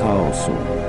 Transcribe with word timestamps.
chaosu. 0.00 0.79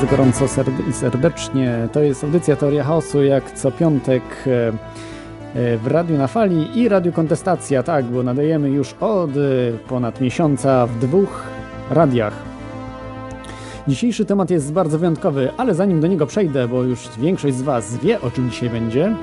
Bardzo 0.00 0.16
gorąco 0.16 0.44
i 0.90 0.92
serdecznie. 0.92 1.88
To 1.92 2.00
jest 2.00 2.24
audycja 2.24 2.56
Teoria 2.56 2.84
Chaosu, 2.84 3.22
jak 3.22 3.52
co 3.52 3.72
piątek 3.72 4.22
e, 4.46 4.68
e, 5.54 5.76
w 5.78 5.86
Radiu 5.86 6.18
na 6.18 6.26
Fali 6.26 6.78
i 6.78 6.88
Radiu 6.88 7.12
Kontestacja, 7.12 7.82
tak, 7.82 8.04
bo 8.04 8.22
nadajemy 8.22 8.70
już 8.70 8.94
od 9.00 9.30
e, 9.30 9.32
ponad 9.88 10.20
miesiąca 10.20 10.86
w 10.86 10.98
dwóch 10.98 11.42
radiach. 11.90 12.32
Dzisiejszy 13.88 14.24
temat 14.24 14.50
jest 14.50 14.72
bardzo 14.72 14.98
wyjątkowy, 14.98 15.50
ale 15.56 15.74
zanim 15.74 16.00
do 16.00 16.06
niego 16.06 16.26
przejdę, 16.26 16.68
bo 16.68 16.82
już 16.82 17.08
większość 17.18 17.54
z 17.54 17.62
Was 17.62 17.96
wie, 17.96 18.20
o 18.20 18.30
czym 18.30 18.50
dzisiaj 18.50 18.70
będzie, 18.70 19.16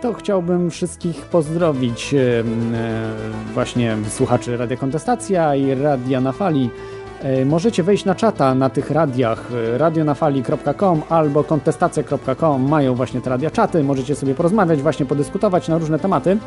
to 0.00 0.12
chciałbym 0.12 0.70
wszystkich 0.70 1.16
pozdrowić 1.16 2.14
właśnie 3.54 3.96
słuchaczy 4.08 4.56
Radia 4.56 4.76
Kontestacja 4.76 5.54
i 5.54 5.74
Radia 5.74 6.20
na 6.20 6.32
Fali 6.32 6.70
możecie 7.46 7.82
wejść 7.82 8.04
na 8.04 8.14
czata 8.14 8.54
na 8.54 8.70
tych 8.70 8.90
radiach 8.90 9.50
e, 9.74 9.78
radionafali.com 9.78 11.02
albo 11.08 11.44
kontestacja.com 11.44 12.68
mają 12.68 12.94
właśnie 12.94 13.20
te 13.20 13.30
radia 13.30 13.50
czaty, 13.50 13.84
możecie 13.84 14.14
sobie 14.14 14.34
porozmawiać, 14.34 14.82
właśnie 14.82 15.06
podyskutować 15.06 15.68
na 15.68 15.78
różne 15.78 15.98
tematy 15.98 16.38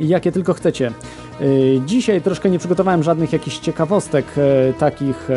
i 0.00 0.08
jakie 0.08 0.32
tylko 0.32 0.54
chcecie. 0.54 0.86
E, 0.86 1.44
dzisiaj 1.86 2.22
troszkę 2.22 2.50
nie 2.50 2.58
przygotowałem 2.58 3.02
żadnych 3.02 3.32
jakichś 3.32 3.58
ciekawostek 3.58 4.24
takich, 4.78 5.28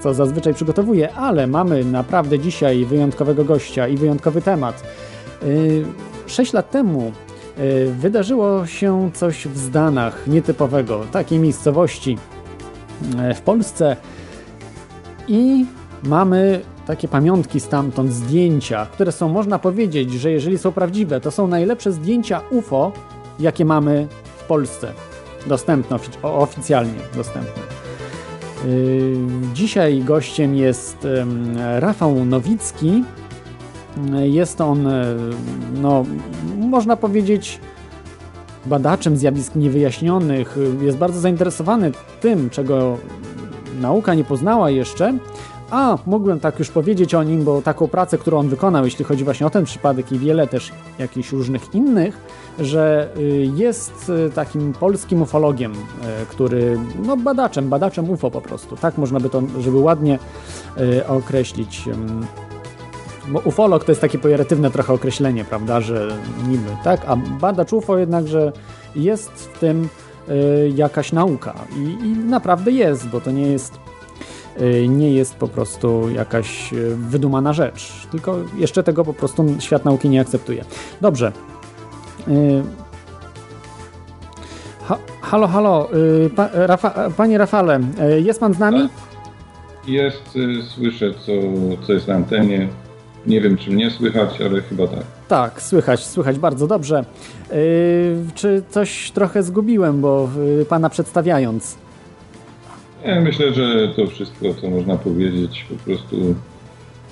co 0.00 0.14
zazwyczaj 0.14 0.54
przygotowuję, 0.54 1.14
ale 1.14 1.46
mamy 1.46 1.84
naprawdę 1.84 2.38
dzisiaj 2.38 2.84
wyjątkowego 2.84 3.44
gościa 3.44 3.88
i 3.88 3.96
wyjątkowy 3.96 4.42
temat. 4.42 4.82
6 6.26 6.52
lat 6.52 6.70
temu 6.70 7.12
wydarzyło 7.98 8.66
się 8.66 9.10
coś 9.14 9.46
w 9.46 9.58
Zdanach 9.58 10.26
nietypowego, 10.26 11.04
takiej 11.12 11.38
miejscowości, 11.38 12.18
E, 12.37 12.37
w 13.34 13.40
Polsce 13.40 13.96
i 15.28 15.66
mamy 16.02 16.60
takie 16.86 17.08
pamiątki 17.08 17.60
stamtąd, 17.60 18.12
zdjęcia, 18.12 18.86
które 18.86 19.12
są, 19.12 19.28
można 19.28 19.58
powiedzieć, 19.58 20.12
że 20.12 20.30
jeżeli 20.30 20.58
są 20.58 20.72
prawdziwe, 20.72 21.20
to 21.20 21.30
są 21.30 21.46
najlepsze 21.46 21.92
zdjęcia 21.92 22.40
UFO, 22.50 22.92
jakie 23.40 23.64
mamy 23.64 24.08
w 24.38 24.44
Polsce. 24.44 24.92
Dostępne, 25.46 25.96
oficjalnie 26.22 27.00
dostępne. 27.16 27.62
Yy, 28.66 29.16
dzisiaj 29.54 30.00
gościem 30.00 30.54
jest 30.54 31.06
Rafał 31.78 32.24
Nowicki. 32.24 33.04
Jest 34.22 34.60
on, 34.60 34.86
e, 34.86 35.16
no, 35.74 36.04
można 36.56 36.96
powiedzieć, 36.96 37.60
badaczem 38.68 39.16
zjawisk 39.16 39.54
niewyjaśnionych, 39.54 40.56
jest 40.80 40.98
bardzo 40.98 41.20
zainteresowany 41.20 41.92
tym, 42.20 42.50
czego 42.50 42.98
nauka 43.80 44.14
nie 44.14 44.24
poznała 44.24 44.70
jeszcze, 44.70 45.18
a 45.70 45.98
mógłbym 46.06 46.40
tak 46.40 46.58
już 46.58 46.70
powiedzieć 46.70 47.14
o 47.14 47.22
nim, 47.22 47.44
bo 47.44 47.62
taką 47.62 47.88
pracę, 47.88 48.18
którą 48.18 48.38
on 48.38 48.48
wykonał, 48.48 48.84
jeśli 48.84 49.04
chodzi 49.04 49.24
właśnie 49.24 49.46
o 49.46 49.50
ten 49.50 49.64
przypadek 49.64 50.12
i 50.12 50.18
wiele 50.18 50.46
też 50.46 50.72
jakichś 50.98 51.32
różnych 51.32 51.74
innych, 51.74 52.18
że 52.58 53.08
y, 53.16 53.50
jest 53.54 54.12
y, 54.28 54.30
takim 54.30 54.72
polskim 54.72 55.22
ufologiem, 55.22 55.72
y, 55.72 55.76
który, 56.28 56.78
no 57.06 57.16
badaczem, 57.16 57.68
badaczem 57.68 58.10
UFO 58.10 58.30
po 58.30 58.40
prostu, 58.40 58.76
tak 58.76 58.98
można 58.98 59.20
by 59.20 59.30
to, 59.30 59.42
żeby 59.60 59.78
ładnie 59.78 60.18
określić. 61.08 61.84
Bo 63.28 63.40
ufolog 63.44 63.84
to 63.84 63.92
jest 63.92 64.00
takie 64.00 64.18
pejoratywne 64.18 64.70
trochę 64.70 64.92
określenie, 64.92 65.44
prawda, 65.44 65.80
że 65.80 66.08
niby, 66.48 66.70
tak? 66.84 67.00
A 67.06 67.16
badacz 67.16 67.72
UFO 67.72 67.98
jednakże 67.98 68.52
jest 68.96 69.30
w 69.30 69.58
tym 69.58 69.88
y, 70.28 70.72
jakaś 70.74 71.12
nauka 71.12 71.54
I, 71.76 72.06
i 72.06 72.08
naprawdę 72.08 72.70
jest, 72.70 73.08
bo 73.08 73.20
to 73.20 73.30
nie 73.30 73.46
jest 73.46 73.78
y, 74.60 74.88
nie 74.88 75.12
jest 75.12 75.34
po 75.34 75.48
prostu 75.48 76.10
jakaś 76.10 76.72
y, 76.72 76.96
wydumana 76.96 77.52
rzecz, 77.52 77.92
tylko 78.10 78.36
jeszcze 78.56 78.82
tego 78.82 79.04
po 79.04 79.14
prostu 79.14 79.44
świat 79.58 79.84
nauki 79.84 80.08
nie 80.08 80.20
akceptuje. 80.20 80.64
Dobrze. 81.00 81.32
Y, 82.28 82.62
ha, 84.84 84.98
halo, 85.20 85.48
halo, 85.48 85.88
pa, 86.36 86.48
Rafa, 86.52 87.10
panie 87.10 87.38
Rafale, 87.38 87.80
jest 88.18 88.40
pan 88.40 88.54
z 88.54 88.58
nami? 88.58 88.82
Tak. 88.82 88.90
Jest, 89.88 90.38
słyszę 90.74 91.14
co, 91.14 91.32
co 91.86 91.92
jest 91.92 92.08
na 92.08 92.14
antenie. 92.14 92.68
Nie 93.28 93.40
wiem, 93.40 93.56
czy 93.56 93.70
mnie 93.70 93.90
słychać, 93.90 94.40
ale 94.40 94.62
chyba 94.62 94.86
tak. 94.86 95.04
Tak, 95.28 95.62
słychać, 95.62 96.06
słychać 96.06 96.38
bardzo 96.38 96.66
dobrze. 96.66 97.04
Yy, 97.50 97.56
czy 98.34 98.62
coś 98.70 99.10
trochę 99.10 99.42
zgubiłem, 99.42 100.00
bo 100.00 100.28
yy, 100.58 100.64
pana 100.64 100.90
przedstawiając? 100.90 101.78
Ja 103.04 103.20
myślę, 103.20 103.54
że 103.54 103.88
to 103.88 104.06
wszystko, 104.06 104.54
co 104.54 104.70
można 104.70 104.96
powiedzieć, 104.96 105.66
po 105.68 105.74
prostu. 105.84 106.34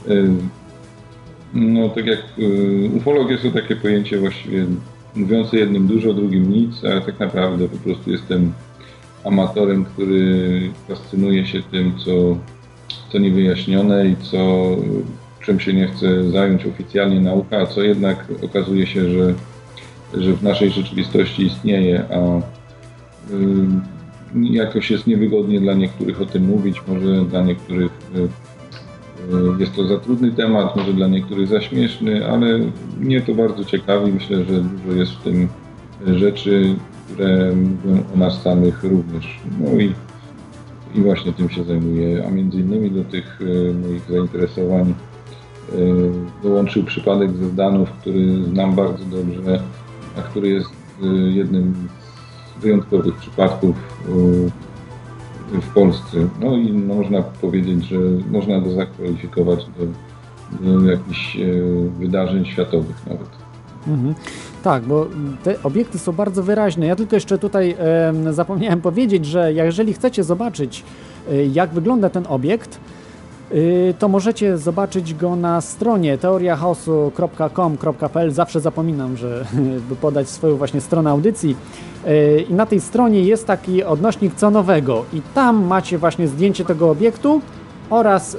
Yy, 0.08 0.30
no, 1.54 1.88
tak 1.88 2.06
jak 2.06 2.18
yy, 2.38 2.90
ufolog 2.96 3.30
jest 3.30 3.42
to 3.42 3.50
takie 3.50 3.76
pojęcie 3.76 4.18
właściwie 4.18 4.66
mówiące 5.16 5.56
jednym 5.56 5.86
dużo, 5.86 6.14
drugim 6.14 6.52
nic, 6.52 6.84
ale 6.84 7.00
tak 7.00 7.20
naprawdę 7.20 7.68
po 7.68 7.76
prostu 7.76 8.10
jestem 8.10 8.52
amatorem, 9.24 9.84
który 9.84 10.60
fascynuje 10.88 11.46
się 11.46 11.62
tym, 11.62 11.98
co, 12.04 12.36
co 13.12 13.18
niewyjaśnione 13.18 14.06
i 14.06 14.16
co 14.16 14.66
czym 15.46 15.60
się 15.60 15.72
nie 15.72 15.88
chce 15.88 16.30
zająć 16.30 16.66
oficjalnie 16.66 17.20
nauka, 17.20 17.56
a 17.58 17.66
co 17.66 17.82
jednak 17.82 18.24
okazuje 18.42 18.86
się, 18.86 19.10
że, 19.10 19.34
że 20.14 20.32
w 20.32 20.42
naszej 20.42 20.70
rzeczywistości 20.70 21.46
istnieje, 21.46 22.04
a 22.10 22.38
y, 23.32 24.52
jakoś 24.52 24.90
jest 24.90 25.06
niewygodnie 25.06 25.60
dla 25.60 25.74
niektórych 25.74 26.20
o 26.20 26.26
tym 26.26 26.44
mówić, 26.44 26.82
może 26.88 27.24
dla 27.24 27.42
niektórych 27.42 27.92
y, 28.14 28.18
y, 28.18 29.60
jest 29.60 29.74
to 29.74 29.86
za 29.86 29.98
trudny 29.98 30.32
temat, 30.32 30.76
może 30.76 30.92
dla 30.92 31.08
niektórych 31.08 31.48
za 31.48 31.60
śmieszny, 31.60 32.30
ale 32.30 32.60
mnie 33.00 33.20
to 33.20 33.34
bardzo 33.34 33.64
ciekawi. 33.64 34.12
Myślę, 34.12 34.44
że 34.44 34.60
dużo 34.60 34.98
jest 34.98 35.12
w 35.12 35.22
tym 35.22 35.48
rzeczy, 36.06 36.74
które 37.06 37.52
mówią 37.52 38.02
o 38.14 38.16
nas 38.16 38.42
samych 38.42 38.84
również. 38.84 39.40
No 39.60 39.80
i, 39.80 39.92
i 40.94 41.00
właśnie 41.00 41.32
tym 41.32 41.50
się 41.50 41.64
zajmuję, 41.64 42.24
a 42.28 42.30
między 42.30 42.60
innymi 42.60 42.90
do 42.90 43.04
tych 43.04 43.40
moich 43.82 44.02
zainteresowań 44.10 44.94
dołączył 46.42 46.84
przypadek 46.84 47.36
ze 47.36 47.48
Zdanów, 47.48 47.90
który 47.90 48.44
znam 48.44 48.74
bardzo 48.74 49.04
dobrze, 49.04 49.60
a 50.18 50.22
który 50.22 50.48
jest 50.48 50.70
y, 51.02 51.06
jednym 51.32 51.88
z 52.58 52.62
wyjątkowych 52.62 53.14
przypadków 53.14 53.76
y, 54.08 55.60
w 55.60 55.74
Polsce. 55.74 56.16
No 56.40 56.56
i 56.56 56.72
można 56.72 57.22
powiedzieć, 57.22 57.84
że 57.84 57.98
można 58.30 58.60
go 58.60 58.72
zakwalifikować 58.72 59.66
do, 59.66 59.86
do 60.80 60.90
jakichś 60.90 61.36
wydarzeń 61.98 62.44
światowych 62.44 63.06
nawet. 63.06 63.28
Mhm. 63.86 64.14
Tak, 64.62 64.82
bo 64.82 65.06
te 65.42 65.62
obiekty 65.62 65.98
są 65.98 66.12
bardzo 66.12 66.42
wyraźne. 66.42 66.86
Ja 66.86 66.96
tylko 66.96 67.16
jeszcze 67.16 67.38
tutaj 67.38 67.76
zapomniałem 68.30 68.80
powiedzieć, 68.80 69.26
że 69.26 69.52
jeżeli 69.52 69.92
chcecie 69.92 70.24
zobaczyć, 70.24 70.84
jak 71.52 71.70
wygląda 71.70 72.10
ten 72.10 72.24
obiekt, 72.28 72.76
y, 72.76 72.95
to 73.98 74.08
możecie 74.08 74.58
zobaczyć 74.58 75.14
go 75.14 75.36
na 75.36 75.60
stronie 75.60 76.18
teoriachaosu.com.pl. 76.18 78.30
Zawsze 78.30 78.60
zapominam, 78.60 79.16
że 79.16 79.44
by 79.88 79.96
podać 79.96 80.28
swoją 80.28 80.56
właśnie 80.56 80.80
stronę 80.80 81.10
audycji. 81.10 81.56
Y, 82.06 82.44
I 82.48 82.54
na 82.54 82.66
tej 82.66 82.80
stronie 82.80 83.22
jest 83.22 83.46
taki 83.46 83.84
odnośnik 83.84 84.34
co 84.34 84.50
nowego 84.50 85.04
i 85.12 85.22
tam 85.34 85.66
macie 85.66 85.98
właśnie 85.98 86.28
zdjęcie 86.28 86.64
tego 86.64 86.90
obiektu 86.90 87.40
oraz 87.90 88.34
y, 88.34 88.38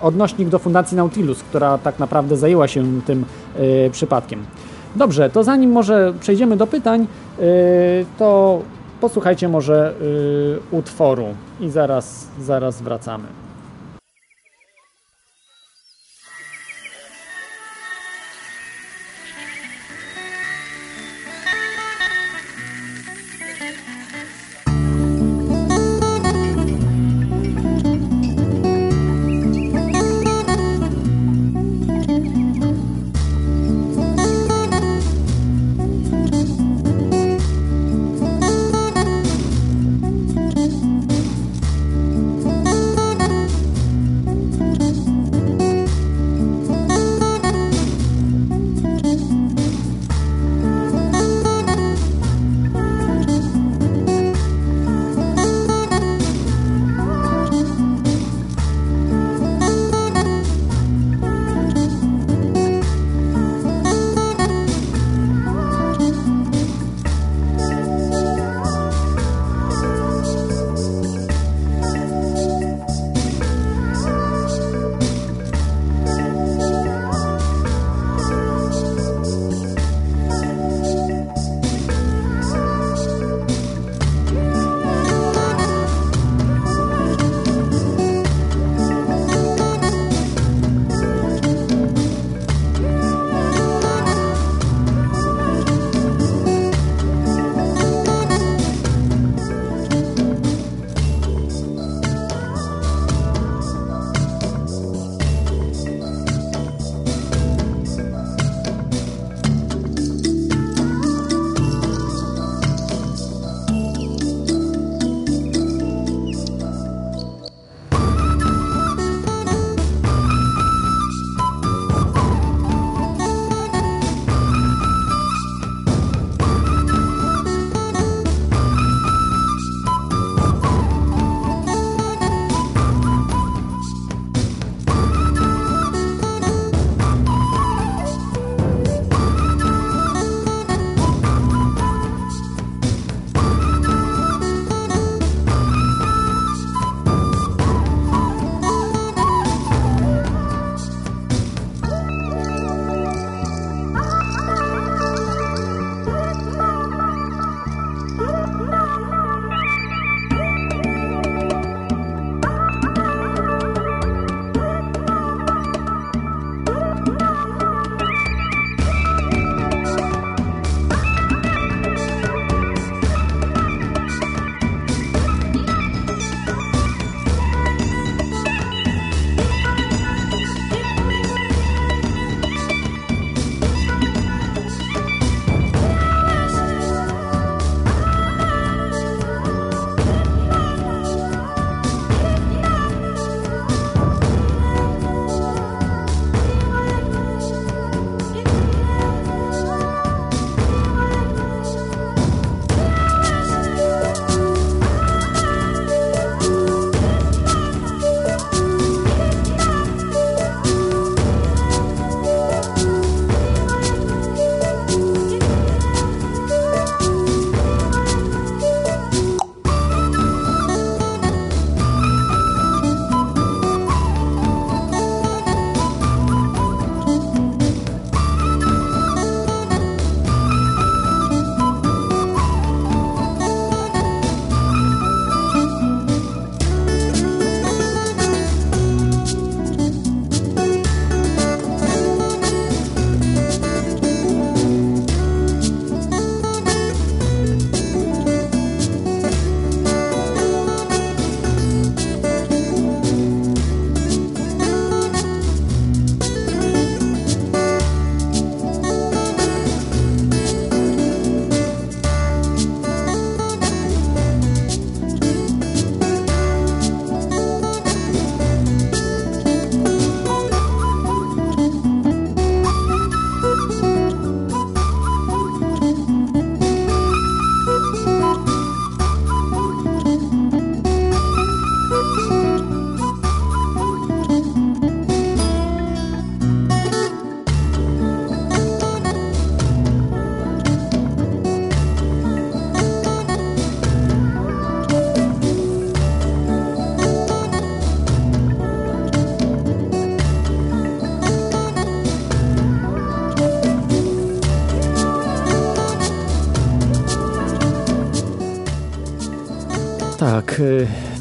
odnośnik 0.00 0.48
do 0.48 0.58
Fundacji 0.58 0.96
Nautilus, 0.96 1.42
która 1.42 1.78
tak 1.78 1.98
naprawdę 1.98 2.36
zajęła 2.36 2.68
się 2.68 3.00
tym 3.06 3.24
przypadkiem. 3.90 4.44
Dobrze, 4.96 5.30
to 5.30 5.44
zanim 5.44 5.72
może 5.72 6.14
przejdziemy 6.20 6.56
do 6.56 6.66
pytań, 6.66 7.06
to 8.18 8.60
posłuchajcie 9.00 9.48
może 9.48 9.94
utworu 10.70 11.26
i 11.60 11.70
zaraz, 11.70 12.28
zaraz 12.40 12.82
wracamy. 12.82 13.43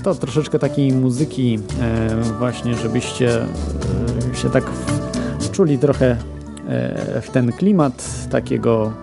To 0.03 0.15
troszeczkę 0.15 0.59
takiej 0.59 0.91
muzyki 0.91 1.59
właśnie, 2.39 2.75
żebyście 2.75 3.29
się 4.33 4.49
tak 4.49 4.63
wczuli 5.39 5.77
trochę 5.77 6.17
w 7.21 7.29
ten 7.29 7.51
klimat 7.51 8.27
takiego 8.29 8.93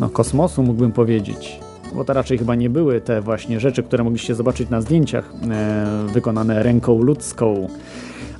no, 0.00 0.08
kosmosu, 0.08 0.62
mógłbym 0.62 0.92
powiedzieć. 0.92 1.60
Bo 1.94 2.04
to 2.04 2.12
raczej 2.12 2.38
chyba 2.38 2.54
nie 2.54 2.70
były 2.70 3.00
te 3.00 3.20
właśnie 3.20 3.60
rzeczy, 3.60 3.82
które 3.82 4.04
mogliście 4.04 4.34
zobaczyć 4.34 4.70
na 4.70 4.80
zdjęciach 4.80 5.32
wykonane 6.12 6.62
ręką 6.62 7.02
ludzką. 7.02 7.68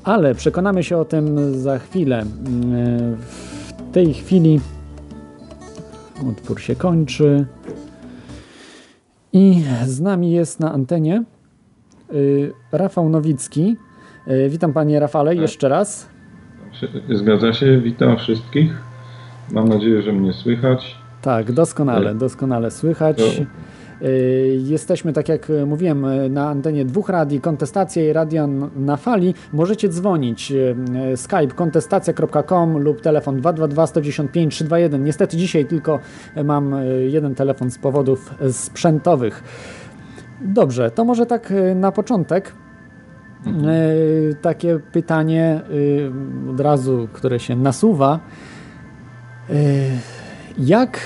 Ale 0.04 0.34
przekonamy 0.34 0.84
się 0.84 0.96
o 0.96 1.04
tym 1.04 1.54
za 1.60 1.78
chwilę. 1.78 2.24
W 3.90 3.92
tej 3.92 4.14
chwili 4.14 4.60
Utwór 6.22 6.60
się 6.60 6.76
kończy. 6.76 7.46
I 9.32 9.62
z 9.86 10.00
nami 10.00 10.32
jest 10.32 10.60
na 10.60 10.72
antenie 10.72 11.24
y, 12.14 12.52
Rafał 12.72 13.08
Nowicki. 13.08 13.76
Y, 14.28 14.48
witam 14.50 14.72
panie 14.72 15.00
Rafale 15.00 15.30
tak. 15.30 15.40
jeszcze 15.40 15.68
raz. 15.68 16.08
Zgadza 17.10 17.52
się, 17.52 17.80
witam 17.80 18.16
wszystkich. 18.16 18.82
Mam 19.52 19.68
nadzieję, 19.68 20.02
że 20.02 20.12
mnie 20.12 20.32
słychać. 20.32 20.96
Tak, 21.22 21.52
doskonale, 21.52 22.08
tak. 22.08 22.16
doskonale 22.16 22.70
słychać. 22.70 23.16
To 23.16 23.44
jesteśmy, 24.58 25.12
tak 25.12 25.28
jak 25.28 25.52
mówiłem, 25.66 26.06
na 26.32 26.48
antenie 26.48 26.84
dwóch 26.84 27.08
radii, 27.08 27.40
kontestacja 27.40 28.10
i 28.10 28.12
radio 28.12 28.46
na 28.76 28.96
fali. 28.96 29.34
Możecie 29.52 29.88
dzwonić 29.88 30.52
y, 30.52 30.76
skype 31.16 31.54
kontestacja.com 31.54 32.78
lub 32.78 33.00
telefon 33.00 33.36
222 33.36 33.86
195 33.86 34.54
321. 34.54 35.04
Niestety 35.04 35.36
dzisiaj 35.36 35.66
tylko 35.66 35.98
mam 36.44 36.74
y, 36.74 37.08
jeden 37.10 37.34
telefon 37.34 37.70
z 37.70 37.78
powodów 37.78 38.34
sprzętowych. 38.52 39.44
Dobrze, 40.40 40.90
to 40.90 41.04
może 41.04 41.26
tak 41.26 41.52
na 41.74 41.92
początek. 41.92 42.52
Mhm. 43.46 43.74
Takie 44.42 44.78
pytanie 44.92 45.60
od 46.50 46.60
razu, 46.60 47.08
które 47.12 47.40
się 47.40 47.56
nasuwa. 47.56 48.20
Jak 50.58 50.98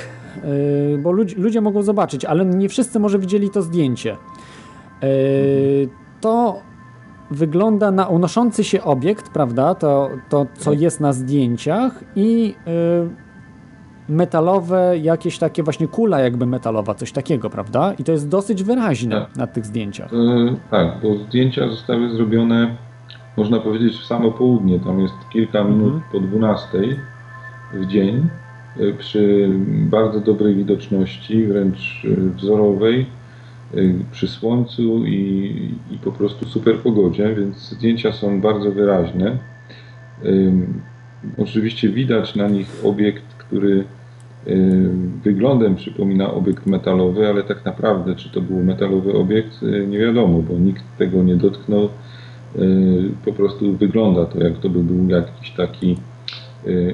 bo 0.99 1.13
ludzie, 1.13 1.37
ludzie 1.39 1.61
mogą 1.61 1.83
zobaczyć, 1.83 2.25
ale 2.25 2.45
nie 2.45 2.69
wszyscy 2.69 2.99
może 2.99 3.19
widzieli 3.19 3.51
to 3.51 3.63
zdjęcie. 3.63 4.17
Yy, 5.03 5.09
to 6.21 6.61
wygląda 7.31 7.91
na 7.91 8.07
unoszący 8.07 8.65
się 8.65 8.83
obiekt, 8.83 9.29
prawda? 9.29 9.75
To, 9.75 10.11
to 10.29 10.47
co 10.55 10.71
tak. 10.71 10.81
jest 10.81 11.01
na 11.01 11.13
zdjęciach 11.13 12.05
i 12.17 12.55
yy, 12.67 13.11
metalowe, 14.09 14.99
jakieś 14.99 15.39
takie 15.39 15.63
właśnie 15.63 15.89
kula 15.89 16.21
jakby 16.21 16.47
metalowa, 16.47 16.95
coś 16.95 17.13
takiego, 17.13 17.51
prawda? 17.51 17.95
I 17.99 18.05
to 18.05 18.13
jest 18.13 18.29
dosyć 18.29 18.63
wyraźne 18.63 19.21
tak. 19.21 19.37
na 19.37 19.47
tych 19.47 19.67
zdjęciach. 19.67 20.11
tak, 20.71 21.01
bo 21.03 21.17
zdjęcia 21.17 21.69
zostały 21.69 22.11
zrobione, 22.11 22.77
można 23.37 23.61
powiedzieć, 23.61 23.97
w 23.97 24.07
samo 24.07 24.33
południe. 24.33 24.81
Tam 24.81 25.01
jest 25.01 25.15
kilka 25.33 25.65
minut 25.65 25.95
mhm. 25.95 26.03
po 26.13 26.21
12 26.21 26.69
w 27.75 27.87
dzień 27.87 28.29
przy 28.99 29.51
bardzo 29.91 30.21
dobrej 30.21 30.55
widoczności, 30.55 31.47
wręcz 31.47 32.07
wzorowej, 32.37 33.07
y, 33.75 33.95
przy 34.13 34.29
słońcu 34.29 35.07
i, 35.07 35.55
i 35.91 35.99
po 35.99 36.13
prostu 36.13 36.47
super 36.47 36.77
pogodzie, 36.77 37.35
więc 37.35 37.71
zdjęcia 37.71 38.13
są 38.13 38.41
bardzo 38.41 38.73
wyraźne. 38.73 39.39
Oczywiście 41.39 41.89
widać 41.89 42.35
na 42.35 42.49
nich 42.49 42.77
obiekt, 42.85 43.35
który 43.39 43.85
y, 44.47 44.89
wyglądem 45.25 45.75
przypomina 45.75 46.31
obiekt 46.31 46.67
metalowy, 46.67 47.29
ale 47.29 47.43
tak 47.43 47.65
naprawdę, 47.65 48.17
czy 48.17 48.31
to 48.31 48.41
był 48.41 48.63
metalowy 48.63 49.13
obiekt, 49.13 49.63
y, 49.63 49.87
nie 49.87 49.99
wiadomo, 49.99 50.43
bo 50.43 50.55
nikt 50.55 50.85
tego 50.99 51.23
nie 51.23 51.37
dotknął. 51.37 51.89
Po 53.25 53.33
prostu 53.33 53.77
wygląda 53.77 54.25
to, 54.25 54.45
jak 54.45 54.59
to 54.59 54.69
by 54.69 54.85
był 54.85 55.09
jakiś 55.09 55.51
taki 55.51 55.97
Y, 55.97 56.16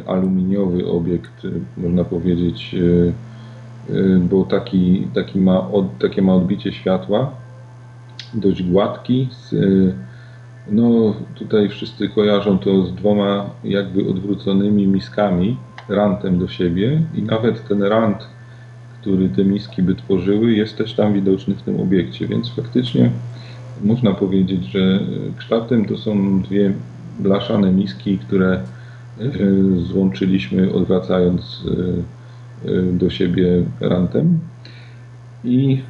aluminiowy 0.06 0.86
obiekt, 0.86 1.44
y, 1.44 1.60
można 1.76 2.04
powiedzieć, 2.04 2.74
y, 2.74 3.12
bo 4.30 4.44
taki, 4.44 5.06
taki 5.14 5.40
ma 5.40 5.70
od, 5.70 5.98
takie 5.98 6.22
ma 6.22 6.34
odbicie 6.34 6.72
światła, 6.72 7.30
dość 8.34 8.62
gładki. 8.62 9.28
Z, 9.30 9.54
no 10.70 11.14
tutaj 11.34 11.68
wszyscy 11.68 12.08
kojarzą 12.08 12.58
to 12.58 12.86
z 12.86 12.94
dwoma 12.94 13.50
jakby 13.64 14.08
odwróconymi 14.10 14.86
miskami, 14.86 15.56
rantem 15.88 16.38
do 16.38 16.48
siebie 16.48 17.02
i 17.14 17.22
nawet 17.22 17.68
ten 17.68 17.82
rant, 17.82 18.26
który 19.00 19.28
te 19.28 19.44
miski 19.44 19.82
by 19.82 19.94
tworzyły, 19.94 20.52
jest 20.52 20.76
też 20.76 20.94
tam 20.94 21.12
widoczny 21.12 21.54
w 21.54 21.62
tym 21.62 21.80
obiekcie, 21.80 22.26
więc 22.26 22.48
faktycznie 22.48 23.10
można 23.84 24.12
powiedzieć, 24.14 24.64
że 24.64 25.00
kształtem 25.38 25.84
to 25.84 25.98
są 25.98 26.42
dwie 26.42 26.72
blaszane 27.20 27.72
miski, 27.72 28.18
które 28.18 28.60
złączyliśmy 29.76 30.72
odwracając 30.72 31.64
e, 32.64 32.68
e, 32.68 32.82
do 32.82 33.10
siebie 33.10 33.62
rantem. 33.80 34.38
I 35.44 35.82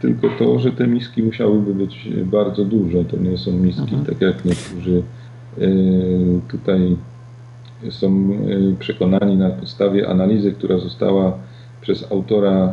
tylko 0.00 0.28
to, 0.38 0.58
że 0.58 0.72
te 0.72 0.86
miski 0.86 1.22
musiałyby 1.22 1.74
być 1.74 2.08
bardzo 2.24 2.64
duże. 2.64 3.04
To 3.04 3.16
nie 3.16 3.38
są 3.38 3.52
miski, 3.52 3.82
mhm. 3.82 4.04
tak 4.04 4.20
jak 4.20 4.44
niektórzy 4.44 5.02
tutaj 6.48 6.96
są 7.90 8.30
przekonani 8.78 9.36
na 9.36 9.50
podstawie 9.50 10.08
analizy, 10.08 10.52
która 10.52 10.78
została 10.78 11.38
przez 11.80 12.12
autora 12.12 12.72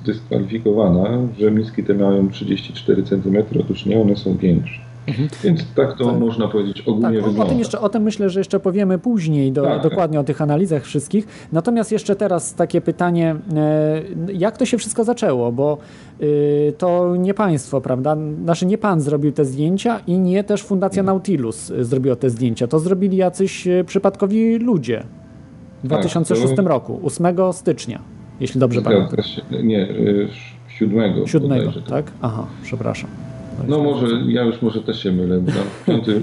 zdyskwalifikowana, 0.00 1.04
że 1.38 1.50
miski 1.50 1.84
te 1.84 1.94
mają 1.94 2.30
34 2.30 3.02
cm. 3.02 3.36
Otóż 3.60 3.86
nie, 3.86 4.00
one 4.00 4.16
są 4.16 4.36
większe. 4.36 4.91
Mhm. 5.06 5.28
Więc 5.44 5.60
tak 5.74 5.98
to 5.98 6.04
tak. 6.04 6.18
można 6.18 6.48
powiedzieć 6.48 6.80
ogólnie 6.80 7.02
tak, 7.02 7.14
wygląda. 7.14 7.42
O 7.42 7.46
tym, 7.46 7.58
jeszcze, 7.58 7.80
o 7.80 7.88
tym 7.88 8.02
myślę, 8.02 8.30
że 8.30 8.40
jeszcze 8.40 8.60
powiemy 8.60 8.98
później 8.98 9.52
do, 9.52 9.62
tak, 9.62 9.82
dokładnie 9.82 10.20
o 10.20 10.24
tych 10.24 10.42
analizach 10.42 10.82
wszystkich. 10.82 11.48
Natomiast 11.52 11.92
jeszcze 11.92 12.16
teraz 12.16 12.54
takie 12.54 12.80
pytanie, 12.80 13.36
e, 13.56 14.02
jak 14.32 14.56
to 14.56 14.66
się 14.66 14.78
wszystko 14.78 15.04
zaczęło, 15.04 15.52
bo 15.52 15.78
y, 16.22 16.72
to 16.78 17.16
nie 17.16 17.34
państwo, 17.34 17.80
prawda? 17.80 18.16
Znaczy 18.44 18.66
nie 18.66 18.78
pan 18.78 19.00
zrobił 19.00 19.32
te 19.32 19.44
zdjęcia 19.44 20.00
i 20.06 20.18
nie 20.18 20.44
też 20.44 20.62
Fundacja. 20.62 21.02
Nautilus 21.02 21.72
zrobiła 21.80 22.16
te 22.16 22.30
zdjęcia. 22.30 22.66
To 22.66 22.78
zrobili 22.78 23.16
jacyś 23.16 23.66
e, 23.66 23.84
przypadkowi 23.84 24.58
ludzie 24.58 25.04
w 25.84 25.86
2006 25.86 26.46
tak, 26.46 26.56
to... 26.56 26.62
roku, 26.62 27.00
8 27.04 27.52
stycznia, 27.52 28.00
jeśli 28.40 28.60
dobrze 28.60 28.82
pamiętam. 28.82 29.18
Nie, 29.62 29.88
7. 30.68 31.26
7, 31.26 31.72
tak? 31.88 32.12
Aha, 32.22 32.46
przepraszam. 32.62 33.31
No 33.68 33.78
może, 33.78 34.06
ja 34.28 34.42
już 34.42 34.62
może 34.62 34.82
też 34.82 35.02
się 35.02 35.12
mylę. 35.12 35.42
Piąty, 35.86 36.20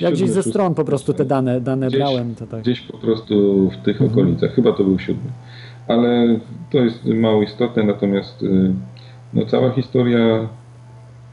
ja 0.00 0.12
gdzieś 0.12 0.30
ze 0.30 0.42
stron 0.42 0.74
po 0.74 0.84
prostu 0.84 1.12
te 1.12 1.24
dane, 1.24 1.60
dane 1.60 1.88
gdzieś, 1.88 2.00
brałem. 2.00 2.34
To 2.34 2.46
tak. 2.46 2.60
Gdzieś 2.60 2.80
po 2.80 2.98
prostu 2.98 3.68
w 3.70 3.76
tych 3.76 4.02
mhm. 4.02 4.10
okolicach, 4.10 4.54
chyba 4.54 4.72
to 4.72 4.84
był 4.84 4.98
siódmy. 4.98 5.30
Ale 5.88 6.40
to 6.70 6.78
jest 6.78 7.04
mało 7.04 7.42
istotne, 7.42 7.84
natomiast 7.84 8.42
y, 8.42 8.72
no, 9.34 9.46
cała 9.46 9.70
historia, 9.70 10.48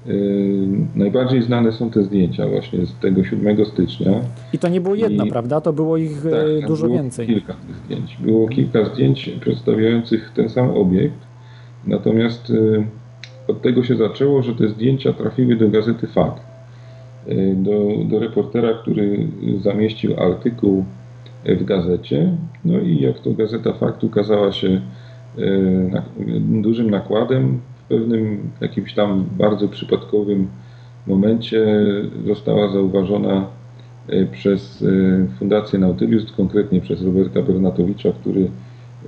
y, 0.08 0.68
najbardziej 0.96 1.42
znane 1.42 1.72
są 1.72 1.90
te 1.90 2.04
zdjęcia 2.04 2.48
właśnie 2.48 2.86
z 2.86 2.96
tego 2.96 3.24
7 3.24 3.66
stycznia. 3.66 4.12
I 4.54 4.60
to 4.60 4.68
nie 4.68 4.82
było 4.82 4.96
jedno, 4.96 5.26
I, 5.26 5.30
prawda? 5.30 5.62
To 5.62 5.74
było 5.74 5.98
ich 5.98 6.24
tak, 6.24 6.68
dużo 6.68 6.86
było 6.86 6.98
więcej. 6.98 7.28
kilka 7.28 7.54
tych 7.54 7.76
zdjęć. 7.76 8.18
Było 8.20 8.48
kilka 8.48 8.86
zdjęć 8.86 9.30
przedstawiających 9.42 10.32
ten 10.36 10.50
sam 10.50 10.70
obiekt, 10.70 11.20
natomiast 11.88 12.52
od 13.48 13.62
tego 13.62 13.84
się 13.84 13.96
zaczęło, 13.96 14.42
że 14.42 14.56
te 14.56 14.68
zdjęcia 14.68 15.14
trafiły 15.14 15.56
do 15.56 15.70
gazety 15.70 16.08
Fakt. 16.08 16.44
E, 17.28 17.56
do, 17.56 17.72
do 18.10 18.20
reportera, 18.20 18.74
który 18.74 19.28
zamieścił 19.62 20.20
artykuł 20.20 20.86
w 21.46 21.64
gazecie. 21.64 22.32
No 22.66 22.80
i 22.80 23.00
jak 23.00 23.20
to 23.20 23.32
gazeta 23.32 23.74
Fakt 23.74 24.04
ukazała 24.04 24.52
się 24.52 24.82
e, 25.38 26.02
dużym 26.40 26.90
nakładem, 26.90 27.60
w 27.86 27.88
pewnym 27.88 28.50
jakimś 28.62 28.94
tam 28.94 29.26
bardzo 29.38 29.68
przypadkowym 29.68 30.48
momencie 31.08 31.66
została 32.28 32.72
zauważona 32.72 33.48
e, 34.08 34.26
przez 34.26 34.86
Fundację 35.40 35.80
Nautilus, 35.80 36.32
konkretnie 36.32 36.82
przez 36.82 37.02
Roberta 37.02 37.42
Bernatowicza, 37.42 38.12
który 38.12 38.50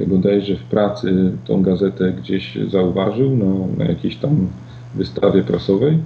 bodajże 0.06 0.56
w 0.56 0.64
pracy 0.64 1.32
tą 1.46 1.62
gazetę 1.62 2.12
gdzieś 2.12 2.58
zauważył 2.72 3.38
no, 3.38 3.68
na 3.78 3.86
jakiejś 3.86 4.16
tam 4.16 4.48
wystawie 4.96 5.44
prasowej. 5.44 5.98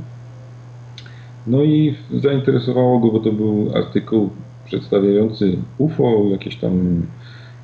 No 1.47 1.63
i 1.63 1.95
zainteresowało 2.13 2.99
go, 2.99 3.11
bo 3.11 3.19
to 3.19 3.31
był 3.31 3.71
artykuł 3.75 4.29
przedstawiający 4.65 5.57
UFO, 5.77 6.25
jakieś 6.31 6.55
tam 6.55 7.01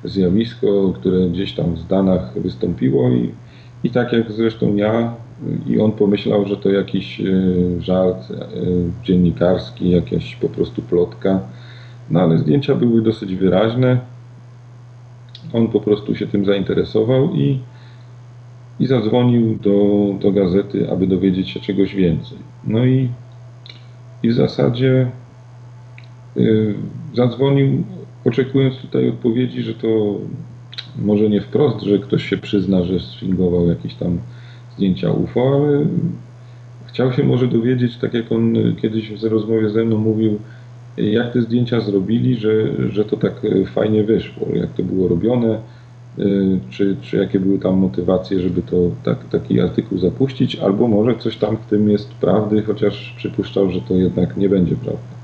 zjawisko, 0.04 0.92
które 0.94 1.28
gdzieś 1.28 1.52
tam 1.52 1.74
w 1.74 1.80
Stanach 1.80 2.32
wystąpiło 2.42 3.10
i, 3.10 3.30
i 3.84 3.90
tak 3.90 4.12
jak 4.12 4.32
zresztą 4.32 4.76
ja 4.76 5.14
i 5.66 5.80
on 5.80 5.92
pomyślał, 5.92 6.46
że 6.46 6.56
to 6.56 6.70
jakiś 6.70 7.20
e, 7.20 7.24
żart 7.80 8.30
e, 8.30 8.44
dziennikarski, 9.04 9.90
jakaś 9.90 10.36
po 10.36 10.48
prostu 10.48 10.82
plotka. 10.82 11.40
No 12.10 12.20
ale 12.20 12.38
zdjęcia 12.38 12.74
były 12.74 13.02
dosyć 13.02 13.34
wyraźne. 13.34 14.00
On 15.52 15.68
po 15.68 15.80
prostu 15.80 16.14
się 16.14 16.26
tym 16.26 16.44
zainteresował 16.44 17.34
i 17.34 17.58
i 18.80 18.86
zadzwonił 18.86 19.58
do, 19.62 20.14
do 20.20 20.32
gazety, 20.32 20.90
aby 20.90 21.06
dowiedzieć 21.06 21.48
się 21.48 21.60
czegoś 21.60 21.94
więcej. 21.94 22.38
No 22.64 22.86
i, 22.86 23.08
i 24.22 24.28
w 24.28 24.34
zasadzie 24.34 25.10
y, 26.36 26.74
zadzwonił, 27.14 27.84
oczekując 28.24 28.76
tutaj 28.76 29.08
odpowiedzi, 29.08 29.62
że 29.62 29.74
to 29.74 30.18
może 30.98 31.30
nie 31.30 31.40
wprost, 31.40 31.80
że 31.82 31.98
ktoś 31.98 32.28
się 32.28 32.36
przyzna, 32.36 32.84
że 32.84 33.00
sfingował 33.00 33.68
jakieś 33.68 33.94
tam 33.94 34.18
zdjęcia 34.76 35.10
UFO, 35.10 35.52
ale 35.54 35.86
chciał 36.86 37.12
się 37.12 37.24
może 37.24 37.48
dowiedzieć, 37.48 37.96
tak 37.96 38.14
jak 38.14 38.32
on 38.32 38.54
kiedyś 38.82 39.10
w 39.10 39.24
rozmowie 39.24 39.70
ze 39.70 39.84
mną 39.84 39.98
mówił, 39.98 40.38
jak 41.00 41.32
te 41.32 41.42
zdjęcia 41.42 41.80
zrobili, 41.80 42.36
że, 42.36 42.52
że 42.90 43.04
to 43.04 43.16
tak 43.16 43.32
fajnie 43.74 44.04
wyszło, 44.04 44.46
jak 44.54 44.72
to 44.72 44.82
było 44.82 45.08
robione, 45.08 45.58
y, 46.18 46.58
czy, 46.70 46.96
czy 47.02 47.16
jakie 47.16 47.40
były 47.40 47.58
tam 47.58 47.74
motywacje, 47.74 48.40
żeby 48.40 48.62
to 48.62 48.76
tak, 49.04 49.28
taki 49.30 49.60
artykuł 49.60 49.98
zapuścić, 49.98 50.56
albo 50.56 50.88
może 50.88 51.16
coś 51.16 51.36
tam 51.36 51.56
w 51.56 51.66
tym 51.66 51.88
jest 51.88 52.14
prawdy, 52.14 52.62
chociaż 52.62 53.14
przypuszczał, 53.16 53.70
że 53.70 53.80
to 53.80 53.94
jednak 53.94 54.36
nie 54.36 54.48
będzie 54.48 54.76
prawda. 54.76 55.18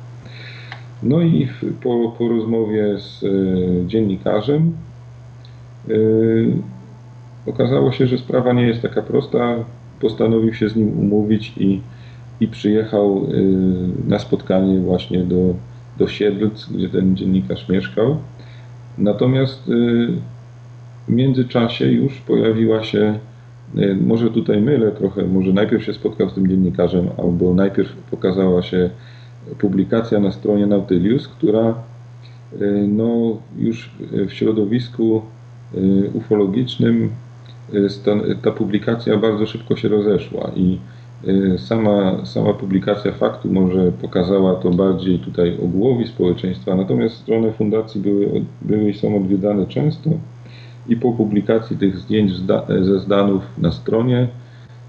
No 1.03 1.23
i 1.23 1.49
po, 1.83 2.15
po 2.19 2.29
rozmowie 2.29 2.99
z 2.99 3.23
y, 3.23 3.85
dziennikarzem 3.87 4.73
yy, 5.89 6.53
okazało 7.47 7.93
się, 7.93 8.07
że 8.07 8.19
sprawa 8.19 8.53
nie 8.53 8.67
jest 8.67 8.83
taka 8.83 9.03
prosta. 9.03 9.55
Postanowił 10.01 10.55
się 10.55 10.69
z 10.69 10.77
nim 10.77 10.99
umówić 10.99 11.53
i, 11.57 11.81
i 12.41 12.49
przyjechał 12.49 13.27
yy, 13.29 14.09
na 14.09 14.19
spotkanie 14.19 14.81
właśnie 14.81 15.19
do, 15.19 15.55
do 15.99 16.09
Siedlc, 16.09 16.69
gdzie 16.71 16.89
ten 16.89 17.17
dziennikarz 17.17 17.69
mieszkał. 17.69 18.17
Natomiast 18.99 19.69
yy, 19.69 20.09
w 21.09 21.13
międzyczasie 21.13 21.87
już 21.87 22.21
pojawiła 22.21 22.83
się, 22.83 23.19
yy, 23.75 23.97
może 23.97 24.31
tutaj 24.31 24.61
mylę 24.61 24.93
trochę, 24.93 25.27
może 25.27 25.53
najpierw 25.53 25.85
się 25.85 25.95
spotkał 25.95 26.31
z 26.31 26.35
tym 26.35 26.49
dziennikarzem, 26.49 27.09
albo 27.19 27.55
najpierw 27.55 27.93
pokazała 28.11 28.63
się 28.63 28.91
publikacja 29.59 30.21
na 30.21 30.33
stronie 30.33 30.67
Nautilus, 30.67 31.29
która 31.29 31.75
no, 32.89 33.37
już 33.59 33.91
w 34.29 34.33
środowisku 34.33 35.23
ufologicznym 36.15 37.11
ta 38.43 38.51
publikacja 38.51 39.17
bardzo 39.17 39.47
szybko 39.47 39.77
się 39.77 39.89
rozeszła 39.89 40.51
i 40.57 40.73
y, 40.73 40.94
sama, 41.59 42.27
sama 42.27 42.55
publikacja 42.55 43.13
faktu 43.13 43.53
może 43.53 43.93
pokazała 43.93 44.55
to 44.55 44.71
bardziej 44.71 45.19
tutaj 45.19 45.59
ogółowi 45.65 46.07
społeczeństwa, 46.07 46.75
natomiast 46.75 47.17
strony 47.17 47.53
fundacji 47.53 48.01
były, 48.01 48.45
były 48.63 48.91
i 48.91 48.95
są 48.95 49.17
odwiedzane 49.17 49.67
często 49.67 50.11
i 50.89 50.97
po 50.97 51.13
publikacji 51.13 51.77
tych 51.77 51.99
zdjęć 51.99 52.33
ze 52.81 53.01
zdanów 53.01 53.43
na 53.59 53.73
stronie, 53.73 54.29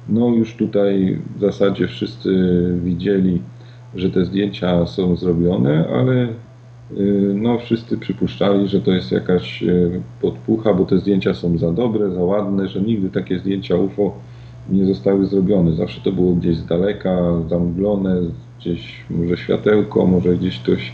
no 0.10 0.27
już 0.27 0.55
tutaj 0.55 1.20
w 1.36 1.39
zasadzie 1.39 1.88
wszyscy 1.88 2.29
widzieli, 2.84 3.41
że 3.96 4.10
te 4.10 4.25
zdjęcia 4.25 4.86
są 4.86 5.15
zrobione, 5.15 5.88
ale 5.88 6.27
Y, 6.91 7.34
no 7.36 7.58
wszyscy 7.60 7.98
przypuszczali, 7.98 8.67
że 8.67 8.82
to 8.82 8.91
jest 8.91 9.12
jakaś 9.12 9.63
y, 9.63 10.01
podpucha, 10.22 10.74
bo 10.74 10.86
te 10.86 10.98
zdjęcia 10.98 11.34
są 11.34 11.58
za 11.58 11.72
dobre, 11.72 12.12
za 12.12 12.24
ładne, 12.24 12.68
że 12.68 12.81
nigdy 12.81 13.09
takie 13.09 13.40
zdjęcia 13.40 13.75
UFO 13.75 14.14
nie 14.70 14.86
zostały 14.86 15.25
zrobione. 15.25 15.74
Zawsze 15.74 16.01
to 16.01 16.12
było 16.12 16.34
gdzieś 16.34 16.58
z 16.58 16.66
daleka, 16.66 17.18
zamglone, 17.50 18.22
gdzieś 18.60 19.06
może 19.10 19.38
światełko, 19.38 20.06
może 20.06 20.38
gdzieś 20.38 20.60
ktoś 20.60 20.94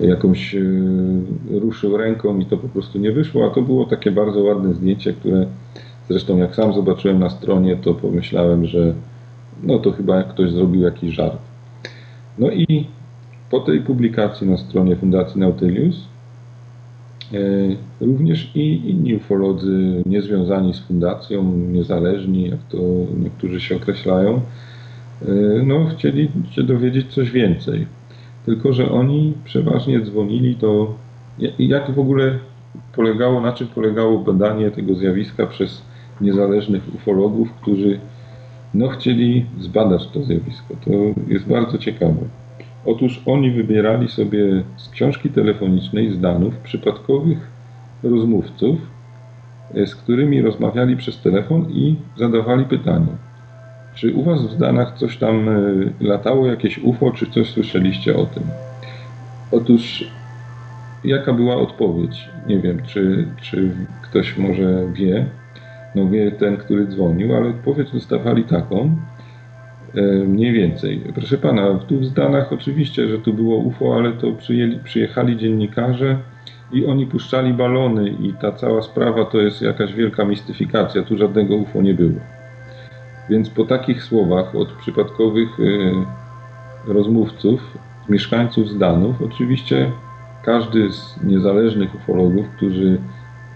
jakąś 0.00 0.54
y, 0.54 1.22
ruszył 1.50 1.96
ręką 1.96 2.38
i 2.38 2.46
to 2.46 2.56
po 2.56 2.68
prostu 2.68 2.98
nie 2.98 3.12
wyszło, 3.12 3.46
a 3.46 3.54
to 3.54 3.62
było 3.62 3.84
takie 3.84 4.10
bardzo 4.10 4.42
ładne 4.42 4.74
zdjęcie, 4.74 5.12
które 5.12 5.46
zresztą 6.08 6.36
jak 6.36 6.54
sam 6.54 6.72
zobaczyłem 6.72 7.18
na 7.18 7.30
stronie, 7.30 7.76
to 7.76 7.94
pomyślałem, 7.94 8.66
że 8.66 8.94
no 9.62 9.78
to 9.78 9.92
chyba 9.92 10.22
ktoś 10.22 10.50
zrobił 10.50 10.82
jakiś 10.82 11.14
żart. 11.14 11.38
No 12.38 12.50
i 12.50 12.86
po 13.50 13.60
tej 13.60 13.80
publikacji 13.80 14.46
na 14.46 14.56
stronie 14.56 14.96
Fundacji 14.96 15.40
Nautilus 15.40 15.96
e, 15.96 16.13
również 18.00 18.50
i 18.54 18.90
inni 18.90 19.14
ufolodzy 19.14 20.02
niezwiązani 20.06 20.74
z 20.74 20.80
fundacją, 20.80 21.52
niezależni, 21.52 22.50
jak 22.50 22.62
to 22.68 22.78
niektórzy 23.22 23.60
się 23.60 23.76
określają, 23.76 24.40
e, 25.22 25.26
no, 25.66 25.86
chcieli 25.86 26.28
się 26.50 26.62
dowiedzieć 26.62 27.14
coś 27.14 27.30
więcej. 27.30 27.86
Tylko, 28.46 28.72
że 28.72 28.90
oni 28.90 29.32
przeważnie 29.44 30.00
dzwonili 30.00 30.54
to, 30.54 30.94
jak 31.58 31.90
w 31.90 31.98
ogóle 31.98 32.38
polegało, 32.96 33.40
na 33.40 33.52
czym 33.52 33.66
polegało 33.66 34.18
badanie 34.18 34.70
tego 34.70 34.94
zjawiska 34.94 35.46
przez 35.46 35.82
niezależnych 36.20 36.94
ufologów, 36.94 37.52
którzy 37.52 37.98
no, 38.74 38.88
chcieli 38.88 39.46
zbadać 39.60 40.06
to 40.06 40.22
zjawisko. 40.22 40.74
To 40.84 40.90
jest 41.28 41.48
bardzo 41.48 41.78
ciekawe. 41.78 42.43
Otóż 42.86 43.22
oni 43.26 43.50
wybierali 43.50 44.08
sobie 44.08 44.62
z 44.76 44.88
książki 44.88 45.30
telefonicznej 45.30 46.12
z 46.12 46.20
Danów 46.20 46.56
przypadkowych 46.56 47.38
rozmówców, 48.02 48.78
e, 49.74 49.86
z 49.86 49.94
którymi 49.94 50.42
rozmawiali 50.42 50.96
przez 50.96 51.20
telefon 51.20 51.70
i 51.70 51.96
zadawali 52.16 52.64
pytanie. 52.64 53.12
Czy 53.94 54.14
u 54.14 54.22
Was 54.22 54.54
w 54.54 54.58
Danach 54.58 54.98
coś 54.98 55.16
tam 55.16 55.48
e, 55.48 55.52
latało, 56.00 56.46
jakieś 56.46 56.78
UFO, 56.78 57.10
czy 57.10 57.30
coś 57.30 57.50
słyszeliście 57.50 58.16
o 58.16 58.26
tym? 58.26 58.42
Otóż 59.52 60.10
jaka 61.04 61.32
była 61.32 61.56
odpowiedź? 61.56 62.28
Nie 62.46 62.58
wiem, 62.58 62.82
czy, 62.86 63.28
czy 63.42 63.70
ktoś 64.02 64.38
może 64.38 64.86
wie. 64.92 65.26
No 65.94 66.08
wie 66.08 66.32
ten, 66.32 66.56
który 66.56 66.86
dzwonił, 66.86 67.36
ale 67.36 67.48
odpowiedź 67.48 67.90
dostawali 67.92 68.44
taką, 68.44 68.96
mniej 70.26 70.52
więcej. 70.52 71.00
Proszę 71.14 71.38
pana, 71.38 71.74
tu 71.74 71.98
w 71.98 72.04
Zdanach 72.04 72.52
oczywiście, 72.52 73.08
że 73.08 73.18
tu 73.18 73.32
było 73.32 73.56
UFO, 73.56 73.96
ale 73.96 74.12
to 74.12 74.32
przyjęli, 74.32 74.78
przyjechali 74.84 75.36
dziennikarze 75.36 76.18
i 76.72 76.86
oni 76.86 77.06
puszczali 77.06 77.52
balony 77.52 78.10
i 78.10 78.32
ta 78.32 78.52
cała 78.52 78.82
sprawa 78.82 79.24
to 79.24 79.38
jest 79.38 79.62
jakaś 79.62 79.94
wielka 79.94 80.24
mistyfikacja. 80.24 81.02
Tu 81.02 81.18
żadnego 81.18 81.56
UFO 81.56 81.82
nie 81.82 81.94
było. 81.94 82.20
Więc 83.30 83.50
po 83.50 83.64
takich 83.64 84.02
słowach 84.02 84.56
od 84.56 84.72
przypadkowych 84.72 85.48
e, 85.60 86.92
rozmówców, 86.92 87.78
mieszkańców 88.08 88.68
Zdanów, 88.68 89.22
oczywiście 89.22 89.90
każdy 90.44 90.92
z 90.92 91.24
niezależnych 91.24 91.94
ufologów, 91.94 92.46
którzy 92.56 92.98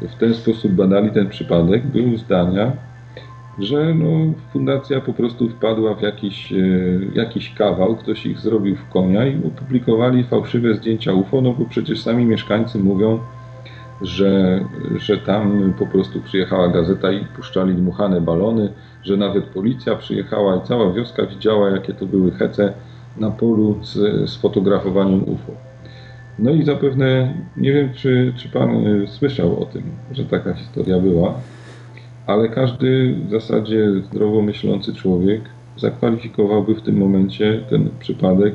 w 0.01 0.15
ten 0.15 0.35
sposób 0.35 0.73
badali 0.73 1.11
ten 1.11 1.29
przypadek, 1.29 1.87
był 1.87 2.17
zdania, 2.17 2.73
że 3.59 3.95
no, 3.95 4.33
fundacja 4.53 5.01
po 5.01 5.13
prostu 5.13 5.49
wpadła 5.49 5.95
w 5.95 6.03
jakiś, 6.03 6.53
e, 6.53 6.57
jakiś 7.15 7.55
kawał, 7.55 7.97
ktoś 7.97 8.27
ich 8.27 8.39
zrobił 8.39 8.77
w 8.77 8.89
konia 8.89 9.27
i 9.27 9.47
opublikowali 9.47 10.25
fałszywe 10.25 10.75
zdjęcia 10.75 11.13
UFO, 11.13 11.41
no 11.41 11.53
bo 11.53 11.65
przecież 11.65 12.03
sami 12.03 12.25
mieszkańcy 12.25 12.79
mówią, 12.79 13.19
że, 14.03 14.61
że 14.97 15.19
tam 15.19 15.73
po 15.79 15.87
prostu 15.87 16.21
przyjechała 16.21 16.69
gazeta 16.69 17.13
i 17.13 17.25
puszczali 17.25 17.75
dmuchane 17.75 18.21
balony, 18.21 18.73
że 19.03 19.17
nawet 19.17 19.45
policja 19.45 19.97
przyjechała 19.97 20.57
i 20.57 20.61
cała 20.69 20.93
wioska 20.93 21.27
widziała, 21.27 21.71
jakie 21.71 21.95
to 21.95 22.07
były 22.07 22.31
hece 22.31 22.73
na 23.17 23.31
polu 23.31 23.79
z, 23.83 23.95
z 24.31 24.37
fotografowaniem 24.37 25.23
UFO. 25.23 25.53
No 26.39 26.51
i 26.51 26.65
zapewne, 26.65 27.35
nie 27.57 27.73
wiem, 27.73 27.93
czy, 27.95 28.33
czy 28.37 28.49
Pan 28.49 28.87
e, 28.87 29.07
słyszał 29.07 29.63
o 29.63 29.67
tym, 29.67 29.83
że 30.13 30.25
taka 30.25 30.55
historia 30.55 30.99
była 30.99 31.35
ale 32.29 32.49
każdy 32.49 33.15
w 33.27 33.31
zasadzie 33.31 33.91
zdrowo 34.03 34.43
myślący 34.43 34.95
człowiek 34.95 35.43
zakwalifikowałby 35.77 36.75
w 36.75 36.83
tym 36.83 36.99
momencie 36.99 37.63
ten 37.71 37.91
przypadek 38.01 38.55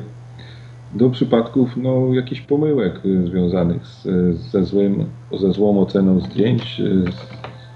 do 0.94 1.10
przypadków 1.10 1.76
no, 1.76 2.14
jakichś 2.14 2.40
pomyłek 2.40 3.00
związanych 3.24 3.86
z, 3.86 4.02
ze, 4.36 4.64
złym, 4.64 5.04
ze 5.32 5.52
złą 5.52 5.80
oceną 5.80 6.20
zdjęć, 6.20 6.82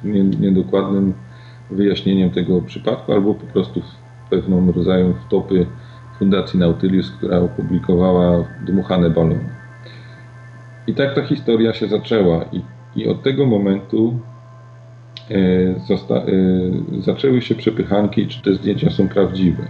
z 0.04 0.40
niedokładnym 0.40 1.14
wyjaśnieniem 1.70 2.30
tego 2.30 2.62
przypadku, 2.62 3.12
albo 3.12 3.34
po 3.34 3.46
prostu 3.46 3.82
pewną 4.30 4.72
rodzaju 4.72 5.14
wtopy 5.26 5.66
Fundacji 6.18 6.58
Nautilus, 6.58 7.10
która 7.10 7.38
opublikowała 7.38 8.44
dmuchane 8.66 9.10
balony. 9.10 9.48
I 10.86 10.94
tak 10.94 11.14
ta 11.14 11.22
historia 11.22 11.72
się 11.72 11.88
zaczęła 11.88 12.44
i, 12.52 12.62
i 12.96 13.08
od 13.08 13.22
tego 13.22 13.46
momentu 13.46 14.20
zaczęły 17.00 17.42
się 17.42 17.54
przepychanki, 17.54 18.26
czy 18.26 18.42
te 18.42 18.54
zdjęcia 18.54 18.90
są 18.90 19.08
prawdziwe. 19.08 19.62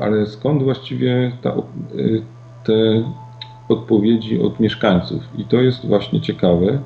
Ale 0.00 0.26
skąd 0.26 0.62
właściwie 0.62 1.32
ta, 1.42 1.50
e, 1.50 1.54
te 2.64 3.02
odpowiedzi 3.68 4.40
od 4.40 4.60
mieszkańców? 4.60 5.22
I 5.38 5.44
to 5.44 5.56
jest 5.56 5.86
właśnie 5.86 6.20
ciekawe, 6.20 6.78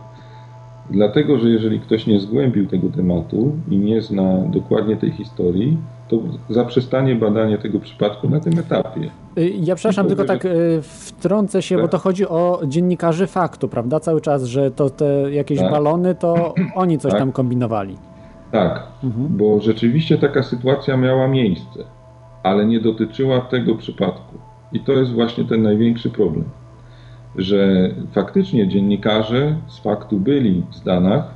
dlatego 0.91 1.39
że 1.39 1.49
jeżeli 1.49 1.81
ktoś 1.81 2.07
nie 2.07 2.21
zgłębił 2.21 2.67
tego 2.67 2.89
tematu 2.89 3.53
i 3.71 3.77
nie 3.77 4.03
zna 4.03 4.39
dokładnie 4.39 4.97
tej 4.97 5.11
historii, 5.11 5.79
to 6.09 6.19
zaprzestanie 6.51 7.15
badania 7.15 7.59
tego 7.59 7.81
przypadku 7.81 8.29
na 8.29 8.41
tym 8.41 8.59
etapie. 8.59 9.11
Y, 9.39 9.53
ja 9.61 9.75
przepraszam, 9.75 10.07
tylko 10.07 10.25
tak 10.25 10.45
y, 10.45 10.79
wtrącę 10.83 11.63
się, 11.63 11.75
tak. 11.75 11.85
bo 11.85 11.89
to 11.89 11.99
chodzi 11.99 12.29
o 12.29 12.61
dziennikarzy 12.67 13.27
faktu, 13.27 13.69
prawda? 13.69 14.01
Cały 14.01 14.21
czas, 14.21 14.45
że 14.45 14.71
to 14.71 14.91
te 14.91 15.33
jakieś 15.33 15.59
tak. 15.59 15.71
balony, 15.71 16.15
to 16.15 16.55
oni 16.75 16.99
coś 16.99 17.11
tak. 17.11 17.21
tam 17.21 17.33
kombinowali. 17.33 17.97
Tak, 18.53 18.87
mhm. 19.05 19.37
bo 19.37 19.61
rzeczywiście 19.61 20.19
taka 20.19 20.43
sytuacja 20.43 20.97
miała 20.97 21.29
miejsce, 21.29 21.85
ale 22.43 22.67
nie 22.67 22.81
dotyczyła 22.81 23.41
tego 23.41 23.75
przypadku. 23.75 24.39
I 24.73 24.81
to 24.81 24.93
jest 24.93 25.13
właśnie 25.13 25.45
ten 25.45 25.63
największy 25.63 26.11
problem, 26.11 26.45
że 27.37 27.91
faktycznie 28.13 28.69
dziennikarze 28.69 29.57
z 29.67 29.79
faktu 29.79 30.19
byli 30.19 30.63
w 30.71 30.75
Stanach 30.75 31.35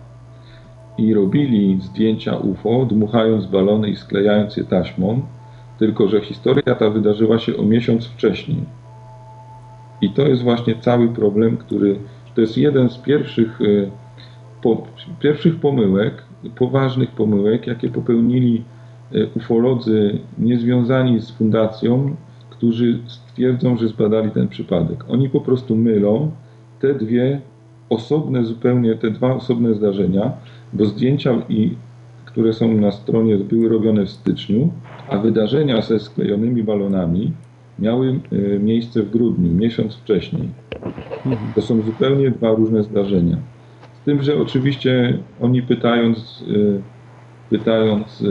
i 0.98 1.14
robili 1.14 1.78
zdjęcia 1.82 2.36
UFO, 2.36 2.86
dmuchając 2.90 3.46
balony 3.46 3.88
i 3.88 3.96
sklejając 3.96 4.56
je 4.56 4.64
taśmą, 4.64 5.22
tylko 5.78 6.08
że 6.08 6.20
historia 6.20 6.74
ta 6.74 6.90
wydarzyła 6.90 7.38
się 7.38 7.56
o 7.56 7.62
miesiąc 7.62 8.06
wcześniej. 8.06 8.58
I 10.00 10.10
to 10.10 10.22
jest 10.22 10.42
właśnie 10.42 10.74
cały 10.74 11.08
problem, 11.08 11.56
który 11.56 11.98
to 12.34 12.40
jest 12.40 12.56
jeden 12.56 12.90
z 12.90 12.98
pierwszych, 12.98 13.60
e, 13.60 13.90
po, 14.62 14.86
pierwszych 15.20 15.60
pomyłek, 15.60 16.22
poważnych 16.56 17.10
pomyłek, 17.10 17.66
jakie 17.66 17.88
popełnili 17.88 18.64
e, 19.12 19.26
ufolodzy 19.34 20.18
niezwiązani 20.38 21.20
z 21.20 21.30
fundacją, 21.30 22.16
którzy 22.58 22.98
stwierdzą, 23.06 23.76
że 23.76 23.88
zbadali 23.88 24.30
ten 24.30 24.48
przypadek. 24.48 25.04
Oni 25.08 25.30
po 25.30 25.40
prostu 25.40 25.76
mylą 25.76 26.30
te 26.80 26.94
dwie 26.94 27.40
osobne 27.90 28.44
zupełnie, 28.44 28.94
te 28.94 29.10
dwa 29.10 29.34
osobne 29.34 29.74
zdarzenia, 29.74 30.32
bo 30.72 30.84
zdjęcia, 30.84 31.34
i, 31.48 31.70
które 32.24 32.52
są 32.52 32.74
na 32.74 32.92
stronie, 32.92 33.36
były 33.36 33.68
robione 33.68 34.06
w 34.06 34.10
styczniu, 34.10 34.70
a 35.08 35.18
wydarzenia 35.18 35.82
ze 35.82 35.98
sklejonymi 35.98 36.62
balonami 36.62 37.32
miały 37.78 38.20
e, 38.32 38.58
miejsce 38.58 39.02
w 39.02 39.10
grudniu, 39.10 39.52
miesiąc 39.52 39.94
wcześniej. 39.94 40.48
To 41.54 41.62
są 41.62 41.82
zupełnie 41.82 42.30
dwa 42.30 42.50
różne 42.50 42.82
zdarzenia. 42.82 43.36
Z 44.02 44.04
tym, 44.04 44.22
że 44.22 44.36
oczywiście 44.36 45.18
oni 45.40 45.62
pytając, 45.62 46.44
e, 46.48 46.80
pytając 47.50 48.22
e, 48.22 48.26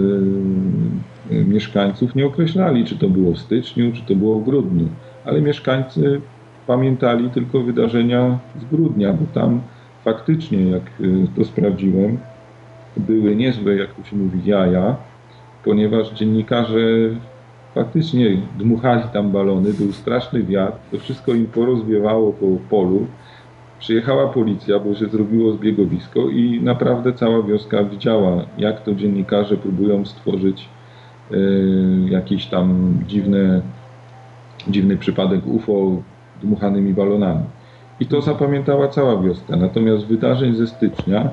mieszkańców 1.31 2.15
nie 2.15 2.25
określali, 2.25 2.85
czy 2.85 2.97
to 2.97 3.09
było 3.09 3.31
w 3.31 3.37
styczniu, 3.37 3.91
czy 3.93 4.01
to 4.01 4.15
było 4.15 4.39
w 4.39 4.43
grudniu, 4.43 4.87
ale 5.25 5.41
mieszkańcy 5.41 6.21
pamiętali 6.67 7.29
tylko 7.29 7.61
wydarzenia 7.61 8.39
z 8.61 8.65
grudnia, 8.65 9.13
bo 9.13 9.25
tam 9.33 9.61
faktycznie, 10.03 10.63
jak 10.63 10.83
to 11.35 11.45
sprawdziłem, 11.45 12.17
były 12.97 13.35
niezłe, 13.35 13.75
jak 13.75 13.93
to 13.93 14.03
się 14.03 14.15
mówi, 14.15 14.39
jaja, 14.45 14.95
ponieważ 15.63 16.13
dziennikarze 16.13 16.79
faktycznie 17.75 18.37
dmuchali 18.57 19.03
tam 19.13 19.31
balony, 19.31 19.73
był 19.73 19.93
straszny 19.93 20.43
wiatr, 20.43 20.77
to 20.91 20.97
wszystko 20.99 21.33
im 21.33 21.45
porozwiewało 21.45 22.33
po 22.33 22.45
polu. 22.69 23.07
Przyjechała 23.79 24.27
policja, 24.27 24.79
bo 24.79 24.95
się 24.95 25.05
zrobiło 25.05 25.51
zbiegowisko 25.51 26.29
i 26.29 26.61
naprawdę 26.63 27.13
cała 27.13 27.43
wioska 27.43 27.83
widziała, 27.83 28.45
jak 28.57 28.83
to 28.83 28.95
dziennikarze 28.95 29.57
próbują 29.57 30.05
stworzyć 30.05 30.61
y, 30.61 30.76
jakiś 32.09 32.45
tam 32.45 32.93
dziwne, 33.07 33.61
dziwny 34.67 34.97
przypadek 34.97 35.47
UFO 35.47 36.01
dmuchanymi 36.43 36.93
balonami. 36.93 37.43
I 37.99 38.05
to 38.05 38.21
zapamiętała 38.21 38.87
cała 38.87 39.21
wioska. 39.21 39.55
Natomiast 39.55 40.05
wydarzeń 40.05 40.55
ze 40.55 40.67
stycznia 40.67 41.29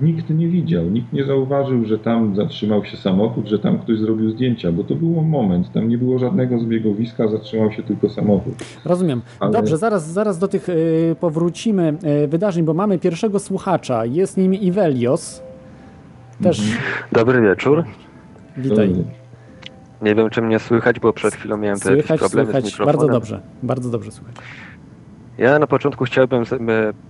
nikt 0.00 0.30
nie 0.30 0.48
widział, 0.48 0.84
nikt 0.84 1.12
nie 1.12 1.24
zauważył, 1.24 1.84
że 1.84 1.98
tam 1.98 2.36
zatrzymał 2.36 2.84
się 2.84 2.96
samochód, 2.96 3.46
że 3.46 3.58
tam 3.58 3.78
ktoś 3.78 3.98
zrobił 3.98 4.30
zdjęcia, 4.30 4.72
bo 4.72 4.84
to 4.84 4.94
był 4.94 5.22
moment, 5.22 5.72
tam 5.72 5.88
nie 5.88 5.98
było 5.98 6.18
żadnego 6.18 6.58
zbiegowiska, 6.58 7.28
zatrzymał 7.28 7.72
się 7.72 7.82
tylko 7.82 8.08
samochód. 8.08 8.54
Rozumiem. 8.84 9.22
Ale... 9.40 9.52
Dobrze, 9.52 9.76
zaraz, 9.76 10.12
zaraz 10.12 10.38
do 10.38 10.48
tych 10.48 10.68
y, 10.68 11.16
powrócimy 11.20 11.94
y, 12.24 12.28
wydarzeń, 12.28 12.64
bo 12.64 12.74
mamy 12.74 12.98
pierwszego 12.98 13.38
słuchacza, 13.38 14.04
jest 14.04 14.36
nim 14.36 14.54
Iwelios. 14.54 15.42
Też... 16.42 16.60
Mhm. 16.60 16.78
Dobry 17.12 17.42
wieczór. 17.42 17.84
Witaj. 18.56 18.94
Nie 20.02 20.14
wiem, 20.14 20.30
czy 20.30 20.42
mnie 20.42 20.58
słychać, 20.58 21.00
bo 21.00 21.12
przed 21.12 21.34
chwilą 21.34 21.56
miałem 21.56 21.78
te 21.78 21.88
słychać, 21.88 22.20
problemy 22.20 22.46
słychać. 22.46 22.64
z 22.64 22.66
mikrofonem. 22.66 22.96
Bardzo 22.96 23.12
dobrze, 23.12 23.40
bardzo 23.62 23.90
dobrze 23.90 24.10
słychać. 24.10 24.36
Ja 25.38 25.58
na 25.58 25.66
początku 25.66 26.04
chciałbym 26.04 26.44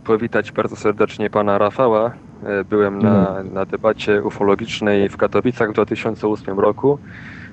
powitać 0.05 0.53
bardzo 0.53 0.77
serdecznie 0.77 1.31
pana 1.31 1.59
Rafała, 1.59 2.12
E, 2.44 2.64
byłem 2.64 2.98
na, 2.98 3.29
mhm. 3.29 3.53
na 3.53 3.64
debacie 3.64 4.22
ufologicznej 4.22 5.09
w 5.09 5.16
Katowicach 5.16 5.70
w 5.70 5.72
2008 5.72 6.61
roku 6.61 6.98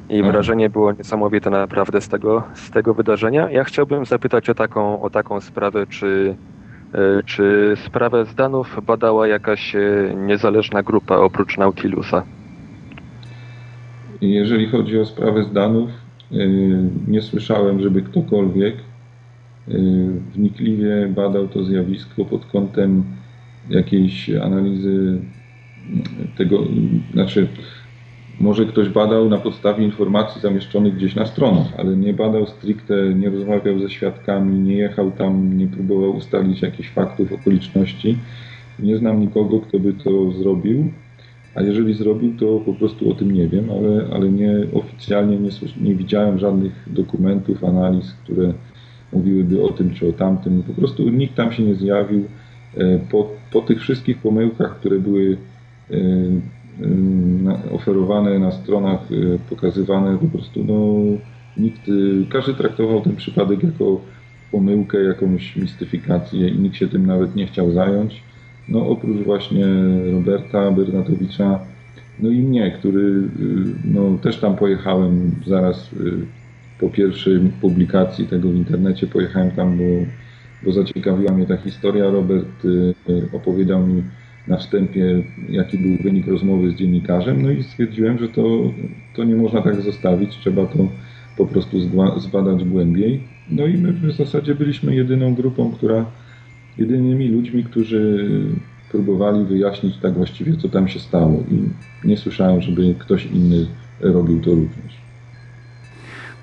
i 0.10 0.15
mhm. 0.15 0.32
wrażenie 0.32 0.69
było 0.69 0.91
niesamowite 0.91 1.50
naprawdę 1.50 2.02
z 2.02 2.08
tego, 2.08 2.43
z 2.54 2.71
tego 2.71 2.93
wydarzenia. 2.93 3.50
Ja 3.52 3.63
chciałbym 3.63 4.06
zapytać 4.06 4.50
o 4.50 4.56
taką, 4.56 5.02
o 5.02 5.10
taką 5.10 5.41
sprawę, 5.41 5.88
czy, 5.88 6.36
e, 6.93 7.24
czy 7.24 7.74
sprawę 7.86 8.26
Zdanów 8.26 8.86
badała 8.86 9.28
jakaś 9.28 9.76
e, 9.76 9.80
niezależna 10.15 10.84
grupa 10.84 11.15
oprócz 11.15 11.58
Nautilusa? 11.58 12.24
Jeżeli 14.21 14.67
chodzi 14.67 14.99
o 14.99 15.06
sprawę 15.06 15.43
Zdanów, 15.43 15.89
nie 17.08 17.21
słyszałem, 17.21 17.80
żeby 17.80 18.01
ktokolwiek 18.01 18.75
wnikliwie 20.34 21.08
badał 21.15 21.47
to 21.47 21.63
zjawisko 21.63 22.25
pod 22.25 22.45
kątem 22.45 23.04
jakiejś 23.69 24.30
analizy 24.30 25.21
tego, 26.38 26.63
znaczy 27.13 27.47
może 28.39 28.65
ktoś 28.65 28.89
badał 28.89 29.30
na 29.30 29.38
podstawie 29.38 29.86
informacji 29.86 30.41
zamieszczonych 30.41 30.95
gdzieś 30.95 31.15
na 31.15 31.25
stronach, 31.25 31.67
ale 31.78 31.97
nie 31.97 32.13
badał 32.13 32.47
stricte, 32.47 33.13
nie 33.13 33.30
rozmawiał 33.30 33.80
ze 33.80 33.89
świadkami, 33.89 34.60
nie 34.60 34.75
jechał 34.75 35.12
tam, 35.12 35.58
nie 35.58 35.67
próbował 35.67 36.15
ustalić 36.15 36.62
jakichś 36.62 36.89
faktów, 36.89 37.34
okoliczności. 37.34 38.17
Nie 38.80 38.97
znam 38.97 39.19
nikogo, 39.19 39.60
kto 39.60 39.80
by 39.80 39.93
to 39.93 40.32
zrobił, 40.32 40.91
a 41.56 41.62
jeżeli 41.62 41.94
zrobił, 41.94 42.38
to 42.38 42.60
po 42.65 42.74
prostu 42.74 43.12
o 43.12 43.13
tym 43.13 43.32
nie 43.32 43.48
wiem, 43.48 43.70
ale, 43.70 44.08
ale 44.13 44.30
nie 44.30 44.52
oficjalnie 44.74 45.38
nie, 45.38 45.50
nie 45.82 45.96
widziałem 45.96 46.39
żadnych 46.39 46.74
dokumentów, 46.88 47.63
analiz, 47.63 48.13
które 48.24 48.54
mówiłyby 49.13 49.63
o 49.63 49.70
tym 49.70 49.94
czy 49.94 50.10
o 50.10 50.13
tamtym. 50.13 50.63
Po 50.63 50.74
prostu 50.74 51.10
nikt 51.10 51.36
tam 51.36 51.52
się 51.52 51.63
nie 51.63 51.76
zjawił. 51.76 52.26
E, 52.78 53.00
po, 53.00 53.30
po 53.52 53.62
tych 53.62 53.82
wszystkich 53.82 54.18
pomyłkach, 54.18 54.80
które 54.80 55.00
były 55.00 55.38
e, 55.91 55.96
e, 55.96 57.72
oferowane 57.72 58.39
na 58.39 58.52
stronach, 58.52 59.00
pokazywane, 59.50 60.18
po 60.18 60.28
prostu 60.28 60.63
no, 60.63 61.04
nikt, 61.58 61.82
każdy 62.30 62.54
traktował 62.54 63.02
ten 63.02 63.15
przypadek 63.15 63.63
jako 63.63 64.02
pomyłkę, 64.52 65.04
jakąś 65.04 65.56
mistyfikację 65.56 66.50
i 66.50 66.60
nikt 66.60 66.76
się 66.76 66.88
tym 66.88 67.06
nawet 67.06 67.36
nie 67.36 67.48
chciał 67.48 67.72
zająć. 67.72 68.24
No 68.69 68.89
oprócz 68.89 69.17
właśnie 69.17 69.65
Roberta 70.12 70.71
Bernatowicza, 70.71 71.60
no 72.19 72.30
i 72.30 72.41
mnie, 72.41 72.71
który 72.71 73.21
no, 73.86 74.17
też 74.21 74.39
tam 74.39 74.56
pojechałem 74.56 75.32
zaraz 75.47 75.89
po 76.80 76.89
pierwszej 76.89 77.39
publikacji 77.62 78.28
tego 78.28 78.49
w 78.49 78.56
internecie, 78.56 79.08
pojechałem 79.08 79.51
tam, 79.51 79.78
bo 79.78 79.84
bo 80.65 80.71
zaciekawiła 80.71 81.32
mnie 81.32 81.45
ta 81.45 81.58
historia. 81.58 82.10
Robert 82.10 82.65
y, 82.65 82.93
opowiedział 83.34 83.88
mi 83.88 84.04
na 84.47 84.58
wstępie, 84.58 85.23
jaki 85.49 85.78
był 85.78 86.04
wynik 86.04 86.28
rozmowy 86.28 86.71
z 86.71 86.75
dziennikarzem, 86.75 87.41
no 87.41 87.51
i 87.51 87.63
stwierdziłem, 87.63 88.17
że 88.17 88.30
to, 88.30 88.71
to 89.15 89.23
nie 89.23 89.36
można 89.36 89.62
tak 89.62 89.82
zostawić, 89.82 90.38
trzeba 90.38 90.65
to 90.65 90.88
po 91.38 91.45
prostu 91.45 91.78
zbadać 92.17 92.63
głębiej. 92.63 93.23
No 93.49 93.65
i 93.65 93.78
my 93.78 93.93
w 93.93 94.12
zasadzie 94.12 94.56
byliśmy 94.56 94.95
jedyną 94.95 95.36
grupą, 95.36 95.71
która, 95.71 96.06
jedynymi 96.77 97.27
ludźmi, 97.27 97.63
którzy 97.63 98.29
próbowali 98.89 99.45
wyjaśnić 99.45 99.97
tak 99.97 100.13
właściwie, 100.13 100.57
co 100.57 100.69
tam 100.69 100.88
się 100.88 100.99
stało 100.99 101.43
i 101.51 101.69
nie 102.07 102.17
słyszałem, 102.17 102.61
żeby 102.61 102.95
ktoś 102.99 103.25
inny 103.25 103.65
robił 103.99 104.41
to 104.41 104.49
również. 104.49 105.05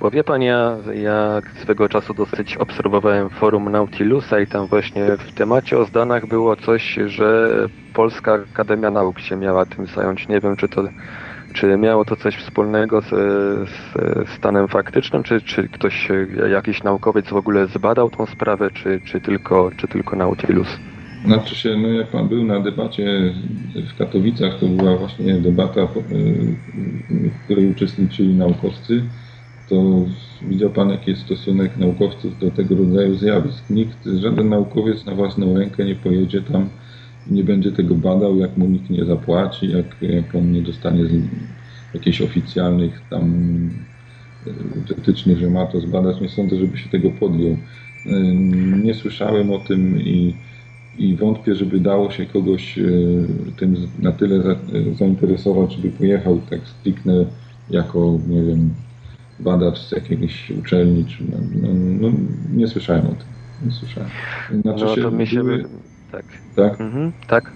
Bo 0.01 0.11
wie 0.11 0.25
pan, 0.25 0.43
ja, 0.43 0.77
ja 0.95 1.41
swego 1.63 1.89
czasu 1.89 2.15
dosyć 2.15 2.57
obserwowałem 2.57 3.31
forum 3.31 3.69
Nautilusa 3.71 4.41
i 4.41 4.47
tam 4.47 4.67
właśnie 4.67 5.17
w 5.17 5.33
temacie 5.33 5.79
o 5.79 5.85
zdanach 5.85 6.27
było 6.27 6.57
coś, 6.57 6.99
że 7.07 7.51
Polska 7.95 8.35
Akademia 8.35 8.91
Nauk 8.91 9.21
się 9.21 9.37
miała 9.37 9.67
tym 9.67 9.87
zająć. 9.87 10.29
Nie 10.29 10.41
wiem, 10.41 10.57
czy 10.57 10.69
to 10.69 10.89
czy 11.53 11.79
miało 11.79 12.05
to 12.05 12.17
coś 12.17 12.37
wspólnego 12.37 13.01
z, 13.01 13.09
z 13.69 14.29
stanem 14.37 14.69
faktycznym, 14.69 15.23
czy, 15.23 15.41
czy 15.41 15.69
ktoś, 15.69 16.09
jakiś 16.51 16.83
naukowiec 16.83 17.29
w 17.29 17.37
ogóle 17.37 17.67
zbadał 17.67 18.11
tą 18.11 18.27
sprawę, 18.27 18.71
czy, 18.71 19.01
czy, 19.05 19.21
tylko, 19.21 19.71
czy 19.77 19.89
tylko 19.89 20.17
Nautilus? 20.17 20.69
Znaczy 21.25 21.55
się, 21.55 21.77
no 21.77 21.89
jak 21.89 22.07
pan 22.07 22.29
był 22.29 22.45
na 22.45 22.61
debacie 22.61 23.35
w 23.95 23.99
Katowicach, 23.99 24.59
to 24.61 24.67
była 24.67 24.97
właśnie 24.97 25.35
debata, 25.35 25.87
w 25.87 27.45
której 27.45 27.71
uczestniczyli 27.71 28.35
naukowcy 28.35 29.03
to 29.73 30.07
widział 30.49 30.71
Pan, 30.71 30.91
jaki 30.91 31.11
jest 31.11 31.23
stosunek 31.23 31.77
naukowców 31.77 32.39
do 32.39 32.51
tego 32.51 32.77
rodzaju 32.77 33.15
zjawisk. 33.15 33.71
Nikt, 33.71 34.05
żaden 34.05 34.49
naukowiec 34.49 35.07
na 35.07 35.15
własną 35.15 35.59
rękę 35.59 35.85
nie 35.85 35.95
pojedzie 35.95 36.43
tam 36.43 36.69
nie 37.31 37.45
będzie 37.45 37.73
tego 37.73 37.95
badał, 37.95 38.37
jak 38.37 38.57
mu 38.57 38.67
nikt 38.67 38.91
nie 38.91 39.05
zapłaci, 39.05 39.71
jak, 39.71 40.03
jak 40.03 40.35
on 40.35 40.53
nie 40.53 40.63
dostanie 40.63 41.05
jakichś 41.95 42.21
oficjalnych 42.21 43.03
tam 43.11 43.25
e, 44.47 44.95
wytycznych, 44.95 45.39
że 45.39 45.51
ma 45.51 45.67
to 45.67 45.81
zbadać. 45.81 46.21
Nie 46.21 46.29
sądzę, 46.29 46.57
żeby 46.57 46.79
się 46.79 46.89
tego 46.89 47.11
podjął. 47.11 47.57
E, 48.07 48.21
nie 48.83 48.95
słyszałem 48.95 49.51
o 49.51 49.59
tym 49.59 50.01
i, 50.01 50.35
i 50.99 51.17
wątpię, 51.17 51.55
żeby 51.55 51.81
dało 51.81 52.11
się 52.11 52.27
kogoś 52.27 52.79
tym 53.57 53.77
na 53.99 54.13
tyle 54.13 54.57
zainteresować, 54.99 55.73
żeby 55.73 55.91
pojechał 55.91 56.41
tak 56.51 56.61
stricte 56.69 57.27
jako, 57.71 58.19
nie 58.29 58.43
wiem, 58.43 58.71
badacz 59.41 59.79
z 59.79 59.93
jakiejś 59.93 60.51
uczelni, 60.51 61.05
czy 61.05 61.25
no, 61.25 61.39
no, 61.63 61.69
no 62.01 62.17
nie 62.55 62.69
słyszałem 62.69 63.07
o 63.07 63.09
tym. 63.09 63.27
Nie 63.67 63.73
słyszałem. 63.73 64.11
Znaczy 64.63 64.85
no 64.85 64.97
to 64.97 65.11
mi 65.11 65.27
się... 65.27 65.37
Były, 65.37 65.65
tak. 66.13 66.25
Tak? 66.57 66.81
Mhm, 66.81 67.13
tak. 67.27 67.53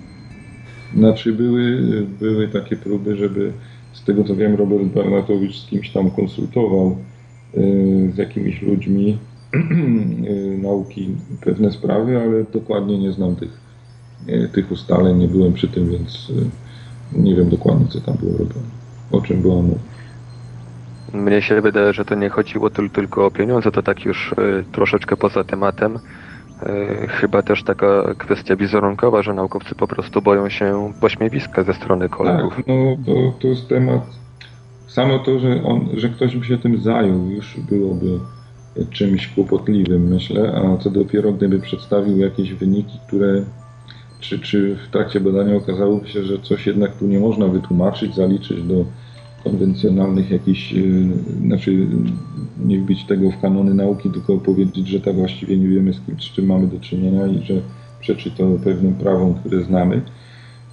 Znaczy 0.94 1.32
były, 1.32 1.82
były 2.20 2.48
takie 2.48 2.76
próby, 2.76 3.16
żeby 3.16 3.52
z 3.92 4.04
tego 4.04 4.24
co 4.24 4.36
wiem 4.36 4.54
Robert 4.54 4.84
Barnatowicz 4.84 5.56
z 5.56 5.66
kimś 5.66 5.90
tam 5.90 6.10
konsultował 6.10 6.96
y, 7.56 8.10
z 8.14 8.18
jakimiś 8.18 8.62
ludźmi 8.62 9.18
y, 9.54 10.58
nauki 10.62 11.08
pewne 11.40 11.72
sprawy, 11.72 12.20
ale 12.20 12.44
dokładnie 12.44 12.98
nie 12.98 13.12
znam 13.12 13.36
tych, 13.36 13.60
y, 14.28 14.48
tych 14.52 14.72
ustaleń, 14.72 15.18
nie 15.18 15.28
byłem 15.28 15.52
przy 15.52 15.68
tym, 15.68 15.90
więc 15.90 16.32
nie 17.12 17.34
wiem 17.34 17.48
dokładnie 17.48 17.86
co 17.88 18.00
tam 18.00 18.16
było 18.16 18.32
robione, 18.32 18.70
o 19.12 19.20
czym 19.20 19.42
była 19.42 19.62
mowa. 19.62 19.78
Mnie 21.12 21.42
się 21.42 21.60
wydaje, 21.60 21.92
że 21.92 22.04
to 22.04 22.14
nie 22.14 22.28
chodziło 22.28 22.70
tylko 22.70 23.26
o 23.26 23.30
pieniądze, 23.30 23.70
to 23.70 23.82
tak 23.82 24.04
już 24.04 24.34
troszeczkę 24.72 25.16
poza 25.16 25.44
tematem. 25.44 25.98
E, 26.62 27.06
chyba 27.06 27.42
też 27.42 27.62
taka 27.62 28.14
kwestia 28.18 28.56
wizerunkowa, 28.56 29.22
że 29.22 29.34
naukowcy 29.34 29.74
po 29.74 29.86
prostu 29.86 30.22
boją 30.22 30.48
się 30.48 30.92
pośmiewiska 31.00 31.62
ze 31.62 31.74
strony 31.74 32.08
kolegów. 32.08 32.56
Tak, 32.56 32.66
no 32.66 32.96
to, 33.06 33.32
to 33.40 33.48
jest 33.48 33.68
temat. 33.68 34.00
Samo 34.86 35.18
to, 35.18 35.38
że, 35.38 35.62
on, 35.64 35.88
że 35.94 36.08
ktoś 36.08 36.36
by 36.36 36.44
się 36.44 36.58
tym 36.58 36.80
zajął, 36.80 37.30
już 37.30 37.60
byłoby 37.60 38.20
czymś 38.90 39.28
kłopotliwym, 39.28 40.08
myślę, 40.08 40.62
a 40.64 40.82
co 40.82 40.90
dopiero 40.90 41.32
gdyby 41.32 41.60
przedstawił 41.60 42.18
jakieś 42.18 42.54
wyniki, 42.54 42.98
które 43.06 43.42
czy, 44.20 44.38
czy 44.38 44.76
w 44.76 44.90
trakcie 44.90 45.20
badania 45.20 45.56
okazałoby 45.56 46.08
się, 46.08 46.22
że 46.22 46.38
coś 46.38 46.66
jednak 46.66 46.96
tu 46.96 47.06
nie 47.06 47.20
można 47.20 47.46
wytłumaczyć, 47.46 48.14
zaliczyć 48.14 48.62
do 48.62 48.84
konwencjonalnych 49.46 50.30
jakichś, 50.30 50.72
y, 50.72 51.08
znaczy 51.46 51.86
nie 52.64 52.78
wbić 52.78 53.04
tego 53.04 53.30
w 53.30 53.40
kanony 53.40 53.74
nauki, 53.74 54.10
tylko 54.10 54.38
powiedzieć, 54.38 54.88
że 54.88 55.00
tak 55.00 55.14
właściwie 55.14 55.58
nie 55.58 55.68
wiemy 55.68 55.92
z, 55.92 55.96
z 55.96 56.32
czym 56.32 56.46
mamy 56.46 56.66
do 56.66 56.80
czynienia 56.80 57.26
i 57.26 57.46
że 57.46 57.54
przeczy 58.00 58.30
to 58.30 58.44
pewnym 58.64 58.94
prawom, 58.94 59.34
które 59.34 59.62
znamy. 59.62 60.02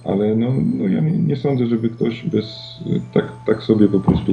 Ale 0.04 0.36
no, 0.36 0.52
no 0.78 0.88
ja 0.88 1.00
nie, 1.00 1.36
sądzę, 1.36 1.66
żeby 1.66 1.88
ktoś 1.88 2.22
bez, 2.22 2.46
tak, 3.12 3.32
tak 3.46 3.62
sobie 3.62 3.88
po 3.88 4.00
prostu 4.00 4.32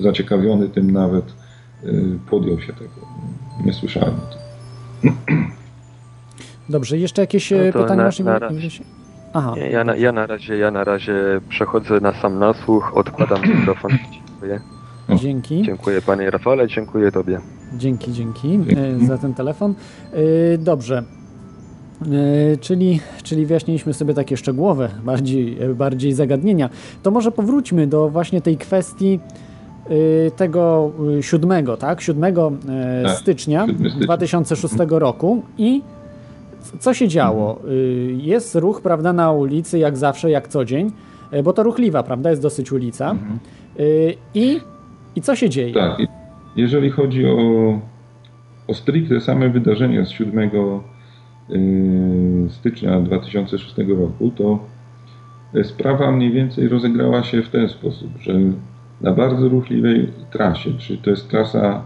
zaciekawiony 0.00 0.68
tym 0.68 0.90
nawet 0.90 1.24
y, 1.84 2.18
podjął 2.30 2.60
się 2.60 2.72
tego. 2.72 3.06
Nie 3.64 3.72
słyszałem 3.72 4.14
o 4.14 4.32
tym. 4.32 4.40
Dobrze, 6.68 6.98
jeszcze 6.98 7.22
jakieś 7.22 7.50
no 7.50 7.82
pytania 7.82 8.04
masz? 8.04 8.18
Na, 8.18 8.38
na 8.38 8.48
Aha. 9.32 9.54
Ja, 9.72 9.84
na, 9.84 9.96
ja, 9.96 10.12
na 10.12 10.26
razie, 10.26 10.56
ja 10.56 10.70
na 10.70 10.84
razie 10.84 11.14
przechodzę 11.48 12.00
na 12.00 12.12
sam 12.12 12.38
nasłuch, 12.38 12.96
odkładam 12.96 13.42
mikrofon. 13.56 13.90
Dziękuję. 14.40 14.60
Dzięki. 15.18 15.62
Dziękuję 15.62 16.02
panie 16.02 16.30
Rafale, 16.30 16.68
dziękuję 16.68 17.12
tobie. 17.12 17.40
Dzięki, 17.76 18.12
dzięki 18.12 18.58
e, 19.02 19.06
za 19.06 19.18
ten 19.18 19.34
telefon. 19.34 19.74
E, 20.12 20.58
dobrze. 20.58 21.02
E, 22.02 22.56
czyli, 22.56 23.00
czyli 23.22 23.46
wyjaśniliśmy 23.46 23.94
sobie 23.94 24.14
takie 24.14 24.36
szczegółowe, 24.36 24.88
bardziej, 25.04 25.58
bardziej 25.74 26.12
zagadnienia. 26.12 26.70
To 27.02 27.10
może 27.10 27.32
powróćmy 27.32 27.86
do 27.86 28.08
właśnie 28.08 28.40
tej 28.40 28.56
kwestii 28.56 29.20
tego 30.36 30.90
siódmego, 31.20 31.76
tak? 31.76 32.00
7 32.00 32.34
tak, 32.34 33.16
stycznia 33.16 33.66
2006 34.00 34.74
roku 34.88 35.42
i 35.58 35.82
co 36.78 36.94
się 36.94 37.08
działo? 37.08 37.60
Y, 37.68 38.16
jest 38.18 38.54
ruch, 38.54 38.80
prawda, 38.82 39.12
na 39.12 39.32
ulicy, 39.32 39.78
jak 39.78 39.96
zawsze, 39.96 40.30
jak 40.30 40.48
co 40.48 40.64
dzień, 40.64 40.92
y, 41.32 41.42
bo 41.42 41.52
to 41.52 41.62
ruchliwa, 41.62 42.02
prawda, 42.02 42.30
jest 42.30 42.42
dosyć 42.42 42.72
ulica. 42.72 43.10
Mhm. 43.10 43.38
Y, 43.80 44.14
I, 44.34 44.60
I 45.16 45.20
co 45.20 45.36
się 45.36 45.48
dzieje? 45.48 45.74
Tak, 45.74 45.98
jeżeli 46.56 46.90
chodzi 46.90 47.26
o, 47.26 47.38
o 48.68 48.74
stricte 48.74 49.20
same 49.20 49.48
wydarzenia 49.48 50.04
z 50.04 50.10
7 50.10 50.50
stycznia 52.48 53.00
2006 53.00 53.74
roku, 53.78 54.30
to 54.36 54.58
sprawa 55.62 56.12
mniej 56.12 56.32
więcej 56.32 56.68
rozegrała 56.68 57.22
się 57.22 57.42
w 57.42 57.48
ten 57.48 57.68
sposób, 57.68 58.10
że 58.20 58.34
na 59.00 59.12
bardzo 59.12 59.48
ruchliwej 59.48 60.08
trasie, 60.30 60.70
czyli 60.78 60.98
to 60.98 61.10
jest 61.10 61.30
trasa 61.30 61.82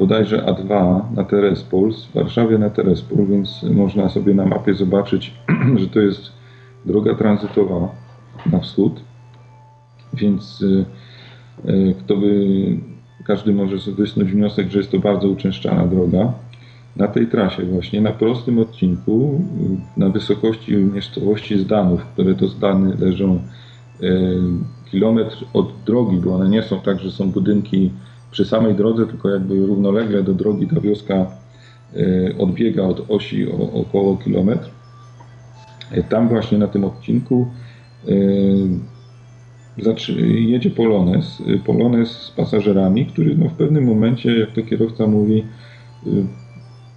bodajże 0.00 0.38
A2 0.38 1.00
na 1.16 1.24
Terespols, 1.24 2.04
w 2.04 2.14
Warszawie 2.14 2.58
na 2.58 2.70
Terespol, 2.70 3.26
więc 3.26 3.62
można 3.62 4.08
sobie 4.08 4.34
na 4.34 4.46
mapie 4.46 4.74
zobaczyć, 4.74 5.34
że 5.80 5.86
to 5.86 6.00
jest 6.00 6.32
droga 6.84 7.14
tranzytowa 7.14 7.88
na 8.52 8.58
wschód, 8.60 9.00
więc 10.14 10.62
y, 10.62 10.84
y, 11.68 11.94
kto 11.98 12.16
by, 12.16 12.76
każdy 13.24 13.52
może 13.52 13.78
sobie 13.78 13.96
wysnuć 13.96 14.32
wniosek, 14.32 14.70
że 14.70 14.78
jest 14.78 14.90
to 14.90 14.98
bardzo 14.98 15.28
uczęszczana 15.28 15.86
droga. 15.86 16.32
Na 16.96 17.08
tej 17.08 17.26
trasie 17.26 17.62
właśnie, 17.62 18.00
na 18.00 18.12
prostym 18.12 18.58
odcinku, 18.58 19.40
y, 19.96 20.00
na 20.00 20.08
wysokości 20.08 20.76
miejscowości 20.76 21.58
Zdanów, 21.58 22.04
które 22.04 22.34
to 22.34 22.48
Zdany 22.48 22.96
leżą 22.96 23.40
kilometr 24.90 25.44
od 25.52 25.72
drogi, 25.86 26.16
bo 26.16 26.34
one 26.34 26.48
nie 26.48 26.62
są 26.62 26.80
tak, 26.80 27.00
że 27.00 27.10
są 27.10 27.30
budynki 27.30 27.90
przy 28.30 28.44
samej 28.44 28.74
drodze, 28.74 29.06
tylko 29.06 29.28
jakby 29.28 29.66
równolegle 29.66 30.22
do 30.22 30.34
drogi 30.34 30.66
ta 30.66 30.80
wioska 30.80 31.14
e, 31.14 31.26
odbiega 32.38 32.82
od 32.82 33.10
osi 33.10 33.52
o 33.52 33.72
około 33.72 34.16
kilometr. 34.16 34.70
E, 35.90 36.02
tam 36.02 36.28
właśnie 36.28 36.58
na 36.58 36.66
tym 36.66 36.84
odcinku 36.84 37.48
e, 38.08 38.12
jedzie 40.26 40.70
Polones, 40.70 41.42
Polones 41.66 42.10
z 42.10 42.30
pasażerami, 42.30 43.06
który 43.06 43.36
no 43.36 43.48
w 43.48 43.52
pewnym 43.52 43.84
momencie, 43.84 44.38
jak 44.38 44.52
to 44.52 44.62
kierowca 44.62 45.06
mówi, 45.06 45.44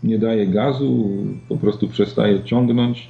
nie 0.04 0.20
daje 0.20 0.48
gazu, 0.48 1.08
po 1.50 1.58
prostu 1.58 1.88
przestaje 1.88 2.44
ciągnąć. 2.44 3.10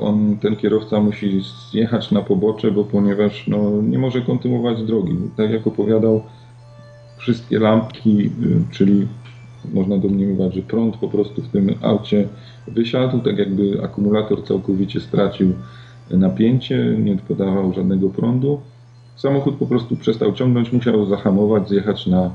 On, 0.00 0.36
ten 0.42 0.56
kierowca 0.56 1.00
musi 1.00 1.40
zjechać 1.70 2.10
na 2.10 2.22
pobocze, 2.22 2.70
bo 2.70 2.84
ponieważ 2.84 3.48
no, 3.48 3.82
nie 3.82 3.98
może 3.98 4.20
kontynuować 4.20 4.82
drogi. 4.82 5.12
Tak 5.36 5.50
jak 5.50 5.66
opowiadał, 5.66 6.22
wszystkie 7.20 7.58
lampki, 7.58 8.26
y, 8.26 8.30
czyli 8.70 9.06
można 9.72 9.98
domniemywać, 9.98 10.54
że 10.54 10.62
prąd 10.62 10.96
po 10.96 11.08
prostu 11.08 11.42
w 11.42 11.48
tym 11.48 11.74
aucie 11.82 12.28
wysiadł, 12.68 13.18
tak 13.18 13.38
jakby 13.38 13.84
akumulator 13.84 14.44
całkowicie 14.44 15.00
stracił 15.00 15.52
napięcie, 16.10 16.96
nie 16.98 17.16
podawał 17.16 17.74
żadnego 17.74 18.08
prądu. 18.08 18.60
Samochód 19.16 19.54
po 19.54 19.66
prostu 19.66 19.96
przestał 19.96 20.32
ciągnąć, 20.32 20.72
musiał 20.72 21.06
zahamować, 21.06 21.68
zjechać 21.68 22.06
na, 22.06 22.30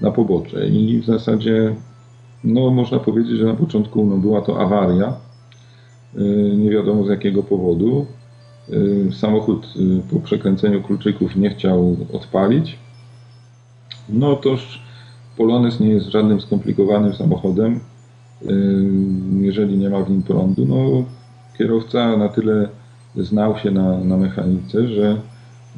na 0.00 0.10
pobocze 0.10 0.68
i 0.68 1.00
w 1.00 1.04
zasadzie 1.04 1.74
no, 2.44 2.70
można 2.70 2.98
powiedzieć, 2.98 3.38
że 3.38 3.44
na 3.44 3.54
początku 3.54 4.06
no, 4.06 4.16
była 4.16 4.40
to 4.40 4.60
awaria, 4.60 5.14
y, 6.16 6.54
nie 6.56 6.70
wiadomo 6.70 7.04
z 7.04 7.08
jakiego 7.08 7.42
powodu. 7.42 8.06
Y, 8.72 9.08
samochód 9.12 9.74
po 10.10 10.20
przekręceniu 10.20 10.82
kluczyków 10.82 11.36
nie 11.36 11.50
chciał 11.50 11.96
odpalić, 12.12 12.78
no 14.08 14.36
toż 14.36 14.82
Polones 15.36 15.80
nie 15.80 15.88
jest 15.88 16.06
żadnym 16.06 16.40
skomplikowanym 16.40 17.14
samochodem, 17.14 17.80
jeżeli 19.40 19.78
nie 19.78 19.90
ma 19.90 20.00
w 20.00 20.10
nim 20.10 20.22
prądu. 20.22 20.66
No, 20.66 21.04
kierowca 21.58 22.16
na 22.16 22.28
tyle 22.28 22.68
znał 23.16 23.58
się 23.58 23.70
na, 23.70 23.98
na 23.98 24.16
mechanice, 24.16 24.88
że 24.88 25.16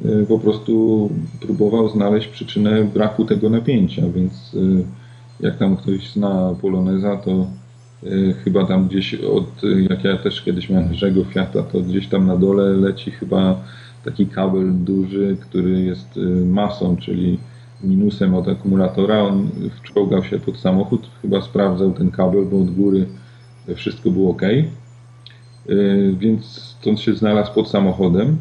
y, 0.05 0.25
po 0.27 0.39
prostu 0.39 1.09
próbował 1.41 1.89
znaleźć 1.89 2.27
przyczynę 2.27 2.83
braku 2.83 3.25
tego 3.25 3.49
napięcia, 3.49 4.01
więc 4.15 4.53
y, 4.53 4.85
jak 5.39 5.57
tam 5.57 5.77
ktoś 5.77 6.13
zna 6.13 6.55
Poloneza, 6.61 7.17
to 7.17 7.47
y, 8.03 8.35
chyba 8.43 8.65
tam 8.65 8.87
gdzieś 8.87 9.15
od, 9.15 9.61
jak 9.89 10.03
ja 10.03 10.17
też 10.17 10.41
kiedyś 10.41 10.69
miałem 10.69 10.87
dużego 10.87 11.23
Fiata, 11.23 11.63
to 11.63 11.81
gdzieś 11.81 12.07
tam 12.07 12.27
na 12.27 12.37
dole 12.37 12.63
leci 12.63 13.11
chyba 13.11 13.61
taki 14.05 14.27
kabel 14.27 14.73
duży, 14.83 15.37
który 15.39 15.81
jest 15.81 16.19
masą, 16.45 16.97
czyli 16.97 17.37
minusem 17.83 18.35
od 18.35 18.47
akumulatora. 18.47 19.23
On 19.23 19.49
wczołgał 19.83 20.23
się 20.23 20.39
pod 20.39 20.59
samochód, 20.59 21.09
chyba 21.21 21.41
sprawdzał 21.41 21.91
ten 21.91 22.11
kabel, 22.11 22.45
bo 22.45 22.61
od 22.61 22.71
góry 22.71 23.05
wszystko 23.75 24.11
było 24.11 24.31
ok. 24.31 24.41
Więc 26.17 26.45
stąd 26.45 26.99
się 26.99 27.15
znalazł 27.15 27.53
pod 27.53 27.69
samochodem. 27.69 28.37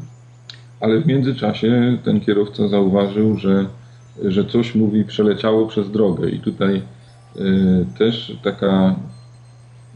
Ale 0.81 1.01
w 1.01 1.07
międzyczasie 1.07 1.99
ten 2.05 2.21
kierowca 2.21 2.69
zauważył, 2.69 3.37
że, 3.37 3.67
że 4.25 4.45
coś 4.45 4.75
mówi 4.75 5.05
przeleciało 5.05 5.67
przez 5.67 5.91
drogę. 5.91 6.31
I 6.31 6.41
tutaj 6.41 6.77
e, 6.77 7.41
też 7.99 8.39
taka, 8.43 8.97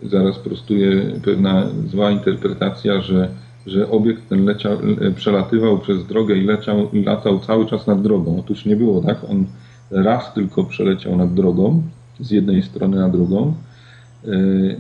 zaraz 0.03 0.39
prostuje 0.39 1.21
pewna 1.25 1.67
zła 1.87 2.11
interpretacja, 2.11 3.01
że 3.01 3.29
że 3.67 3.91
obiekt 3.91 4.29
ten 4.29 4.45
leciał, 4.45 4.79
przelatywał 5.17 5.79
przez 5.79 6.07
drogę 6.07 6.37
i 6.37 6.45
leciał, 6.45 6.89
latał 6.93 7.39
cały 7.39 7.67
czas 7.67 7.87
nad 7.87 8.03
drogą. 8.03 8.39
Otóż 8.39 8.65
nie 8.65 8.77
było 8.77 9.01
tak. 9.01 9.19
On 9.31 9.47
raz 9.91 10.35
tylko 10.35 10.65
przeleciał 10.65 11.17
nad 11.17 11.35
drogą, 11.35 11.83
z 12.21 12.31
jednej 12.31 12.63
strony 12.63 12.97
na 12.97 13.09
drugą 13.09 13.55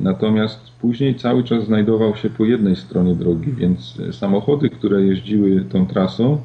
Natomiast 0.01 0.61
później 0.81 1.15
cały 1.15 1.45
czas 1.45 1.65
znajdował 1.65 2.17
się 2.17 2.31
po 2.31 2.45
jednej 2.45 2.77
stronie 2.77 3.15
drogi, 3.15 3.53
więc 3.53 3.99
samochody, 4.13 4.71
które 4.71 5.03
jeździły 5.03 5.65
tą 5.65 5.87
trasą, 5.87 6.39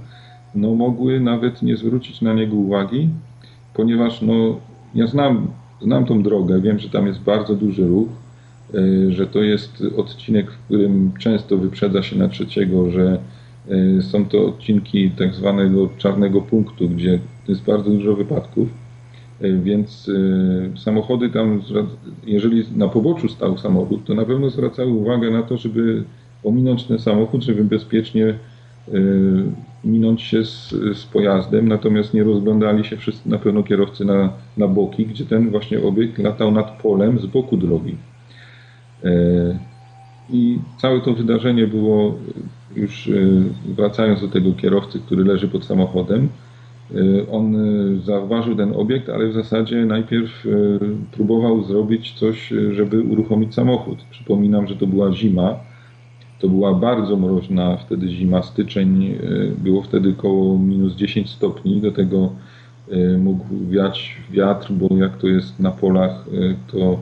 no 0.55 0.75
mogły 0.75 1.19
nawet 1.19 1.61
nie 1.61 1.77
zwrócić 1.77 2.21
na 2.21 2.33
niego 2.33 2.55
uwagi, 2.55 3.09
ponieważ 3.73 4.21
no, 4.21 4.33
ja 4.95 5.07
znam, 5.07 5.47
znam 5.81 6.05
tą 6.05 6.23
drogę, 6.23 6.61
wiem, 6.61 6.79
że 6.79 6.89
tam 6.89 7.07
jest 7.07 7.21
bardzo 7.21 7.55
duży 7.55 7.87
ruch, 7.87 8.07
e, 8.07 8.26
że 9.09 9.27
to 9.27 9.43
jest 9.43 9.83
odcinek, 9.97 10.51
w 10.51 10.57
którym 10.57 11.11
często 11.19 11.57
wyprzedza 11.57 12.03
się 12.03 12.17
na 12.17 12.27
trzeciego, 12.27 12.91
że 12.91 13.19
e, 13.69 14.01
są 14.01 14.25
to 14.25 14.45
odcinki 14.45 15.11
tak 15.11 15.33
zwanego 15.33 15.89
czarnego 15.97 16.41
punktu, 16.41 16.89
gdzie 16.89 17.19
jest 17.47 17.63
bardzo 17.63 17.89
dużo 17.89 18.15
wypadków, 18.15 18.67
e, 19.41 19.51
więc 19.53 20.11
samochody 20.77 21.29
tam, 21.29 21.61
jeżeli 22.25 22.63
na 22.75 22.87
poboczu 22.87 23.29
stał 23.29 23.57
samochód, 23.57 24.05
to 24.05 24.15
na 24.15 24.25
pewno 24.25 24.49
zwracały 24.49 24.91
uwagę 24.91 25.31
na 25.31 25.43
to, 25.43 25.57
żeby 25.57 26.03
ominąć 26.43 26.83
ten 26.83 26.99
samochód, 26.99 27.43
żeby 27.43 27.63
bezpiecznie 27.63 28.33
minąć 29.83 30.21
się 30.21 30.45
z, 30.45 30.69
z, 30.69 31.05
pojazdem, 31.05 31.67
natomiast 31.67 32.13
nie 32.13 32.23
rozglądali 32.23 32.85
się 32.85 32.97
wszyscy 32.97 33.29
na 33.29 33.37
pewno 33.37 33.63
kierowcy 33.63 34.05
na, 34.05 34.33
na 34.57 34.67
boki, 34.67 35.05
gdzie 35.05 35.25
ten 35.25 35.49
właśnie 35.49 35.81
obiekt 35.83 36.17
latał 36.17 36.51
nad 36.51 36.81
polem 36.81 37.19
z 37.19 37.25
boku 37.25 37.57
drogi. 37.57 37.95
E, 39.03 39.09
I 40.29 40.59
całe 40.77 41.01
to 41.01 41.13
wydarzenie 41.13 41.67
było 41.67 42.15
już 42.75 43.07
e, 43.07 43.11
wracając 43.65 44.21
do 44.21 44.27
tego 44.27 44.53
kierowcy, 44.53 44.99
który 44.99 45.23
leży 45.23 45.47
pod 45.47 45.65
samochodem, 45.65 46.29
e, 46.91 46.95
on 47.31 47.55
zauważył 48.05 48.55
ten 48.55 48.73
obiekt, 48.73 49.09
ale 49.09 49.27
w 49.27 49.33
zasadzie 49.33 49.85
najpierw 49.85 50.47
próbował 51.11 51.63
zrobić 51.63 52.13
coś, 52.13 52.53
żeby 52.71 53.01
uruchomić 53.01 53.53
samochód. 53.53 53.97
Przypominam, 54.11 54.67
że 54.67 54.75
to 54.75 54.87
była 54.87 55.11
zima, 55.11 55.59
to 56.39 56.49
była 56.49 56.73
bardzo 56.73 57.17
mroźna 57.17 57.77
wtedy 57.77 58.09
zima, 58.09 58.41
styczeń, 58.41 59.05
e, 59.05 59.17
było 59.63 59.81
wtedy 59.81 60.09
około 60.19 60.59
minus 60.59 60.95
10 60.95 61.29
stopni, 61.29 61.81
do 61.81 61.91
tego 61.91 62.29
e, 62.91 63.17
mógł 63.17 63.45
wiać 63.69 64.17
wiatr, 64.31 64.71
bo 64.71 64.95
jak 64.95 65.17
to 65.17 65.27
jest 65.27 65.59
na 65.59 65.71
polach, 65.71 66.11
e, 66.11 66.71
to 66.71 66.99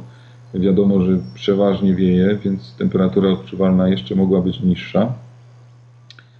wiadomo, 0.53 1.01
że 1.01 1.17
przeważnie 1.33 1.95
wieje, 1.95 2.39
więc 2.43 2.75
temperatura 2.77 3.29
odczuwalna 3.29 3.89
jeszcze 3.89 4.15
mogła 4.15 4.41
być 4.41 4.61
niższa. 4.61 5.13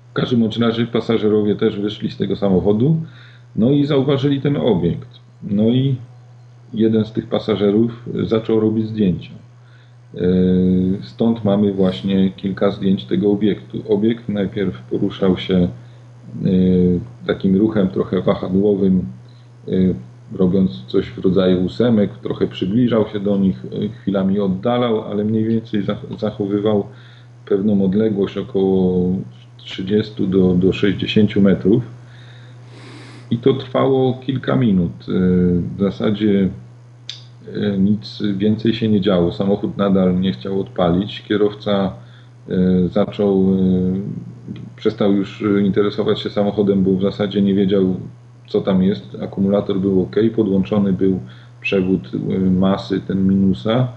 W 0.10 0.14
każdym 0.14 0.50
razie 0.62 0.86
pasażerowie 0.88 1.56
też 1.56 1.80
wyszli 1.80 2.12
z 2.12 2.18
tego 2.18 2.36
samochodu, 2.36 3.02
no 3.56 3.72
i 3.72 3.86
zauważyli 3.86 4.42
ten 4.42 4.58
obiekt. 4.58 5.10
No 5.44 5.64
i 5.64 5.96
jeden 6.74 7.06
z 7.06 7.12
tych 7.12 7.28
pasażerów 7.28 8.10
zaczął 8.24 8.60
robić 8.60 8.88
zdjęcia. 8.88 9.32
E, 10.16 10.22
stąd 11.02 11.44
mamy 11.44 11.74
właśnie 11.74 12.32
kilka 12.32 12.72
zdjęć 12.72 13.06
tego 13.06 13.32
obiektu. 13.32 13.84
Obiekt 13.90 14.30
najpierw 14.30 14.82
poruszał 14.82 15.38
się 15.38 15.56
e, 15.56 15.68
takim 17.28 17.56
ruchem 17.56 17.88
trochę 17.88 18.22
wahadłowym, 18.22 19.06
e, 19.68 19.72
robiąc 20.34 20.86
coś 20.88 21.10
w 21.10 21.18
rodzaju 21.18 21.66
ósemek, 21.66 22.12
trochę 22.24 22.48
przybliżał 22.48 23.08
się 23.08 23.20
do 23.20 23.38
nich, 23.38 23.64
chwilami 24.02 24.40
oddalał, 24.40 25.02
ale 25.02 25.24
mniej 25.24 25.44
więcej 25.44 25.84
zachowywał 26.20 26.88
pewną 27.46 27.86
odległość 27.86 28.38
około 28.38 29.10
30 29.58 30.28
do, 30.28 30.54
do 30.54 30.74
60 30.74 31.36
metrów. 31.36 31.84
I 33.32 33.38
to 33.38 33.54
trwało 33.54 34.14
kilka 34.26 34.56
minut. 34.56 35.06
W 35.78 35.80
zasadzie 35.80 36.50
E, 37.54 37.78
nic 37.78 38.24
więcej 38.38 38.74
się 38.74 38.90
nie 38.90 39.02
działo. 39.02 39.32
Samochód 39.32 39.78
nadal 39.78 40.20
nie 40.20 40.32
chciał 40.32 40.62
odpalić. 40.62 41.24
Kierowca 41.28 41.94
e, 42.50 42.88
zaczął, 42.88 43.54
e, 43.54 44.76
przestał 44.76 45.14
już 45.14 45.44
interesować 45.66 46.20
się 46.20 46.30
samochodem, 46.30 46.84
bo 46.84 46.92
w 46.92 47.02
zasadzie 47.02 47.42
nie 47.42 47.54
wiedział, 47.54 47.96
co 48.48 48.62
tam 48.62 48.84
jest. 48.84 49.18
Akumulator 49.24 49.80
był 49.80 50.02
ok, 50.02 50.16
podłączony 50.36 50.94
był 50.94 51.20
przewód 51.62 52.12
masy, 52.52 53.02
ten 53.02 53.28
minusa 53.28 53.88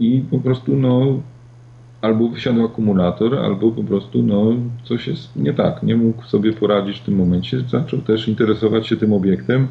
i 0.00 0.24
po 0.30 0.38
prostu 0.38 0.76
no, 0.76 1.20
albo 2.00 2.28
wysiadł 2.28 2.64
akumulator, 2.64 3.38
albo 3.38 3.70
po 3.70 3.84
prostu 3.84 4.22
no, 4.22 4.52
coś 4.84 5.06
jest 5.06 5.36
nie 5.36 5.54
tak. 5.54 5.82
Nie 5.82 5.96
mógł 5.96 6.22
sobie 6.22 6.52
poradzić 6.52 6.98
w 6.98 7.04
tym 7.04 7.16
momencie. 7.16 7.60
Zaczął 7.60 8.00
też 8.00 8.28
interesować 8.28 8.86
się 8.86 8.96
tym 8.96 9.12
obiektem 9.12 9.68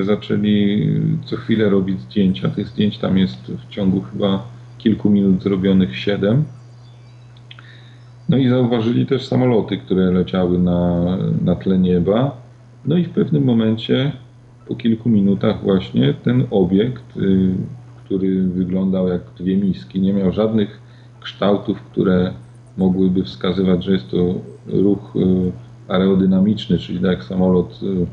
zaczęli 0.00 0.88
co 1.24 1.36
chwilę 1.36 1.70
robić 1.70 2.00
zdjęcia. 2.00 2.48
Tych 2.48 2.68
zdjęć 2.68 2.98
tam 2.98 3.18
jest 3.18 3.46
w 3.46 3.68
ciągu 3.68 4.00
chyba 4.00 4.46
kilku 4.78 5.10
minut 5.10 5.42
zrobionych 5.42 5.96
siedem. 5.98 6.44
No 8.28 8.36
i 8.36 8.48
zauważyli 8.48 9.06
też 9.06 9.26
samoloty, 9.26 9.76
które 9.76 10.10
leciały 10.10 10.58
na, 10.58 11.02
na 11.44 11.56
tle 11.56 11.78
nieba. 11.78 12.41
No 12.84 12.96
i 12.96 13.04
w 13.04 13.10
pewnym 13.10 13.44
momencie, 13.44 14.12
po 14.68 14.74
kilku 14.74 15.08
minutach 15.08 15.62
właśnie, 15.62 16.14
ten 16.14 16.46
obiekt, 16.50 17.16
y, 17.16 17.54
który 18.04 18.42
wyglądał 18.42 19.08
jak 19.08 19.20
dwie 19.38 19.56
miski, 19.56 20.00
nie 20.00 20.12
miał 20.12 20.32
żadnych 20.32 20.80
kształtów, 21.20 21.82
które 21.82 22.32
mogłyby 22.76 23.24
wskazywać, 23.24 23.84
że 23.84 23.92
jest 23.92 24.10
to 24.10 24.34
ruch 24.66 25.16
y, 25.16 25.52
aerodynamiczny, 25.88 26.78
czyli 26.78 26.98
tak 26.98 27.10
jak 27.10 27.24
samolot 27.24 27.80
y, 27.82 28.06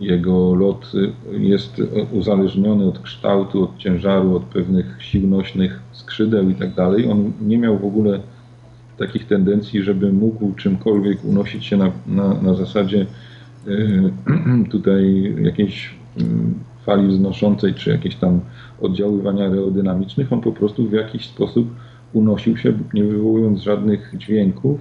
jego 0.00 0.54
lot 0.54 0.92
jest 1.30 1.82
uzależniony 2.12 2.84
od 2.84 2.98
kształtu, 2.98 3.64
od 3.64 3.78
ciężaru, 3.78 4.36
od 4.36 4.42
pewnych 4.42 4.96
sił 4.98 5.28
nośnych 5.28 5.80
skrzydeł 5.92 6.50
i 6.50 6.54
tak 6.54 6.74
dalej. 6.74 7.10
On 7.10 7.32
nie 7.40 7.58
miał 7.58 7.78
w 7.78 7.84
ogóle 7.84 8.20
takich 8.98 9.26
tendencji, 9.26 9.82
żeby 9.82 10.12
mógł 10.12 10.52
czymkolwiek 10.52 11.24
unosić 11.24 11.66
się 11.66 11.76
na, 11.76 11.90
na, 12.06 12.34
na 12.42 12.54
zasadzie 12.54 13.06
tutaj 14.70 15.34
jakiejś 15.42 15.94
yy, 16.16 16.24
fali 16.86 17.08
wznoszącej, 17.08 17.74
czy 17.74 17.90
jakieś 17.90 18.16
tam 18.16 18.40
oddziaływania 18.80 19.44
aerodynamicznych. 19.44 20.32
On 20.32 20.40
po 20.40 20.52
prostu 20.52 20.88
w 20.88 20.92
jakiś 20.92 21.26
sposób 21.26 21.68
unosił 22.12 22.56
się, 22.56 22.72
nie 22.94 23.04
wywołując 23.04 23.60
żadnych 23.60 24.14
dźwięków, 24.18 24.80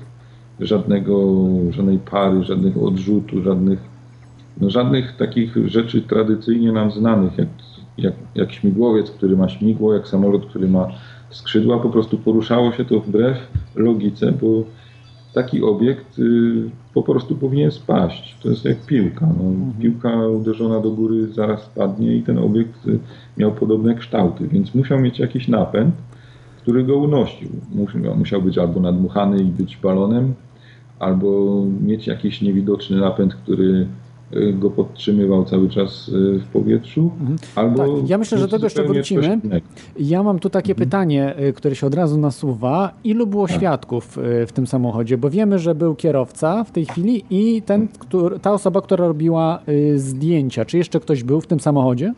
żadnego, 0.60 1.36
żadnej 1.70 2.00
pary, 2.00 2.44
żadnego 2.44 2.82
odrzutu, 2.82 3.44
żadnych 3.44 3.80
no 4.62 4.70
żadnych 4.70 5.18
takich 5.18 5.70
rzeczy 5.70 6.02
tradycyjnie 6.02 6.72
nam 6.72 6.92
znanych, 6.92 7.38
jak, 7.38 7.48
jak, 7.98 8.13
jak 8.36 8.52
śmigłowiec, 8.52 9.12
który 9.12 9.38
ma 9.38 9.50
śmigło, 9.50 9.94
jak 9.94 10.08
samolot, 10.08 10.46
który 10.46 10.68
ma 10.68 10.88
skrzydła, 11.30 11.80
po 11.80 11.89
prostu 11.89 12.18
poruszało 12.18 12.72
się 12.72 12.86
to 12.86 13.00
wbrew 13.00 13.38
logice, 13.76 14.32
bo 14.32 14.63
taki 15.34 15.63
obiekt 15.63 16.20
y, 16.20 16.70
po 16.94 17.04
prostu 17.04 17.36
powinien 17.36 17.72
spaść. 17.72 18.38
To 18.44 18.50
jest 18.50 18.65
jak 18.65 18.86
piłka. 18.86 19.28
No, 19.38 19.44
mhm. 19.50 19.74
Piłka 19.82 20.28
uderzona 20.28 20.80
do 20.80 20.92
góry 20.92 21.28
zaraz 21.34 21.63
spadnie 21.63 22.15
i 22.15 22.24
ten 22.24 22.38
obiekt 22.38 22.88
y, 22.88 23.00
miał 23.38 23.52
podobne 23.52 23.96
kształty, 23.96 24.48
więc 24.48 24.76
musiał 24.76 25.00
mieć 25.00 25.20
jakiś 25.20 25.48
napęd, 25.48 25.96
który 26.58 26.84
go 26.84 26.98
unosił. 26.98 27.50
Musiał, 27.76 28.18
musiał 28.18 28.42
być 28.42 28.58
albo 28.58 28.80
nadmuchany 28.80 29.44
i 29.44 29.46
być 29.46 29.78
balonem, 29.78 30.34
albo 31.00 31.62
mieć 31.82 32.08
jakiś 32.08 32.42
niewidoczny 32.42 32.98
napęd, 32.98 33.36
który 33.36 33.88
go 34.54 34.70
podtrzymywał 34.70 35.46
cały 35.46 35.70
czas 35.70 36.08
y, 36.10 36.39
w 36.39 36.48
powietrzu. 36.54 37.12
Mhm. 37.20 37.38
Albo 37.56 37.78
tak, 37.78 38.10
ja 38.10 38.18
myślę, 38.18 38.38
że 38.38 38.47
do 38.47 38.51
tego 38.51 38.66
jeszcze 38.66 38.84
wrócimy. 38.84 39.39
Ja 39.99 40.24
mam 40.24 40.39
tu 40.39 40.49
takie 40.49 40.72
mhm. 40.72 40.89
pytanie, 40.89 41.36
y, 41.39 41.53
które 41.53 41.76
się 41.76 41.88
od 41.88 41.93
razu 41.93 42.18
nasuwa. 42.18 42.93
Ilu 43.03 43.28
było 43.28 43.47
tak. 43.47 43.58
świadków 43.58 44.18
w 44.47 44.51
tym 44.53 44.68
samochodzie? 44.68 45.18
Bo 45.18 45.30
wiemy, 45.30 45.60
że 45.60 45.76
był 45.76 45.95
kierowca 45.95 46.64
w 46.64 46.72
tej 46.72 46.86
chwili 46.86 47.24
i 47.30 47.62
ten, 47.62 47.88
który, 47.88 48.39
ta 48.39 48.51
osoba, 48.51 48.82
która 48.82 49.08
robiła 49.08 49.60
zdjęcia. 49.95 50.66
Czy 50.66 50.78
jeszcze 50.78 50.99
ktoś 50.99 51.24
był 51.24 51.41
w 51.41 51.47
tym 51.47 51.60
samochodzie? 51.60 52.14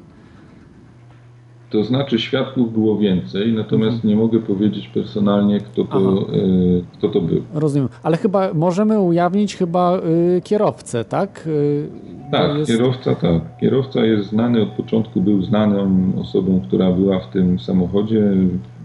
To 1.72 1.84
znaczy 1.84 2.20
świadków 2.20 2.74
było 2.74 2.98
więcej, 2.98 3.54
natomiast 3.54 3.96
mhm. 3.96 4.10
nie 4.10 4.16
mogę 4.16 4.40
powiedzieć 4.40 4.88
personalnie, 4.88 5.60
kto 5.60 5.84
to, 5.84 6.28
y, 6.34 6.84
kto 6.94 7.10
to 7.10 7.22
był. 7.22 7.42
Rozumiem, 7.54 7.90
ale 8.04 8.18
chyba 8.18 8.54
możemy 8.54 9.00
ujawnić 9.00 9.56
chyba 9.56 9.98
y, 10.38 10.42
kierowcę, 10.42 11.06
tak? 11.06 11.48
Y, 11.48 11.88
tak, 12.32 12.58
jest... 12.58 12.72
kierowca 12.72 13.16
tak. 13.16 13.58
Kierowca 13.62 14.06
jest 14.06 14.30
znany, 14.30 14.62
od 14.62 14.70
początku 14.70 15.22
był 15.22 15.44
znaną 15.44 16.12
osobą, 16.22 16.62
która 16.68 16.92
była 16.92 17.20
w 17.20 17.30
tym 17.30 17.60
samochodzie. 17.60 18.34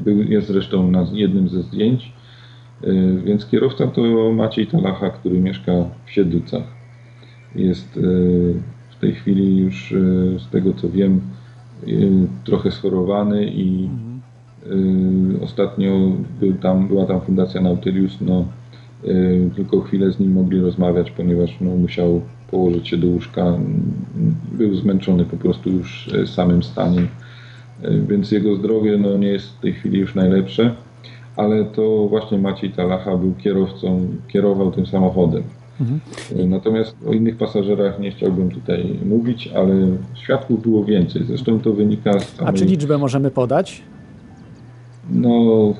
Był, 0.01 0.23
jest 0.23 0.47
zresztą 0.47 0.91
na 0.91 1.07
jednym 1.13 1.49
ze 1.49 1.63
zdjęć. 1.63 2.13
Więc 3.25 3.47
kierowca 3.47 3.87
to 3.87 4.33
Maciej 4.33 4.67
Talacha, 4.67 5.11
który 5.11 5.41
mieszka 5.41 5.73
w 6.05 6.11
Siedlcach. 6.11 6.63
Jest 7.55 8.01
w 8.91 9.01
tej 9.01 9.13
chwili 9.13 9.57
już 9.57 9.95
z 10.39 10.51
tego 10.51 10.73
co 10.73 10.89
wiem 10.89 11.21
trochę 12.45 12.71
schorowany 12.71 13.47
i 13.47 13.89
mhm. 14.65 15.43
ostatnio 15.43 16.13
był 16.41 16.53
tam, 16.53 16.89
była 16.89 17.07
tam 17.07 17.21
Fundacja 17.21 17.61
Nautilus, 17.61 18.21
no 18.21 18.45
y, 19.05 19.51
tylko 19.57 19.81
chwilę 19.81 20.13
z 20.13 20.21
nim 20.21 20.33
mogli 20.33 20.61
rozmawiać, 20.61 21.11
ponieważ 21.11 21.57
no, 21.61 21.71
musiał 21.71 22.21
położyć 22.51 22.89
się 22.89 22.97
do 22.97 23.07
łóżka. 23.07 23.59
Był 24.53 24.75
zmęczony 24.75 25.25
po 25.25 25.37
prostu 25.37 25.71
już 25.71 26.11
samym 26.27 26.63
staniem. 26.63 27.09
więc 28.09 28.31
jego 28.31 28.57
zdrowie 28.57 28.99
no, 28.99 29.17
nie 29.17 29.29
jest 29.29 29.49
w 29.49 29.61
tej 29.61 29.73
chwili 29.73 29.99
już 29.99 30.15
najlepsze, 30.15 30.75
ale 31.37 31.65
to 31.65 32.07
właśnie 32.09 32.39
Maciej 32.39 32.71
Talacha 32.71 33.17
był 33.17 33.35
kierowcą, 33.35 34.09
kierował 34.29 34.73
tym 34.73 34.87
samochodem. 34.87 35.43
Mhm. 35.81 36.01
Natomiast 36.51 36.97
o 37.07 37.13
innych 37.13 37.37
pasażerach 37.37 37.99
nie 37.99 38.11
chciałbym 38.11 38.51
tutaj 38.51 38.99
mówić, 39.05 39.49
ale 39.49 39.75
świadków 40.15 40.63
było 40.63 40.85
więcej. 40.85 41.25
Zresztą 41.27 41.61
to 41.61 41.73
wynika 41.73 42.21
z. 42.21 42.37
Samej... 42.37 42.55
A 42.55 42.59
czy 42.59 42.65
liczbę 42.65 42.99
możemy 42.99 43.31
podać? 43.31 43.83
No, 45.11 45.75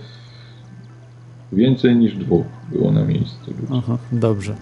więcej 1.53 1.97
niż 1.97 2.17
dwóch 2.17 2.47
było 2.73 2.93
na 2.93 3.05
miejscu. 3.05 3.53
Aha, 3.73 3.99
dobrze. 4.13 4.55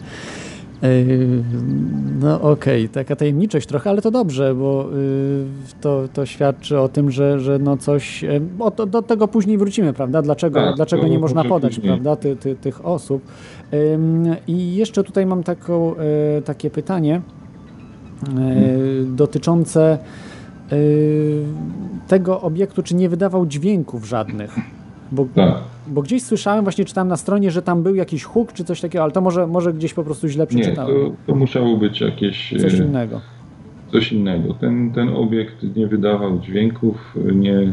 Yy, 0.82 1.44
no 2.20 2.40
okej, 2.40 2.84
okay. 2.84 2.94
taka 2.94 3.16
tajemniczość 3.16 3.66
trochę, 3.66 3.90
ale 3.90 4.02
to 4.02 4.10
dobrze, 4.10 4.54
bo 4.54 4.88
yy, 4.92 5.46
to, 5.80 6.08
to 6.12 6.26
świadczy 6.26 6.78
o 6.80 6.88
tym, 6.88 7.10
że, 7.10 7.40
że 7.40 7.58
no 7.58 7.76
coś, 7.76 8.22
yy, 8.22 8.40
o, 8.58 8.70
to, 8.70 8.86
do 8.86 9.02
tego 9.02 9.28
później 9.28 9.58
wrócimy, 9.58 9.92
prawda? 9.92 10.22
Dlaczego, 10.22 10.60
tak, 10.60 10.76
dlaczego 10.76 11.08
nie 11.08 11.18
można 11.18 11.44
podać, 11.44 11.74
później. 11.74 11.92
prawda, 11.92 12.16
ty, 12.16 12.36
ty, 12.36 12.56
tych 12.56 12.86
osób. 12.86 13.22
I 14.46 14.76
jeszcze 14.76 15.04
tutaj 15.04 15.26
mam 15.26 15.42
taką, 15.42 15.94
takie 16.44 16.70
pytanie 16.70 17.20
hmm. 18.26 19.16
dotyczące 19.16 19.98
tego 22.08 22.40
obiektu, 22.40 22.82
czy 22.82 22.94
nie 22.94 23.08
wydawał 23.08 23.46
dźwięków 23.46 24.04
żadnych. 24.08 24.56
Bo, 25.14 25.26
tak. 25.34 25.54
bo 25.86 26.02
gdzieś 26.02 26.22
słyszałem, 26.22 26.64
właśnie 26.64 26.84
czytałem 26.84 27.08
na 27.08 27.16
stronie, 27.16 27.50
że 27.50 27.62
tam 27.62 27.82
był 27.82 27.94
jakiś 27.94 28.24
huk 28.24 28.52
czy 28.52 28.64
coś 28.64 28.80
takiego, 28.80 29.02
ale 29.02 29.12
to 29.12 29.20
może, 29.20 29.46
może 29.46 29.72
gdzieś 29.72 29.94
po 29.94 30.04
prostu 30.04 30.28
źle 30.28 30.46
przeczytałem. 30.46 30.96
Nie, 30.96 31.04
to, 31.04 31.12
to 31.26 31.34
musiało 31.34 31.76
być 31.76 32.00
jakieś... 32.00 32.54
Coś 32.60 32.74
e, 32.74 32.84
innego. 32.84 33.20
Coś 33.92 34.12
innego. 34.12 34.54
Ten, 34.54 34.92
ten 34.92 35.08
obiekt 35.08 35.76
nie 35.76 35.86
wydawał 35.86 36.38
dźwięków, 36.38 37.14
nie, 37.34 37.58
e, 37.58 37.72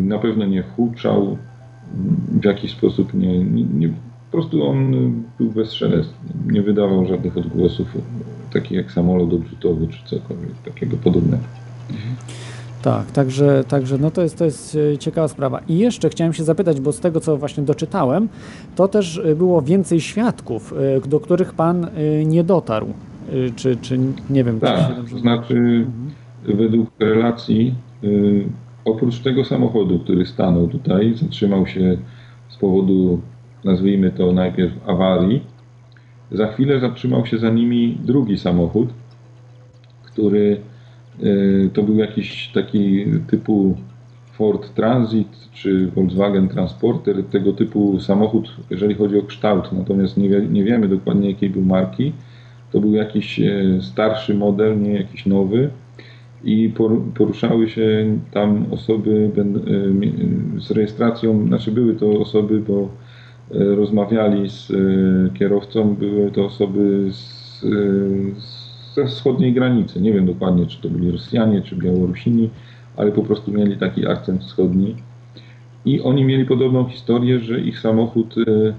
na 0.00 0.18
pewno 0.18 0.46
nie 0.46 0.62
huczał, 0.62 1.38
w 2.40 2.44
jakiś 2.44 2.70
sposób 2.70 3.14
nie, 3.14 3.38
nie, 3.44 3.64
nie 3.64 3.88
po 3.88 4.32
prostu 4.32 4.68
on 4.68 4.92
był 5.38 5.50
bezszelestny, 5.50 6.30
nie 6.46 6.62
wydawał 6.62 7.06
żadnych 7.06 7.36
odgłosów, 7.36 7.88
takich 8.52 8.72
jak 8.72 8.92
samolot 8.92 9.32
odrzutowy 9.32 9.88
czy 9.88 10.04
cokolwiek 10.04 10.58
takiego 10.64 10.96
podobnego. 10.96 11.42
Mhm. 11.90 12.16
Tak, 12.88 13.10
także, 13.10 13.64
także 13.68 13.98
no 13.98 14.10
to, 14.10 14.22
jest, 14.22 14.38
to 14.38 14.44
jest 14.44 14.78
e, 14.94 14.98
ciekawa 14.98 15.28
sprawa. 15.28 15.60
I 15.68 15.78
jeszcze 15.78 16.08
chciałem 16.08 16.32
się 16.32 16.44
zapytać, 16.44 16.80
bo 16.80 16.92
z 16.92 17.00
tego 17.00 17.20
co 17.20 17.36
właśnie 17.36 17.62
doczytałem, 17.62 18.28
to 18.76 18.88
też 18.88 19.20
e, 19.24 19.34
było 19.34 19.62
więcej 19.62 20.00
świadków, 20.00 20.74
e, 21.04 21.08
do 21.08 21.20
których 21.20 21.54
Pan 21.54 21.86
nie 22.26 22.44
dotarł. 22.44 22.86
Czy, 23.56 23.76
czy 23.76 23.98
nie 24.30 24.44
wiem, 24.44 24.60
tak, 24.60 24.96
czy. 25.04 25.10
To 25.10 25.18
znaczy, 25.18 25.54
mhm. 25.54 26.10
według 26.58 26.90
relacji, 26.98 27.74
oprócz 28.84 29.18
tego 29.18 29.44
samochodu, 29.44 29.98
który 29.98 30.26
stanął 30.26 30.68
tutaj, 30.68 31.14
zatrzymał 31.14 31.66
się 31.66 31.98
z 32.48 32.56
powodu, 32.56 33.20
nazwijmy 33.64 34.10
to 34.10 34.32
najpierw 34.32 34.72
awarii, 34.88 35.42
za 36.32 36.46
chwilę 36.46 36.80
zatrzymał 36.80 37.26
się 37.26 37.38
za 37.38 37.50
nimi 37.50 37.98
drugi 38.04 38.38
samochód, 38.38 38.88
który 40.04 40.60
to 41.72 41.82
był 41.82 41.96
jakiś 41.96 42.50
taki 42.54 43.06
typu 43.30 43.76
Ford 44.38 44.74
Transit 44.74 45.28
czy 45.52 45.86
Volkswagen 45.86 46.48
Transporter, 46.48 47.24
tego 47.24 47.52
typu 47.52 48.00
samochód, 48.00 48.56
jeżeli 48.70 48.94
chodzi 48.94 49.18
o 49.18 49.22
kształt, 49.22 49.72
natomiast 49.72 50.16
nie, 50.16 50.28
wie, 50.28 50.40
nie 50.40 50.64
wiemy 50.64 50.88
dokładnie 50.88 51.30
jakiej 51.30 51.50
był 51.50 51.62
marki. 51.62 52.12
To 52.72 52.80
był 52.80 52.92
jakiś 52.92 53.40
e, 53.40 53.52
starszy 53.80 54.34
model, 54.34 54.80
nie 54.82 54.92
jakiś 54.92 55.26
nowy 55.26 55.70
i 56.44 56.72
poruszały 57.14 57.68
się 57.68 58.18
tam 58.30 58.66
osoby 58.70 59.30
e, 60.56 60.60
z 60.60 60.70
rejestracją, 60.70 61.46
znaczy 61.46 61.72
były 61.72 61.94
to 61.94 62.10
osoby, 62.10 62.60
bo 62.60 62.88
rozmawiali 63.50 64.50
z 64.50 64.72
kierowcą, 65.38 65.94
były 65.94 66.30
to 66.30 66.44
osoby 66.44 67.06
z, 67.10 67.60
z 68.38 68.57
ze 68.94 69.06
wschodniej 69.06 69.52
granicy. 69.52 70.00
Nie 70.00 70.12
wiem 70.12 70.26
dokładnie, 70.26 70.66
czy 70.66 70.82
to 70.82 70.88
byli 70.88 71.10
Rosjanie, 71.10 71.62
czy 71.62 71.76
Białorusini, 71.76 72.50
ale 72.96 73.12
po 73.12 73.22
prostu 73.22 73.52
mieli 73.52 73.76
taki 73.76 74.06
akcent 74.06 74.44
wschodni. 74.44 74.96
I 75.84 76.00
oni 76.00 76.24
mieli 76.24 76.44
podobną 76.44 76.84
historię, 76.84 77.38
że 77.38 77.60
ich 77.60 77.78
samochód 77.78 78.34
e, 78.38 78.74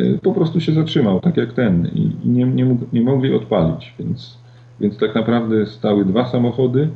e, 0.00 0.18
po 0.18 0.32
prostu 0.32 0.60
się 0.60 0.72
zatrzymał, 0.72 1.20
tak 1.20 1.36
jak 1.36 1.52
ten, 1.52 1.90
i 1.94 2.28
nie, 2.28 2.44
nie, 2.44 2.76
nie 2.92 3.02
mogli 3.02 3.34
odpalić. 3.34 3.94
Więc, 3.98 4.38
więc 4.80 4.98
tak 4.98 5.14
naprawdę 5.14 5.66
stały 5.66 6.04
dwa 6.04 6.26
samochody, 6.26 6.88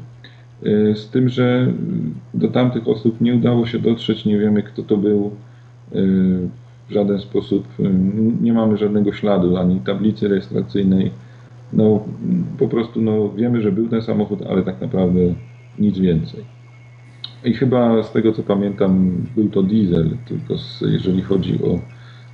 e, 0.63 0.95
z 0.95 1.09
tym, 1.09 1.29
że 1.29 1.73
do 2.35 2.49
tamtych 2.49 2.89
osób 2.89 3.21
nie 3.21 3.35
udało 3.35 3.67
się 3.67 3.79
dotrzeć, 3.79 4.25
nie 4.25 4.39
wiemy 4.39 4.63
kto 4.63 4.83
to 4.83 4.97
był 4.97 5.31
w 6.89 6.93
żaden 6.93 7.21
sposób, 7.21 7.67
nie 8.41 8.53
mamy 8.53 8.77
żadnego 8.77 9.13
śladu, 9.13 9.57
ani 9.57 9.81
tablicy 9.81 10.29
rejestracyjnej, 10.29 11.11
no 11.73 12.05
po 12.59 12.69
prostu 12.69 13.03
no, 13.03 13.29
wiemy, 13.29 13.63
że 13.63 13.73
był 13.73 13.89
ten 13.89 14.03
samochód, 14.03 14.43
ale 14.51 14.63
tak 14.63 14.81
naprawdę 14.81 15.21
nic 15.79 15.99
więcej. 15.99 16.45
I 17.45 17.55
chyba 17.55 18.03
z 18.03 18.13
tego 18.13 18.33
co 18.33 18.43
pamiętam 18.43 19.13
był 19.37 19.49
to 19.49 19.63
diesel, 19.63 20.17
tylko 20.29 20.59
z, 20.59 20.81
jeżeli 20.81 21.23
chodzi 21.23 21.59
o, 21.65 21.79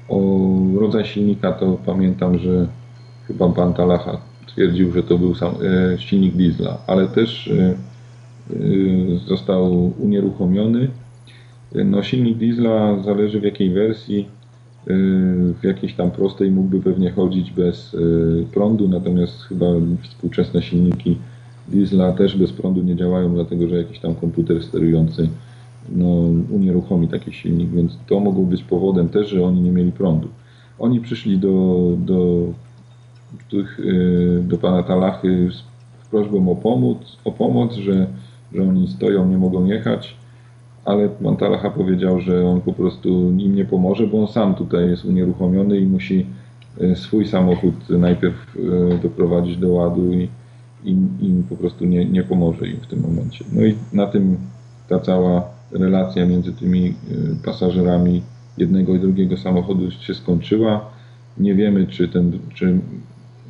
o 0.09 0.49
rodzaj 0.81 1.05
silnika, 1.05 1.53
to 1.53 1.79
pamiętam, 1.87 2.39
że 2.39 2.67
chyba 3.27 3.49
pan 3.49 3.75
Talacha 3.75 4.21
twierdził, 4.47 4.93
że 4.93 5.03
to 5.03 5.19
był 5.19 5.35
sam, 5.35 5.55
e, 5.95 5.99
silnik 5.99 6.35
diesla, 6.35 6.79
ale 6.87 7.09
też 7.09 7.49
e, 7.49 7.75
e, 8.51 8.57
został 9.27 9.93
unieruchomiony. 9.99 10.89
No, 11.85 12.03
silnik 12.03 12.39
diesla 12.39 13.03
zależy 13.03 13.41
w 13.41 13.45
jakiej 13.45 13.71
wersji 13.71 14.29
w 14.87 15.59
jakiejś 15.63 15.95
tam 15.95 16.11
prostej 16.11 16.51
mógłby 16.51 16.81
pewnie 16.81 17.11
chodzić 17.11 17.51
bez 17.51 17.95
y, 17.95 18.47
prądu, 18.53 18.89
natomiast 18.89 19.43
chyba 19.43 19.67
współczesne 20.03 20.63
silniki 20.63 21.19
diesla 21.69 22.13
też 22.13 22.37
bez 22.37 22.53
prądu 22.53 22.83
nie 22.83 22.97
działają, 22.97 23.35
dlatego 23.35 23.69
że 23.69 23.77
jakiś 23.77 23.99
tam 23.99 24.15
komputer 24.15 24.63
sterujący 24.63 25.29
no, 25.89 26.07
unieruchomi 26.51 27.09
taki 27.09 27.33
silnik, 27.33 27.71
więc 27.71 27.99
to 28.07 28.21
mogło 28.21 28.45
być 28.45 28.63
powodem 28.63 29.09
też, 29.09 29.29
że 29.29 29.45
oni 29.45 29.61
nie 29.61 29.71
mieli 29.71 29.93
prądu. 29.93 30.29
Oni 30.79 31.01
przyszli 31.01 31.39
do, 31.39 31.89
do, 31.99 32.47
tych, 33.51 33.81
y, 33.81 34.43
do 34.49 34.59
pana 34.59 34.83
Talachy 34.83 35.51
z 36.05 36.09
prośbą 36.09 36.51
o 36.51 36.57
pomoc, 36.57 37.17
o 37.25 37.33
pomoc 37.33 37.75
że, 37.75 38.07
że 38.55 38.63
oni 38.63 38.89
stoją, 38.89 39.29
nie 39.29 39.39
mogą 39.39 39.65
jechać 39.65 40.17
ale 40.85 41.09
Montalacha 41.21 41.71
powiedział, 41.71 42.21
że 42.21 42.47
on 42.49 42.61
po 42.61 42.73
prostu 42.73 43.31
im 43.31 43.55
nie 43.55 43.65
pomoże, 43.65 44.07
bo 44.07 44.21
on 44.21 44.29
sam 44.29 44.55
tutaj 44.55 44.91
jest 44.91 45.05
unieruchomiony 45.05 45.79
i 45.79 45.87
musi 45.87 46.27
e, 46.81 46.97
swój 46.97 47.27
samochód 47.27 47.75
najpierw 47.89 48.57
e, 48.57 48.99
doprowadzić 49.03 49.57
do 49.57 49.69
ładu 49.69 50.13
i 50.13 50.29
im, 50.85 51.09
im 51.21 51.43
po 51.49 51.57
prostu 51.57 51.85
nie, 51.85 52.05
nie 52.05 52.23
pomoże 52.23 52.69
im 52.69 52.77
w 52.77 52.87
tym 52.87 53.01
momencie. 53.01 53.45
No 53.53 53.65
i 53.65 53.75
na 53.93 54.07
tym 54.07 54.37
ta 54.89 54.99
cała 54.99 55.43
relacja 55.73 56.27
między 56.27 56.53
tymi 56.53 56.89
e, 56.89 56.93
pasażerami 57.45 58.23
jednego 58.59 58.95
i 58.95 59.01
drugiego 59.01 59.37
samochodu 59.37 59.91
się 59.91 60.15
skończyła. 60.15 60.91
Nie 61.39 61.55
wiemy, 61.55 61.87
czy, 61.87 62.09
ten, 62.09 62.33
czy 62.55 62.79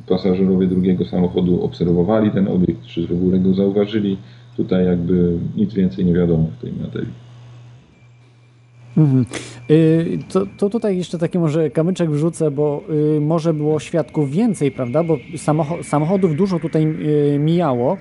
pasażerowie 0.07 0.67
drugiego 0.67 1.05
samochodu 1.05 1.63
obserwowali 1.63 2.31
ten 2.31 2.47
obiekt, 2.47 2.83
czy 2.83 3.07
w 3.07 3.11
ogóle 3.11 3.39
go 3.39 3.53
zauważyli. 3.53 4.17
Tutaj 4.57 4.85
jakby 4.85 5.37
nic 5.55 5.73
więcej 5.73 6.05
nie 6.05 6.13
wiadomo 6.13 6.47
w 6.57 6.61
tej 6.61 6.73
materii. 6.73 7.24
Mhm. 8.97 9.25
Y, 9.69 10.19
to, 10.29 10.45
to, 10.57 10.69
tutaj 10.69 10.97
jeszcze 10.97 11.17
taki 11.17 11.39
może 11.39 11.69
kamyczek 11.69 12.09
wrzucę, 12.11 12.51
bo 12.51 12.83
y, 13.17 13.21
może 13.21 13.53
było 13.53 13.79
świadków 13.79 14.31
więcej, 14.31 14.71
prawda? 14.71 15.03
Bo 15.03 15.17
samochodów 15.83 16.35
dużo 16.35 16.59
tutaj 16.59 16.83
y, 17.35 17.39
mijało. 17.39 17.97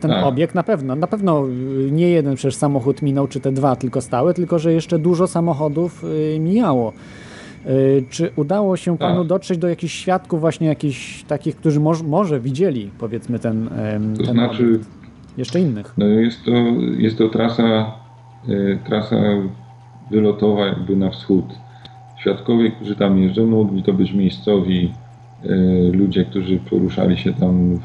Ten 0.00 0.10
tak. 0.10 0.24
obiekt 0.24 0.54
na 0.54 0.62
pewno, 0.62 0.96
na 0.96 1.06
pewno 1.06 1.46
nie 1.90 2.08
jeden 2.08 2.34
przecież 2.34 2.54
samochód 2.54 3.02
minął, 3.02 3.28
czy 3.28 3.40
te 3.40 3.52
dwa 3.52 3.76
tylko 3.76 4.00
stały, 4.00 4.34
tylko 4.34 4.58
że 4.58 4.72
jeszcze 4.72 4.98
dużo 4.98 5.26
samochodów 5.26 6.04
mijało. 6.38 6.92
Czy 8.10 8.30
udało 8.36 8.76
się 8.76 8.98
tak. 8.98 9.08
panu 9.08 9.24
dotrzeć 9.24 9.58
do 9.58 9.68
jakichś 9.68 9.94
świadków, 9.94 10.40
właśnie 10.40 10.66
jakichś 10.66 11.24
takich, 11.24 11.56
którzy 11.56 11.80
może, 11.80 12.04
może 12.04 12.40
widzieli, 12.40 12.90
powiedzmy, 12.98 13.38
ten, 13.38 13.68
to 14.16 14.24
ten 14.24 14.34
znaczy, 14.34 14.62
obiekt? 14.64 14.90
Jeszcze 15.36 15.60
innych. 15.60 15.94
No 15.98 16.06
jest, 16.06 16.44
to, 16.44 16.50
jest 16.98 17.18
to 17.18 17.28
trasa, 17.28 17.92
trasa 18.86 19.16
wylotowa 20.10 20.66
jakby 20.66 20.96
na 20.96 21.10
wschód. 21.10 21.44
Świadkowie, 22.16 22.70
którzy 22.70 22.96
tam 22.96 23.18
jeżdżą, 23.18 23.46
mogli 23.46 23.82
to 23.82 23.92
być 23.92 24.12
miejscowi 24.12 24.92
e, 25.44 25.56
ludzie, 25.92 26.24
którzy 26.24 26.58
poruszali 26.58 27.16
się 27.16 27.32
tam 27.32 27.78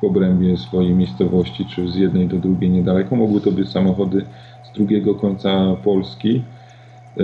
w 0.00 0.04
obrębie 0.04 0.56
swojej 0.56 0.94
miejscowości, 0.94 1.66
czy 1.66 1.88
z 1.88 1.96
jednej 1.96 2.28
do 2.28 2.36
drugiej 2.36 2.70
niedaleko. 2.70 3.16
Mogły 3.16 3.40
to 3.40 3.52
być 3.52 3.68
samochody 3.68 4.24
z 4.64 4.76
drugiego 4.76 5.14
końca 5.14 5.76
Polski. 5.84 6.42
E, 7.18 7.22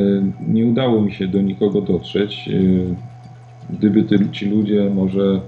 nie 0.49 0.66
udało 0.66 1.01
mi 1.01 1.12
się 1.12 1.29
do 1.29 1.43
nikogo 1.43 1.81
dotrzeć. 1.81 2.49
E, 2.49 3.11
gdyby 3.73 4.29
ci 4.33 4.47
ludzie 4.47 4.91
może 4.91 5.41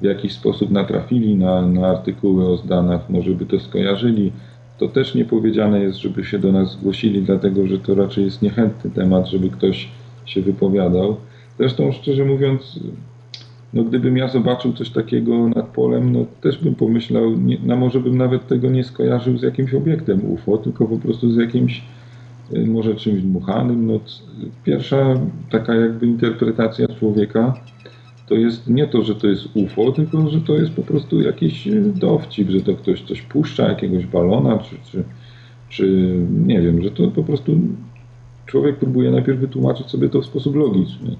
w 0.00 0.04
jakiś 0.04 0.32
sposób 0.32 0.70
natrafili 0.70 1.36
na, 1.36 1.66
na 1.66 1.86
artykuły 1.86 2.48
o 2.48 2.56
zdanach, 2.56 3.10
może 3.10 3.30
by 3.30 3.46
to 3.46 3.60
skojarzyli, 3.60 4.32
to 4.78 4.88
też 4.88 5.14
nie 5.14 5.24
powiedziane 5.24 5.80
jest, 5.80 5.98
żeby 5.98 6.24
się 6.24 6.38
do 6.38 6.52
nas 6.52 6.72
zgłosili, 6.72 7.22
dlatego 7.22 7.66
że 7.66 7.78
to 7.78 7.94
raczej 7.94 8.24
jest 8.24 8.42
niechętny 8.42 8.90
temat, 8.90 9.28
żeby 9.28 9.50
ktoś 9.50 9.88
się 10.26 10.42
wypowiadał. 10.42 11.16
Zresztą, 11.58 11.92
szczerze 11.92 12.24
mówiąc, 12.24 12.80
no 13.74 13.84
gdybym 13.84 14.16
ja 14.16 14.28
zobaczył 14.28 14.72
coś 14.72 14.90
takiego 14.90 15.48
nad 15.48 15.66
polem, 15.66 16.12
no 16.12 16.24
też 16.40 16.58
bym 16.58 16.74
pomyślał, 16.74 17.30
nie, 17.36 17.58
no 17.66 17.76
może 17.76 18.00
bym 18.00 18.18
nawet 18.18 18.46
tego 18.46 18.70
nie 18.70 18.84
skojarzył 18.84 19.38
z 19.38 19.42
jakimś 19.42 19.74
obiektem 19.74 20.32
UFO, 20.32 20.58
tylko 20.58 20.86
po 20.86 20.98
prostu 20.98 21.30
z 21.30 21.36
jakimś 21.36 21.82
y, 22.52 22.66
może 22.66 22.94
czymś 22.94 23.22
dmuchanym. 23.22 23.86
No, 23.86 24.00
pierwsza 24.64 25.14
taka 25.50 25.74
jakby 25.74 26.06
interpretacja 26.06 26.88
człowieka 26.88 27.54
to 28.26 28.34
jest 28.34 28.70
nie 28.70 28.86
to, 28.86 29.02
że 29.02 29.14
to 29.14 29.26
jest 29.26 29.48
UFO, 29.54 29.92
tylko 29.92 30.28
że 30.28 30.40
to 30.40 30.54
jest 30.54 30.72
po 30.72 30.82
prostu 30.82 31.20
jakiś 31.20 31.68
dowcip, 31.94 32.50
że 32.50 32.60
to 32.60 32.74
ktoś 32.74 33.02
coś 33.02 33.22
puszcza, 33.22 33.68
jakiegoś 33.68 34.06
balona, 34.06 34.58
czy, 34.58 34.76
czy, 34.90 35.04
czy 35.68 36.14
nie 36.46 36.62
wiem, 36.62 36.82
że 36.82 36.90
to 36.90 37.08
po 37.08 37.22
prostu 37.22 37.56
człowiek 38.46 38.76
próbuje 38.76 39.10
najpierw 39.10 39.38
wytłumaczyć 39.38 39.90
sobie 39.90 40.08
to 40.08 40.20
w 40.20 40.26
sposób 40.26 40.56
logiczny. 40.56 41.16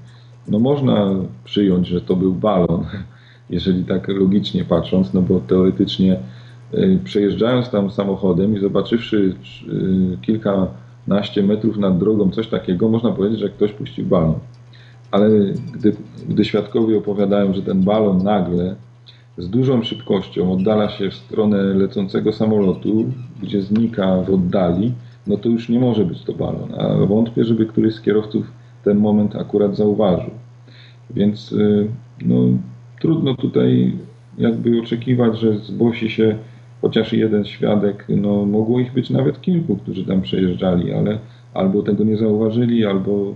No 0.47 0.59
można 0.59 1.15
przyjąć, 1.43 1.87
że 1.87 2.01
to 2.01 2.15
był 2.15 2.33
balon, 2.33 2.85
jeżeli 3.49 3.83
tak 3.83 4.07
logicznie 4.07 4.65
patrząc, 4.65 5.13
no 5.13 5.21
bo 5.21 5.39
teoretycznie 5.39 6.19
y, 6.73 6.99
przejeżdżając 7.03 7.69
tam 7.69 7.91
samochodem 7.91 8.57
i 8.57 8.59
zobaczywszy 8.59 9.35
y, 9.67 10.17
kilkanaście 10.21 11.43
metrów 11.43 11.77
nad 11.77 11.97
drogą 11.97 12.31
coś 12.31 12.47
takiego, 12.47 12.89
można 12.89 13.11
powiedzieć, 13.11 13.39
że 13.39 13.49
ktoś 13.49 13.71
puścił 13.71 14.05
balon 14.05 14.39
ale 15.15 15.29
gdy, 15.73 15.95
gdy 16.29 16.45
świadkowie 16.45 16.97
opowiadają, 16.97 17.53
że 17.53 17.61
ten 17.61 17.83
balon 17.83 18.23
nagle 18.23 18.75
z 19.37 19.49
dużą 19.49 19.83
szybkością 19.83 20.53
oddala 20.53 20.89
się 20.89 21.09
w 21.09 21.15
stronę 21.15 21.63
lecącego 21.63 22.33
samolotu, 22.33 23.05
gdzie 23.43 23.61
znika 23.61 24.21
w 24.21 24.33
oddali, 24.33 24.91
no 25.27 25.37
to 25.37 25.49
już 25.49 25.69
nie 25.69 25.79
może 25.79 26.05
być 26.05 26.23
to 26.23 26.33
balon. 26.33 26.73
A 26.79 27.05
wątpię, 27.05 27.43
żeby 27.43 27.65
któryś 27.65 27.95
z 27.95 28.01
kierowców 28.01 28.51
ten 28.83 28.97
moment 28.97 29.35
akurat 29.35 29.75
zauważył. 29.75 30.31
Więc 31.09 31.51
y, 31.51 31.87
no, 32.25 32.35
trudno 33.01 33.35
tutaj 33.35 33.93
jakby 34.37 34.79
oczekiwać, 34.79 35.39
że 35.39 35.57
zgłosi 35.57 36.09
się 36.09 36.37
chociaż 36.81 37.13
jeden 37.13 37.45
świadek. 37.45 38.05
No, 38.09 38.45
mogło 38.45 38.79
ich 38.79 38.93
być 38.93 39.09
nawet 39.09 39.41
kilku, 39.41 39.75
którzy 39.75 40.05
tam 40.05 40.21
przejeżdżali, 40.21 40.93
ale 40.93 41.19
albo 41.53 41.81
tego 41.81 42.03
nie 42.03 42.17
zauważyli, 42.17 42.85
albo 42.85 43.35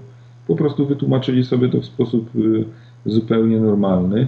po 0.49 0.55
prostu 0.55 0.85
wytłumaczyli 0.85 1.45
sobie 1.45 1.69
to 1.69 1.81
w 1.81 1.85
sposób 1.85 2.35
y, 2.35 2.65
zupełnie 3.05 3.59
normalny 3.59 4.27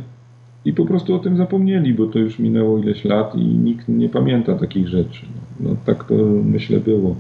i 0.66 0.74
po 0.74 0.86
prostu 0.86 1.16
o 1.16 1.20
tym 1.20 1.38
zapomnieli, 1.38 1.94
bo 1.94 2.06
to 2.06 2.20
już 2.20 2.40
minęło 2.40 2.78
ileś 2.78 3.06
lat 3.06 3.36
i 3.36 3.46
nikt 3.46 3.88
nie 3.90 4.10
pamięta 4.10 4.56
takich 4.56 4.88
rzeczy. 4.88 5.26
No, 5.36 5.70
no 5.70 5.76
tak 5.86 6.04
to 6.04 6.14
myślę 6.44 6.80
było. 6.80 7.16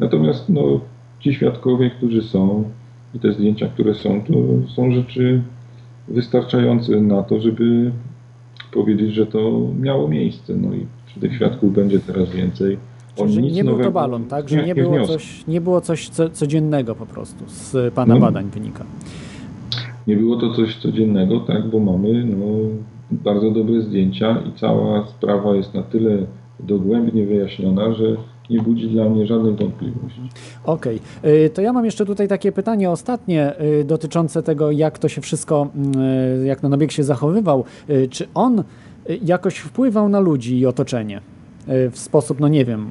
Natomiast 0.00 0.48
no, 0.48 0.80
ci 1.20 1.34
świadkowie, 1.34 1.90
którzy 1.90 2.22
są 2.22 2.64
i 3.14 3.18
te 3.18 3.32
zdjęcia, 3.32 3.68
które 3.68 3.94
są, 3.94 4.22
to 4.22 4.32
są 4.74 4.92
rzeczy 4.92 5.42
wystarczające 6.08 7.00
na 7.00 7.22
to, 7.22 7.40
żeby 7.40 7.92
powiedzieć, 8.72 9.14
że 9.14 9.26
to 9.26 9.68
miało 9.80 10.08
miejsce. 10.08 10.54
No 10.56 10.74
i 10.74 10.86
tych 11.20 11.34
świadków 11.34 11.74
będzie 11.74 11.98
teraz 11.98 12.30
więcej. 12.30 12.78
Czyli 13.16 13.52
nie 13.52 13.64
był 13.64 13.78
to 13.78 13.90
balon, 13.90 14.24
tak? 14.24 14.48
Że 14.48 14.66
nie, 14.66 14.74
było, 14.74 15.06
coś, 15.06 15.46
nie 15.48 15.60
było 15.60 15.80
coś 15.80 16.08
codziennego 16.32 16.94
po 16.94 17.06
prostu 17.06 17.44
z 17.46 17.94
Pana 17.94 18.14
no, 18.14 18.20
badań 18.20 18.50
wynika. 18.50 18.84
Nie 20.06 20.16
było 20.16 20.36
to 20.36 20.54
coś 20.54 20.76
codziennego, 20.76 21.40
tak, 21.40 21.70
bo 21.70 21.78
mamy 21.78 22.24
no, 22.24 22.46
bardzo 23.10 23.50
dobre 23.50 23.82
zdjęcia 23.82 24.42
i 24.48 24.58
cała 24.58 25.06
sprawa 25.06 25.54
jest 25.54 25.74
na 25.74 25.82
tyle 25.82 26.26
dogłębnie 26.60 27.26
wyjaśniona, 27.26 27.94
że 27.94 28.16
nie 28.50 28.62
budzi 28.62 28.88
dla 28.88 29.08
mnie 29.08 29.26
żadnej 29.26 29.54
wątpliwości. 29.54 30.20
Okej, 30.64 31.00
okay. 31.18 31.50
to 31.50 31.62
ja 31.62 31.72
mam 31.72 31.84
jeszcze 31.84 32.06
tutaj 32.06 32.28
takie 32.28 32.52
pytanie 32.52 32.90
ostatnie 32.90 33.60
y, 33.60 33.84
dotyczące 33.84 34.42
tego, 34.42 34.70
jak 34.70 34.98
to 34.98 35.08
się 35.08 35.20
wszystko, 35.20 35.68
y, 36.42 36.46
jak 36.46 36.60
ten 36.60 36.74
obiekt 36.74 36.92
się 36.92 37.02
zachowywał. 37.02 37.64
Y, 37.90 38.08
czy 38.10 38.26
on 38.34 38.62
jakoś 39.24 39.58
wpływał 39.58 40.08
na 40.08 40.20
ludzi 40.20 40.58
i 40.58 40.66
otoczenie? 40.66 41.20
E, 41.66 41.90
w 41.90 41.98
sposób, 41.98 42.40
no 42.40 42.48
nie 42.48 42.64
wiem, 42.64 42.86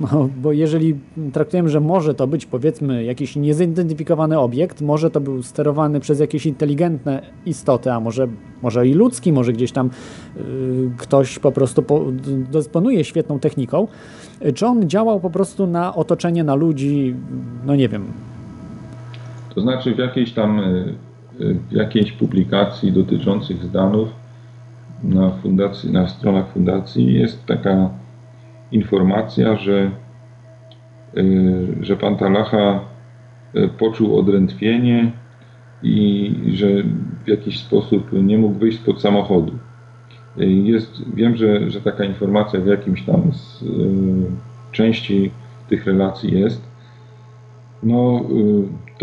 no, 0.12 0.28
bo 0.42 0.52
jeżeli 0.52 0.94
traktujemy, 1.32 1.68
że 1.68 1.80
może 1.80 2.14
to 2.14 2.26
być 2.26 2.46
powiedzmy 2.46 3.04
jakiś 3.04 3.36
niezidentyfikowany 3.36 4.38
obiekt, 4.38 4.80
może 4.80 5.10
to 5.10 5.20
był 5.20 5.42
sterowany 5.42 6.00
przez 6.00 6.20
jakieś 6.20 6.46
inteligentne 6.46 7.22
istoty, 7.46 7.92
a 7.92 8.00
może, 8.00 8.28
może 8.62 8.88
i 8.88 8.94
ludzki, 8.94 9.32
może 9.32 9.52
gdzieś 9.52 9.72
tam 9.72 9.90
y, 10.36 10.40
ktoś 10.96 11.38
po 11.38 11.52
prostu 11.52 11.82
po, 11.82 12.04
dysponuje 12.50 13.04
świetną 13.04 13.38
techniką, 13.38 13.88
czy 14.54 14.66
on 14.66 14.88
działał 14.88 15.20
po 15.20 15.30
prostu 15.30 15.66
na 15.66 15.94
otoczenie, 15.94 16.44
na 16.44 16.54
ludzi, 16.54 17.14
no 17.66 17.76
nie 17.76 17.88
wiem. 17.88 18.04
To 19.54 19.60
znaczy 19.60 19.94
w 19.94 19.98
jakiejś 19.98 20.32
tam 20.32 20.58
y, 20.58 20.94
y, 21.40 21.56
w 21.70 21.72
jakiejś 21.72 22.12
publikacji 22.12 22.92
dotyczących 22.92 23.64
Zdanów 23.64 24.21
na, 25.02 25.30
fundacji, 25.30 25.92
na 25.92 26.08
stronach 26.08 26.52
fundacji 26.52 27.14
jest 27.14 27.46
taka 27.46 27.90
informacja, 28.72 29.56
że, 29.56 29.90
y, 31.16 31.66
że 31.80 31.96
pan 31.96 32.16
Talacha 32.16 32.80
y, 33.56 33.68
poczuł 33.68 34.18
odrętwienie 34.18 35.12
i 35.82 36.34
że 36.54 36.66
w 37.24 37.28
jakiś 37.28 37.58
sposób 37.58 38.12
nie 38.12 38.38
mógł 38.38 38.58
wyjść 38.58 38.78
spod 38.78 39.00
samochodu. 39.00 39.52
Y, 40.38 40.46
jest, 40.46 41.14
wiem, 41.14 41.36
że, 41.36 41.70
że 41.70 41.80
taka 41.80 42.04
informacja 42.04 42.60
w 42.60 42.66
jakimś 42.66 43.02
tam 43.02 43.32
z, 43.32 43.64
części 44.72 45.30
tych 45.68 45.86
relacji 45.86 46.40
jest. 46.40 46.62
No, 47.82 48.24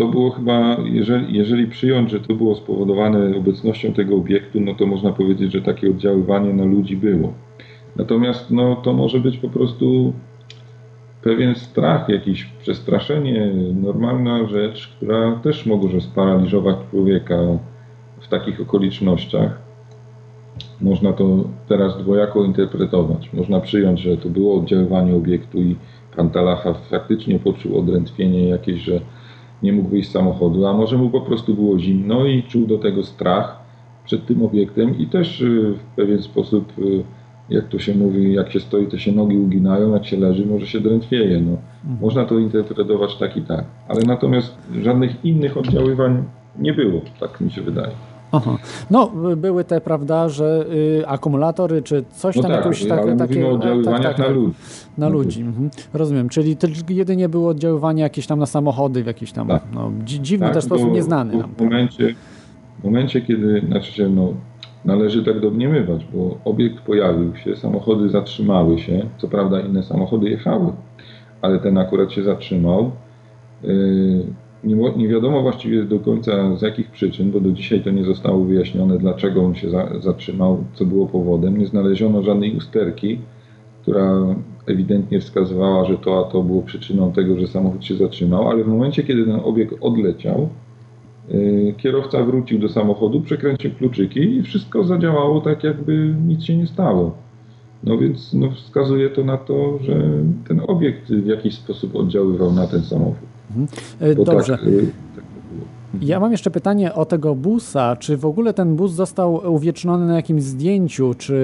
to 0.00 0.08
było 0.08 0.30
chyba, 0.30 0.76
jeżeli, 0.84 1.36
jeżeli 1.36 1.66
przyjąć, 1.66 2.10
że 2.10 2.20
to 2.20 2.34
było 2.34 2.54
spowodowane 2.54 3.36
obecnością 3.36 3.92
tego 3.92 4.16
obiektu, 4.16 4.60
no 4.60 4.74
to 4.74 4.86
można 4.86 5.12
powiedzieć, 5.12 5.52
że 5.52 5.62
takie 5.62 5.90
oddziaływanie 5.90 6.54
na 6.54 6.64
ludzi 6.64 6.96
było. 6.96 7.32
Natomiast 7.96 8.50
no, 8.50 8.76
to 8.76 8.92
może 8.92 9.20
być 9.20 9.38
po 9.38 9.48
prostu 9.48 10.12
pewien 11.22 11.54
strach, 11.54 12.08
jakieś 12.08 12.44
przestraszenie, 12.44 13.50
normalna 13.82 14.46
rzecz, 14.46 14.88
która 14.96 15.36
też 15.42 15.66
może 15.66 16.00
sparaliżować 16.00 16.76
człowieka 16.90 17.38
w 18.20 18.28
takich 18.28 18.60
okolicznościach. 18.60 19.58
Można 20.80 21.12
to 21.12 21.44
teraz 21.68 21.98
dwojako 21.98 22.44
interpretować. 22.44 23.32
Można 23.32 23.60
przyjąć, 23.60 24.00
że 24.00 24.16
to 24.16 24.28
było 24.28 24.58
oddziaływanie 24.58 25.14
obiektu 25.14 25.58
i 25.58 25.76
pan 26.16 26.30
Talacha 26.30 26.74
faktycznie 26.74 27.38
poczuł 27.38 27.78
odrętwienie 27.78 28.48
jakieś, 28.48 28.80
że 28.80 29.00
nie 29.62 29.72
mógł 29.72 29.88
wyjść 29.88 30.08
z 30.08 30.12
samochodu, 30.12 30.66
a 30.66 30.72
może 30.72 30.98
mu 30.98 31.10
po 31.10 31.20
prostu 31.20 31.54
było 31.54 31.78
zimno 31.78 32.26
i 32.26 32.42
czuł 32.42 32.66
do 32.66 32.78
tego 32.78 33.02
strach 33.02 33.60
przed 34.04 34.26
tym 34.26 34.42
obiektem 34.42 34.98
i 34.98 35.06
też 35.06 35.40
y, 35.40 35.74
w 35.74 35.96
pewien 35.96 36.22
sposób, 36.22 36.78
y, 36.78 37.02
jak 37.50 37.68
to 37.68 37.78
się 37.78 37.94
mówi, 37.94 38.34
jak 38.34 38.52
się 38.52 38.60
stoi, 38.60 38.86
to 38.86 38.98
się 38.98 39.12
nogi 39.12 39.38
uginają, 39.38 39.94
jak 39.94 40.06
się 40.06 40.16
leży, 40.16 40.46
może 40.46 40.66
się 40.66 40.80
drętwieje. 40.80 41.40
No. 41.40 41.56
Mhm. 41.84 42.00
Można 42.00 42.24
to 42.24 42.38
interpretować 42.38 43.16
tak 43.16 43.36
i 43.36 43.42
tak, 43.42 43.64
ale 43.88 44.00
natomiast 44.06 44.56
żadnych 44.82 45.24
innych 45.24 45.56
oddziaływań 45.56 46.24
nie 46.58 46.74
było, 46.74 47.00
tak 47.20 47.40
mi 47.40 47.50
się 47.50 47.62
wydaje. 47.62 48.09
Aha. 48.32 48.58
No, 48.90 49.12
były 49.36 49.64
te, 49.64 49.80
prawda, 49.80 50.28
że 50.28 50.66
y, 51.00 51.06
akumulatory, 51.06 51.82
czy 51.82 52.04
coś 52.10 52.36
no 52.36 52.42
tam, 52.42 52.50
tak, 52.50 52.64
jakieś 52.64 52.88
tak, 52.88 53.18
takie... 53.18 53.46
o 53.46 53.50
oddziaływaniach 53.50 54.02
tak, 54.02 54.16
tak, 54.16 54.18
na 54.18 54.24
tak. 54.24 54.34
ludzi. 54.34 54.54
Na 54.98 55.08
ludzi, 55.08 55.40
mhm. 55.40 55.70
rozumiem. 55.92 56.28
Czyli 56.28 56.56
jedynie 56.88 57.28
było 57.28 57.48
oddziaływanie 57.48 58.02
jakieś 58.02 58.26
tam 58.26 58.38
na 58.38 58.46
samochody, 58.46 59.02
w 59.02 59.06
jakiś 59.06 59.32
tam, 59.32 59.48
tak. 59.48 59.62
no, 59.74 59.92
dziwny 60.04 60.46
tak, 60.46 60.54
też 60.54 60.64
sposób, 60.64 60.92
nieznany 60.92 61.36
nam. 61.36 61.54
W 61.54 61.60
momencie, 61.60 62.14
w 62.80 62.84
momencie, 62.84 63.20
kiedy, 63.20 63.62
znaczy 63.66 63.92
się, 63.92 64.08
no, 64.08 64.32
należy 64.84 65.24
tak 65.24 65.40
domniemywać, 65.40 66.06
bo 66.14 66.38
obiekt 66.44 66.80
pojawił 66.80 67.36
się, 67.36 67.56
samochody 67.56 68.08
zatrzymały 68.08 68.78
się, 68.78 69.06
co 69.18 69.28
prawda 69.28 69.60
inne 69.60 69.82
samochody 69.82 70.30
jechały, 70.30 70.72
ale 71.42 71.58
ten 71.58 71.78
akurat 71.78 72.12
się 72.12 72.22
zatrzymał. 72.22 72.90
Yy, 73.62 74.26
nie, 74.64 74.76
nie, 74.96 75.08
wiadomo 75.08 75.42
właściwie 75.42 75.84
do 75.84 75.98
końca 75.98 76.56
z 76.56 76.62
jakich 76.62 76.90
przyczyn, 76.90 77.30
bo 77.30 77.40
do 77.40 77.52
dzisiaj 77.52 77.80
to 77.80 77.90
nie 77.90 78.04
zostało 78.04 78.44
wyjaśnione, 78.44 78.98
dlaczego 78.98 79.44
on 79.44 79.54
się 79.54 79.70
za, 79.70 80.00
zatrzymał, 80.00 80.64
co 80.74 80.84
było 80.84 81.06
powodem. 81.06 81.58
Nie 81.58 81.66
znaleziono 81.66 82.22
żadnej 82.22 82.56
usterki, 82.56 83.18
która 83.82 84.36
ewidentnie 84.66 85.20
wskazywała, 85.20 85.84
że 85.84 85.98
to 85.98 86.26
a 86.26 86.30
to 86.30 86.42
było 86.42 86.62
przyczyną 86.62 87.12
tego, 87.12 87.40
że 87.40 87.46
samochód 87.46 87.84
się 87.84 87.96
zatrzymał, 87.96 88.48
ale 88.48 88.64
w 88.64 88.68
momencie, 88.68 89.02
kiedy 89.02 89.24
ten 89.24 89.40
obiekt 89.44 89.74
odleciał, 89.80 90.48
yy, 91.28 91.74
kierowca 91.76 92.24
wrócił 92.24 92.58
do 92.58 92.68
samochodu, 92.68 93.20
przekręcił 93.20 93.70
kluczyki 93.70 94.36
i 94.36 94.42
wszystko 94.42 94.84
zadziałało 94.84 95.40
tak, 95.40 95.64
jakby 95.64 96.14
nic 96.26 96.44
się 96.44 96.56
nie 96.56 96.66
stało. 96.66 97.14
No 97.84 97.98
więc 97.98 98.34
no, 98.34 98.50
wskazuje 98.50 99.10
to 99.10 99.24
na 99.24 99.36
to, 99.36 99.78
że 99.78 99.94
ten 100.48 100.60
obiekt 100.68 101.12
w 101.12 101.26
jakiś 101.26 101.54
sposób 101.54 101.96
oddziaływał 101.96 102.52
na 102.52 102.66
ten 102.66 102.82
samochód. 102.82 103.29
Mhm. 103.56 103.68
E, 104.00 104.14
dobrze. 104.14 104.58
Tak, 104.58 104.66
y, 104.66 104.92
tak 105.16 105.24
Ja 106.02 106.20
mam 106.20 106.32
jeszcze 106.32 106.50
pytanie 106.50 106.94
o 106.94 107.04
tego 107.04 107.34
busa. 107.34 107.96
Czy 107.96 108.16
w 108.16 108.26
ogóle 108.26 108.54
ten 108.54 108.76
bus 108.76 108.92
został 108.92 109.54
uwieczniony 109.54 110.06
na 110.06 110.16
jakimś 110.16 110.42
zdjęciu, 110.42 111.14
czy 111.14 111.34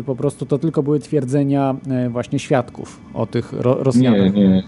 y, 0.00 0.02
po 0.06 0.16
prostu 0.16 0.46
to 0.46 0.58
tylko 0.58 0.82
były 0.82 0.98
twierdzenia 0.98 1.76
e, 1.88 2.08
właśnie 2.10 2.38
świadków 2.38 3.00
o 3.14 3.26
tych 3.26 3.52
Rosjanach? 3.52 4.34
Nie, 4.34 4.48
nie. 4.48 4.62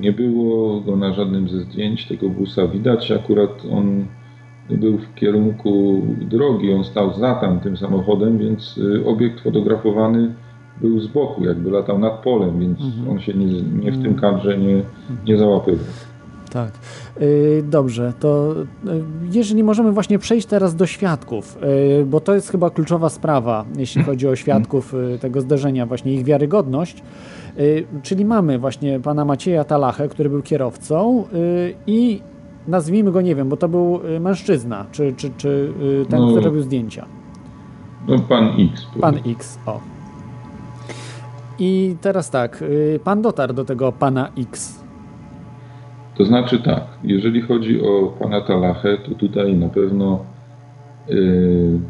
Nie 0.00 0.12
było 0.12 0.80
go 0.80 0.96
na 0.96 1.14
żadnym 1.14 1.48
ze 1.48 1.60
zdjęć 1.60 2.08
tego 2.08 2.28
busa. 2.28 2.66
Widać 2.66 3.10
akurat 3.10 3.50
on 3.72 4.04
był 4.70 4.98
w 4.98 5.14
kierunku 5.14 6.02
drogi, 6.20 6.72
on 6.72 6.84
stał 6.84 7.14
za 7.14 7.34
tam 7.34 7.60
tym 7.60 7.76
samochodem, 7.76 8.38
więc 8.38 8.78
y, 8.78 9.06
obiekt 9.06 9.40
fotografowany 9.40 10.34
był 10.80 11.00
z 11.00 11.06
boku, 11.06 11.44
jakby 11.44 11.70
latał 11.70 11.98
nad 11.98 12.22
polem, 12.22 12.60
więc 12.60 12.80
mhm. 12.80 13.08
on 13.08 13.20
się 13.20 13.34
nie, 13.34 13.62
nie, 13.62 13.92
w 13.92 14.02
tym 14.02 14.14
kadrze 14.14 14.58
nie, 14.58 14.82
nie 15.26 15.38
załapywał. 15.38 15.84
Tak. 16.48 16.72
Y, 17.20 17.64
dobrze, 17.66 18.12
to 18.20 18.54
y, 18.86 19.02
jeżeli 19.32 19.64
możemy 19.64 19.92
właśnie 19.92 20.18
przejść 20.18 20.46
teraz 20.46 20.74
do 20.74 20.86
świadków, 20.86 21.58
bo 22.06 22.20
to 22.20 22.34
jest 22.34 22.50
chyba 22.50 22.70
kluczowa 22.70 23.08
sprawa, 23.08 23.64
jeśli 23.76 24.02
chodzi 24.02 24.28
o 24.28 24.36
świadków 24.36 24.94
tego 25.20 25.40
zdarzenia, 25.40 25.86
właśnie 25.86 26.12
ich 26.12 26.24
wiarygodność. 26.24 27.02
Czyli 28.02 28.24
mamy 28.24 28.58
właśnie 28.58 29.00
pana 29.00 29.24
Macieja 29.24 29.64
Talachę, 29.64 30.08
który 30.08 30.30
był 30.30 30.42
kierowcą 30.42 31.24
i 31.86 32.20
nazwijmy 32.68 33.12
go, 33.12 33.20
nie 33.20 33.34
wiem, 33.34 33.48
bo 33.48 33.56
to 33.56 33.68
był 33.68 34.00
y, 34.06 34.20
mężczyzna, 34.20 34.86
czy, 34.92 35.14
czy, 35.16 35.30
czy 35.36 35.72
y, 36.02 36.06
ten, 36.10 36.20
no, 36.20 36.28
który 36.28 36.44
robił 36.44 36.62
zdjęcia. 36.62 37.06
No 38.08 38.18
pan 38.18 38.48
X. 38.48 38.86
Pan 39.00 39.14
X, 39.26 39.58
o. 39.66 39.80
I 41.58 41.96
teraz 42.00 42.30
tak, 42.30 42.62
y, 42.62 43.00
pan 43.04 43.22
dotarł 43.22 43.54
do 43.54 43.64
tego 43.64 43.92
pana 43.92 44.30
X. 44.38 44.77
To 46.18 46.24
znaczy 46.24 46.58
tak, 46.58 46.84
jeżeli 47.04 47.40
chodzi 47.40 47.82
o 47.82 48.16
pana 48.20 48.40
Talachę, 48.40 48.98
to 48.98 49.14
tutaj 49.14 49.56
na 49.56 49.68
pewno 49.68 50.24
yy, 51.08 51.80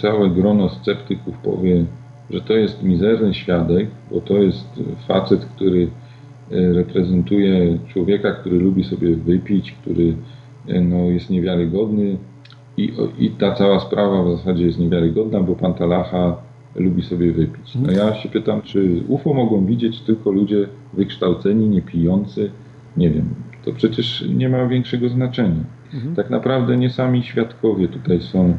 całe 0.00 0.30
grono 0.30 0.68
sceptyków 0.68 1.38
powie, 1.38 1.84
że 2.30 2.40
to 2.40 2.52
jest 2.52 2.82
mizerny 2.82 3.34
świadek, 3.34 3.88
bo 4.10 4.20
to 4.20 4.34
jest 4.38 4.82
facet, 5.08 5.44
który 5.44 5.88
E, 6.52 6.72
reprezentuje 6.72 7.78
człowieka, 7.88 8.32
który 8.32 8.58
lubi 8.58 8.84
sobie 8.84 9.16
wypić, 9.16 9.72
który 9.72 10.14
e, 10.68 10.80
no, 10.80 10.96
jest 10.96 11.30
niewiarygodny. 11.30 12.16
I, 12.76 12.92
i 13.18 13.30
ta 13.30 13.54
cała 13.54 13.80
sprawa 13.80 14.24
w 14.24 14.36
zasadzie 14.36 14.66
jest 14.66 14.78
niewiarygodna, 14.78 15.40
bo 15.40 15.56
pan 15.56 15.74
Talacha 15.74 16.36
lubi 16.74 17.02
sobie 17.02 17.32
wypić. 17.32 17.74
No 17.74 17.92
ja 17.92 18.14
się 18.14 18.28
pytam, 18.28 18.62
czy 18.62 19.02
UFO 19.08 19.34
mogą 19.34 19.66
widzieć 19.66 20.00
tylko 20.00 20.30
ludzie 20.30 20.68
wykształceni, 20.92 21.68
niepijący? 21.68 22.50
Nie 22.96 23.10
wiem. 23.10 23.28
To 23.64 23.72
przecież 23.72 24.24
nie 24.34 24.48
ma 24.48 24.66
większego 24.66 25.08
znaczenia. 25.08 25.64
Mhm. 25.94 26.14
Tak 26.14 26.30
naprawdę 26.30 26.76
nie 26.76 26.90
sami 26.90 27.22
świadkowie 27.22 27.88
tutaj 27.88 28.20
są 28.20 28.56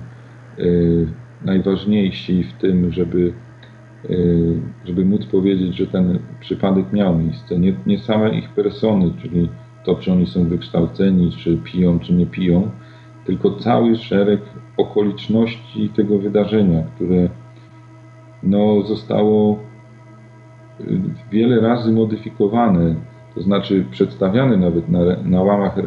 y, 0.60 1.08
najważniejsi 1.46 2.44
w 2.44 2.54
tym, 2.54 2.92
żeby 2.92 3.34
Y, 4.10 4.60
żeby 4.86 5.06
móc 5.06 5.26
powiedzieć, 5.26 5.76
że 5.76 5.88
ten 5.88 6.20
przypadek 6.40 6.94
miał 6.94 7.18
miejsce. 7.18 7.60
Nie, 7.60 7.74
nie 7.86 8.00
same 8.00 8.38
ich 8.38 8.50
persony, 8.50 9.12
czyli 9.22 9.50
to, 9.86 9.96
czy 9.96 10.12
oni 10.12 10.28
są 10.28 10.46
wykształceni, 10.46 11.32
czy 11.32 11.58
piją, 11.58 12.00
czy 12.00 12.14
nie 12.14 12.26
piją, 12.26 12.72
tylko 13.26 13.52
cały 13.52 13.96
szereg 13.96 14.42
okoliczności 14.78 15.90
tego 15.90 16.20
wydarzenia, 16.20 16.84
które 16.96 17.30
no, 18.44 18.82
zostało 18.82 19.60
y, 20.82 21.00
wiele 21.32 21.62
razy 21.62 21.92
modyfikowane, 21.92 22.96
to 23.36 23.42
znaczy 23.42 23.86
przedstawiane 23.92 24.58
nawet 24.58 24.90
na, 24.90 25.00
na 25.26 25.44
łamach 25.44 25.78
y, 25.78 25.84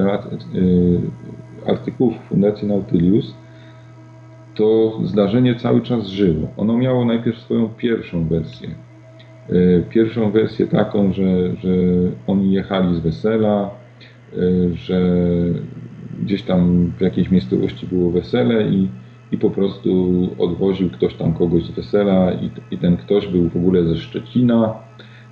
artykułów 1.66 2.14
Fundacji 2.28 2.68
Nautilus, 2.68 3.34
to 4.54 4.98
zdarzenie 5.04 5.54
cały 5.54 5.80
czas 5.80 6.06
żyło. 6.06 6.48
Ono 6.56 6.76
miało 6.78 7.04
najpierw 7.04 7.38
swoją 7.38 7.68
pierwszą 7.68 8.28
wersję. 8.28 8.68
E, 9.48 9.82
pierwszą 9.90 10.30
wersję 10.30 10.66
taką, 10.66 11.12
że, 11.12 11.56
że 11.56 11.70
oni 12.26 12.52
jechali 12.52 12.96
z 12.96 12.98
wesela, 12.98 13.70
że 14.74 15.00
gdzieś 16.22 16.42
tam 16.42 16.92
w 16.98 17.00
jakiejś 17.00 17.30
miejscowości 17.30 17.86
było 17.86 18.10
wesele 18.10 18.68
i, 18.68 18.88
i 19.32 19.38
po 19.38 19.50
prostu 19.50 20.12
odwoził 20.38 20.90
ktoś 20.90 21.14
tam 21.14 21.34
kogoś 21.34 21.64
z 21.64 21.70
wesela 21.70 22.32
i, 22.32 22.50
i 22.70 22.78
ten 22.78 22.96
ktoś 22.96 23.26
był 23.26 23.48
w 23.48 23.56
ogóle 23.56 23.84
ze 23.84 23.96
Szczecina. 23.96 24.74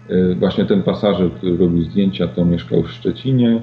E, 0.08 0.34
właśnie 0.34 0.64
ten 0.64 0.82
pasażer, 0.82 1.32
który 1.32 1.56
robił 1.56 1.82
zdjęcia, 1.82 2.28
to 2.28 2.44
mieszkał 2.44 2.82
w 2.82 2.90
Szczecinie 2.90 3.62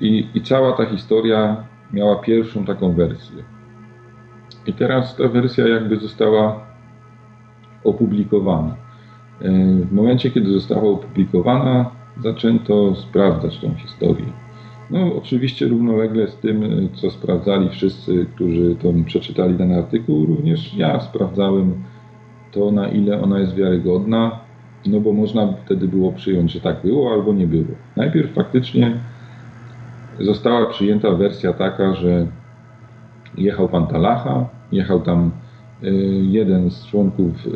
i, 0.00 0.28
i 0.34 0.42
cała 0.42 0.72
ta 0.72 0.86
historia 0.86 1.64
miała 1.92 2.16
pierwszą 2.16 2.64
taką 2.64 2.92
wersję. 2.92 3.42
I 4.66 4.72
teraz 4.72 5.16
ta 5.16 5.28
wersja 5.28 5.68
jakby 5.68 5.96
została 5.96 6.66
opublikowana. 7.84 8.76
E, 9.40 9.50
w 9.84 9.92
momencie, 9.92 10.30
kiedy 10.30 10.52
została 10.52 10.82
opublikowana, 10.82 11.90
zaczęto 12.22 12.94
sprawdzać 12.94 13.58
tą 13.58 13.74
historię. 13.74 14.32
No, 14.90 15.16
oczywiście 15.16 15.68
równolegle 15.68 16.28
z 16.28 16.36
tym, 16.36 16.88
co 16.94 17.10
sprawdzali 17.10 17.68
wszyscy, 17.68 18.26
którzy 18.34 18.76
to 18.82 18.92
przeczytali 19.06 19.54
ten 19.54 19.72
artykuł, 19.72 20.26
również 20.26 20.74
ja 20.74 21.00
sprawdzałem 21.00 21.74
to, 22.52 22.72
na 22.72 22.88
ile 22.88 23.22
ona 23.22 23.38
jest 23.38 23.54
wiarygodna, 23.54 24.40
no 24.86 25.00
bo 25.00 25.12
można 25.12 25.52
wtedy 25.64 25.88
było 25.88 26.12
przyjąć, 26.12 26.52
że 26.52 26.60
tak 26.60 26.82
było 26.82 27.12
albo 27.12 27.32
nie 27.32 27.46
było. 27.46 27.74
Najpierw 27.96 28.34
faktycznie 28.34 28.92
została 30.20 30.66
przyjęta 30.66 31.10
wersja 31.10 31.52
taka, 31.52 31.94
że 31.94 32.26
jechał 33.38 33.68
pan 33.68 33.86
Talacha, 33.86 34.48
jechał 34.72 35.00
tam 35.00 35.30
y, 35.84 35.90
jeden 36.30 36.70
z 36.70 36.86
członków 36.86 37.46
y, 37.46 37.50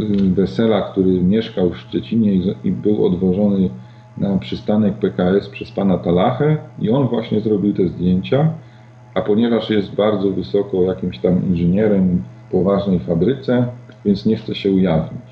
y, 0.00 0.34
wesela, 0.34 0.82
który 0.82 1.22
mieszkał 1.22 1.70
w 1.70 1.78
Szczecinie 1.78 2.32
i 2.64 2.72
był 2.72 3.06
odwożony 3.06 3.70
na 4.18 4.38
przystanek 4.38 4.94
PKS 4.94 5.48
przez 5.48 5.70
pana 5.70 5.98
Talachę 5.98 6.56
i 6.78 6.90
on 6.90 7.08
właśnie 7.08 7.40
zrobił 7.40 7.74
te 7.74 7.88
zdjęcia, 7.88 8.52
a 9.14 9.22
ponieważ 9.22 9.70
jest 9.70 9.94
bardzo 9.94 10.30
wysoko 10.30 10.82
jakimś 10.82 11.18
tam 11.18 11.48
inżynierem 11.48 12.22
w 12.48 12.50
poważnej 12.50 13.00
fabryce, 13.00 13.66
więc 14.04 14.26
nie 14.26 14.36
chce 14.36 14.54
się 14.54 14.72
ujawnić. 14.72 15.26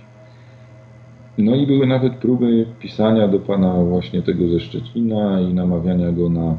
No 1.38 1.54
i 1.54 1.66
były 1.66 1.86
nawet 1.86 2.14
próby 2.14 2.66
pisania 2.80 3.28
do 3.28 3.38
pana 3.38 3.74
właśnie 3.74 4.22
tego 4.22 4.48
ze 4.48 4.60
Szczecina 4.60 5.40
i 5.40 5.54
namawiania 5.54 6.12
go 6.12 6.28
na 6.28 6.56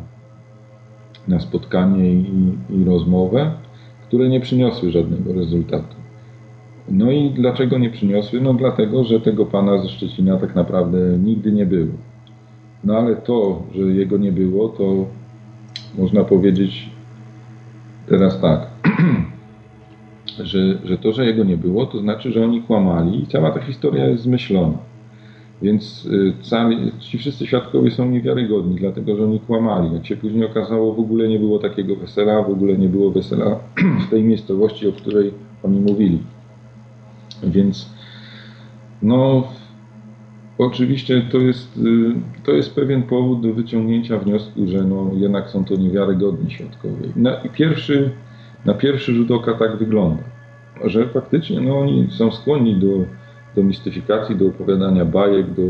na 1.27 1.39
spotkanie 1.39 2.13
i, 2.13 2.53
i 2.69 2.83
rozmowę, 2.85 3.51
które 4.07 4.29
nie 4.29 4.39
przyniosły 4.39 4.91
żadnego 4.91 5.33
rezultatu. 5.33 5.95
No 6.89 7.11
i 7.11 7.29
dlaczego 7.29 7.77
nie 7.77 7.89
przyniosły? 7.89 8.41
No 8.41 8.53
dlatego, 8.53 9.03
że 9.03 9.21
tego 9.21 9.45
pana 9.45 9.77
ze 9.77 9.89
Szczecina 9.89 10.37
tak 10.37 10.55
naprawdę 10.55 10.97
nigdy 11.17 11.51
nie 11.51 11.65
było. 11.65 11.93
No 12.85 12.97
ale 12.97 13.15
to, 13.15 13.63
że 13.75 13.81
jego 13.81 14.17
nie 14.17 14.31
było, 14.31 14.69
to 14.69 15.05
można 15.97 16.23
powiedzieć 16.23 16.89
teraz 18.07 18.41
tak, 18.41 18.67
że, 20.43 20.77
że 20.83 20.97
to, 20.97 21.11
że 21.11 21.25
jego 21.25 21.43
nie 21.43 21.57
było, 21.57 21.85
to 21.85 21.99
znaczy, 21.99 22.31
że 22.31 22.43
oni 22.43 22.61
kłamali 22.61 23.23
i 23.23 23.27
cała 23.27 23.51
ta 23.51 23.59
historia 23.59 24.05
jest 24.05 24.23
zmyślona. 24.23 24.77
Więc 25.61 26.05
y, 26.05 26.33
ci 26.99 27.17
wszyscy 27.17 27.47
świadkowie 27.47 27.91
są 27.91 28.09
niewiarygodni, 28.09 28.75
dlatego 28.75 29.15
że 29.15 29.23
oni 29.23 29.39
kłamali. 29.39 29.93
Jak 29.93 30.05
się 30.05 30.15
później 30.15 30.45
okazało, 30.45 30.93
w 30.93 30.99
ogóle 30.99 31.27
nie 31.27 31.39
było 31.39 31.59
takiego 31.59 31.95
wesela, 31.95 32.43
w 32.43 32.49
ogóle 32.49 32.77
nie 32.77 32.89
było 32.89 33.11
wesela 33.11 33.59
w 34.07 34.09
tej 34.09 34.23
miejscowości, 34.23 34.87
o 34.87 34.91
której 34.91 35.33
oni 35.63 35.79
mówili. 35.79 36.19
Więc 37.43 37.89
no, 39.01 39.47
oczywiście 40.57 41.21
to 41.31 41.37
jest, 41.37 41.77
y, 41.77 41.81
to 42.43 42.51
jest 42.51 42.75
pewien 42.75 43.03
powód 43.03 43.41
do 43.41 43.53
wyciągnięcia 43.53 44.17
wniosku, 44.17 44.67
że 44.67 44.83
no, 44.83 45.11
jednak 45.13 45.49
są 45.49 45.65
to 45.65 45.75
niewiarygodni 45.75 46.51
świadkowie. 46.51 47.09
Na, 47.15 47.31
pierwszy, 47.53 48.11
na 48.65 48.73
pierwszy 48.73 49.13
rzut 49.13 49.31
oka 49.31 49.53
tak 49.53 49.77
wygląda, 49.77 50.23
że 50.85 51.07
faktycznie 51.07 51.61
no, 51.61 51.79
oni 51.79 52.07
są 52.11 52.31
skłonni 52.31 52.75
do 52.75 53.05
do 53.55 53.63
mistyfikacji, 53.63 54.35
do 54.35 54.47
opowiadania 54.47 55.05
bajek, 55.05 55.45
do, 55.53 55.61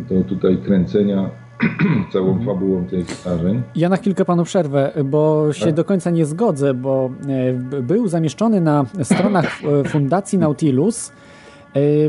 do 0.00 0.24
tutaj 0.24 0.56
kręcenia 0.56 1.30
całą 2.12 2.28
mhm. 2.28 2.46
fabułą 2.46 2.86
tych 2.86 3.10
zdarzeń. 3.10 3.62
Ja 3.76 3.88
na 3.88 3.96
chwilkę 3.96 4.24
panu 4.24 4.44
przerwę, 4.44 4.92
bo 5.04 5.52
się 5.52 5.64
tak? 5.64 5.74
do 5.74 5.84
końca 5.84 6.10
nie 6.10 6.26
zgodzę, 6.26 6.74
bo 6.74 7.10
e, 7.28 7.82
był 7.82 8.08
zamieszczony 8.08 8.60
na 8.60 8.84
stronach 9.02 9.60
e, 9.84 9.88
Fundacji 9.88 10.38
Nautilus 10.38 11.12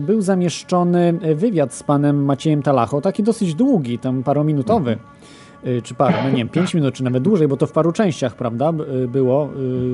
był 0.02 0.22
zamieszczony 0.22 1.14
wywiad 1.36 1.74
z 1.74 1.84
panem 1.84 2.26
Maciejem 2.26 2.62
Talacho, 2.62 3.02
taki 3.02 3.24
dosyć 3.24 3.56
długi, 3.56 4.00
tam 4.00 4.24
parominutowy. 4.24 4.98
Y, 5.68 5.82
czy 5.82 5.94
parę, 5.94 6.18
no 6.24 6.30
nie 6.30 6.38
wiem, 6.38 6.50
5 6.50 6.74
minut, 6.74 6.94
czy 6.96 7.04
nawet 7.04 7.24
dłużej, 7.24 7.48
bo 7.48 7.58
to 7.58 7.68
w 7.68 7.72
paru 7.72 7.92
częściach, 7.92 8.36
prawda, 8.36 8.74
było 9.08 9.50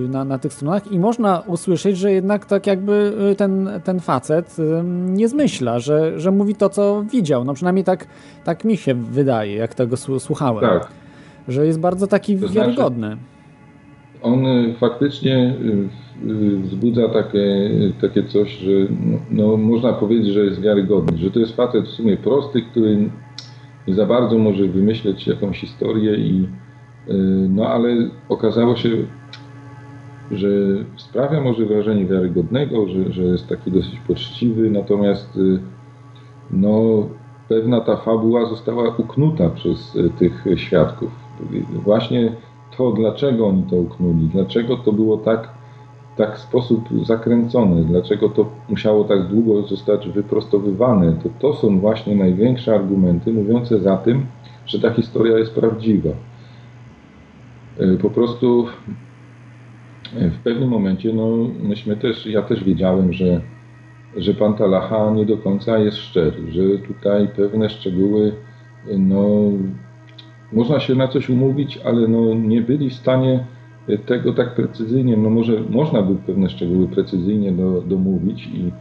na, 0.10 0.26
na 0.26 0.38
tych 0.40 0.54
stronach 0.54 0.92
i 0.92 1.00
można 1.00 1.40
usłyszeć, 1.40 1.98
że 1.98 2.12
jednak 2.12 2.46
tak 2.46 2.68
jakby 2.68 3.14
ten, 3.38 3.70
ten 3.84 4.00
facet 4.00 4.58
nie 5.06 5.28
zmyśla, 5.28 5.80
że, 5.80 6.20
że 6.20 6.32
mówi 6.32 6.56
to, 6.56 6.70
co 6.70 7.04
widział. 7.12 7.46
No 7.46 7.54
przynajmniej 7.54 7.84
tak, 7.84 8.08
tak 8.44 8.66
mi 8.66 8.78
się 8.78 8.94
wydaje, 8.94 9.56
jak 9.56 9.76
tego 9.76 9.98
słuchałem. 9.98 10.62
Tak. 10.62 10.88
że 11.48 11.66
jest 11.66 11.80
bardzo 11.80 12.08
taki 12.08 12.38
to 12.38 12.50
wiarygodny. 12.50 13.08
Znaczy, 13.08 13.20
on 14.22 14.46
faktycznie 14.80 15.56
wzbudza 16.64 17.10
takie, 17.10 17.70
takie 18.02 18.24
coś, 18.24 18.58
że 18.58 18.72
no, 19.32 19.58
można 19.58 19.94
powiedzieć, 19.94 20.34
że 20.34 20.46
jest 20.46 20.62
wiarygodny, 20.62 21.18
że 21.18 21.32
to 21.32 21.40
jest 21.40 21.56
facet 21.56 21.86
w 21.86 21.92
sumie 21.92 22.18
prosty, 22.18 22.62
który 22.62 23.10
nie 23.88 23.94
za 23.94 24.06
bardzo 24.06 24.38
może 24.38 24.68
wymyśleć 24.68 25.28
jakąś 25.28 25.60
historię 25.60 26.16
i 26.16 26.48
no 27.50 27.68
ale 27.68 28.10
okazało 28.30 28.76
się, 28.76 28.90
że 30.32 30.48
sprawia 30.98 31.42
może 31.42 31.66
wrażenie 31.66 32.06
wiarygodnego, 32.06 32.88
że, 32.88 33.14
że 33.14 33.24
jest 33.24 33.48
taki 33.48 33.72
dosyć 33.72 34.00
poczciwy, 34.08 34.70
natomiast 34.70 35.40
no, 36.52 37.08
pewna 37.50 37.82
ta 37.82 37.98
fabuła 37.98 38.46
została 38.46 38.96
uknuta 38.98 39.50
przez 39.50 39.98
tych 40.20 40.46
świadków. 40.56 41.12
Właśnie 41.84 42.32
to, 42.78 42.92
dlaczego 42.92 43.48
oni 43.48 43.64
to 43.64 43.76
uknuli, 43.76 44.30
dlaczego 44.34 44.78
to 44.78 44.92
było 44.92 45.18
tak, 45.18 45.50
tak 46.16 46.36
w 46.38 46.40
sposób 46.40 46.90
zakręcony, 47.06 47.84
dlaczego 47.84 48.30
to 48.30 48.50
musiało 48.70 49.04
tak 49.04 49.28
długo 49.28 49.68
zostać 49.68 50.10
wyprostowywane, 50.10 51.14
to, 51.24 51.30
to 51.40 51.54
są 51.54 51.80
właśnie 51.80 52.16
największe 52.16 52.76
argumenty 52.76 53.34
mówiące 53.34 53.80
za 53.80 53.98
tym, 53.98 54.26
że 54.66 54.80
ta 54.80 54.94
historia 54.94 55.38
jest 55.38 55.56
prawdziwa. 55.56 56.10
E, 57.80 57.98
po 57.98 58.10
prostu 58.10 58.68
e, 60.18 60.30
w 60.30 60.38
pewnym 60.38 60.70
momencie, 60.70 61.14
no, 61.14 61.38
myśmy 61.64 61.96
też, 61.98 62.26
ja 62.26 62.42
też 62.42 62.64
wiedziałem, 62.64 63.14
że, 63.14 63.42
że 64.18 64.34
pan 64.34 64.54
Talacha 64.54 65.12
nie 65.12 65.26
do 65.26 65.38
końca 65.38 65.78
jest 65.78 65.98
szczery, 65.98 66.52
że 66.52 66.62
tutaj 66.88 67.28
pewne 67.28 67.70
szczegóły, 67.70 68.36
no, 68.98 69.26
można 70.54 70.80
się 70.80 70.96
na 70.96 71.08
coś 71.08 71.30
umówić, 71.30 71.78
ale 71.78 72.08
no, 72.08 72.34
nie 72.34 72.62
byli 72.62 72.90
w 72.90 72.94
stanie 72.94 73.46
tego 74.06 74.34
tak 74.34 74.56
precyzyjnie, 74.56 75.18
no 75.18 75.30
może 75.30 75.62
można 75.70 76.02
by 76.02 76.16
pewne 76.16 76.50
szczegóły 76.50 76.88
precyzyjnie 76.88 77.52
do, 77.52 77.82
domówić 77.82 78.48
i, 78.48 78.72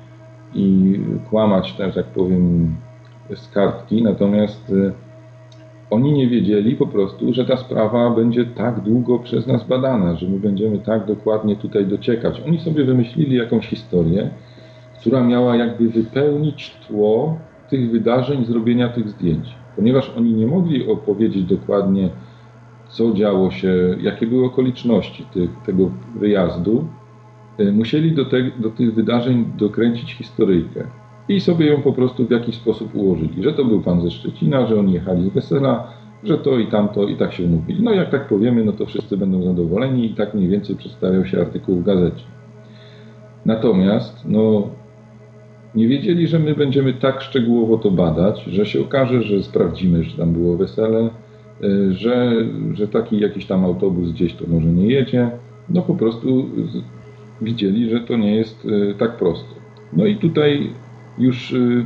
i 0.54 0.98
kłamać, 1.30 1.72
tak, 1.72 1.94
tak 1.94 2.06
powiem, 2.06 2.74
z 3.34 3.48
kartki, 3.50 4.02
natomiast 4.02 4.70
e, 4.70 4.92
oni 5.90 6.12
nie 6.12 6.28
wiedzieli 6.28 6.76
po 6.76 6.86
prostu, 6.86 7.34
że 7.34 7.44
ta 7.44 7.56
sprawa 7.56 8.10
będzie 8.10 8.44
tak 8.44 8.80
długo 8.80 9.18
przez 9.18 9.46
nas 9.46 9.66
badana, 9.66 10.16
że 10.16 10.28
my 10.28 10.40
będziemy 10.40 10.78
tak 10.78 11.06
dokładnie 11.06 11.56
tutaj 11.56 11.86
dociekać. 11.86 12.42
Oni 12.46 12.60
sobie 12.60 12.84
wymyślili 12.84 13.36
jakąś 13.36 13.66
historię, 13.66 14.30
która 15.00 15.24
miała 15.24 15.56
jakby 15.56 15.88
wypełnić 15.88 16.70
tło 16.88 17.38
tych 17.70 17.90
wydarzeń, 17.90 18.44
zrobienia 18.44 18.88
tych 18.88 19.08
zdjęć. 19.08 19.54
Ponieważ 19.76 20.12
oni 20.16 20.32
nie 20.32 20.46
mogli 20.46 20.88
opowiedzieć 20.88 21.44
dokładnie, 21.44 22.08
co 22.94 23.12
działo 23.12 23.50
się, 23.50 23.96
jakie 24.00 24.26
były 24.26 24.46
okoliczności 24.46 25.24
tych, 25.32 25.50
tego 25.66 25.90
wyjazdu, 26.14 26.84
e, 27.58 27.72
musieli 27.72 28.12
do, 28.12 28.24
te, 28.24 28.50
do 28.58 28.70
tych 28.70 28.94
wydarzeń 28.94 29.44
dokręcić 29.58 30.12
historyjkę 30.12 30.86
i 31.28 31.40
sobie 31.40 31.66
ją 31.66 31.82
po 31.82 31.92
prostu 31.92 32.26
w 32.26 32.30
jakiś 32.30 32.54
sposób 32.54 32.94
ułożyli, 32.94 33.42
że 33.42 33.52
to 33.52 33.64
był 33.64 33.80
pan 33.80 34.02
ze 34.02 34.10
Szczecina, 34.10 34.66
że 34.66 34.80
oni 34.80 34.92
jechali 34.92 35.30
z 35.30 35.32
wesela, 35.32 35.92
że 36.24 36.38
to 36.38 36.58
i 36.58 36.66
tamto 36.66 37.08
i 37.08 37.16
tak 37.16 37.32
się 37.32 37.48
mówili. 37.48 37.82
No 37.82 37.92
jak 37.92 38.10
tak 38.10 38.28
powiemy, 38.28 38.64
no 38.64 38.72
to 38.72 38.86
wszyscy 38.86 39.16
będą 39.16 39.42
zadowoleni 39.42 40.06
i 40.06 40.14
tak 40.14 40.34
mniej 40.34 40.48
więcej 40.48 40.76
przedstawiał 40.76 41.24
się 41.24 41.40
artykuł 41.40 41.76
w 41.76 41.84
gazecie. 41.84 42.24
Natomiast, 43.46 44.24
no, 44.24 44.68
nie 45.74 45.88
wiedzieli, 45.88 46.26
że 46.26 46.38
my 46.38 46.54
będziemy 46.54 46.92
tak 46.92 47.22
szczegółowo 47.22 47.78
to 47.78 47.90
badać, 47.90 48.44
że 48.44 48.66
się 48.66 48.80
okaże, 48.80 49.22
że 49.22 49.42
sprawdzimy, 49.42 50.04
że 50.04 50.16
tam 50.16 50.32
było 50.32 50.56
wesele, 50.56 51.10
że, 51.90 52.32
że 52.72 52.88
taki 52.88 53.20
jakiś 53.20 53.46
tam 53.46 53.64
autobus 53.64 54.12
gdzieś 54.12 54.34
to 54.34 54.44
może 54.48 54.66
nie 54.66 54.86
jedzie. 54.86 55.30
No 55.68 55.82
po 55.82 55.94
prostu 55.94 56.48
widzieli, 57.42 57.90
że 57.90 58.00
to 58.00 58.16
nie 58.16 58.36
jest 58.36 58.66
e, 58.66 58.94
tak 58.94 59.16
prosto. 59.16 59.54
No 59.92 60.06
i 60.06 60.16
tutaj 60.16 60.70
już 61.18 61.52
y, 61.52 61.84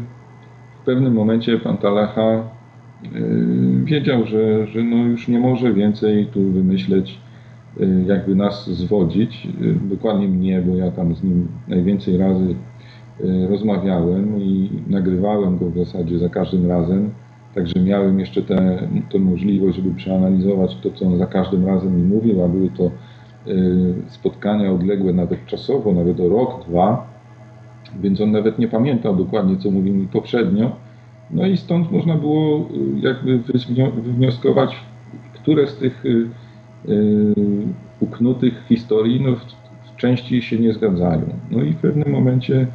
w 0.83 0.85
pewnym 0.85 1.12
momencie 1.12 1.59
pan 1.59 1.76
Talacha 1.76 2.43
wiedział, 3.85 4.26
że, 4.26 4.66
że 4.66 4.83
no 4.83 4.97
już 4.97 5.29
nie 5.29 5.39
może 5.39 5.72
więcej 5.72 6.26
tu 6.26 6.43
wymyśleć, 6.43 7.18
jakby 8.07 8.35
nas 8.35 8.70
zwodzić. 8.70 9.49
Dokładnie 9.91 10.29
mnie, 10.29 10.62
bo 10.66 10.76
ja 10.76 10.91
tam 10.91 11.14
z 11.14 11.24
nim 11.24 11.49
najwięcej 11.68 12.16
razy 12.16 12.55
rozmawiałem 13.49 14.43
i 14.43 14.70
nagrywałem 14.87 15.59
go 15.59 15.70
w 15.70 15.79
zasadzie 15.79 16.18
za 16.18 16.29
każdym 16.29 16.66
razem. 16.66 17.11
Także 17.59 17.80
miałem 17.80 18.20
jeszcze 18.20 18.42
tę 18.42 19.18
możliwość, 19.18 19.76
żeby 19.76 19.94
przeanalizować 19.94 20.76
to, 20.82 20.90
co 20.90 21.06
on 21.06 21.18
za 21.18 21.26
każdym 21.26 21.66
razem 21.66 21.96
mi 21.96 22.02
mówił, 22.02 22.44
a 22.44 22.48
były 22.48 22.70
to 22.70 22.90
spotkania 24.09 24.72
odległe 24.72 25.12
nawet 25.12 25.46
czasowo, 25.46 25.92
nawet 25.92 26.20
o 26.20 26.28
rok, 26.28 26.64
dwa 26.68 27.18
więc 28.00 28.20
on 28.20 28.32
nawet 28.32 28.59
nie 28.59 28.68
pamiętał 28.68 29.16
dokładnie, 29.16 29.56
co 29.56 29.70
mówił 29.70 29.94
mi 29.94 30.06
poprzednio. 30.06 30.72
No 31.30 31.46
i 31.46 31.56
stąd 31.56 31.92
można 31.92 32.14
było 32.14 32.59
y, 32.59 32.62
jakby 33.00 33.38
wywnioskować, 34.02 34.76
które 35.34 35.66
z 35.66 35.76
tych 35.76 36.06
y, 36.06 36.28
y, 36.88 37.34
uknutych 38.00 38.64
historii 38.68 39.20
no, 39.20 39.36
w 39.84 39.96
części 39.96 40.42
się 40.42 40.59
nie 40.59 40.72
zgadzają. 40.72 41.22
No 41.50 41.62
i 41.62 41.72
w 41.72 41.76
pewnym 41.76 42.12
momencie 42.12 42.66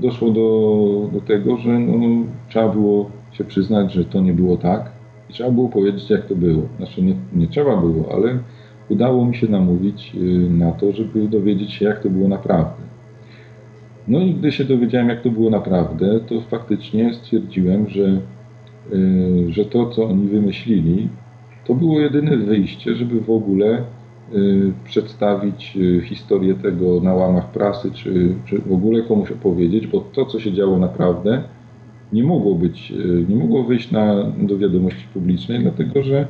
doszło 0.00 0.30
do, 0.30 1.10
do 1.12 1.20
tego, 1.20 1.56
że 1.56 1.78
no, 1.78 2.24
trzeba 2.48 2.68
było 2.68 3.10
się 3.34 3.44
przyznać, 3.44 3.92
że 3.92 4.04
to 4.04 4.20
nie 4.20 4.32
było 4.32 4.56
tak 4.56 4.92
i 5.30 5.32
trzeba 5.32 5.50
było 5.50 5.68
powiedzieć, 5.68 6.10
jak 6.10 6.26
to 6.26 6.34
było. 6.34 6.62
Znaczy 6.76 7.02
nie, 7.02 7.14
nie 7.32 7.46
trzeba 7.46 7.76
było, 7.76 8.12
ale 8.12 8.38
udało 8.88 9.24
mi 9.24 9.36
się 9.36 9.48
namówić 9.48 10.12
na 10.50 10.72
to, 10.72 10.92
żeby 10.92 11.28
dowiedzieć 11.28 11.72
się, 11.72 11.84
jak 11.84 12.02
to 12.02 12.10
było 12.10 12.28
naprawdę. 12.28 12.84
No 14.08 14.18
i 14.18 14.34
gdy 14.34 14.52
się 14.52 14.64
dowiedziałem, 14.64 15.08
jak 15.08 15.22
to 15.22 15.30
było 15.30 15.50
naprawdę, 15.50 16.20
to 16.20 16.40
faktycznie 16.40 17.14
stwierdziłem, 17.14 17.88
że, 17.88 18.20
y, 18.92 19.52
że 19.52 19.64
to, 19.64 19.90
co 19.90 20.04
oni 20.04 20.28
wymyślili, 20.28 21.08
to 21.66 21.74
było 21.74 22.00
jedyne 22.00 22.36
wyjście, 22.36 22.94
żeby 22.94 23.20
w 23.20 23.30
ogóle 23.30 23.82
y, 24.34 24.72
przedstawić 24.84 25.76
y, 25.76 26.00
historię 26.04 26.54
tego 26.54 27.00
na 27.00 27.14
łamach 27.14 27.50
prasy, 27.50 27.90
czy, 27.92 28.34
czy 28.44 28.58
w 28.58 28.72
ogóle 28.72 29.02
komuś 29.02 29.30
opowiedzieć, 29.30 29.86
bo 29.86 30.00
to, 30.00 30.26
co 30.26 30.40
się 30.40 30.52
działo 30.52 30.78
naprawdę, 30.78 31.42
nie 32.14 32.24
mogło 32.24 32.54
być, 32.54 32.92
nie 33.28 33.36
mogło 33.36 33.64
wyjść 33.64 33.90
na, 33.90 34.24
do 34.24 34.58
wiadomości 34.58 35.06
publicznej, 35.14 35.60
dlatego 35.60 36.02
że 36.02 36.26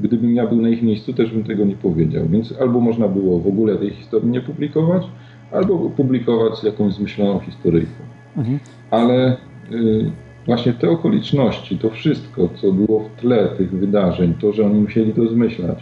gdybym 0.00 0.34
ja 0.34 0.46
był 0.46 0.62
na 0.62 0.68
ich 0.68 0.82
miejscu, 0.82 1.12
też 1.12 1.30
bym 1.30 1.44
tego 1.44 1.64
nie 1.64 1.76
powiedział. 1.76 2.26
Więc 2.28 2.54
albo 2.60 2.80
można 2.80 3.08
było 3.08 3.38
w 3.38 3.46
ogóle 3.46 3.76
tej 3.76 3.90
historii 3.90 4.30
nie 4.30 4.40
publikować, 4.40 5.06
albo 5.52 5.78
publikować 5.78 6.64
jakąś 6.64 6.94
zmyśloną 6.94 7.38
historyjką. 7.38 8.02
Mhm. 8.36 8.58
Ale 8.90 9.36
y, 9.72 10.10
właśnie 10.46 10.72
te 10.72 10.90
okoliczności, 10.90 11.78
to 11.78 11.90
wszystko, 11.90 12.48
co 12.54 12.72
było 12.72 13.00
w 13.00 13.20
tle 13.20 13.48
tych 13.48 13.70
wydarzeń, 13.70 14.34
to, 14.40 14.52
że 14.52 14.66
oni 14.66 14.80
musieli 14.80 15.12
to 15.12 15.28
zmyślać, 15.28 15.78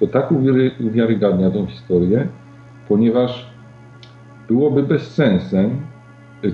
to 0.00 0.06
tak 0.06 0.32
uwiary, 0.32 0.70
uwiarygadnia 0.80 1.50
tą 1.50 1.66
historię, 1.66 2.26
ponieważ 2.88 3.52
byłoby 4.48 4.82
bezsensem 4.82 5.70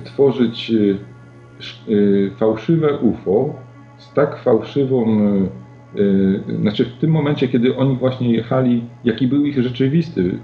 tworzyć 0.05 0.71
y, 0.71 0.97
fałszywe 2.37 2.99
UFO 2.99 3.55
z 3.99 4.13
tak 4.13 4.43
fałszywą 4.43 5.21
y, 5.99 6.43
znaczy 6.61 6.85
w 6.85 6.93
tym 7.01 7.11
momencie, 7.11 7.49
kiedy 7.49 7.77
oni 7.77 7.97
właśnie 7.97 8.33
jechali, 8.33 8.85
jaki 9.05 9.27
był 9.27 9.47
ich 9.47 9.63
rzeczywisty 9.63 10.39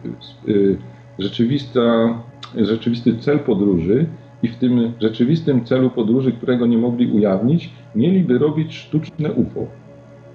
rzeczywista, 1.19 2.15
rzeczywisty 2.57 3.17
cel 3.19 3.39
podróży 3.39 4.07
i 4.43 4.49
w 4.49 4.57
tym 4.57 4.93
rzeczywistym 5.01 5.65
celu 5.65 5.91
podróży, 5.91 6.33
którego 6.33 6.67
nie 6.67 6.79
mogli 6.79 7.13
ujawnić, 7.13 7.71
mieliby 7.95 8.39
robić 8.39 8.75
sztuczne 8.75 9.33
UFO, 9.33 9.67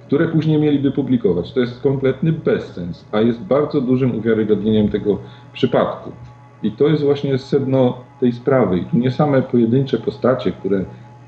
które 0.07 0.27
później 0.27 0.59
mieliby 0.59 0.91
publikować. 0.91 1.53
To 1.53 1.59
jest 1.59 1.81
kompletny 1.81 2.31
bezsens, 2.31 3.05
a 3.11 3.21
jest 3.21 3.41
bardzo 3.43 3.81
dużym 3.81 4.15
uwiarygodnieniem 4.15 4.89
tego 4.89 5.19
przypadku. 5.53 6.11
I 6.63 6.71
to 6.71 6.87
jest 6.87 7.03
właśnie 7.03 7.37
sedno 7.37 7.97
tej 8.19 8.33
sprawy. 8.33 8.77
I 8.77 8.85
tu 8.85 8.97
nie 8.97 9.11
same 9.11 9.41
pojedyncze 9.41 9.97
postacie, 9.97 10.51
które 10.51 10.85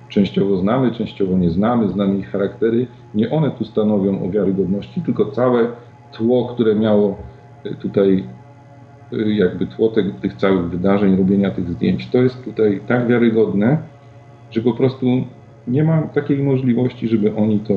częściowo 0.10 0.58
znamy, 0.58 0.92
częściowo 0.92 1.38
nie 1.38 1.50
znamy, 1.50 1.90
znamy 1.90 2.18
ich 2.18 2.32
charaktery, 2.32 2.88
nie 3.16 3.30
one 3.30 3.52
tu 3.52 3.66
stanowią 3.66 4.24
o 4.26 4.30
wiarygodności, 4.30 5.02
tylko 5.02 5.26
całe 5.26 5.68
tło, 6.12 6.46
które 6.54 6.76
miało 6.76 7.18
tutaj 7.80 8.24
jakby 9.12 9.68
tło 9.68 9.90
tych, 9.90 10.16
tych 10.16 10.34
całych 10.34 10.70
wydarzeń, 10.70 11.16
robienia 11.16 11.52
tych 11.52 11.70
zdjęć. 11.70 12.10
To 12.10 12.18
jest 12.18 12.44
tutaj 12.44 12.82
tak 12.88 13.08
wiarygodne, 13.08 13.78
że 14.52 14.62
po 14.62 14.74
prostu 14.74 15.06
nie 15.68 15.84
ma 15.84 16.02
takiej 16.02 16.44
możliwości, 16.44 17.08
żeby 17.08 17.36
oni 17.36 17.60
to 17.60 17.74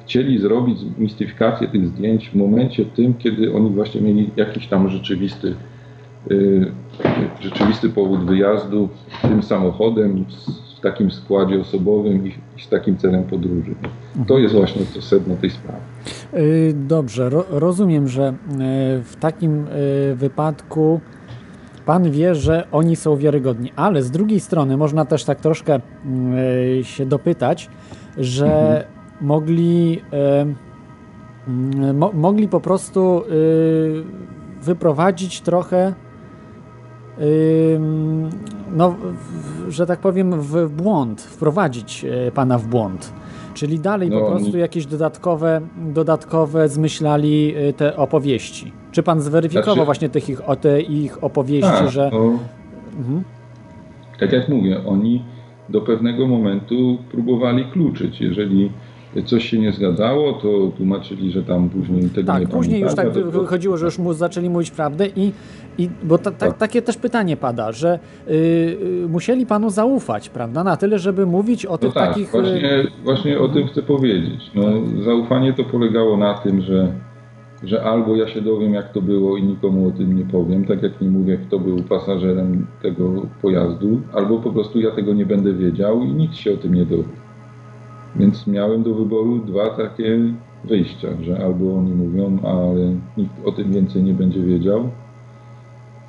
chcieli 0.00 0.38
zrobić, 0.38 0.78
mistyfikację 0.98 1.68
tych 1.68 1.86
zdjęć 1.86 2.28
w 2.28 2.34
momencie 2.34 2.84
tym, 2.84 3.14
kiedy 3.14 3.54
oni 3.54 3.70
właśnie 3.70 4.00
mieli 4.00 4.30
jakiś 4.36 4.66
tam 4.66 4.88
rzeczywisty, 4.88 5.54
rzeczywisty 7.40 7.88
powód 7.88 8.24
wyjazdu 8.24 8.88
tym 9.22 9.42
samochodem, 9.42 10.24
w 10.78 10.80
takim 10.80 11.10
składzie 11.10 11.60
osobowym 11.60 12.26
i, 12.26 12.34
z 12.62 12.68
takim 12.68 12.96
celem 12.96 13.24
podróży. 13.24 13.74
To 14.26 14.38
jest 14.38 14.54
właśnie 14.54 14.82
to 14.94 15.02
sedno 15.02 15.36
tej 15.36 15.50
sprawy. 15.50 15.78
Y, 16.34 16.74
dobrze, 16.74 17.30
ro, 17.30 17.44
rozumiem, 17.50 18.08
że 18.08 18.28
y, 18.28 18.34
w 19.02 19.16
takim 19.20 19.66
y, 19.66 20.14
wypadku 20.14 21.00
Pan 21.86 22.10
wie, 22.10 22.34
że 22.34 22.66
oni 22.72 22.96
są 22.96 23.16
wiarygodni, 23.16 23.72
ale 23.76 24.02
z 24.02 24.10
drugiej 24.10 24.40
strony 24.40 24.76
można 24.76 25.04
też 25.04 25.24
tak 25.24 25.40
troszkę 25.40 25.80
się 26.82 27.06
dopytać, 27.06 27.70
że 28.18 28.46
mhm. 28.46 28.84
mogli, 29.20 30.02
mo, 31.94 32.12
mogli 32.12 32.48
po 32.48 32.60
prostu 32.60 33.22
wyprowadzić 34.62 35.40
trochę 35.40 35.94
no, 38.76 38.94
że 39.68 39.86
tak 39.86 39.98
powiem, 39.98 40.40
w 40.40 40.70
błąd, 40.70 41.22
wprowadzić 41.22 42.04
e, 42.04 42.30
pana 42.30 42.58
w 42.58 42.66
błąd. 42.66 43.12
Czyli 43.54 43.78
dalej 43.78 44.10
no, 44.10 44.20
po 44.20 44.26
prostu 44.30 44.58
jakieś 44.58 44.86
dodatkowe, 44.86 45.60
dodatkowe 45.76 46.68
zmyślali 46.68 47.54
e, 47.56 47.72
te 47.72 47.96
opowieści. 47.96 48.72
Czy 48.92 49.02
pan 49.02 49.20
zweryfikował 49.20 49.74
znaczy, 49.74 49.84
właśnie 49.84 50.08
tych 50.08 50.28
ich, 50.28 50.40
te 50.60 50.80
ich 50.80 51.24
opowieści, 51.24 51.70
tak, 51.70 51.90
że. 51.90 52.10
To, 52.10 52.32
mhm. 52.98 53.24
Tak 54.20 54.32
jak 54.32 54.48
mówię, 54.48 54.86
oni 54.86 55.24
do 55.68 55.80
pewnego 55.80 56.26
momentu 56.26 56.98
próbowali 57.10 57.64
kluczyć. 57.64 58.20
Jeżeli 58.20 58.72
coś 59.24 59.50
się 59.50 59.58
nie 59.58 59.72
zgadzało, 59.72 60.32
to 60.32 60.72
tłumaczyli, 60.76 61.32
że 61.32 61.42
tam 61.42 61.68
później 61.68 62.02
tego 62.02 62.32
tak, 62.32 62.40
nie 62.40 62.46
później 62.48 62.80
już 62.80 62.94
tak 62.94 63.08
to... 63.14 63.46
chodziło, 63.46 63.76
że 63.76 63.84
już 63.84 63.98
mu 63.98 64.12
zaczęli 64.12 64.50
mówić 64.50 64.70
prawdę 64.70 65.06
i, 65.16 65.32
i 65.78 65.88
bo 66.02 66.18
ta, 66.18 66.30
ta, 66.30 66.46
tak. 66.46 66.58
takie 66.58 66.82
też 66.82 66.96
pytanie 66.96 67.36
pada, 67.36 67.72
że 67.72 67.98
yy, 68.26 69.08
musieli 69.08 69.46
panu 69.46 69.70
zaufać, 69.70 70.28
prawda, 70.28 70.64
na 70.64 70.76
tyle, 70.76 70.98
żeby 70.98 71.26
mówić 71.26 71.66
o 71.66 71.70
no 71.70 71.78
tych 71.78 71.94
tak, 71.94 72.08
takich... 72.08 72.30
Właśnie, 72.30 72.86
właśnie 73.04 73.38
o 73.38 73.48
tym 73.48 73.66
chcę 73.66 73.82
powiedzieć. 73.82 74.50
No, 74.54 74.62
zaufanie 75.04 75.52
to 75.52 75.64
polegało 75.64 76.16
na 76.16 76.34
tym, 76.34 76.60
że 76.60 76.92
że 77.62 77.82
albo 77.82 78.16
ja 78.16 78.28
się 78.28 78.40
dowiem, 78.40 78.74
jak 78.74 78.92
to 78.92 79.02
było 79.02 79.36
i 79.36 79.42
nikomu 79.42 79.88
o 79.88 79.90
tym 79.90 80.16
nie 80.16 80.24
powiem, 80.24 80.64
tak 80.64 80.82
jak 80.82 81.00
nie 81.00 81.08
mówię, 81.08 81.38
kto 81.46 81.58
był 81.58 81.82
pasażerem 81.82 82.66
tego 82.82 83.12
pojazdu, 83.42 84.00
albo 84.12 84.38
po 84.38 84.52
prostu 84.52 84.80
ja 84.80 84.90
tego 84.90 85.14
nie 85.14 85.26
będę 85.26 85.52
wiedział 85.52 86.02
i 86.02 86.08
nikt 86.08 86.36
się 86.36 86.54
o 86.54 86.56
tym 86.56 86.74
nie 86.74 86.86
dowie. 86.86 87.27
Więc 88.16 88.46
miałem 88.46 88.82
do 88.82 88.94
wyboru 88.94 89.38
dwa 89.38 89.70
takie 89.70 90.18
wyjścia, 90.64 91.08
że 91.22 91.44
albo 91.44 91.76
oni 91.78 91.92
mówią, 91.92 92.38
ale 92.42 92.94
nikt 93.16 93.46
o 93.46 93.52
tym 93.52 93.72
więcej 93.72 94.02
nie 94.02 94.14
będzie 94.14 94.42
wiedział, 94.42 94.90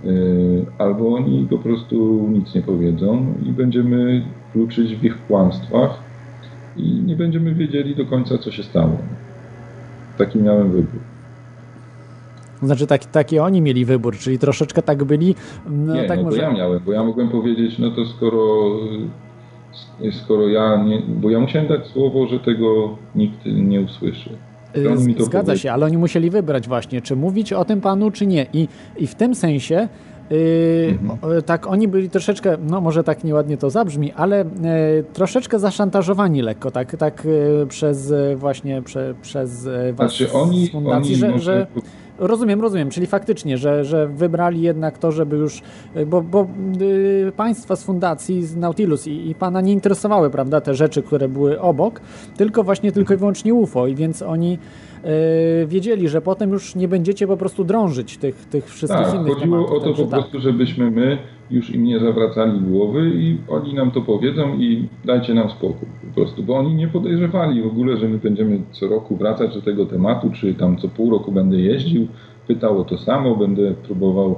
yy, 0.04 0.66
albo 0.78 1.14
oni 1.14 1.48
po 1.50 1.58
prostu 1.58 2.28
nic 2.34 2.56
nie 2.56 2.62
powiedzą 2.62 3.34
i 3.46 3.52
będziemy 3.52 4.26
kluczyć 4.54 4.96
w 4.96 5.04
ich 5.04 5.28
kłamstwach 5.28 6.00
i 6.78 7.02
nie 7.06 7.16
będziemy 7.16 7.56
wiedzieli 7.56 7.96
do 7.96 8.06
końca, 8.06 8.38
co 8.38 8.52
się 8.52 8.64
stało. 8.64 8.98
Taki 10.18 10.40
miałem 10.40 10.72
wybór. 10.72 11.00
Znaczy 12.64 12.88
taki, 12.88 13.08
taki 13.08 13.40
oni 13.40 13.62
mieli 13.62 13.86
wybór, 13.86 14.18
czyli 14.18 14.40
troszeczkę 14.40 14.82
tak 14.82 15.04
byli. 15.04 15.36
No, 15.70 15.94
nie, 15.94 16.04
tak 16.04 16.18
no 16.18 16.24
może... 16.24 16.42
ja 16.42 16.52
miałem, 16.52 16.80
bo 16.86 16.94
ja 16.94 17.04
mogłem 17.04 17.30
powiedzieć, 17.30 17.80
no 17.80 17.92
to 17.92 18.06
skoro 18.06 18.70
skoro 20.24 20.48
ja 20.48 20.84
nie, 20.84 21.02
bo 21.08 21.30
ja 21.30 21.40
musiałem 21.40 21.68
dać 21.68 21.88
słowo, 21.88 22.28
że 22.28 22.40
tego 22.40 22.98
nikt 23.16 23.46
nie 23.46 23.82
usłyszy. 23.82 24.30
Y, 24.78 25.24
zgadza 25.24 25.58
się, 25.58 25.72
ale 25.72 25.86
oni 25.86 25.98
musieli 25.98 26.30
wybrać 26.30 26.68
właśnie, 26.68 27.02
czy 27.02 27.16
mówić 27.16 27.54
o 27.54 27.66
tym 27.66 27.82
panu, 27.82 28.12
czy 28.12 28.28
nie. 28.28 28.46
I, 28.54 28.68
i 28.98 29.08
w 29.08 29.16
tym 29.16 29.36
sensie 29.36 29.88
Yy, 30.30 30.98
mhm. 31.02 31.44
tak 31.44 31.68
oni 31.68 31.88
byli 31.88 32.10
troszeczkę, 32.10 32.58
no 32.70 32.82
może 32.82 33.04
tak 33.04 33.24
nieładnie 33.24 33.58
to 33.58 33.70
zabrzmi, 33.70 34.12
ale 34.12 34.38
yy, 34.38 35.04
troszeczkę 35.14 35.60
zaszantażowani 35.60 36.42
lekko, 36.42 36.72
tak, 36.72 36.96
tak 36.96 37.26
yy, 37.26 37.68
przez 37.68 38.14
właśnie 38.36 38.82
prze, 38.82 39.14
przez 39.22 39.70
was 39.94 40.16
znaczy, 40.16 40.34
oni, 40.34 40.66
z 40.66 40.72
fundacji, 40.72 41.14
oni 41.14 41.16
że, 41.16 41.30
może... 41.30 41.68
że 41.76 41.82
Rozumiem, 42.20 42.62
rozumiem, 42.62 42.90
czyli 42.90 43.08
faktycznie, 43.08 43.58
że, 43.58 43.86
że 43.86 44.08
wybrali 44.08 44.62
jednak 44.62 44.98
to, 44.98 45.12
żeby 45.12 45.38
już, 45.38 45.62
bo, 46.08 46.22
bo 46.22 46.48
y, 46.82 47.32
państwa 47.38 47.76
z 47.76 47.84
fundacji, 47.84 48.46
z 48.46 48.56
Nautilus 48.56 49.08
i, 49.08 49.30
i, 49.30 49.36
pana 49.36 49.62
nie 49.62 49.74
interesowały, 49.74 50.30
prawda, 50.30 50.62
te 50.62 50.76
rzeczy, 50.76 51.04
które 51.04 51.28
były 51.28 51.62
obok, 51.62 52.02
tylko 52.38 52.64
właśnie 52.64 52.92
tylko 52.92 53.14
i 53.14 53.18
wyłącznie 53.18 53.54
UFO 53.54 53.88
i 53.88 53.96
więc 53.96 54.22
oni 54.22 54.54
y, 54.54 54.89
wiedzieli, 55.68 56.10
że 56.10 56.22
potem 56.22 56.52
już 56.52 56.76
nie 56.76 56.88
będziecie 56.88 57.28
po 57.28 57.38
prostu 57.38 57.64
drążyć 57.64 58.18
tych, 58.18 58.46
tych 58.46 58.66
wszystkich 58.66 59.06
tak, 59.06 59.16
innych 59.16 59.34
chodziło 59.34 59.58
tematów. 59.58 59.78
o 59.78 59.80
to 59.80 59.94
po 59.94 60.02
tak. 60.02 60.10
prostu, 60.10 60.40
żebyśmy 60.40 60.92
my 60.92 61.18
już 61.52 61.70
im 61.70 61.84
nie 61.84 62.00
zawracali 62.00 62.60
głowy 62.60 63.12
i 63.16 63.38
oni 63.48 63.74
nam 63.74 63.92
to 63.92 64.02
powiedzą 64.02 64.58
i 64.58 64.88
dajcie 65.06 65.34
nam 65.34 65.50
spokój 65.50 65.88
po 66.08 66.16
prostu, 66.16 66.44
bo 66.44 66.58
oni 66.58 66.76
nie 66.76 66.88
podejrzewali 66.88 67.62
w 67.62 67.68
ogóle, 67.68 67.98
że 67.98 68.10
my 68.10 68.18
będziemy 68.18 68.60
co 68.72 68.88
roku 68.88 69.16
wracać 69.16 69.54
do 69.54 69.62
tego 69.62 69.86
tematu, 69.86 70.32
czy 70.32 70.54
tam 70.54 70.78
co 70.78 70.88
pół 70.88 71.12
roku 71.12 71.32
będę 71.32 71.58
jeździł, 71.58 72.08
pytał 72.48 72.82
o 72.82 72.84
to 72.84 72.98
samo, 72.98 73.36
będę 73.36 73.74
próbował 73.74 74.36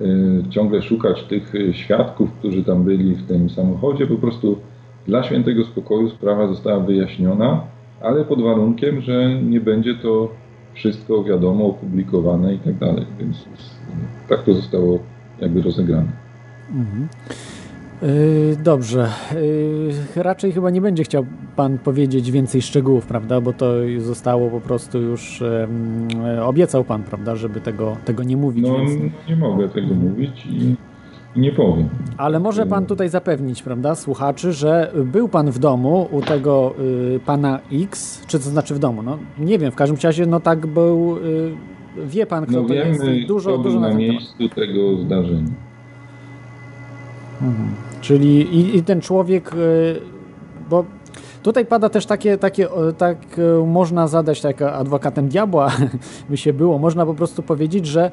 y, 0.00 0.04
ciągle 0.50 0.82
szukać 0.82 1.22
tych 1.22 1.54
y, 1.54 1.74
świadków, 1.74 2.32
którzy 2.32 2.64
tam 2.64 2.84
byli 2.84 3.14
w 3.14 3.26
tym 3.26 3.50
samochodzie, 3.50 4.06
po 4.06 4.16
prostu 4.16 4.58
dla 5.06 5.22
świętego 5.22 5.64
spokoju 5.64 6.10
sprawa 6.10 6.48
została 6.48 6.80
wyjaśniona, 6.80 7.60
ale 8.00 8.24
pod 8.24 8.42
warunkiem, 8.42 9.00
że 9.00 9.42
nie 9.42 9.60
będzie 9.60 9.94
to 9.94 10.30
wszystko 10.74 11.24
wiadomo, 11.24 11.66
opublikowane 11.66 12.54
i 12.54 12.58
tak 12.58 12.74
dalej, 12.74 13.06
więc 13.18 13.44
tak 14.28 14.42
to 14.42 14.54
zostało 14.54 14.98
jakby 15.40 15.62
rozegrane. 15.62 16.12
Mhm. 16.70 17.08
Yy, 18.02 18.56
dobrze. 18.62 19.08
Yy, 20.14 20.22
raczej 20.22 20.52
chyba 20.52 20.70
nie 20.70 20.80
będzie 20.80 21.04
chciał 21.04 21.26
Pan 21.56 21.78
powiedzieć 21.78 22.30
więcej 22.30 22.62
szczegółów, 22.62 23.06
prawda? 23.06 23.40
Bo 23.40 23.52
to 23.52 23.72
zostało 23.98 24.50
po 24.50 24.60
prostu 24.60 25.00
już. 25.00 25.42
Yy, 26.24 26.44
obiecał 26.44 26.84
Pan, 26.84 27.02
prawda, 27.02 27.36
żeby 27.36 27.60
tego, 27.60 27.96
tego 28.04 28.22
nie 28.22 28.36
mówić. 28.36 28.64
No, 28.64 28.78
więc... 28.78 29.12
nie 29.28 29.36
mogę 29.36 29.68
tego 29.68 29.94
mówić 29.94 30.46
i, 30.46 30.62
i 30.62 30.76
nie 31.36 31.52
powiem. 31.52 31.88
Ale 32.16 32.40
może 32.40 32.66
Pan 32.66 32.86
tutaj 32.86 33.08
zapewnić, 33.08 33.62
prawda, 33.62 33.94
słuchaczy, 33.94 34.52
że 34.52 34.92
był 35.04 35.28
Pan 35.28 35.50
w 35.50 35.58
domu 35.58 36.08
u 36.10 36.22
tego 36.22 36.74
yy, 36.78 37.20
Pana 37.26 37.60
X, 37.72 38.22
czy 38.26 38.38
to 38.38 38.44
znaczy 38.44 38.74
w 38.74 38.78
domu? 38.78 39.02
No 39.02 39.18
nie 39.38 39.58
wiem, 39.58 39.72
w 39.72 39.74
każdym 39.74 39.98
razie, 40.02 40.26
no 40.26 40.40
tak 40.40 40.66
był. 40.66 41.16
Yy, 41.16 41.56
wie 42.06 42.26
Pan, 42.26 42.46
kto 42.46 42.62
no 42.62 42.68
to 42.68 42.74
wiemy, 42.74 43.14
jest. 43.14 43.28
Dużo, 43.28 43.52
kto 43.52 43.62
dużo 43.62 43.80
na, 43.80 43.94
miejscu 43.94 44.38
temat. 44.38 44.54
tego 44.54 44.96
zdarzenia. 44.96 45.50
Mhm. 47.42 47.68
Czyli 48.00 48.40
i, 48.40 48.76
i, 48.76 48.82
ten 48.82 49.00
człowiek, 49.00 49.54
y, 49.54 50.00
bo 50.70 50.84
tutaj 51.42 51.66
pada 51.66 51.88
też 51.88 52.06
takie, 52.06 52.38
takie 52.38 52.68
tak 52.98 53.38
y, 53.38 53.66
można 53.66 54.08
zadać 54.08 54.40
tak 54.40 54.62
adwokatem 54.62 55.28
diabła, 55.28 55.70
by 56.30 56.36
się 56.36 56.52
było, 56.52 56.78
można 56.78 57.06
po 57.06 57.14
prostu 57.14 57.42
powiedzieć, 57.42 57.86
że 57.86 58.10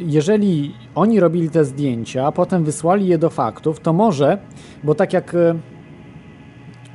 jeżeli 0.00 0.74
oni 0.94 1.20
robili 1.20 1.50
te 1.50 1.64
zdjęcia, 1.64 2.26
a 2.26 2.32
potem 2.32 2.64
wysłali 2.64 3.06
je 3.06 3.18
do 3.18 3.30
faktów, 3.30 3.80
to 3.80 3.92
może, 3.92 4.38
bo 4.84 4.94
tak 4.94 5.12
jak 5.12 5.34
y, 5.34 5.54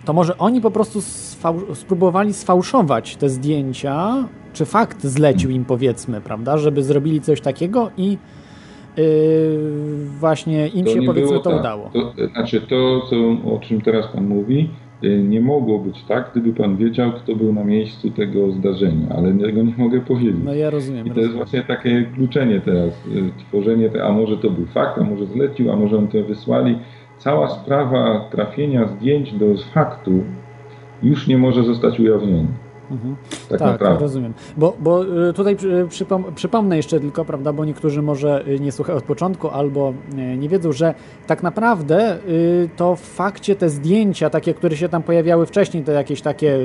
to 0.06 0.14
może 0.14 0.38
oni 0.38 0.62
po 0.62 0.72
prostu 0.72 1.02
spróbowali 1.74 2.34
sfałszować 2.34 3.16
te 3.16 3.30
zdjęcia, 3.30 4.28
czy 4.54 4.66
fakt 4.66 5.04
zlecił 5.04 5.50
im 5.50 5.66
powiedzmy, 5.66 6.22
prawda, 6.22 6.58
żeby 6.58 6.84
zrobili 6.84 7.22
coś 7.22 7.42
takiego 7.42 7.92
i 7.98 8.18
yy, 8.98 9.06
właśnie 10.20 10.68
im 10.68 10.86
to 10.86 10.92
się 10.92 11.02
powiedzmy 11.02 11.38
to 11.38 11.50
tak. 11.50 11.60
udało. 11.60 11.90
To, 11.94 12.28
znaczy 12.34 12.62
to, 12.62 13.02
co, 13.10 13.16
o 13.56 13.60
czym 13.60 13.82
teraz 13.82 14.08
Pan 14.08 14.28
mówi, 14.28 14.70
nie 15.10 15.42
mogło 15.42 15.80
być 15.80 16.04
tak, 16.04 16.32
gdyby 16.32 16.54
Pan 16.54 16.78
wiedział, 16.78 17.12
kto 17.12 17.36
był 17.36 17.54
na 17.54 17.64
miejscu 17.64 18.12
tego 18.12 18.52
zdarzenia, 18.52 19.08
ale 19.18 19.34
tego 19.34 19.64
nie 19.64 19.74
mogę 19.78 20.02
powiedzieć. 20.02 20.36
No 20.44 20.54
ja 20.54 20.70
rozumiem. 20.70 21.08
I 21.08 21.10
to 21.10 21.16
rozumiem. 21.16 21.24
jest 21.24 21.36
właśnie 21.36 21.64
takie 21.64 22.06
kluczenie 22.16 22.62
teraz, 22.62 23.08
yy, 23.08 23.22
tworzenie, 23.48 23.90
te, 23.90 24.04
a 24.04 24.12
może 24.12 24.38
to 24.38 24.50
był 24.50 24.66
fakt, 24.66 24.98
a 24.98 25.04
może 25.04 25.26
zlecił, 25.26 25.72
a 25.72 25.76
może 25.76 25.98
on 25.98 26.08
to 26.08 26.24
wysłali. 26.24 26.78
Cała 27.18 27.50
sprawa 27.50 28.30
trafienia 28.32 28.88
zdjęć 28.88 29.34
do 29.34 29.46
faktu 29.74 30.24
już 31.04 31.28
nie 31.28 31.38
może 31.38 31.64
zostać 31.64 32.00
ujawniona. 32.00 32.65
Mhm. 32.92 33.16
Tak, 33.50 33.80
tak 33.80 34.00
rozumiem. 34.00 34.34
Bo, 34.58 34.78
bo 34.80 35.04
y, 35.30 35.34
tutaj 35.34 35.56
przypom 35.90 36.24
przypomnę 36.36 36.78
jeszcze 36.78 37.00
tylko, 37.00 37.26
prawda, 37.26 37.54
bo 37.54 37.66
niektórzy 37.66 38.02
może 38.02 38.48
y, 38.48 38.60
nie 38.60 38.72
słuchają 38.72 38.98
od 38.98 39.04
początku 39.04 39.50
albo 39.50 39.94
y, 40.14 40.38
nie 40.38 40.50
wiedzą, 40.50 40.72
że 40.72 40.94
tak 41.28 41.44
naprawdę 41.44 42.18
to 42.76 42.96
w 42.96 43.02
fakcie 43.02 43.56
te 43.56 43.70
zdjęcia, 43.70 44.30
takie, 44.30 44.54
które 44.54 44.78
się 44.78 44.90
tam 44.90 45.04
pojawiały 45.04 45.46
wcześniej, 45.46 45.84
to 45.84 45.92
jakieś 45.92 46.22
takie, 46.22 46.58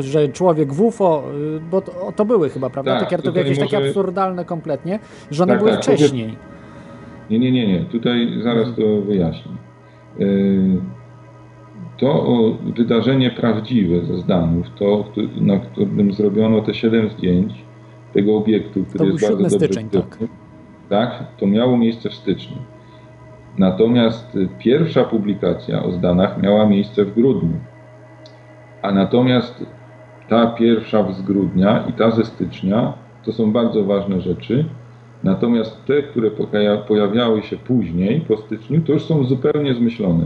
że 0.00 0.28
człowiek 0.28 0.72
w 0.72 0.80
UFO, 0.80 1.22
bo 1.70 1.80
to, 1.80 2.12
to 2.16 2.24
były 2.24 2.50
chyba, 2.50 2.70
prawda, 2.70 3.00
tak, 3.00 3.10
takie, 3.10 3.38
jakieś 3.38 3.58
może... 3.58 3.70
takie 3.70 3.88
absurdalne 3.88 4.44
kompletnie, 4.44 4.98
że 5.30 5.42
one 5.42 5.52
tak, 5.52 5.58
były 5.58 5.70
tak, 5.70 5.82
wcześniej. 5.82 6.36
Nie, 7.30 7.38
nie, 7.38 7.52
nie, 7.52 7.66
nie. 7.66 7.84
Tutaj 7.84 8.40
zaraz 8.42 8.76
to 8.76 9.00
wyjaśnię. 9.00 9.52
Yy 10.18 10.93
to 11.98 12.26
wydarzenie 12.76 13.30
prawdziwe 13.30 14.04
ze 14.04 14.18
Zdanów, 14.18 14.66
to, 14.78 15.04
na 15.40 15.58
którym 15.58 16.12
zrobiono 16.12 16.60
te 16.60 16.74
siedem 16.74 17.10
zdjęć 17.10 17.64
tego 18.12 18.36
obiektu, 18.36 18.84
który 18.84 18.98
to 18.98 19.04
jest 19.04 19.28
bardzo 19.28 19.42
dobrze 19.42 19.66
styczeń, 19.66 19.88
tak. 19.90 20.18
tak, 20.88 21.24
to 21.36 21.46
miało 21.46 21.76
miejsce 21.76 22.10
w 22.10 22.14
styczniu. 22.14 22.56
Natomiast 23.58 24.38
pierwsza 24.58 25.04
publikacja 25.04 25.82
o 25.82 25.92
zdanach 25.92 26.42
miała 26.42 26.66
miejsce 26.66 27.04
w 27.04 27.14
grudniu. 27.14 27.56
A 28.82 28.92
natomiast 28.92 29.66
ta 30.28 30.46
pierwsza 30.46 31.12
z 31.12 31.22
grudnia 31.22 31.84
i 31.88 31.92
ta 31.92 32.10
ze 32.10 32.24
stycznia 32.24 32.92
to 33.24 33.32
są 33.32 33.52
bardzo 33.52 33.84
ważne 33.84 34.20
rzeczy. 34.20 34.64
Natomiast 35.24 35.84
te, 35.84 36.02
które 36.02 36.30
pojawiały 36.88 37.42
się 37.42 37.56
później, 37.56 38.20
po 38.20 38.36
styczniu, 38.36 38.80
to 38.80 38.92
już 38.92 39.04
są 39.04 39.24
zupełnie 39.24 39.74
zmyślone. 39.74 40.24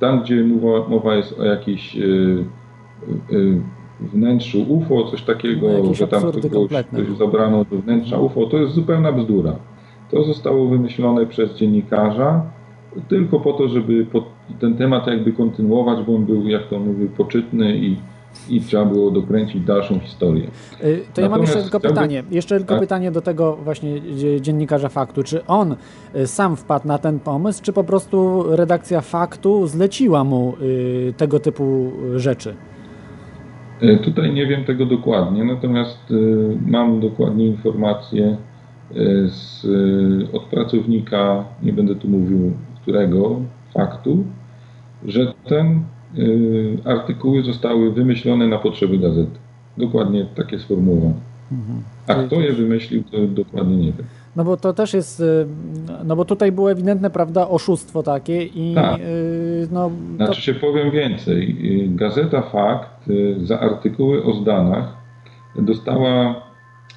Tam, 0.00 0.22
gdzie 0.22 0.44
mowa, 0.44 0.88
mowa 0.88 1.14
jest 1.14 1.40
o 1.40 1.44
jakiejś 1.44 1.94
yy, 1.94 2.44
yy, 3.30 3.60
wnętrzu 4.00 4.62
UFO, 4.62 5.04
coś 5.10 5.22
takiego, 5.22 5.66
no, 5.84 5.94
że 5.94 6.08
tam 6.08 6.22
kogoś, 6.22 6.70
ktoś 6.92 7.16
zabrano 7.18 7.64
do 7.64 7.78
wnętrza 7.78 8.18
UFO, 8.18 8.46
to 8.46 8.58
jest 8.58 8.72
zupełna 8.72 9.12
bzdura. 9.12 9.56
To 10.10 10.24
zostało 10.24 10.68
wymyślone 10.68 11.26
przez 11.26 11.56
dziennikarza 11.56 12.42
tylko 13.08 13.40
po 13.40 13.52
to, 13.52 13.68
żeby 13.68 14.06
ten 14.60 14.76
temat 14.76 15.06
jakby 15.06 15.32
kontynuować, 15.32 16.06
bo 16.06 16.16
on 16.16 16.24
był, 16.24 16.48
jak 16.48 16.68
to 16.68 16.78
mówił, 16.78 17.08
poczytny 17.08 17.76
i 17.76 17.96
i 18.48 18.60
trzeba 18.60 18.84
było 18.84 19.10
dokręcić 19.10 19.64
dalszą 19.64 19.98
historię. 20.00 20.50
Y, 20.84 21.00
to 21.14 21.20
ja 21.20 21.28
mam 21.28 21.40
jeszcze 21.40 21.62
tylko 21.62 21.80
pytanie, 21.80 22.22
jeszcze 22.30 22.56
tylko 22.56 22.74
tak? 22.74 22.80
pytanie 22.80 23.10
do 23.10 23.20
tego 23.20 23.56
właśnie 23.56 24.00
dziennikarza 24.40 24.88
faktu. 24.88 25.22
Czy 25.22 25.46
on 25.46 25.76
y, 26.16 26.26
sam 26.26 26.56
wpadł 26.56 26.88
na 26.88 26.98
ten 26.98 27.20
pomysł, 27.20 27.62
czy 27.62 27.72
po 27.72 27.84
prostu 27.84 28.44
redakcja 28.48 29.00
faktu 29.00 29.66
zleciła 29.66 30.24
mu 30.24 30.54
y, 30.62 31.14
tego 31.16 31.40
typu 31.40 31.92
rzeczy? 32.16 32.54
Tutaj 34.04 34.32
nie 34.32 34.46
wiem 34.46 34.64
tego 34.64 34.86
dokładnie, 34.86 35.44
natomiast 35.44 35.98
mam 36.66 37.00
dokładnie 37.00 37.46
informacje 37.46 38.36
z, 39.26 39.66
od 40.32 40.42
pracownika, 40.42 41.44
nie 41.62 41.72
będę 41.72 41.94
tu 41.94 42.08
mówił 42.08 42.52
którego, 42.82 43.40
faktu, 43.74 44.24
że 45.04 45.32
ten 45.48 45.84
artykuły 46.84 47.42
zostały 47.42 47.92
wymyślone 47.92 48.46
na 48.46 48.58
potrzeby 48.58 48.98
gazety. 48.98 49.38
Dokładnie 49.78 50.26
takie 50.36 50.58
sformułowanie. 50.58 51.20
Mhm. 51.52 51.82
A 52.06 52.14
kto 52.14 52.40
je 52.40 52.52
wymyślił, 52.52 53.02
to 53.02 53.26
dokładnie 53.26 53.76
nie 53.76 53.92
wiem. 53.92 54.06
No 54.36 54.44
bo 54.44 54.56
to 54.56 54.72
też 54.72 54.94
jest, 54.94 55.20
y, 55.20 55.46
no 56.04 56.16
bo 56.16 56.24
tutaj 56.24 56.52
było 56.52 56.72
ewidentne, 56.72 57.10
prawda, 57.10 57.48
oszustwo 57.48 58.02
takie 58.02 58.42
i 58.42 58.74
tak. 58.74 59.00
Y, 59.00 59.68
no... 59.72 59.90
To... 60.18 60.24
Znaczy 60.24 60.42
się 60.42 60.54
powiem 60.54 60.90
więcej. 60.90 61.56
Gazeta 61.94 62.42
Fakt 62.42 63.08
za 63.42 63.60
artykuły 63.60 64.24
o 64.24 64.32
zdanach 64.32 64.96
dostała, 65.56 66.42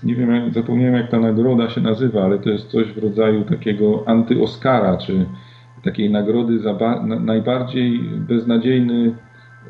nie 0.03 0.16
wiem, 0.16 0.53
zapomniałem 0.53 0.95
jak 0.95 1.11
ta 1.11 1.20
nagroda 1.20 1.70
się 1.70 1.82
nazywa, 1.82 2.24
ale 2.24 2.39
to 2.39 2.49
jest 2.49 2.68
coś 2.68 2.88
w 2.88 2.97
rodzaju 2.97 3.43
takiego 3.43 4.03
anty-Oscara, 4.05 4.97
czy 4.97 5.26
takiej 5.84 6.12
nagrody 6.12 6.60
za 6.60 7.00
najbardziej 7.20 8.00
beznadziejny 8.00 9.14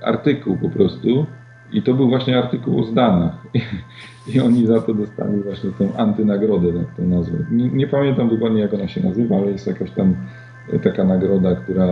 artykuł 0.04 0.58
po 0.58 0.70
prostu. 0.70 1.26
I 1.74 1.82
to 1.82 1.94
był 1.94 2.10
właśnie 2.10 2.38
artykuł 2.38 2.80
o 2.80 2.84
zdanach. 2.84 3.48
I, 4.36 4.40
oni 4.40 4.68
za 4.68 4.82
to 4.82 4.94
dostali 4.94 5.42
właśnie 5.42 5.70
tą 5.72 5.98
antynagrodę, 5.98 6.74
tak 6.74 6.96
to 6.96 7.02
nazwę. 7.02 7.38
Nie, 7.52 7.70
nie, 7.70 7.88
pamiętam 7.88 8.30
dokładnie 8.30 8.62
jak 8.62 8.74
ona 8.74 8.88
się 8.88 9.04
nazywa, 9.04 9.36
ale 9.36 9.52
jest 9.52 9.68
jakaś 9.68 9.92
tam 9.92 10.16
taka 10.84 11.04
nagroda, 11.04 11.56
która 11.56 11.88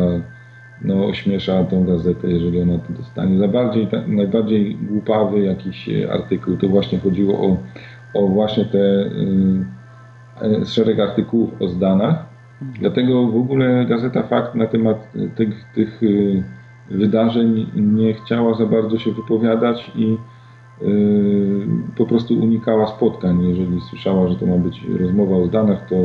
no, 0.82 1.05
ośmiesza 1.05 1.63
tą 1.63 1.86
gazetę, 1.86 2.28
jeżeli 2.28 2.61
ona 2.61 2.78
to 2.78 2.93
dostanie. 2.93 3.38
Za 3.38 3.47
bardziej, 3.47 3.88
ta, 3.88 4.07
najbardziej 4.07 4.76
głupawy 4.76 5.39
jakiś 5.39 5.89
artykuł, 6.11 6.57
to 6.57 6.67
właśnie 6.67 6.99
chodziło 6.99 7.47
o, 7.47 7.57
o 8.13 8.28
właśnie 8.28 8.65
te 8.65 9.05
y, 10.61 10.65
szereg 10.65 10.99
artykułów 10.99 11.61
o 11.61 11.67
zdanach, 11.67 12.30
Dlatego 12.62 13.28
w 13.28 13.36
ogóle 13.36 13.86
Gazeta 13.86 14.24
Fakt 14.24 14.55
na 14.55 14.68
temat 14.68 15.14
tych, 15.36 15.66
tych 15.76 16.03
y, 16.03 16.43
wydarzeń 16.89 17.66
nie 17.76 18.14
chciała 18.14 18.53
za 18.53 18.66
bardzo 18.66 18.97
się 18.97 19.12
wypowiadać 19.12 19.91
i 19.95 20.18
y, 20.82 20.88
po 21.97 22.05
prostu 22.05 22.39
unikała 22.39 22.88
spotkań. 22.88 23.43
Jeżeli 23.43 23.82
słyszała, 23.82 24.28
że 24.28 24.36
to 24.36 24.45
ma 24.45 24.57
być 24.57 24.82
rozmowa 24.99 25.36
o 25.36 25.45
zdanach, 25.45 25.89
to 25.89 25.95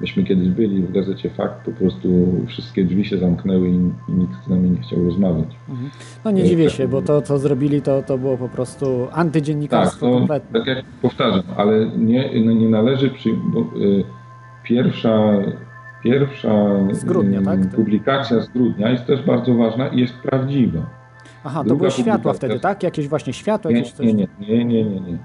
myśmy 0.00 0.24
kiedyś 0.24 0.48
byli 0.48 0.82
w 0.82 0.92
gazecie 0.92 1.30
Fakt, 1.30 1.64
po 1.64 1.70
prostu 1.70 2.08
wszystkie 2.46 2.84
drzwi 2.84 3.04
się 3.04 3.18
zamknęły 3.18 3.68
i, 3.68 3.78
nikt 4.08 4.44
z 4.44 4.48
nami 4.48 4.70
nie 4.70 4.80
chciał 4.80 5.04
rozmawiać. 5.04 5.56
Mhm. 5.68 5.90
No 6.24 6.30
nie 6.30 6.44
dziwię 6.44 6.70
się, 6.70 6.88
bo 6.88 7.02
to 7.02 7.22
co 7.22 7.38
zrobili, 7.38 7.82
to, 7.82 8.02
to 8.02 8.18
było 8.18 8.36
po 8.36 8.48
prostu 8.48 9.08
antydziennikarstwo 9.12 10.06
tak, 10.06 10.18
kompletne. 10.18 10.58
Tak 10.58 10.68
jak 10.68 10.84
powtarzam, 11.02 11.42
ale 11.56 11.86
nie, 11.98 12.40
nie 12.40 12.68
należy 12.68 13.10
przy... 13.10 13.30
Bo, 13.52 13.60
y, 13.60 14.04
pierwsza 14.64 15.32
Pierwsza 16.02 16.50
z 16.90 17.04
grudnia, 17.04 17.42
tak? 17.42 17.68
publikacja 17.68 18.40
z 18.40 18.48
grudnia 18.48 18.90
jest 18.90 19.06
też 19.06 19.22
bardzo 19.22 19.54
ważna 19.54 19.88
i 19.88 20.00
jest 20.00 20.14
prawdziwa. 20.14 20.86
Aha, 21.44 21.64
to 21.68 21.76
były 21.76 21.90
światła 21.90 22.32
wtedy, 22.32 22.60
tak? 22.60 22.82
Jakieś 22.82 23.08
właśnie 23.08 23.32
światło, 23.32 23.70
nie, 23.70 23.76
jakieś 23.76 23.92
coś? 23.92 24.06
Nie, 24.06 24.14
nie, 24.14 24.26
nie, 24.40 24.64
nie, 24.64 24.84
nie, 24.84 25.00
nie. 25.00 25.18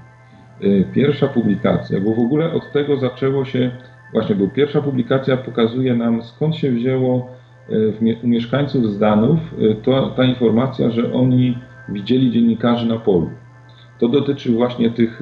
Y, 0.63 0.85
pierwsza 0.93 1.27
publikacja, 1.27 2.01
bo 2.01 2.15
w 2.15 2.19
ogóle 2.19 2.53
od 2.53 2.71
tego 2.71 2.97
zaczęło 2.97 3.45
się, 3.45 3.71
właśnie, 4.13 4.35
bo 4.35 4.47
pierwsza 4.47 4.81
publikacja 4.81 5.37
pokazuje 5.37 5.95
nam 5.95 6.23
skąd 6.23 6.55
się 6.55 6.71
wzięło 6.71 7.29
y, 7.69 8.17
u 8.23 8.27
mieszkańców 8.27 8.85
Zdanów 8.85 9.39
y, 9.59 9.75
to, 9.83 10.07
ta 10.09 10.23
informacja, 10.23 10.89
że 10.89 11.13
oni 11.13 11.57
widzieli 11.89 12.31
dziennikarzy 12.31 12.87
na 12.87 12.97
polu. 12.97 13.29
To 13.99 14.07
dotyczy 14.07 14.51
właśnie 14.51 14.91
tych 14.91 15.19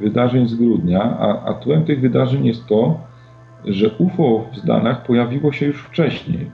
wydarzeń 0.00 0.48
z 0.48 0.54
grudnia, 0.54 1.02
a, 1.02 1.44
a 1.44 1.54
tłem 1.54 1.84
tych 1.84 2.00
wydarzeń 2.00 2.46
jest 2.46 2.66
to, 2.66 3.09
że 3.64 3.90
UFO 3.98 4.46
w 4.52 4.56
Zdanach 4.56 5.02
pojawiło 5.02 5.52
się 5.52 5.66
już 5.66 5.82
wcześniej. 5.82 6.50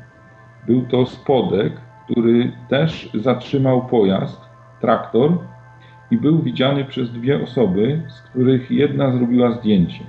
Był 0.66 0.82
to 0.82 1.06
spodek, 1.06 1.72
który 2.04 2.52
też 2.68 3.10
zatrzymał 3.14 3.86
pojazd, 3.86 4.40
traktor 4.80 5.38
i 6.10 6.16
był 6.16 6.42
widziany 6.42 6.84
przez 6.84 7.12
dwie 7.12 7.42
osoby, 7.42 8.02
z 8.08 8.20
których 8.20 8.70
jedna 8.70 9.12
zrobiła 9.12 9.52
zdjęcie. 9.52 10.04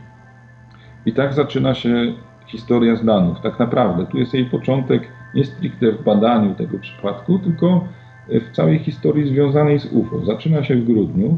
I 1.05 1.13
tak 1.13 1.33
zaczyna 1.33 1.73
się 1.73 2.13
historia 2.47 2.95
Zdanów. 2.95 3.41
Tak 3.41 3.59
naprawdę, 3.59 4.05
tu 4.05 4.17
jest 4.17 4.33
jej 4.33 4.45
początek 4.45 5.07
nie 5.35 5.45
stricte 5.45 5.91
w 5.91 6.03
badaniu 6.03 6.55
tego 6.55 6.79
przypadku, 6.79 7.39
tylko 7.39 7.87
w 8.29 8.51
całej 8.55 8.79
historii 8.79 9.27
związanej 9.27 9.79
z 9.79 9.85
UFO. 9.93 10.25
Zaczyna 10.25 10.63
się 10.63 10.75
w 10.75 10.85
grudniu, 10.85 11.37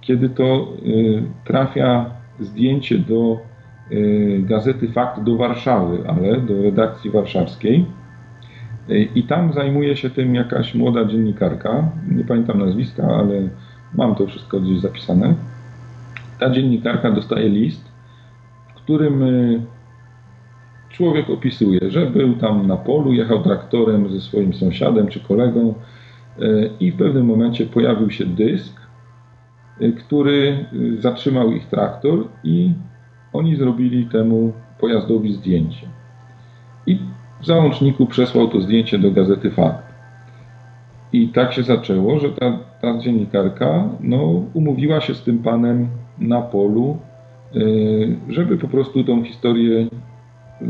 kiedy 0.00 0.28
to 0.28 0.68
y, 0.86 1.22
trafia 1.44 2.10
zdjęcie 2.40 2.98
do 2.98 3.38
gazety 4.38 4.88
Fakt 4.88 5.22
do 5.22 5.36
Warszawy, 5.36 5.98
ale 6.08 6.40
do 6.40 6.62
redakcji 6.62 7.10
warszawskiej. 7.10 7.86
Y, 8.90 9.08
I 9.14 9.22
tam 9.22 9.52
zajmuje 9.52 9.96
się 9.96 10.10
tym 10.10 10.34
jakaś 10.34 10.74
młoda 10.74 11.04
dziennikarka, 11.04 11.88
nie 12.10 12.24
pamiętam 12.24 12.58
nazwiska, 12.58 13.02
ale 13.02 13.48
mam 13.94 14.14
to 14.14 14.26
wszystko 14.26 14.60
gdzieś 14.60 14.80
zapisane. 14.80 15.34
Ta 16.40 16.50
dziennikarka 16.50 17.10
dostaje 17.10 17.48
list, 17.48 17.92
w 18.68 18.74
którym 18.74 19.22
y, 19.22 19.62
człowiek 20.88 21.30
opisuje, 21.30 21.90
że 21.90 22.06
był 22.06 22.34
tam 22.34 22.66
na 22.66 22.76
polu, 22.76 23.12
jechał 23.12 23.42
traktorem 23.42 24.08
ze 24.08 24.20
swoim 24.20 24.54
sąsiadem 24.54 25.06
czy 25.06 25.20
kolegą 25.20 25.74
i 26.80 26.92
w 26.92 26.96
pewnym 26.96 27.26
momencie 27.26 27.66
pojawił 27.66 28.10
się 28.10 28.26
dysk, 28.26 28.80
który 29.98 30.64
zatrzymał 30.98 31.52
ich 31.52 31.66
traktor 31.66 32.24
i 32.44 32.72
oni 33.34 33.56
zrobili 33.56 34.06
temu 34.06 34.52
pojazdowi 34.80 35.32
zdjęcie. 35.32 35.86
I 36.86 36.98
w 37.40 37.46
załączniku 37.46 38.06
przesłał 38.06 38.48
to 38.48 38.60
zdjęcie 38.60 38.98
do 38.98 39.10
gazety 39.10 39.50
Fakt. 39.50 39.94
I 41.12 41.28
tak 41.28 41.52
się 41.52 41.62
zaczęło, 41.62 42.18
że 42.18 42.30
ta, 42.30 42.58
ta 42.80 42.98
dziennikarka 42.98 43.88
no, 44.00 44.42
umówiła 44.54 45.00
się 45.00 45.14
z 45.14 45.22
tym 45.22 45.38
panem 45.38 45.88
na 46.18 46.42
polu, 46.42 46.96
yy, 47.54 48.16
żeby 48.28 48.58
po 48.58 48.68
prostu 48.68 49.04
tą 49.04 49.24
historię 49.24 49.86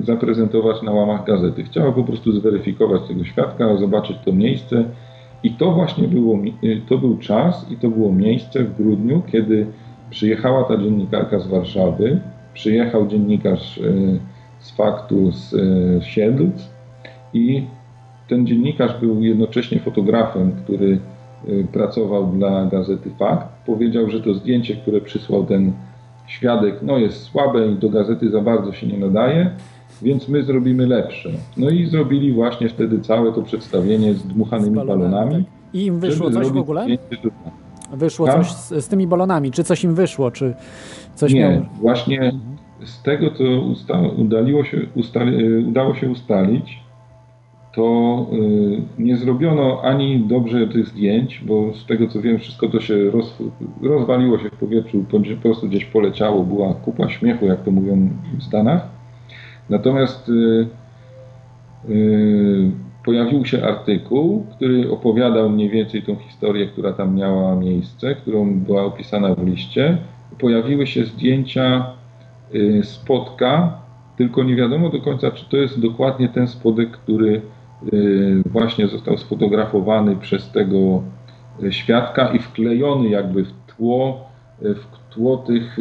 zaprezentować 0.03 0.83
na 0.83 0.93
łamach 0.93 1.25
gazety. 1.25 1.65
Chciała 1.65 1.93
po 1.93 2.05
prostu 2.05 2.33
zweryfikować 2.33 3.09
tego 3.09 3.25
świadka, 3.25 3.77
zobaczyć 3.77 4.17
to 4.25 4.33
miejsce. 4.33 4.85
I 5.43 5.51
to 5.51 5.73
właśnie 5.73 6.09
było, 6.09 6.39
yy, 6.63 6.81
to 6.89 6.99
był 6.99 7.19
czas 7.19 7.71
i 7.71 7.77
to 7.77 7.89
było 7.89 8.13
miejsce 8.13 8.65
w 8.65 8.77
grudniu, 8.77 9.23
kiedy 9.33 9.67
przyjechała 10.11 10.65
ta 10.65 10.77
dziennikarka 10.77 11.39
z 11.39 11.47
Warszawy 11.47 12.21
przyjechał 12.55 13.07
dziennikarz 13.07 13.79
e, 13.79 13.83
z 14.59 14.71
faktu 14.71 15.33
z 15.33 15.55
e, 15.55 16.03
Siedlc 16.03 16.69
i 17.35 17.67
ten 18.29 18.47
dziennikarz 18.47 19.01
był 19.01 19.23
jednocześnie 19.23 19.81
fotografem, 19.81 20.53
który 20.65 20.99
e, 21.49 21.65
pracował 21.65 22.27
dla 22.27 22.67
gazety 22.67 23.11
Fakt. 23.19 23.49
Powiedział, 23.67 24.11
że 24.11 24.21
to 24.21 24.35
zdjęcie, 24.35 24.77
które 24.77 25.01
przysłał 25.01 25.45
ten 25.45 25.73
świadek, 26.27 26.75
no 26.83 26.99
jest 26.99 27.23
słabe 27.23 27.69
i 27.69 27.75
do 27.75 27.89
gazety 27.89 28.31
za 28.31 28.41
bardzo 28.41 28.73
się 28.73 28.87
nie 28.87 28.99
nadaje, 28.99 29.51
więc 30.03 30.29
my 30.29 30.43
zrobimy 30.43 30.87
lepsze. 30.87 31.31
No 31.57 31.71
i 31.71 31.87
zrobili 31.87 32.33
właśnie 32.33 32.69
wtedy 32.69 33.01
całe 33.01 33.33
to 33.33 33.43
przedstawienie 33.43 34.15
z 34.15 34.23
dmuchanymi 34.23 34.77
balonami. 34.77 35.35
tak. 35.35 35.45
I 35.73 35.87
im 35.87 36.01
wyszło 36.01 36.31
coś 36.31 36.49
w 36.49 36.57
ogóle? 36.57 36.87
Wyszło 37.97 38.27
coś 38.29 38.53
z, 38.53 38.85
z, 38.85 38.89
tymi 38.89 39.07
balonami. 39.07 39.51
Czy 39.51 39.65
coś 39.65 39.85
im 39.85 39.95
wyszło? 39.95 40.31
Czy 40.31 40.55
coś 41.15 41.33
Nie, 41.33 41.63
właśnie 41.81 42.33
z 42.85 43.03
tego, 43.03 43.31
co 43.31 43.45
usta- 43.45 44.09
udaliło 44.17 44.65
się 44.65 44.77
ustali- 44.97 45.69
udało 45.69 45.95
się 45.95 46.11
ustalić, 46.11 46.85
to 47.75 48.27
nie 48.99 49.17
zrobiono 49.17 49.81
ani 49.83 50.21
dobrze 50.21 50.69
tych 50.69 50.87
zdjęć, 50.87 51.43
bo 51.47 51.75
z 51.75 51.87
tego 51.87 52.09
co 52.09 52.21
wiem, 52.21 52.39
wszystko 52.39 52.69
to 52.69 52.81
się 52.81 53.11
roz, 53.11 53.37
rozwaliło 53.83 54.39
się 54.39 54.49
w 54.51 54.57
powietrzu, 54.57 55.05
po 55.11 55.21
prostu 55.43 55.69
gdzieś 55.69 55.85
poleciało, 55.85 56.45
była 56.45 56.75
kupa 56.75 57.09
śmiechu, 57.09 57.47
jak 57.47 57.63
to 57.63 57.71
mówią 57.71 58.09
w 58.39 58.43
Stanach. 58.43 58.89
Natomiast 59.71 60.31
pojawił 63.05 63.45
się 63.45 63.65
artykuł, 63.65 64.47
który 64.57 64.91
opowiadał 64.91 65.51
mniej 65.51 65.71
więcej 65.71 66.03
tą 66.03 66.17
historię, 66.17 66.67
która 66.67 66.93
tam 66.93 67.15
miała 67.15 67.57
miejsce, 67.57 68.15
którą 68.15 68.61
była 68.61 68.85
opisana 68.85 69.35
w 69.35 69.47
liście. 69.47 69.99
Pojawiły 70.39 70.87
się 70.87 71.05
zdjęcia 71.05 71.87
spotka, 72.83 73.79
tylko 74.17 74.43
nie 74.43 74.57
wiadomo 74.57 74.89
do 74.89 75.01
końca, 75.01 75.31
czy 75.31 75.51
to 75.51 75.57
jest 75.57 75.81
dokładnie 75.81 76.29
ten 76.29 76.49
spodek, 76.49 76.91
który 76.91 77.43
Y, 77.93 78.43
właśnie 78.47 78.89
został 78.89 79.19
sfotografowany 79.19 80.17
przez 80.17 80.51
tego 80.51 81.03
y, 81.63 81.73
świadka 81.73 82.29
i 82.29 82.39
wklejony 82.39 83.09
jakby 83.09 83.45
w 83.45 83.53
tło, 83.67 84.31
y, 84.63 84.75
w 84.75 85.15
tło 85.15 85.37
tych, 85.37 85.79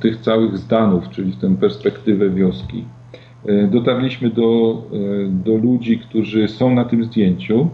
tych 0.00 0.16
całych 0.20 0.58
zdanów, 0.58 1.08
czyli 1.10 1.32
w 1.32 1.40
tę 1.40 1.56
perspektywę 1.56 2.30
wioski. 2.30 2.84
Dotarliśmy 3.70 4.30
do, 4.30 4.82
do 5.44 5.54
ludzi, 5.56 5.98
którzy 5.98 6.48
są 6.48 6.74
na 6.74 6.84
tym 6.84 7.04
zdjęciu 7.04 7.68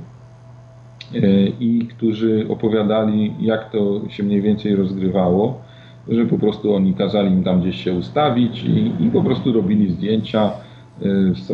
i 1.61 1.87
którzy 1.97 2.47
opowiadali, 2.49 3.35
jak 3.41 3.71
to 3.71 4.01
się 4.09 4.23
mniej 4.23 4.43
więcej 4.43 4.77
rozgrywało, 4.77 5.61
że 6.09 6.27
po 6.27 6.39
prostu 6.39 6.75
oni 6.75 6.95
kazali 6.95 7.31
im 7.33 7.45
tam 7.45 7.61
gdzieś 7.61 7.85
się 7.85 7.93
ustawić 7.93 8.65
i, 8.65 9.05
i 9.05 9.11
po 9.11 9.23
prostu 9.23 9.53
robili 9.53 9.93
zdjęcia 9.93 10.51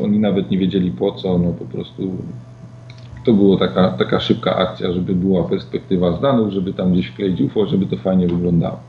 oni 0.05 0.19
nawet 0.19 0.51
nie 0.51 0.59
wiedzieli 0.59 0.91
po 0.91 1.12
co, 1.12 1.39
no 1.39 1.53
po 1.53 1.64
prostu 1.64 2.12
to 3.25 3.33
była 3.33 3.59
taka, 3.59 3.89
taka 3.89 4.21
szybka 4.21 4.57
akcja, 4.57 4.93
żeby 4.93 5.14
była 5.14 5.45
perspektywa 5.45 6.12
zdanów, 6.12 6.53
żeby 6.53 6.73
tam 6.73 6.93
gdzieś 6.93 7.07
wkleić 7.07 7.41
UFO, 7.41 7.66
żeby 7.66 7.87
to 7.87 7.97
fajnie 7.97 8.27
wyglądało. 8.27 8.81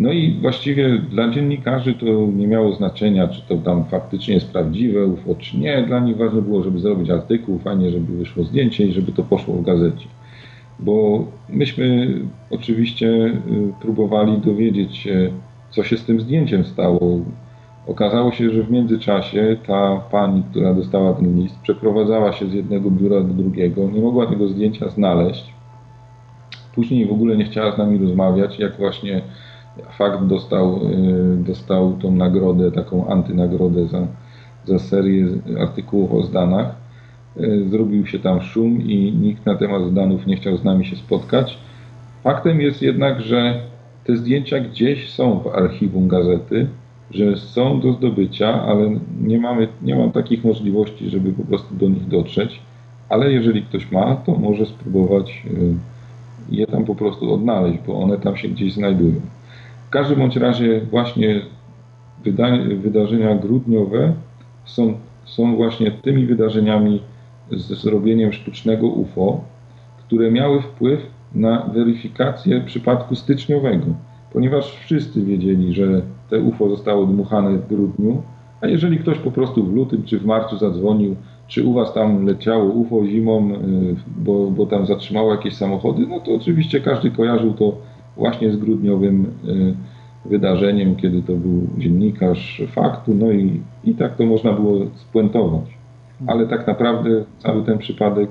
No 0.00 0.12
i 0.12 0.38
właściwie 0.40 0.98
dla 0.98 1.30
dziennikarzy 1.30 1.94
to 1.94 2.06
nie 2.36 2.46
miało 2.46 2.72
znaczenia, 2.72 3.28
czy 3.28 3.42
to 3.48 3.56
tam 3.56 3.84
faktycznie 3.84 4.34
jest 4.34 4.52
prawdziwe 4.52 5.06
UFO, 5.06 5.34
czy 5.34 5.58
nie. 5.58 5.82
Dla 5.82 6.00
nich 6.00 6.16
ważne 6.16 6.42
było, 6.42 6.62
żeby 6.62 6.78
zrobić 6.78 7.10
artykuł, 7.10 7.58
fajnie, 7.58 7.90
żeby 7.90 8.16
wyszło 8.16 8.44
zdjęcie 8.44 8.86
i 8.86 8.92
żeby 8.92 9.12
to 9.12 9.22
poszło 9.22 9.54
w 9.54 9.62
gazecie. 9.62 10.06
Bo 10.80 11.24
myśmy 11.48 12.18
oczywiście 12.50 13.06
y, 13.06 13.40
próbowali 13.80 14.38
dowiedzieć 14.38 14.96
się, 14.96 15.30
co 15.70 15.84
się 15.84 15.96
z 15.96 16.04
tym 16.04 16.20
zdjęciem 16.20 16.64
stało, 16.64 17.20
Okazało 17.86 18.32
się, 18.32 18.50
że 18.50 18.62
w 18.62 18.70
międzyczasie 18.70 19.56
ta 19.66 19.96
pani, 20.10 20.42
która 20.50 20.74
dostała 20.74 21.12
ten 21.12 21.40
list, 21.40 21.58
przeprowadzała 21.62 22.32
się 22.32 22.46
z 22.46 22.52
jednego 22.52 22.90
biura 22.90 23.20
do 23.20 23.34
drugiego, 23.34 23.90
nie 23.90 24.00
mogła 24.00 24.26
tego 24.26 24.48
zdjęcia 24.48 24.88
znaleźć. 24.88 25.54
Później 26.74 27.06
w 27.06 27.12
ogóle 27.12 27.36
nie 27.36 27.44
chciała 27.44 27.74
z 27.74 27.78
nami 27.78 27.98
rozmawiać, 27.98 28.58
jak 28.58 28.76
właśnie 28.76 29.22
fakt 29.98 30.24
dostał, 30.24 30.80
y, 30.86 31.36
dostał 31.36 31.92
tą 31.92 32.12
nagrodę, 32.12 32.72
taką 32.72 33.06
antynagrodę 33.06 33.86
za, 33.86 34.06
za 34.64 34.78
serię 34.78 35.26
artykułów 35.60 36.12
o 36.12 36.22
zdanach. 36.22 36.74
Y, 37.40 37.68
zrobił 37.68 38.06
się 38.06 38.18
tam 38.18 38.42
szum 38.42 38.82
i 38.82 39.12
nikt 39.12 39.46
na 39.46 39.54
temat 39.54 39.82
zdanów 39.90 40.26
nie 40.26 40.36
chciał 40.36 40.56
z 40.56 40.64
nami 40.64 40.86
się 40.86 40.96
spotkać. 40.96 41.58
Faktem 42.22 42.60
jest 42.60 42.82
jednak, 42.82 43.20
że 43.20 43.60
te 44.04 44.16
zdjęcia 44.16 44.60
gdzieś 44.60 45.12
są 45.12 45.38
w 45.38 45.46
archiwum 45.46 46.08
gazety 46.08 46.66
że 47.10 47.36
są 47.36 47.80
do 47.80 47.92
zdobycia, 47.92 48.62
ale 48.62 48.90
nie, 49.20 49.38
mamy, 49.38 49.68
nie 49.82 49.96
mam 49.96 50.12
takich 50.12 50.44
możliwości, 50.44 51.10
żeby 51.10 51.32
po 51.32 51.44
prostu 51.44 51.74
do 51.74 51.88
nich 51.88 52.08
dotrzeć. 52.08 52.60
Ale 53.08 53.32
jeżeli 53.32 53.62
ktoś 53.62 53.92
ma, 53.92 54.16
to 54.16 54.32
może 54.32 54.66
spróbować 54.66 55.44
y, 55.46 55.74
je 56.50 56.66
tam 56.66 56.84
po 56.84 56.94
prostu 56.94 57.34
odnaleźć, 57.34 57.78
bo 57.86 58.00
one 58.00 58.18
tam 58.18 58.36
się 58.36 58.48
gdzieś 58.48 58.72
znajdują. 58.72 59.20
Każdym 59.94 60.18
bądź 60.18 60.36
razie 60.36 60.80
właśnie 60.90 61.40
wydarzenia 62.76 63.34
grudniowe 63.34 64.12
są, 64.64 64.94
są 65.24 65.56
właśnie 65.56 65.90
tymi 65.90 66.26
wydarzeniami 66.26 67.02
z 67.50 67.82
zrobieniem 67.82 68.32
sztucznego 68.32 68.86
UFO, 68.86 69.40
które 69.98 70.30
miały 70.30 70.62
wpływ 70.62 71.00
na 71.34 71.62
weryfikację 71.74 72.60
przypadku 72.60 73.14
styczniowego, 73.14 73.86
ponieważ 74.32 74.76
wszyscy 74.84 75.22
wiedzieli, 75.22 75.74
że 75.74 76.02
te 76.30 76.40
UFO 76.40 76.68
zostało 76.68 77.06
dmuchane 77.06 77.58
w 77.58 77.68
grudniu, 77.68 78.22
a 78.60 78.66
jeżeli 78.66 78.98
ktoś 78.98 79.18
po 79.18 79.30
prostu 79.30 79.64
w 79.64 79.74
lutym 79.74 80.02
czy 80.04 80.18
w 80.18 80.26
marcu 80.26 80.58
zadzwonił, 80.58 81.16
czy 81.48 81.64
u 81.64 81.72
Was 81.72 81.94
tam 81.94 82.26
leciało 82.26 82.64
UFO 82.64 83.06
zimą, 83.06 83.50
y, 83.50 83.56
bo, 84.16 84.50
bo 84.50 84.66
tam 84.66 84.86
zatrzymało 84.86 85.32
jakieś 85.32 85.56
samochody, 85.56 86.06
no 86.06 86.20
to 86.20 86.34
oczywiście 86.34 86.80
każdy 86.80 87.10
kojarzył 87.10 87.52
to 87.52 87.93
właśnie 88.16 88.50
z 88.50 88.56
grudniowym 88.56 89.26
y, 89.44 89.74
wydarzeniem, 90.28 90.96
kiedy 90.96 91.22
to 91.22 91.32
był 91.32 91.66
dziennikarz 91.78 92.62
faktu, 92.68 93.14
no 93.14 93.32
i, 93.32 93.60
i 93.84 93.94
tak 93.94 94.16
to 94.16 94.26
można 94.26 94.52
było 94.52 94.86
spuentować. 94.94 95.78
Ale 96.26 96.46
tak 96.46 96.66
naprawdę 96.66 97.24
cały 97.38 97.64
ten 97.64 97.78
przypadek 97.78 98.30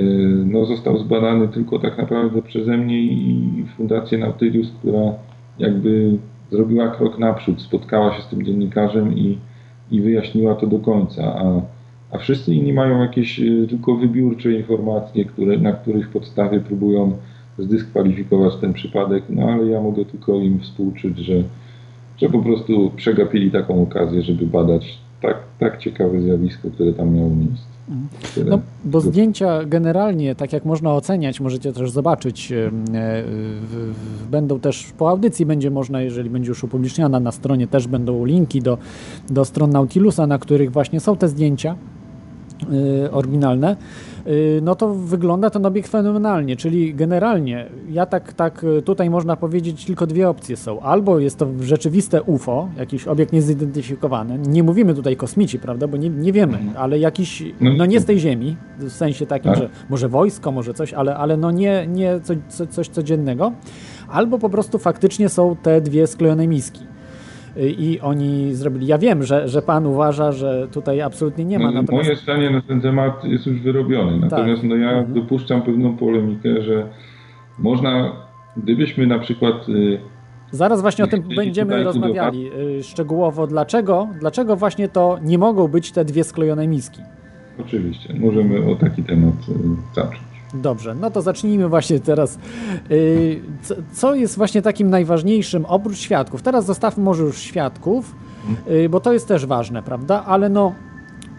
y, 0.00 0.04
no, 0.46 0.66
został 0.66 0.98
zbadany 0.98 1.48
tylko 1.48 1.78
tak 1.78 1.98
naprawdę 1.98 2.42
przeze 2.42 2.76
mnie 2.76 3.00
i 3.00 3.64
Fundację 3.76 4.18
Nautilus, 4.18 4.72
która 4.78 5.14
jakby 5.58 6.18
zrobiła 6.50 6.88
krok 6.88 7.18
naprzód, 7.18 7.62
spotkała 7.62 8.14
się 8.14 8.22
z 8.22 8.28
tym 8.28 8.44
dziennikarzem 8.44 9.18
i, 9.18 9.38
i 9.90 10.00
wyjaśniła 10.00 10.54
to 10.54 10.66
do 10.66 10.78
końca, 10.78 11.22
a, 11.24 11.60
a 12.10 12.18
wszyscy 12.18 12.54
inni 12.54 12.72
mają 12.72 13.02
jakieś 13.02 13.40
e, 13.40 13.66
tylko 13.68 13.96
wybiórcze 13.96 14.52
informacje, 14.52 15.24
które, 15.24 15.58
na 15.58 15.72
których 15.72 16.08
podstawie 16.08 16.60
próbują 16.60 17.12
zdyskwalifikować 17.58 18.56
ten 18.60 18.72
przypadek, 18.72 19.24
no 19.28 19.42
ale 19.42 19.66
ja 19.66 19.80
mogę 19.80 20.04
tylko 20.04 20.34
im 20.34 20.60
współczuć, 20.60 21.18
że, 21.18 21.42
że 22.18 22.28
po 22.28 22.38
prostu 22.38 22.90
przegapili 22.96 23.50
taką 23.50 23.82
okazję, 23.82 24.22
żeby 24.22 24.46
badać 24.46 24.98
tak, 25.22 25.36
tak 25.58 25.78
ciekawe 25.78 26.20
zjawisko, 26.20 26.70
które 26.70 26.92
tam 26.92 27.14
miało 27.14 27.30
miejsce. 27.30 27.76
No, 28.46 28.60
bo 28.84 29.00
zdjęcia 29.00 29.64
generalnie, 29.64 30.34
tak 30.34 30.52
jak 30.52 30.64
można 30.64 30.94
oceniać, 30.94 31.40
możecie 31.40 31.72
też 31.72 31.90
zobaczyć, 31.90 32.52
e, 32.52 32.70
będą 34.30 34.60
też 34.60 34.92
po 34.98 35.10
audycji 35.10 35.46
będzie 35.46 35.70
można, 35.70 36.02
jeżeli 36.02 36.30
będzie 36.30 36.48
już 36.48 36.64
upubliczniana 36.64 37.20
na 37.20 37.32
stronie, 37.32 37.66
też 37.66 37.88
będą 37.88 38.24
linki 38.24 38.62
do, 38.62 38.78
do 39.30 39.44
stron 39.44 39.70
Nautilusa, 39.70 40.26
na 40.26 40.38
których 40.38 40.72
właśnie 40.72 41.00
są 41.00 41.16
te 41.16 41.28
zdjęcia 41.28 41.76
e, 43.06 43.10
oryginalne. 43.10 43.76
Y, 44.28 44.60
no 44.62 44.74
to 44.74 44.94
wygląda 44.94 45.50
ten 45.50 45.66
obiekt 45.66 45.90
fenomenalnie, 45.90 46.56
czyli 46.56 46.94
generalnie 46.94 47.66
ja 47.90 48.06
tak, 48.06 48.32
tak 48.32 48.64
y, 48.64 48.82
tutaj 48.82 49.10
można 49.10 49.36
powiedzieć 49.36 49.84
tylko 49.84 50.06
dwie 50.06 50.28
opcje 50.28 50.56
są. 50.56 50.80
Albo 50.80 51.18
jest 51.18 51.38
to 51.38 51.48
rzeczywiste 51.60 52.22
UFO, 52.22 52.68
jakiś 52.76 53.08
obiekt 53.08 53.32
niezidentyfikowany, 53.32 54.38
nie 54.38 54.62
mówimy 54.62 54.94
tutaj 54.94 55.16
kosmici, 55.16 55.58
prawda, 55.58 55.88
bo 55.88 55.96
nie, 55.96 56.10
nie 56.10 56.32
wiemy, 56.32 56.58
mhm. 56.58 56.76
ale 56.76 56.98
jakiś, 56.98 57.42
no, 57.60 57.70
no 57.76 57.86
nie 57.86 58.00
z 58.00 58.04
tej 58.04 58.18
Ziemi, 58.18 58.56
w 58.78 58.92
sensie 58.92 59.26
takim, 59.26 59.52
tak. 59.52 59.60
że 59.60 59.68
może 59.88 60.08
wojsko, 60.08 60.52
może 60.52 60.74
coś, 60.74 60.94
ale, 60.94 61.16
ale 61.16 61.36
no 61.36 61.50
nie, 61.50 61.86
nie 61.86 62.20
coś, 62.20 62.38
coś 62.70 62.88
codziennego. 62.88 63.52
Albo 64.08 64.38
po 64.38 64.50
prostu 64.50 64.78
faktycznie 64.78 65.28
są 65.28 65.56
te 65.62 65.80
dwie 65.80 66.06
sklejone 66.06 66.48
miski 66.48 66.95
i 67.58 68.00
oni 68.00 68.54
zrobili. 68.54 68.86
Ja 68.86 68.98
wiem, 68.98 69.22
że, 69.22 69.48
że 69.48 69.62
pan 69.62 69.86
uważa, 69.86 70.32
że 70.32 70.68
tutaj 70.72 71.00
absolutnie 71.00 71.44
nie 71.44 71.58
ma. 71.58 71.64
No, 71.64 71.72
natomiast... 71.82 72.08
Moje 72.08 72.16
zdanie 72.16 72.50
na 72.50 72.62
ten 72.62 72.80
temat 72.80 73.24
jest 73.24 73.46
już 73.46 73.60
wyrobione. 73.60 74.12
Tak. 74.20 74.30
Natomiast 74.30 74.62
tak. 74.62 74.70
no, 74.70 74.76
ja 74.76 74.90
mhm. 74.90 75.14
dopuszczam 75.14 75.62
pewną 75.62 75.96
polemikę, 75.96 76.62
że 76.62 76.86
można, 77.58 78.12
gdybyśmy 78.56 79.06
na 79.06 79.18
przykład. 79.18 79.68
Y, 79.68 79.98
Zaraz 80.50 80.80
właśnie 80.80 81.04
o 81.04 81.06
tym 81.06 81.22
będziemy 81.36 81.84
rozmawiali 81.84 82.50
y, 82.78 82.82
szczegółowo. 82.82 83.46
Dlaczego, 83.46 84.08
dlaczego 84.20 84.56
właśnie 84.56 84.88
to 84.88 85.18
nie 85.22 85.38
mogą 85.38 85.68
być 85.68 85.92
te 85.92 86.04
dwie 86.04 86.24
sklejone 86.24 86.68
miski? 86.68 87.00
Oczywiście, 87.60 88.14
możemy 88.14 88.70
o 88.72 88.76
taki 88.76 89.02
temat 89.02 89.34
y, 89.48 89.94
zacząć. 89.94 90.25
Dobrze, 90.54 90.94
no 90.94 91.10
to 91.10 91.22
zacznijmy 91.22 91.68
właśnie 91.68 92.00
teraz. 92.00 92.38
Y, 92.90 93.42
co 93.92 94.14
jest 94.14 94.36
właśnie 94.36 94.62
takim 94.62 94.90
najważniejszym 94.90 95.64
oprócz 95.64 95.98
świadków? 95.98 96.42
Teraz 96.42 96.66
zostawmy 96.66 97.04
może 97.04 97.22
już 97.22 97.38
świadków, 97.38 98.14
y, 98.70 98.88
bo 98.88 99.00
to 99.00 99.12
jest 99.12 99.28
też 99.28 99.46
ważne, 99.46 99.82
prawda? 99.82 100.24
Ale 100.26 100.48
no, 100.48 100.74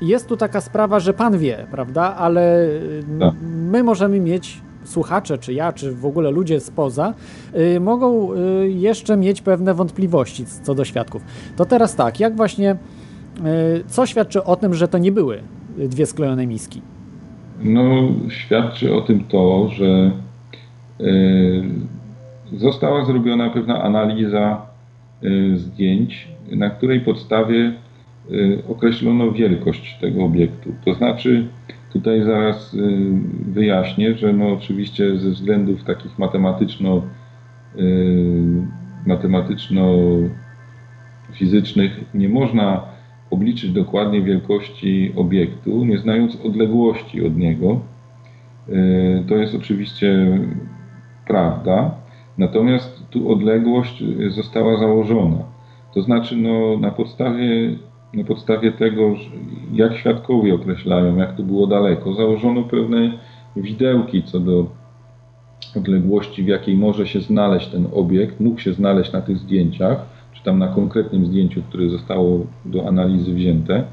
jest 0.02 0.28
tu 0.28 0.38
taka 0.38 0.62
sprawa, 0.62 1.00
że 1.00 1.14
pan 1.14 1.38
wie, 1.38 1.68
prawda? 1.72 2.16
Ale 2.16 2.66
y, 2.66 3.04
tak. 3.20 3.34
my 3.72 3.84
możemy 3.84 4.20
mieć 4.20 4.62
słuchacze, 4.84 5.38
czy 5.38 5.54
ja, 5.54 5.74
czy 5.74 5.96
w 5.96 6.06
ogóle 6.06 6.32
ludzie 6.32 6.60
spoza, 6.60 7.14
mogą 7.80 8.30
jeszcze 8.64 9.18
mieć 9.18 9.42
pewne 9.42 9.74
wątpliwości 9.74 10.46
co 10.64 10.76
do 10.76 10.86
świadków. 10.86 11.22
To 11.56 11.66
teraz 11.66 11.96
tak, 11.96 12.20
jak 12.20 12.36
właśnie, 12.36 12.76
co 13.88 14.06
świadczy 14.06 14.44
o 14.44 14.56
tym, 14.56 14.74
że 14.74 14.88
to 14.88 14.98
nie 14.98 15.12
były 15.12 15.42
dwie 15.78 16.06
sklejone 16.06 16.48
miski? 16.48 16.82
No, 17.64 18.08
świadczy 18.30 18.96
o 18.96 19.02
tym 19.02 19.24
to, 19.24 19.70
że 19.70 20.12
y, 21.02 21.64
została 22.54 23.06
zrobiona 23.06 23.50
pewna 23.50 23.84
analiza 23.84 24.62
y, 25.24 25.58
zdjęć, 25.58 26.28
na 26.52 26.70
której 26.70 27.02
podstawie 27.02 27.74
określono 28.70 29.32
wielkość 29.32 29.98
tego 30.02 30.26
obiektu. 30.26 30.74
To 30.86 30.94
znaczy, 30.94 31.48
tutaj 31.94 32.24
zaraz 32.24 32.76
wyjaśnię, 33.46 34.18
że 34.18 34.34
no 34.34 34.54
oczywiście 34.54 35.18
ze 35.18 35.30
względów 35.30 35.84
takich 35.84 36.20
matematyczno, 36.20 37.02
matematyczno-fizycznych 39.06 42.06
nie 42.14 42.30
można 42.30 42.97
obliczyć 43.32 43.72
dokładnie 43.72 44.22
wielkości 44.22 45.14
obiektu, 45.16 45.86
nie 45.86 45.98
znając 45.98 46.46
odległości 46.46 47.26
od 47.26 47.38
niego. 47.38 47.80
To 49.28 49.36
jest 49.36 49.56
oczywiście 49.56 50.40
prawda, 51.28 51.92
natomiast 52.38 53.10
tu 53.10 53.32
odległość 53.32 54.04
została 54.30 54.78
założona. 54.78 55.38
To 55.94 56.02
znaczy 56.02 56.36
no, 56.36 56.78
na, 56.80 56.92
podstawie, 56.92 57.76
na 58.14 58.24
podstawie 58.24 58.72
tego, 58.72 59.16
jak 59.74 59.98
świadkowie 59.98 60.56
określają, 60.56 61.18
jak 61.18 61.36
to 61.36 61.44
było 61.44 61.68
daleko, 61.68 62.14
założono 62.14 62.64
pewne 62.64 63.12
widełki 63.56 64.24
co 64.24 64.40
do 64.40 64.66
odległości, 65.76 66.44
w 66.44 66.48
jakiej 66.48 66.78
może 66.78 67.08
się 67.08 67.22
znaleźć 67.22 67.68
ten 67.68 67.88
obiekt, 67.94 68.40
mógł 68.40 68.60
się 68.60 68.74
znaleźć 68.74 69.12
na 69.12 69.22
tych 69.22 69.38
zdjęciach, 69.38 70.17
tam 70.48 70.60
na 70.60 70.68
konkretnym 70.68 71.26
zdjęciu, 71.26 71.62
które 71.62 71.90
zostało 71.90 72.46
do 72.66 72.88
analizy 72.88 73.34
wzięte. 73.34 73.84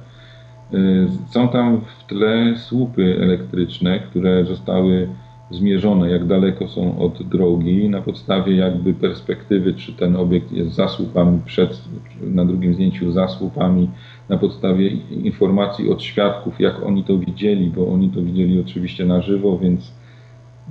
Są 1.31 1.49
tam 1.49 1.81
w 1.81 2.07
tle 2.07 2.55
słupy 2.57 3.19
elektryczne, 3.21 3.99
które 3.99 4.45
zostały 4.45 5.09
zmierzone, 5.51 6.11
jak 6.11 6.27
daleko 6.27 6.69
są 6.69 6.99
od 6.99 7.23
drogi, 7.23 7.89
na 7.89 8.03
podstawie 8.03 8.57
jakby 8.57 8.95
perspektywy, 8.95 9.75
czy 9.75 9.93
ten 9.93 10.17
obiekt 10.17 10.53
jest 10.53 10.75
za 10.75 10.89
słupami 10.89 11.41
przed, 11.45 11.83
na 12.23 12.45
drugim 12.45 12.75
zdjęciu 12.75 13.13
za 13.13 13.29
słupami, 13.29 13.91
na 14.29 14.39
podstawie 14.39 14.89
informacji 15.11 15.91
od 15.91 16.03
świadków, 16.03 16.61
jak 16.61 16.83
oni 16.83 17.05
to 17.05 17.19
widzieli, 17.19 17.71
bo 17.71 17.93
oni 17.93 18.11
to 18.11 18.23
widzieli 18.23 18.61
oczywiście 18.61 19.05
na 19.05 19.23
żywo, 19.23 19.59
więc 19.59 19.93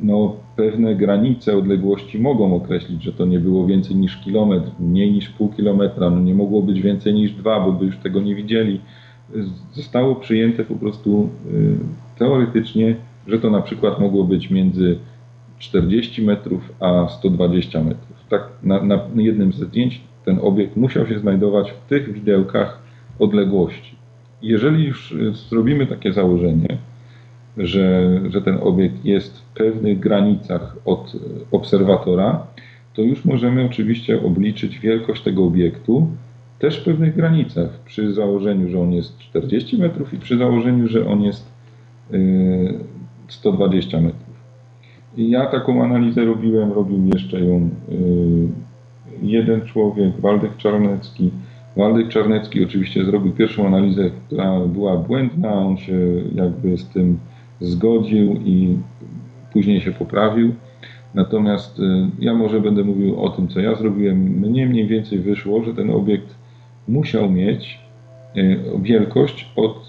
no, 0.01 0.35
pewne 0.55 0.95
granice 0.95 1.57
odległości 1.57 2.19
mogą 2.19 2.55
określić, 2.55 3.03
że 3.03 3.13
to 3.13 3.25
nie 3.25 3.39
było 3.39 3.65
więcej 3.65 3.95
niż 3.95 4.17
kilometr, 4.17 4.71
mniej 4.79 5.11
niż 5.11 5.29
pół 5.29 5.49
kilometra, 5.49 6.09
no 6.09 6.19
nie 6.19 6.35
mogło 6.35 6.61
być 6.61 6.81
więcej 6.81 7.13
niż 7.13 7.31
dwa, 7.31 7.59
bo 7.59 7.71
by 7.71 7.85
już 7.85 7.97
tego 7.97 8.21
nie 8.21 8.35
widzieli. 8.35 8.81
Zostało 9.73 10.15
przyjęte 10.15 10.63
po 10.63 10.75
prostu 10.75 11.29
y, 11.53 11.77
teoretycznie 12.17 12.95
że 13.27 13.39
to 13.39 13.49
na 13.49 13.61
przykład 13.61 13.99
mogło 13.99 14.23
być 14.23 14.49
między 14.49 14.97
40 15.59 16.21
metrów 16.25 16.73
a 16.79 17.07
120 17.07 17.83
metrów. 17.83 18.25
Tak 18.29 18.49
na, 18.63 18.83
na 18.83 18.99
jednym 19.15 19.53
ze 19.53 19.65
zdjęć 19.65 20.01
ten 20.25 20.39
obiekt 20.41 20.77
musiał 20.77 21.07
się 21.07 21.19
znajdować 21.19 21.71
w 21.71 21.89
tych 21.89 22.13
widełkach 22.13 22.83
odległości. 23.19 23.95
Jeżeli 24.41 24.83
już 24.83 25.11
y, 25.11 25.33
zrobimy 25.49 25.87
takie 25.87 26.13
założenie, 26.13 26.77
że, 27.57 28.19
że 28.29 28.41
ten 28.41 28.57
obiekt 28.61 29.05
jest 29.05 29.39
w 29.39 29.53
pewnych 29.53 29.99
granicach 29.99 30.77
od 30.85 31.15
y, 31.15 31.19
obserwatora, 31.51 32.47
to 32.93 33.01
już 33.01 33.25
możemy 33.25 33.65
oczywiście 33.65 34.21
obliczyć 34.21 34.79
wielkość 34.79 35.23
tego 35.23 35.45
obiektu 35.45 36.07
też 36.59 36.81
w 36.81 36.85
pewnych 36.85 37.15
granicach. 37.15 37.69
Przy 37.85 38.13
założeniu, 38.13 38.69
że 38.69 38.79
on 38.79 38.93
jest 38.93 39.17
40 39.17 39.77
metrów 39.77 40.13
i 40.13 40.17
przy 40.17 40.37
założeniu, 40.37 40.87
że 40.87 41.07
on 41.07 41.21
jest 41.21 41.51
yy, 42.11 42.79
120 43.27 44.01
metrów. 44.01 44.33
I 45.17 45.29
ja 45.29 45.45
taką 45.45 45.83
analizę 45.83 46.25
robiłem, 46.25 46.71
robił 46.71 47.07
jeszcze 47.13 47.39
ją 47.39 47.69
y, 47.91 48.73
jeden 49.21 49.61
człowiek, 49.61 50.19
Waldek 50.19 50.57
Czarnecki. 50.57 51.31
Waldek 51.77 52.07
Czarnecki 52.07 52.63
oczywiście 52.63 53.05
zrobił 53.05 53.31
pierwszą 53.31 53.67
analizę, 53.67 54.09
która 54.25 54.59
była 54.59 54.97
błędna, 54.97 55.53
on 55.53 55.77
się 55.77 55.97
jakby 56.35 56.77
z 56.77 56.87
tym 56.87 57.19
zgodził 57.61 58.33
i 58.45 58.77
później 59.53 59.81
się 59.81 59.91
poprawił. 59.91 60.53
Natomiast 61.13 61.79
y, 61.79 61.83
ja 62.19 62.33
może 62.33 62.61
będę 62.61 62.83
mówił 62.83 63.21
o 63.21 63.29
tym, 63.29 63.47
co 63.47 63.59
ja 63.59 63.75
zrobiłem. 63.75 64.17
Mnie 64.17 64.67
mniej 64.67 64.87
więcej 64.87 65.19
wyszło, 65.19 65.63
że 65.63 65.73
ten 65.73 65.91
obiekt 65.91 66.35
musiał 66.87 67.31
mieć 67.31 67.79
y, 68.37 68.59
wielkość 68.81 69.51
od 69.55 69.87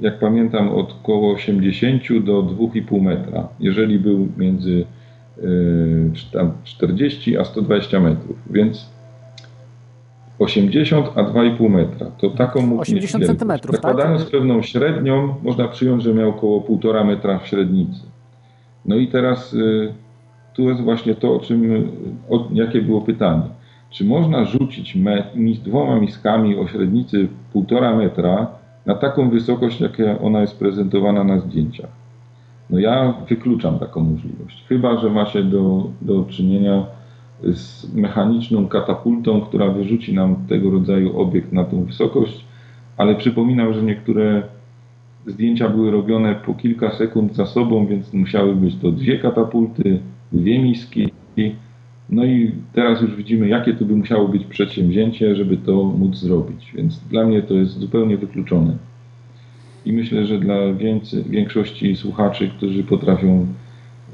jak 0.00 0.18
pamiętam, 0.18 0.68
od 0.68 0.92
około 0.92 1.32
80 1.32 2.02
do 2.24 2.42
2,5 2.42 3.00
metra. 3.00 3.48
Jeżeli 3.60 3.98
był 3.98 4.28
między 4.36 4.84
40 6.64 7.34
y, 7.34 7.40
a 7.40 7.44
120 7.44 8.00
metrów, 8.00 8.36
więc 8.50 8.90
80 10.38 11.06
a 11.14 11.22
2,5 11.22 11.70
metra. 11.70 12.06
To 12.18 12.30
taką 12.30 12.66
mógł 12.66 12.82
80 12.82 13.26
centymetrów, 13.26 13.80
tak? 13.80 13.82
Zakładając 13.82 14.24
pewną 14.24 14.62
średnią, 14.62 15.34
można 15.42 15.68
przyjąć, 15.68 16.02
że 16.02 16.14
miał 16.14 16.30
około 16.30 16.60
1,5 16.60 17.06
metra 17.06 17.38
w 17.38 17.46
średnicy. 17.46 18.00
No 18.84 18.96
i 18.96 19.08
teraz 19.08 19.54
y, 19.54 19.94
tu 20.54 20.62
jest 20.62 20.80
właśnie 20.80 21.14
to, 21.14 21.34
o 21.34 21.38
czym, 21.38 21.90
o, 22.30 22.48
jakie 22.52 22.82
było 22.82 23.00
pytanie. 23.00 23.42
Czy 23.90 24.04
można 24.04 24.44
rzucić 24.44 24.94
me, 24.94 25.24
dwoma 25.64 26.00
miskami 26.00 26.58
o 26.58 26.66
średnicy 26.66 27.28
1,5 27.54 27.96
metra 27.96 28.46
na 28.86 28.94
taką 28.94 29.30
wysokość, 29.30 29.80
jaka 29.80 30.18
ona 30.22 30.40
jest 30.40 30.58
prezentowana 30.58 31.24
na 31.24 31.40
zdjęciach. 31.40 31.90
No 32.70 32.78
ja 32.78 33.14
wykluczam 33.28 33.78
taką 33.78 34.00
możliwość. 34.00 34.64
Chyba, 34.68 34.98
że 34.98 35.10
ma 35.10 35.26
się 35.26 35.42
do, 35.42 35.90
do 36.02 36.24
czynienia 36.24 36.86
z 37.42 37.94
mechaniczną 37.94 38.68
katapultą, 38.68 39.40
która 39.40 39.68
wyrzuci 39.68 40.14
nam 40.14 40.36
tego 40.48 40.70
rodzaju 40.70 41.20
obiekt 41.20 41.52
na 41.52 41.64
tą 41.64 41.84
wysokość, 41.84 42.44
ale 42.96 43.14
przypominam, 43.14 43.74
że 43.74 43.82
niektóre 43.82 44.42
zdjęcia 45.26 45.68
były 45.68 45.90
robione 45.90 46.34
po 46.34 46.54
kilka 46.54 46.90
sekund 46.90 47.34
za 47.34 47.46
sobą, 47.46 47.86
więc 47.86 48.12
musiały 48.12 48.56
być 48.56 48.76
to 48.76 48.92
dwie 48.92 49.18
katapulty, 49.18 49.98
dwie 50.32 50.58
miski. 50.58 51.08
No 52.10 52.24
i 52.24 52.52
teraz 52.72 53.00
już 53.00 53.16
widzimy, 53.16 53.48
jakie 53.48 53.74
to 53.74 53.84
by 53.84 53.96
musiało 53.96 54.28
być 54.28 54.44
przedsięwzięcie, 54.44 55.36
żeby 55.36 55.56
to 55.56 55.84
móc 55.84 56.16
zrobić. 56.16 56.72
Więc 56.74 56.98
dla 56.98 57.26
mnie 57.26 57.42
to 57.42 57.54
jest 57.54 57.78
zupełnie 57.78 58.16
wykluczone. 58.16 58.76
I 59.84 59.92
myślę, 59.92 60.26
że 60.26 60.38
dla 60.38 60.56
większości 61.30 61.96
słuchaczy, 61.96 62.50
którzy 62.56 62.84
potrafią 62.84 63.46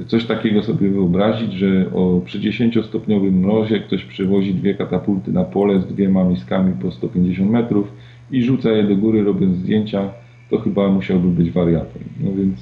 coś 0.06 0.24
takiego 0.24 0.62
sobie 0.62 0.90
wyobrazić, 0.90 1.52
że 1.52 1.90
o, 1.94 2.20
przy 2.24 2.40
10-stopniowym 2.40 3.32
mrozie 3.32 3.80
ktoś 3.80 4.04
przywozi 4.04 4.54
dwie 4.54 4.74
katapulty 4.74 5.32
na 5.32 5.44
pole 5.44 5.80
z 5.80 5.86
dwiema 5.86 6.24
miskami 6.24 6.72
po 6.82 6.90
150 6.90 7.50
metrów 7.50 7.92
i 8.30 8.42
rzuca 8.42 8.70
je 8.70 8.84
do 8.84 8.96
góry 8.96 9.24
robiąc 9.24 9.56
zdjęcia, 9.56 10.10
to 10.50 10.58
chyba 10.58 10.88
musiałby 10.88 11.28
być 11.28 11.50
wariatem. 11.50 12.02
No 12.20 12.30
więc 12.34 12.58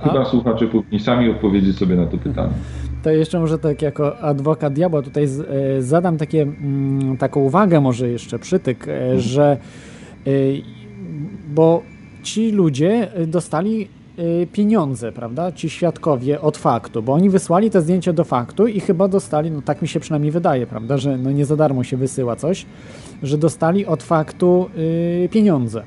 A... 0.00 0.08
chyba 0.08 0.24
słuchacze 0.24 0.66
powinni 0.66 1.00
sami 1.00 1.30
odpowiedzieć 1.30 1.76
sobie 1.76 1.96
na 1.96 2.06
to 2.06 2.18
pytanie 2.18 2.52
to 3.02 3.10
jeszcze 3.10 3.40
może 3.40 3.58
tak 3.58 3.82
jako 3.82 4.18
adwokat 4.18 4.72
diabła 4.72 5.02
tutaj 5.02 5.26
z, 5.26 5.40
e, 5.40 5.82
zadam 5.82 6.18
takie, 6.18 6.42
mm, 6.42 7.16
taką 7.16 7.40
uwagę, 7.40 7.80
może 7.80 8.08
jeszcze 8.08 8.38
przytyk, 8.38 8.88
mhm. 8.88 9.20
że 9.20 9.56
e, 10.26 10.30
bo 11.54 11.82
ci 12.22 12.52
ludzie 12.52 13.08
dostali 13.26 13.88
pieniądze, 14.52 15.12
prawda? 15.12 15.52
Ci 15.52 15.70
świadkowie 15.70 16.40
od 16.40 16.56
faktu, 16.56 17.02
bo 17.02 17.12
oni 17.12 17.30
wysłali 17.30 17.70
te 17.70 17.82
zdjęcia 17.82 18.12
do 18.12 18.24
faktu 18.24 18.66
i 18.66 18.80
chyba 18.80 19.08
dostali, 19.08 19.50
no 19.50 19.62
tak 19.62 19.82
mi 19.82 19.88
się 19.88 20.00
przynajmniej 20.00 20.32
wydaje, 20.32 20.66
prawda, 20.66 20.98
że 20.98 21.18
no 21.18 21.32
nie 21.32 21.44
za 21.44 21.56
darmo 21.56 21.84
się 21.84 21.96
wysyła 21.96 22.36
coś, 22.36 22.66
że 23.22 23.38
dostali 23.38 23.86
od 23.86 24.02
faktu 24.02 24.70
y, 25.24 25.28
pieniądze. 25.32 25.82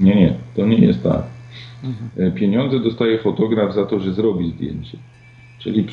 Nie, 0.00 0.14
nie, 0.14 0.34
to 0.56 0.66
nie 0.66 0.78
jest 0.78 1.02
tak. 1.02 1.22
Mhm. 1.84 2.32
Pieniądze 2.32 2.80
dostaje 2.80 3.18
fotograf 3.18 3.74
za 3.74 3.86
to, 3.86 4.00
że 4.00 4.12
zrobi 4.12 4.50
zdjęcie. 4.50 4.98
Czyli 5.58 5.86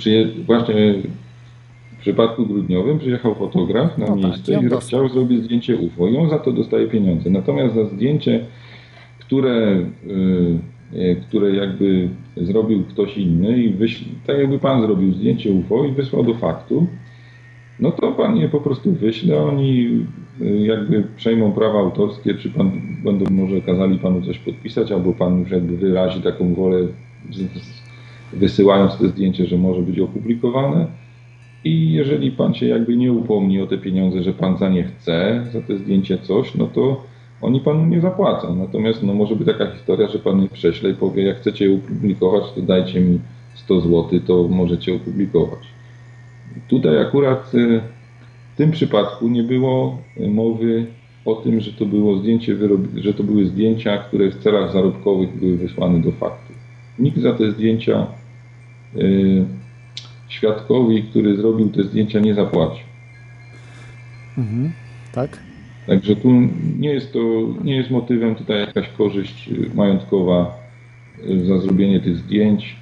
właśnie 0.46 0.96
w 1.98 2.02
przypadku 2.02 2.46
grudniowym 2.46 3.00
przyjechał 3.00 3.36
fotograf 3.36 3.98
na 3.98 4.06
no 4.06 4.16
tak, 4.16 4.24
miejsce 4.24 4.54
tak, 4.54 4.64
i 4.64 4.88
chciał 4.88 5.10
zrobić 5.10 5.44
zdjęcie 5.44 5.78
UFO 5.78 6.08
i 6.08 6.18
on 6.18 6.30
za 6.30 6.40
to 6.40 6.52
dostaje 6.52 6.88
pieniądze. 6.88 7.30
Natomiast 7.30 7.76
za 7.76 7.86
zdjęcie, 7.86 8.46
które, 9.20 9.82
yy, 10.06 10.60
które 11.28 11.56
jakby 11.56 12.10
zrobił 12.38 12.84
ktoś 12.84 13.18
inny 13.18 13.58
i 13.58 13.70
wyśle, 13.70 14.08
tak 14.28 14.38
jakby 14.38 14.60
pan 14.60 14.82
zrobił 14.82 15.14
zdjęcie 15.14 15.52
UFO 15.52 15.86
i 15.86 15.92
wysłał 15.92 16.24
do 16.24 16.34
faktu, 16.34 16.88
no 17.80 17.92
to 17.92 18.12
pan 18.12 18.38
je 18.38 18.50
po 18.50 18.62
prostu 18.62 18.92
wyśle, 18.92 19.42
oni 19.42 20.06
y, 20.42 20.58
jakby 20.58 21.04
przejmą 21.16 21.52
prawa 21.52 21.80
autorskie, 21.80 22.36
czy 22.36 22.50
pan 22.50 22.72
będą 23.04 23.26
może 23.32 23.62
kazali 23.62 24.00
panu 24.00 24.22
coś 24.22 24.40
podpisać, 24.40 24.92
albo 24.92 25.14
pan 25.14 25.40
już 25.40 25.52
jakby 25.52 25.78
wyrazi 25.78 26.22
taką 26.22 26.54
wolę 26.54 26.88
wysyłając 28.34 28.98
to 28.98 29.08
zdjęcie, 29.08 29.46
że 29.46 29.58
może 29.58 29.82
być 29.82 30.00
opublikowane. 30.00 30.88
I 31.64 31.92
jeżeli 31.92 32.32
pan 32.32 32.54
się 32.54 32.66
jakby 32.66 32.98
nie 32.98 33.14
upomni 33.14 33.62
o 33.62 33.68
te 33.68 33.78
pieniądze, 33.78 34.24
że 34.24 34.34
pan 34.34 34.58
za 34.58 34.70
nie 34.70 34.84
chce, 34.84 35.46
za 35.54 35.62
to 35.62 35.78
zdjęcie 35.78 36.18
coś, 36.18 36.56
no 36.56 36.68
to 36.68 37.04
oni 37.42 37.60
panu 37.60 37.86
nie 37.86 38.02
zapłacą. 38.02 38.56
Natomiast 38.56 39.04
no, 39.04 39.14
może 39.14 39.36
być 39.36 39.48
taka 39.48 39.72
historia, 39.72 40.08
że 40.08 40.20
pan 40.20 40.42
je 40.42 40.50
prześle 40.50 40.90
i 40.90 40.94
powie, 40.94 41.24
jak 41.24 41.38
chcecie 41.38 41.66
je 41.66 41.76
opublikować, 41.76 42.44
to 42.56 42.62
dajcie 42.62 43.02
mi 43.02 43.20
100 43.56 43.82
zł, 43.82 44.20
to 44.28 44.48
możecie 44.48 44.96
opublikować. 44.96 45.60
Tutaj 46.68 47.02
akurat 47.02 47.56
y, 47.56 47.82
w 48.54 48.58
tym 48.58 48.72
przypadku 48.72 49.28
nie 49.28 49.44
było 49.44 49.98
mowy 50.28 50.86
o 51.26 51.36
tym, 51.36 51.60
że 51.60 51.74
to 51.74 51.86
było 51.86 52.18
zdjęcie, 52.18 52.58
że 52.96 53.14
to 53.14 53.24
były 53.24 53.46
zdjęcia, 53.46 53.98
które 53.98 54.32
w 54.32 54.44
celach 54.44 54.72
zarobkowych 54.72 55.40
były 55.40 55.58
wysłane 55.58 56.02
do 56.02 56.12
faktu. 56.12 56.54
Nikt 57.00 57.18
za 57.18 57.34
te 57.34 57.52
zdjęcia 57.52 58.08
yy, 58.96 59.46
świadkowi, 60.28 61.04
który 61.04 61.38
zrobił 61.38 61.70
te 61.70 61.84
zdjęcia, 61.84 62.20
nie 62.20 62.34
zapłacił. 62.34 62.86
Mhm, 64.38 64.72
tak. 65.12 65.49
Także 65.90 66.16
tu 66.16 66.30
nie 66.80 66.94
jest 66.94 67.14
to, 67.14 67.20
nie 67.64 67.76
jest 67.76 67.92
motywem 67.92 68.36
tutaj 68.36 68.60
jakaś 68.60 68.90
korzyść 68.90 69.50
majątkowa 69.76 70.58
y, 71.30 71.46
za 71.46 71.60
zrobienie 71.60 72.00
tych 72.00 72.18
zdjęć. 72.18 72.76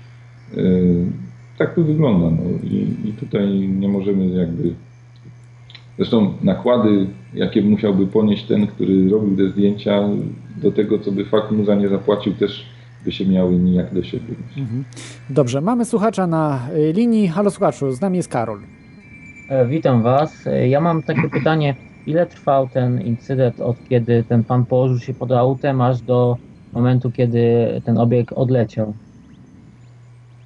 Y, 0.57 1.05
tak 1.57 1.75
to 1.75 1.83
wygląda. 1.83 2.29
No. 2.29 2.49
I, 2.63 3.09
I 3.09 3.13
tutaj 3.13 3.49
nie 3.59 3.87
możemy 3.87 4.27
jakby. 4.27 4.73
Zresztą 5.97 6.33
nakłady, 6.41 7.07
jakie 7.33 7.61
musiałby 7.61 8.07
ponieść 8.07 8.43
ten, 8.43 8.67
który 8.67 9.09
robił 9.09 9.37
te 9.37 9.49
zdjęcia, 9.49 10.09
do 10.61 10.71
tego, 10.71 10.99
co 10.99 11.11
by 11.11 11.25
fakt 11.25 11.51
mu 11.51 11.65
za 11.65 11.75
nie 11.75 11.89
zapłacił, 11.89 12.33
też 12.33 12.65
by 13.05 13.11
się 13.11 13.25
miały 13.25 13.55
nijak 13.55 13.93
do 13.93 14.03
siebie. 14.03 14.35
Mhm. 14.57 14.83
Dobrze, 15.29 15.61
mamy 15.61 15.85
słuchacza 15.85 16.27
na 16.27 16.69
y, 16.75 16.93
linii. 16.93 17.27
Halo 17.27 17.51
słuchaczu, 17.51 17.91
z 17.91 18.01
nami 18.01 18.17
jest 18.17 18.29
Karol. 18.29 18.59
E, 19.49 19.67
witam 19.67 20.01
Was. 20.01 20.47
E, 20.47 20.69
ja 20.69 20.81
mam 20.81 21.03
takie 21.03 21.29
pytanie. 21.29 21.75
Ile 22.07 22.25
trwał 22.25 22.67
ten 22.67 23.01
incydent 23.01 23.59
od 23.61 23.75
kiedy 23.89 24.23
ten 24.23 24.43
pan 24.43 24.65
położył 24.65 24.99
się 24.99 25.13
pod 25.13 25.31
autem, 25.31 25.81
aż 25.81 26.01
do 26.01 26.37
momentu, 26.73 27.11
kiedy 27.11 27.41
ten 27.85 27.97
obiekt 27.97 28.33
odleciał? 28.33 28.93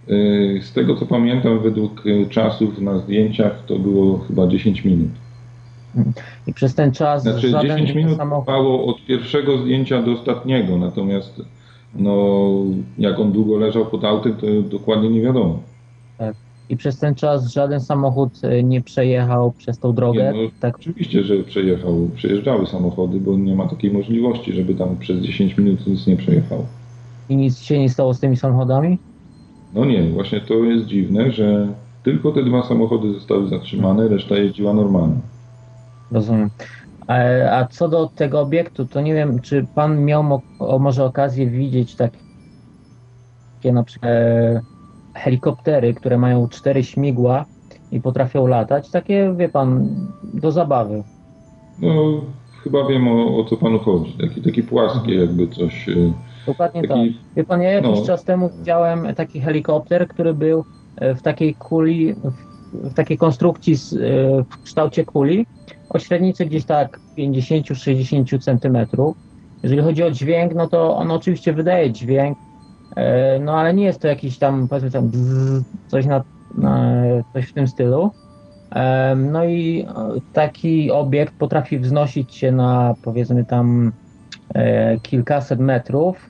E, 0.07 0.61
z 0.61 0.73
tego 0.73 0.95
co 0.95 1.05
pamiętam, 1.05 1.59
według 1.59 2.03
czasów 2.29 2.81
na 2.81 2.99
zdjęciach 2.99 3.65
to 3.65 3.79
było 3.79 4.17
chyba 4.17 4.47
10 4.47 4.85
minut. 4.85 5.09
I 6.47 6.53
przez 6.53 6.75
ten 6.75 6.91
czas. 6.91 7.23
Znaczy 7.23 7.51
10 7.61 7.95
minut 7.95 8.17
samochód... 8.17 8.45
trwało 8.45 8.85
od 8.85 9.05
pierwszego 9.05 9.57
zdjęcia 9.57 10.01
do 10.01 10.11
ostatniego, 10.11 10.77
natomiast 10.77 11.41
no, 11.95 12.47
jak 12.97 13.19
on 13.19 13.31
długo 13.31 13.57
leżał 13.57 13.85
pod 13.85 14.03
autem, 14.03 14.33
to 14.33 14.47
dokładnie 14.61 15.09
nie 15.09 15.21
wiadomo. 15.21 15.59
I 16.71 16.77
przez 16.77 16.99
ten 16.99 17.15
czas 17.15 17.53
żaden 17.53 17.79
samochód 17.79 18.33
e, 18.43 18.63
nie 18.63 18.81
przejechał 18.81 19.51
przez 19.51 19.79
tą 19.79 19.93
drogę? 19.93 20.33
Nie, 20.33 20.43
no, 20.43 20.49
tak? 20.59 20.75
Oczywiście, 20.75 21.23
że 21.23 21.43
przejechał. 21.43 22.09
Przejeżdżały 22.15 22.67
samochody, 22.67 23.19
bo 23.19 23.37
nie 23.37 23.55
ma 23.55 23.67
takiej 23.67 23.91
możliwości, 23.91 24.53
żeby 24.53 24.75
tam 24.75 24.97
przez 24.97 25.21
10 25.21 25.57
minut 25.57 25.87
nic 25.87 26.07
nie 26.07 26.17
przejechał. 26.17 26.65
I 27.29 27.35
nic 27.35 27.59
się 27.59 27.79
nie 27.79 27.89
stało 27.89 28.13
z 28.13 28.19
tymi 28.19 28.37
samochodami? 28.37 28.97
No 29.73 29.85
nie, 29.85 30.03
właśnie 30.03 30.41
to 30.41 30.53
jest 30.53 30.85
dziwne, 30.85 31.31
że 31.31 31.67
tylko 32.03 32.31
te 32.31 32.43
dwa 32.43 32.63
samochody 32.63 33.13
zostały 33.13 33.47
zatrzymane, 33.47 34.07
reszta 34.07 34.35
jeździła 34.37 34.73
normalnie. 34.73 35.19
Rozumiem. 36.11 36.49
A 37.51 37.67
co 37.71 37.89
do 37.89 38.07
tego 38.07 38.39
obiektu, 38.39 38.85
to 38.85 39.01
nie 39.01 39.13
wiem, 39.13 39.39
czy 39.39 39.65
pan 39.75 40.05
miał 40.05 40.23
mo 40.23 40.41
może 40.79 41.05
okazję 41.05 41.47
widzieć 41.47 41.95
takie 41.95 43.73
na 43.73 43.83
przykład 43.83 44.11
e, 44.11 44.61
helikoptery, 45.13 45.93
które 45.93 46.17
mają 46.17 46.47
cztery 46.47 46.83
śmigła 46.83 47.45
i 47.91 48.01
potrafią 48.01 48.47
latać. 48.47 48.89
Takie, 48.89 49.33
wie 49.37 49.49
pan, 49.49 49.95
do 50.33 50.51
zabawy. 50.51 51.03
No, 51.79 52.21
chyba 52.63 52.87
wiem 52.87 53.07
o, 53.07 53.37
o 53.37 53.43
co 53.43 53.57
panu 53.57 53.79
chodzi. 53.79 54.17
Taki, 54.21 54.41
taki 54.41 54.63
płaskie 54.63 55.15
jakby 55.15 55.47
coś. 55.47 55.89
E, 55.89 56.13
Dokładnie 56.47 56.81
taki, 56.81 57.13
tak. 57.13 57.35
Wie 57.35 57.43
pan, 57.43 57.61
ja 57.61 57.71
jakiś 57.71 57.99
no. 57.99 58.05
czas 58.05 58.23
temu 58.23 58.49
widziałem 58.57 59.15
taki 59.15 59.41
helikopter, 59.41 60.07
który 60.07 60.33
był 60.33 60.65
e, 60.95 61.15
w 61.15 61.21
takiej 61.21 61.55
kuli, 61.55 62.15
w 62.73 62.93
takiej 62.93 63.17
konstrukcji 63.17 63.75
w 64.51 64.63
kształcie 64.63 65.05
kuli 65.05 65.45
o 65.89 65.99
średnicy 65.99 66.45
gdzieś 66.45 66.65
tak 66.65 66.99
50-60 67.17 68.39
centymetrów. 68.39 69.17
Jeżeli 69.63 69.81
chodzi 69.81 70.03
o 70.03 70.11
dźwięk, 70.11 70.53
no 70.55 70.67
to 70.67 70.97
on 70.97 71.11
oczywiście 71.11 71.53
wydaje 71.53 71.91
dźwięk, 71.91 72.37
e, 72.37 72.50
no 73.39 73.59
ale 73.59 73.73
nie 73.73 73.83
jest 73.83 73.99
to 73.99 74.07
jakiś 74.07 74.37
tam, 74.37 74.67
powiedzmy 74.67 74.91
tam 74.91 75.07
bzz, 75.07 75.63
coś, 75.87 76.05
na, 76.05 76.23
coś 77.33 77.47
w 77.47 77.53
tym 77.53 77.67
stylu. 77.67 78.11
E, 78.71 79.15
no 79.15 79.45
i 79.45 79.85
taki 80.33 80.91
obiekt 80.91 81.33
potrafi 81.37 81.79
wznosić 81.79 82.35
się 82.35 82.51
na 82.51 82.95
powiedzmy 83.03 83.45
tam 83.45 83.91
e, 84.53 84.99
kilkaset 84.99 85.59
metrów. 85.59 86.29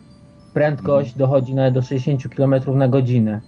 Prędkość 0.54 1.18
dochodzi 1.18 1.56
nawet 1.56 1.74
do 1.74 1.82
60 1.82 2.36
km 2.36 2.56
na 2.76 2.88
godzinę. 2.88 3.42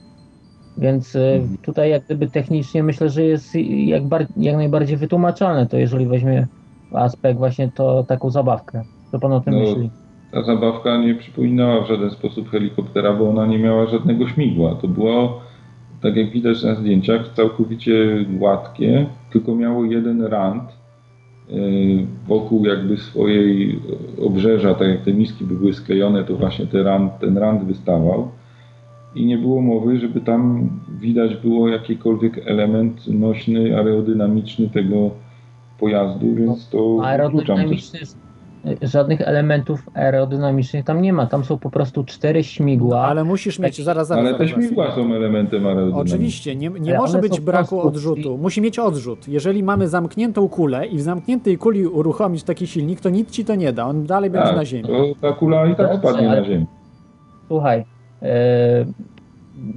Więc 0.77 1.15
y, 1.15 1.41
tutaj 1.61 1.89
jak 1.89 2.05
gdyby 2.05 2.27
technicznie 2.27 2.83
myślę, 2.83 3.09
że 3.09 3.23
jest 3.23 3.55
jak, 3.85 4.03
jak 4.37 4.55
najbardziej 4.55 4.97
wytłumaczalne 4.97 5.67
to, 5.67 5.77
jeżeli 5.77 6.07
weźmie 6.07 6.47
aspekt 6.93 7.37
właśnie 7.37 7.71
to 7.71 8.03
taką 8.03 8.29
zabawkę. 8.29 8.83
Co 9.11 9.19
pan 9.19 9.31
o 9.31 9.41
tym 9.41 9.53
no, 9.53 9.59
myśli? 9.59 9.89
Ta 10.33 10.43
zabawka 10.43 10.97
nie 10.97 11.15
przypominała 11.15 11.81
w 11.81 11.87
żaden 11.87 12.09
sposób 12.09 12.49
helikoptera, 12.49 13.13
bo 13.13 13.29
ona 13.29 13.45
nie 13.45 13.59
miała 13.59 13.85
żadnego 13.85 14.27
śmigła. 14.27 14.75
To 14.75 14.87
było, 14.87 15.41
tak 16.01 16.15
jak 16.15 16.31
widać 16.31 16.63
na 16.63 16.75
zdjęciach, 16.75 17.33
całkowicie 17.33 18.25
gładkie, 18.29 19.05
tylko 19.31 19.55
miało 19.55 19.85
jeden 19.85 20.21
rand 20.21 20.63
y, 21.49 22.05
wokół 22.27 22.65
jakby 22.65 22.97
swojej 22.97 23.79
obrzeża, 24.21 24.73
tak 24.73 24.87
jak 24.87 25.01
te 25.01 25.13
miski 25.13 25.45
by 25.45 25.55
były 25.55 25.73
sklejone, 25.73 26.23
to 26.23 26.35
właśnie 26.35 26.67
ten 26.67 26.81
rand, 26.81 27.19
ten 27.19 27.37
rand 27.37 27.63
wystawał. 27.63 28.27
I 29.15 29.25
nie 29.25 29.37
było 29.37 29.61
mowy, 29.61 29.99
żeby 29.99 30.21
tam 30.21 30.69
widać 30.99 31.35
było 31.35 31.69
jakikolwiek 31.69 32.41
element 32.45 33.07
nośny, 33.07 33.77
aerodynamiczny 33.77 34.69
tego 34.69 35.11
pojazdu, 35.79 36.35
więc 36.35 36.69
to 36.69 36.99
aerodynamiczny, 37.03 37.99
żadnych 38.81 39.21
elementów 39.21 39.89
aerodynamicznych 39.93 40.85
tam 40.85 41.01
nie 41.01 41.13
ma. 41.13 41.25
Tam 41.25 41.43
są 41.43 41.57
po 41.57 41.69
prostu 41.69 42.03
cztery 42.03 42.43
śmigła. 42.43 42.97
No, 42.97 43.03
ale 43.03 43.23
musisz 43.23 43.59
mieć, 43.59 43.83
zaraz, 43.83 44.07
zaraz. 44.07 44.25
Ale 44.25 44.37
te 44.37 44.47
śmigła 44.47 44.91
są 44.95 45.13
elementem 45.13 45.67
aerodynamicznym. 45.67 46.17
Oczywiście, 46.17 46.55
nie, 46.55 46.69
nie 46.69 46.97
może 46.97 47.19
być 47.19 47.39
braku 47.39 47.81
odrzutu. 47.81 48.37
Musi 48.37 48.61
mieć 48.61 48.79
odrzut. 48.79 49.27
Jeżeli 49.27 49.63
mamy 49.63 49.87
zamkniętą 49.87 50.49
kulę 50.49 50.87
i 50.87 50.97
w 50.97 51.01
zamkniętej 51.01 51.57
kuli 51.57 51.87
uruchomić 51.87 52.43
taki 52.43 52.67
silnik, 52.67 53.01
to 53.01 53.09
nic 53.09 53.31
ci 53.31 53.45
to 53.45 53.55
nie 53.55 53.73
da. 53.73 53.85
On 53.85 54.05
dalej 54.05 54.29
będzie 54.29 54.47
tak, 54.47 54.57
na 54.57 54.65
ziemi. 54.65 54.83
To 54.83 55.05
ta 55.21 55.33
kula 55.33 55.65
i 55.65 55.75
tak 55.75 55.87
Dobrze, 55.87 55.97
spadnie 55.97 56.27
na 56.27 56.43
ziemię. 56.43 56.65
Słuchaj, 57.47 57.85
E, 58.23 58.85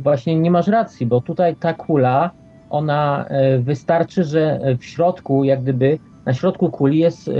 właśnie 0.02 0.40
nie 0.40 0.50
masz 0.50 0.66
racji, 0.66 1.06
bo 1.06 1.20
tutaj 1.20 1.56
ta 1.56 1.74
kula, 1.74 2.30
ona 2.70 3.26
e, 3.28 3.58
wystarczy, 3.58 4.24
że 4.24 4.60
w 4.78 4.84
środku, 4.84 5.44
jak 5.44 5.62
gdyby 5.62 5.98
na 6.26 6.34
środku 6.34 6.70
kuli 6.70 6.98
jest 6.98 7.28
e, 7.28 7.32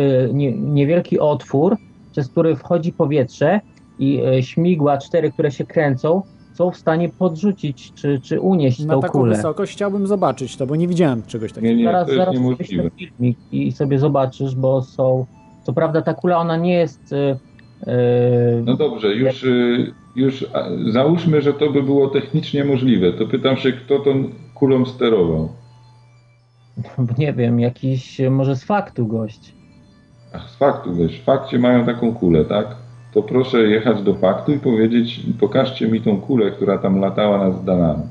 niewielki 0.59 1.19
otwór, 1.19 1.77
przez 2.13 2.29
który 2.29 2.57
wchodzi 2.57 2.93
powietrze 2.93 3.61
i 3.99 4.23
śmigła 4.41 4.99
cztery, 4.99 5.33
które 5.33 5.51
się 5.51 5.65
kręcą, 5.65 6.23
są 6.55 6.71
w 6.71 6.77
stanie 6.77 7.09
podrzucić 7.09 7.93
czy, 7.95 8.21
czy 8.21 8.41
unieść 8.41 8.85
na 8.85 8.95
tą 8.95 9.01
taką 9.01 9.19
kulę. 9.19 9.37
wysokość 9.37 9.73
chciałbym 9.73 10.07
zobaczyć 10.07 10.57
to, 10.57 10.67
bo 10.67 10.77
nie 10.77 10.89
widziałem 10.89 11.23
czegoś 11.23 11.53
takiego. 11.53 11.67
Nie, 11.67 11.77
nie, 11.77 11.85
zaraz 11.85 12.09
zaraz 12.09 12.35
niemożliwe. 12.35 12.91
filmik 12.91 13.39
i 13.53 13.73
sobie 13.73 13.99
zobaczysz, 13.99 14.55
bo 14.55 14.83
są. 14.83 15.27
Co 15.63 15.73
prawda 15.73 16.03
ta 16.03 16.15
kula 16.15 16.39
ona 16.39 16.57
nie 16.57 16.75
jest. 16.75 17.13
Yy, 17.13 18.63
no 18.65 18.77
dobrze, 18.77 19.15
już. 19.15 19.43
Yy 19.43 19.95
już 20.17 20.47
załóżmy, 20.89 21.43
że 21.43 21.53
to 21.53 21.71
by 21.71 21.83
było 21.83 22.09
technicznie 22.09 22.65
możliwe, 22.65 23.13
to 23.13 23.27
pytam 23.27 23.57
się, 23.57 23.73
kto 23.73 23.99
tą 23.99 24.25
kulą 24.55 24.87
sterował? 24.87 25.49
Nie 27.19 27.33
wiem, 27.33 27.61
jakiś 27.61 28.21
może 28.31 28.57
z 28.57 28.65
faktu 28.65 29.07
gość. 29.07 29.53
Ach, 30.35 30.51
z 30.51 30.57
faktu 30.57 30.97
gość. 30.97 31.21
W 31.21 31.25
fakcie 31.25 31.59
mają 31.59 31.87
taką 31.87 32.15
kulę, 32.15 32.45
tak? 32.45 32.67
To 33.15 33.23
proszę 33.23 33.63
jechać 33.63 34.03
do 34.03 34.15
faktu 34.15 34.53
i 34.53 34.59
powiedzieć, 34.59 35.21
pokażcie 35.41 35.89
mi 35.89 36.01
tą 36.01 36.21
kulę, 36.21 36.51
która 36.51 36.79
tam 36.79 37.01
latała 37.01 37.39
nad 37.39 37.63
Zdanami. 37.63 38.03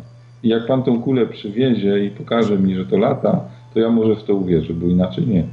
I 0.44 0.50
jak 0.50 0.68
pan 0.68 0.84
tą 0.84 1.02
kulę 1.02 1.26
przywiezie 1.26 2.06
i 2.06 2.10
pokaże 2.10 2.60
mi, 2.60 2.76
że 2.76 2.86
to 2.86 2.98
lata, 2.98 3.42
to 3.74 3.80
ja 3.80 3.90
może 3.90 4.16
w 4.16 4.24
to 4.24 4.36
uwierzę, 4.36 4.74
bo 4.74 4.88
inaczej 4.88 5.28
nie. 5.28 5.44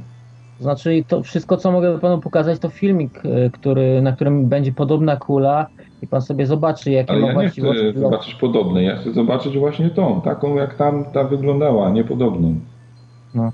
Znaczy, 0.59 1.03
to 1.07 1.23
wszystko, 1.23 1.57
co 1.57 1.71
mogę 1.71 1.99
panu 1.99 2.21
pokazać, 2.21 2.59
to 2.59 2.69
filmik, 2.69 3.21
e, 3.25 3.49
który, 3.49 4.01
na 4.01 4.11
którym 4.11 4.45
będzie 4.45 4.71
podobna 4.71 5.15
kula 5.15 5.67
i 6.01 6.07
pan 6.07 6.21
sobie 6.21 6.45
zobaczy, 6.45 6.91
jakie 6.91 7.11
Ale 7.11 7.21
ma 7.21 7.27
ja 7.27 7.41
nie 7.41 7.49
chcę 7.49 7.99
zobaczyć 7.99 8.35
podobnej, 8.35 8.85
ja 8.85 8.95
chcę 8.95 9.11
zobaczyć 9.11 9.57
właśnie 9.57 9.89
tą, 9.89 10.21
taką 10.21 10.55
jak 10.55 10.77
tam 10.77 11.05
ta 11.05 11.23
wyglądała, 11.23 11.89
niepodobną. 11.89 12.55
No, 13.35 13.51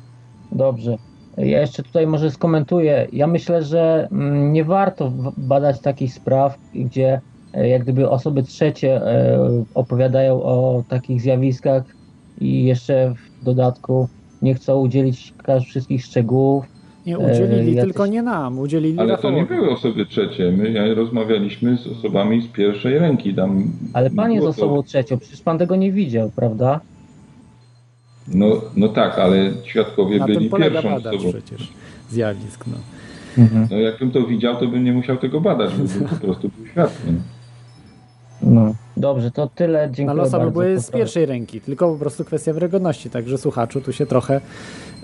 dobrze. 0.52 0.98
Ja 1.38 1.62
jeszcze 1.62 1.84
tutaj 1.84 2.08
może 2.08 2.32
skomentuję. 2.32 3.08
Ja 3.14 3.28
myślę, 3.28 3.64
że 3.64 4.08
mm, 4.12 4.54
nie 4.54 4.64
warto 4.64 5.12
badać 5.38 5.80
takich 5.82 6.14
spraw, 6.14 6.58
gdzie 6.76 7.22
e, 7.54 7.70
jak 7.70 7.84
gdyby 7.84 8.10
osoby 8.10 8.44
trzecie 8.44 8.96
e, 8.96 9.40
opowiadają 9.74 10.44
o 10.44 10.84
takich 10.90 11.22
zjawiskach 11.22 11.84
i 12.42 12.64
jeszcze 12.64 13.14
w 13.42 13.44
dodatku 13.44 14.08
nie 14.42 14.54
chcą 14.54 14.80
udzielić 14.80 15.34
wszystkich 15.66 16.06
szczegółów 16.06 16.66
nie, 17.06 17.20
udzielili, 17.20 17.80
e, 17.80 17.82
tylko 17.82 18.08
nie 18.08 18.22
nam, 18.22 18.60
udzielili 18.60 19.00
Ale 19.00 19.12
Rafałowi. 19.12 19.48
to 19.48 19.54
nie 19.54 19.60
były 19.60 19.72
osoby 19.72 20.06
trzecie, 20.06 20.52
my 20.52 20.96
rozmawialiśmy 20.96 21.78
z 21.78 21.88
osobami 21.88 22.42
z 22.42 22.48
pierwszej 22.48 23.00
ręki. 23.00 23.34
Tam 23.34 23.64
Ale 23.94 24.10
pan 24.10 24.32
jest 24.32 24.48
osobą 24.48 24.76
to... 24.76 24.84
trzecią, 24.84 25.18
przecież 25.18 25.42
pan 25.42 25.58
tego 25.58 25.76
nie 25.76 25.92
widział, 25.92 26.32
prawda? 26.36 26.80
No, 28.34 28.62
no 28.76 28.88
tak, 28.88 29.20
ale 29.20 29.52
świadkowie 29.66 30.20
Na 30.20 30.26
byli 30.26 30.50
tym 30.50 30.60
pierwszą 30.60 30.96
osobą. 30.96 31.18
przecież 31.30 31.74
zjawisk, 32.10 32.66
no. 32.68 32.78
Mhm. 33.44 33.68
No 33.72 33.78
jakbym 33.78 34.12
to 34.12 34.24
widział, 34.28 34.56
to 34.56 34.68
bym 34.68 34.84
nie 34.84 34.94
musiał 34.94 35.18
tego 35.18 35.42
badać, 35.42 35.72
bo 35.74 36.08
po 36.10 36.16
prostu 36.16 36.50
był 36.58 36.68
świadkiem. 36.68 37.22
No. 38.42 38.76
Dobrze, 39.00 39.32
to 39.32 39.48
tyle. 39.56 39.90
Dziękuję 39.92 40.06
Na 40.06 40.24
losa 40.24 40.40
by 40.40 40.52
były 40.52 40.80
z 40.80 40.92
pierwszej 40.92 41.26
ręki, 41.26 41.62
tylko 41.62 41.92
po 41.92 42.00
prostu 42.00 42.26
kwestia 42.26 42.54
wiarygodności, 42.54 43.10
także 43.10 43.38
słuchaczu 43.38 43.82
tu 43.82 43.94
się 43.94 44.06
trochę 44.06 44.42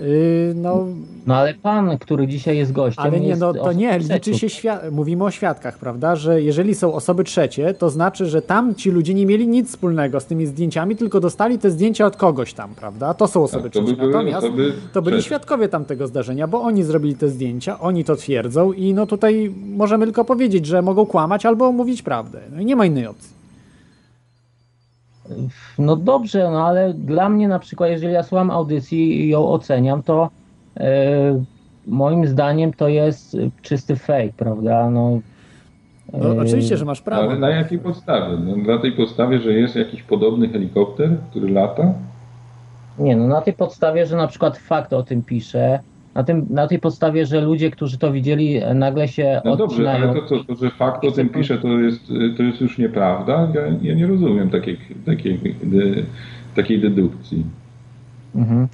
yy, 0.00 0.06
no... 0.54 0.86
No 1.26 1.36
ale 1.36 1.54
pan, 1.54 1.98
który 1.98 2.26
dzisiaj 2.26 2.56
jest 2.56 2.72
gościem... 2.72 3.04
Ale 3.04 3.20
nie, 3.20 3.36
no 3.36 3.54
to 3.54 3.72
nie, 3.72 3.98
liczy 3.98 4.34
się 4.34 4.48
świat... 4.48 4.90
mówimy 4.92 5.24
o 5.24 5.30
świadkach, 5.30 5.78
prawda, 5.78 6.16
że 6.16 6.42
jeżeli 6.42 6.74
są 6.74 6.94
osoby 6.94 7.24
trzecie, 7.24 7.74
to 7.74 7.90
znaczy, 7.90 8.26
że 8.26 8.42
tam 8.42 8.74
ci 8.74 8.90
ludzie 8.90 9.14
nie 9.14 9.26
mieli 9.26 9.48
nic 9.48 9.68
wspólnego 9.68 10.20
z 10.20 10.26
tymi 10.26 10.46
zdjęciami, 10.46 10.96
tylko 10.96 11.20
dostali 11.20 11.58
te 11.58 11.70
zdjęcia 11.70 12.06
od 12.06 12.16
kogoś 12.16 12.54
tam, 12.54 12.74
prawda, 12.74 13.14
to 13.14 13.28
są 13.28 13.42
osoby 13.42 13.62
tak, 13.62 13.72
to 13.72 13.82
trzecie. 13.82 13.96
By 13.96 14.06
Natomiast 14.06 14.38
osoby 14.38 14.72
to 14.92 15.02
byli 15.02 15.22
świadkowie 15.22 15.68
tamtego 15.68 16.06
zdarzenia, 16.06 16.46
bo 16.46 16.62
oni 16.62 16.82
zrobili 16.82 17.14
te 17.14 17.28
zdjęcia, 17.28 17.80
oni 17.80 18.04
to 18.04 18.16
twierdzą 18.16 18.72
i 18.72 18.94
no 18.94 19.06
tutaj 19.06 19.54
możemy 19.76 20.06
tylko 20.06 20.24
powiedzieć, 20.24 20.66
że 20.66 20.82
mogą 20.82 21.06
kłamać 21.06 21.46
albo 21.46 21.72
mówić 21.72 22.02
prawdę. 22.02 22.40
No 22.52 22.60
i 22.60 22.64
nie 22.64 22.76
ma 22.76 22.86
innej 22.86 23.06
opcji. 23.06 23.35
No 25.78 25.96
dobrze, 25.96 26.50
no 26.50 26.66
ale 26.66 26.94
dla 26.94 27.28
mnie 27.28 27.48
na 27.48 27.58
przykład, 27.58 27.90
jeżeli 27.90 28.12
ja 28.12 28.22
słucham 28.22 28.50
audycji 28.50 29.20
i 29.20 29.28
ją 29.28 29.48
oceniam, 29.48 30.02
to 30.02 30.30
e, 30.76 31.44
moim 31.86 32.26
zdaniem 32.26 32.72
to 32.72 32.88
jest 32.88 33.36
czysty 33.62 33.96
fake, 33.96 34.32
prawda? 34.36 34.90
No, 34.90 35.20
no, 36.12 36.42
oczywiście, 36.42 36.76
że 36.76 36.84
masz 36.84 37.00
prawo. 37.00 37.22
Ale 37.22 37.38
na 37.38 37.50
jakiej 37.50 37.78
podstawie? 37.78 38.36
No, 38.36 38.56
na 38.56 38.78
tej 38.78 38.92
podstawie, 38.92 39.38
że 39.38 39.52
jest 39.52 39.76
jakiś 39.76 40.02
podobny 40.02 40.48
helikopter, 40.48 41.16
który 41.30 41.50
lata? 41.50 41.92
Nie, 42.98 43.16
no 43.16 43.26
na 43.26 43.40
tej 43.40 43.52
podstawie, 43.52 44.06
że 44.06 44.16
na 44.16 44.26
przykład 44.26 44.58
fakt 44.58 44.92
o 44.92 45.02
tym 45.02 45.22
pisze, 45.22 45.80
na, 46.16 46.24
tym, 46.24 46.46
na 46.50 46.66
tej 46.66 46.78
podstawie, 46.78 47.26
że 47.26 47.40
ludzie, 47.40 47.70
którzy 47.70 47.98
to 47.98 48.12
widzieli, 48.12 48.60
nagle 48.74 49.08
się 49.08 49.40
No 49.44 49.56
dobrze, 49.56 49.92
ale 49.92 50.14
to, 50.14 50.22
to, 50.22 50.44
to 50.44 50.54
że 50.54 50.70
fakt 50.70 51.04
o 51.04 51.10
tym 51.10 51.28
pisze, 51.28 51.58
to 51.58 51.68
jest, 51.68 52.06
to 52.36 52.42
jest 52.42 52.60
już 52.60 52.78
nieprawda? 52.78 53.48
Ja, 53.54 53.60
ja 53.82 53.94
nie 53.94 54.06
rozumiem 54.06 54.50
takiej, 54.50 54.78
takiej, 55.06 55.38
de, 55.62 56.02
takiej 56.54 56.80
dedukcji. 56.80 57.44
Mhm. 58.34 58.68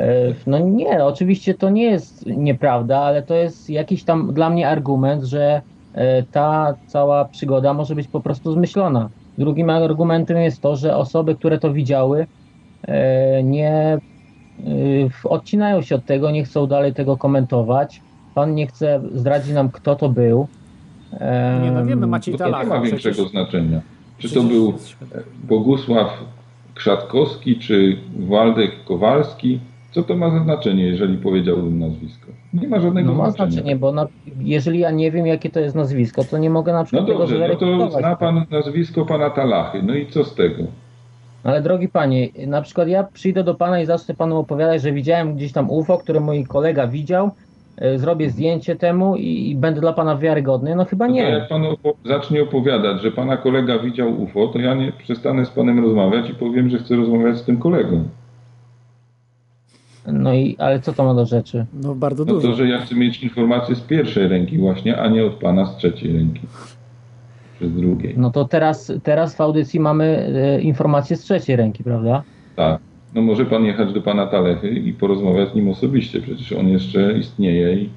E, 0.00 0.34
no 0.46 0.58
nie, 0.58 1.04
oczywiście 1.04 1.54
to 1.54 1.70
nie 1.70 1.84
jest 1.84 2.26
nieprawda, 2.26 2.98
ale 2.98 3.22
to 3.22 3.34
jest 3.34 3.70
jakiś 3.70 4.04
tam 4.04 4.34
dla 4.34 4.50
mnie 4.50 4.68
argument, 4.68 5.24
że 5.24 5.62
e, 5.94 6.22
ta 6.22 6.74
cała 6.86 7.24
przygoda 7.24 7.74
może 7.74 7.94
być 7.94 8.08
po 8.08 8.20
prostu 8.20 8.52
zmyślona. 8.52 9.08
Drugim 9.38 9.70
argumentem 9.70 10.36
jest 10.36 10.62
to, 10.62 10.76
że 10.76 10.96
osoby, 10.96 11.34
które 11.34 11.58
to 11.58 11.72
widziały, 11.72 12.26
e, 12.82 13.42
nie 13.42 13.98
odcinają 15.24 15.82
się 15.82 15.94
od 15.94 16.04
tego, 16.04 16.30
nie 16.30 16.44
chcą 16.44 16.66
dalej 16.66 16.94
tego 16.94 17.16
komentować. 17.16 18.00
Pan 18.34 18.54
nie 18.54 18.66
chce 18.66 19.00
zdradzić 19.14 19.54
nam, 19.54 19.70
kto 19.70 19.96
to 19.96 20.08
był. 20.08 20.46
Nie, 21.62 21.70
no 21.70 21.84
wiemy, 21.84 22.06
Maciej 22.06 22.34
To 22.34 22.46
nie 22.46 22.50
ma 22.50 22.80
większego 22.80 23.14
przecież... 23.14 23.30
znaczenia. 23.30 23.80
Czy 24.18 24.34
to 24.34 24.42
był 24.42 24.74
Bogusław 25.44 26.08
Krzatkowski, 26.74 27.58
czy 27.58 27.96
Waldek 28.18 28.84
Kowalski? 28.84 29.60
Co 29.90 30.02
to 30.02 30.16
ma 30.16 30.30
za 30.30 30.44
znaczenie, 30.44 30.84
jeżeli 30.84 31.18
powiedziałbym 31.18 31.78
nazwisko? 31.78 32.26
Nie 32.54 32.68
ma 32.68 32.80
żadnego 32.80 33.12
no, 33.12 33.18
ma 33.18 33.30
znaczenia. 33.30 33.50
znaczenie, 33.50 33.76
bo 33.76 33.92
na, 33.92 34.06
jeżeli 34.40 34.78
ja 34.78 34.90
nie 34.90 35.10
wiem, 35.10 35.26
jakie 35.26 35.50
to 35.50 35.60
jest 35.60 35.76
nazwisko, 35.76 36.24
to 36.24 36.38
nie 36.38 36.50
mogę 36.50 36.72
na 36.72 36.84
przykład 36.84 37.08
no 37.08 37.18
dobrze, 37.18 37.48
tego 37.48 37.66
No 37.76 37.88
to 37.88 37.98
zna 37.98 38.16
pan 38.16 38.44
nazwisko 38.50 39.06
pana 39.06 39.30
Talachy. 39.30 39.82
No 39.82 39.94
i 39.94 40.06
co 40.06 40.24
z 40.24 40.34
tego? 40.34 40.62
Ale 41.44 41.62
drogi 41.62 41.88
panie, 41.88 42.28
na 42.46 42.62
przykład 42.62 42.88
ja 42.88 43.04
przyjdę 43.04 43.44
do 43.44 43.54
pana 43.54 43.80
i 43.80 43.86
zacznę 43.86 44.14
panu 44.14 44.38
opowiadać, 44.38 44.82
że 44.82 44.92
widziałem 44.92 45.34
gdzieś 45.34 45.52
tam 45.52 45.70
UFO, 45.70 45.98
które 45.98 46.20
mój 46.20 46.46
kolega 46.46 46.86
widział, 46.86 47.30
e, 47.76 47.98
zrobię 47.98 48.30
zdjęcie 48.30 48.76
temu 48.76 49.16
i, 49.16 49.50
i 49.50 49.56
będę 49.56 49.80
dla 49.80 49.92
pana 49.92 50.16
wiarygodny. 50.16 50.76
No 50.76 50.84
chyba 50.84 51.06
nie. 51.06 51.22
Jak 51.22 51.48
pan 51.48 51.66
opo 51.66 51.94
zacznie 52.04 52.42
opowiadać, 52.42 53.02
że 53.02 53.10
pana 53.10 53.36
kolega 53.36 53.78
widział 53.78 54.22
UFO, 54.22 54.48
to 54.48 54.58
ja 54.58 54.74
nie 54.74 54.92
przestanę 54.92 55.46
z 55.46 55.50
panem 55.50 55.84
rozmawiać 55.84 56.30
i 56.30 56.34
powiem, 56.34 56.70
że 56.70 56.78
chcę 56.78 56.96
rozmawiać 56.96 57.38
z 57.38 57.44
tym 57.44 57.58
kolegą. 57.58 58.04
No 60.06 60.34
i, 60.34 60.56
ale 60.58 60.80
co 60.80 60.92
to 60.92 61.04
ma 61.04 61.14
do 61.14 61.26
rzeczy? 61.26 61.66
No 61.74 61.94
bardzo 61.94 62.24
dużo. 62.24 62.48
No 62.48 62.52
to, 62.52 62.56
że 62.56 62.68
ja 62.68 62.80
chcę 62.80 62.94
mieć 62.94 63.22
informacje 63.22 63.74
z 63.74 63.80
pierwszej 63.80 64.28
ręki 64.28 64.58
właśnie, 64.58 65.00
a 65.00 65.08
nie 65.08 65.24
od 65.24 65.32
pana 65.32 65.66
z 65.66 65.76
trzeciej 65.76 66.12
ręki 66.12 66.40
drugiej. 67.68 68.14
No 68.16 68.30
to 68.30 68.44
teraz, 68.44 68.92
teraz 69.02 69.36
w 69.36 69.40
audycji 69.40 69.80
mamy 69.80 70.04
e, 70.04 70.60
informacje 70.60 71.16
z 71.16 71.20
trzeciej 71.20 71.56
ręki, 71.56 71.84
prawda? 71.84 72.22
Tak. 72.56 72.80
No 73.14 73.22
może 73.22 73.46
pan 73.46 73.64
jechać 73.64 73.92
do 73.92 74.02
pana 74.02 74.26
Talechy 74.26 74.70
i 74.70 74.92
porozmawiać 74.92 75.48
z 75.52 75.54
nim 75.54 75.68
osobiście, 75.68 76.20
przecież 76.20 76.52
on 76.52 76.68
jeszcze 76.68 77.18
istnieje, 77.18 77.74
i, 77.74 77.90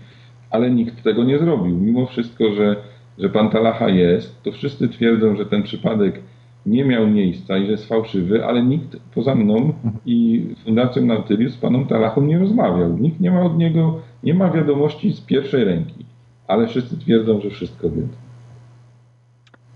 ale 0.49 0.71
nikt 0.71 1.03
tego 1.03 1.23
nie 1.23 1.39
zrobił. 1.39 1.77
Mimo 1.77 2.05
wszystko, 2.05 2.51
że, 2.51 2.75
że 3.19 3.29
pan 3.29 3.49
Talacha 3.49 3.89
jest, 3.89 4.43
to 4.43 4.51
wszyscy 4.51 4.89
twierdzą, 4.89 5.35
że 5.35 5.45
ten 5.45 5.63
przypadek 5.63 6.21
nie 6.65 6.85
miał 6.85 7.07
miejsca 7.07 7.57
i 7.57 7.65
że 7.65 7.71
jest 7.71 7.87
fałszywy, 7.87 8.45
ale 8.45 8.63
nikt 8.63 8.97
poza 9.15 9.35
mną 9.35 9.73
i 10.05 10.43
Fundacją 10.65 11.05
Nautilus 11.05 11.53
z 11.53 11.57
panem 11.57 11.85
Talachą 11.85 12.21
nie 12.21 12.39
rozmawiał. 12.39 12.97
Nikt 12.97 13.19
nie 13.19 13.31
ma 13.31 13.41
od 13.41 13.57
niego, 13.57 13.99
nie 14.23 14.33
ma 14.33 14.49
wiadomości 14.49 15.13
z 15.13 15.21
pierwszej 15.21 15.63
ręki, 15.63 16.05
ale 16.47 16.67
wszyscy 16.67 16.97
twierdzą, 16.97 17.41
że 17.41 17.49
wszystko 17.49 17.89
wie. 17.89 18.01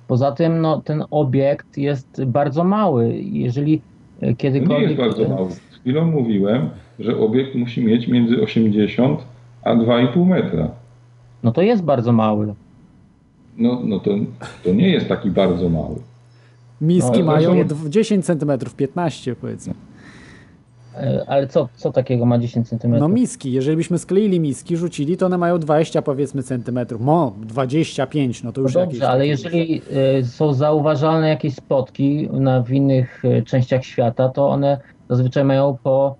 Poza 0.09 0.31
tym 0.31 0.61
no, 0.61 0.81
ten 0.81 1.03
obiekt 1.11 1.77
jest 1.77 2.23
bardzo 2.25 2.63
mały. 2.63 3.13
Jeżeli 3.21 3.81
kiedykolwiek... 4.37 4.89
Nie 4.89 4.95
jest 4.95 5.17
bardzo 5.17 5.35
mały. 5.35 5.51
Z 5.51 5.59
chwilą 5.59 6.05
mówiłem, 6.05 6.69
że 6.99 7.17
obiekt 7.17 7.55
musi 7.55 7.85
mieć 7.85 8.07
między 8.07 8.41
80 8.41 9.19
a 9.63 9.75
2,5 9.75 10.25
metra. 10.25 10.71
No 11.43 11.51
to 11.51 11.61
jest 11.61 11.83
bardzo 11.83 12.11
mały. 12.11 12.53
No, 13.57 13.81
no 13.83 13.99
to, 13.99 14.11
to 14.63 14.73
nie 14.73 14.89
jest 14.89 15.07
taki 15.07 15.31
bardzo 15.31 15.69
mały. 15.69 15.95
Miski 16.81 17.19
no, 17.19 17.25
mają 17.25 17.69
są... 17.69 17.89
10 17.89 18.25
cm, 18.25 18.51
15 18.77 19.35
powiedzmy. 19.35 19.73
E, 20.97 21.23
ale 21.27 21.47
co, 21.47 21.69
co 21.75 21.91
takiego 21.91 22.25
ma 22.25 22.37
10 22.37 22.69
cm? 22.69 22.99
No 22.99 23.07
miski, 23.07 23.51
jeżeli 23.51 23.77
byśmy 23.77 23.97
skleili 23.97 24.39
miski, 24.39 24.77
rzucili, 24.77 25.17
to 25.17 25.25
one 25.25 25.37
mają 25.37 25.59
20 25.59 26.01
powiedzmy 26.01 26.43
centymetrów. 26.43 27.01
Mo, 27.01 27.33
25, 27.41 28.43
no 28.43 28.51
to 28.51 28.61
już 28.61 28.75
no 28.75 28.81
dobrze, 28.81 29.09
ale 29.09 29.27
jeżeli 29.27 29.81
y, 30.19 30.25
są 30.25 30.53
zauważalne 30.53 31.29
jakieś 31.29 31.55
spotki 31.55 32.29
na, 32.31 32.61
w 32.61 32.71
innych 32.71 33.25
y, 33.25 33.43
częściach 33.43 33.85
świata, 33.85 34.29
to 34.29 34.49
one 34.49 34.77
zazwyczaj 35.09 35.43
mają 35.43 35.77
po 35.83 36.15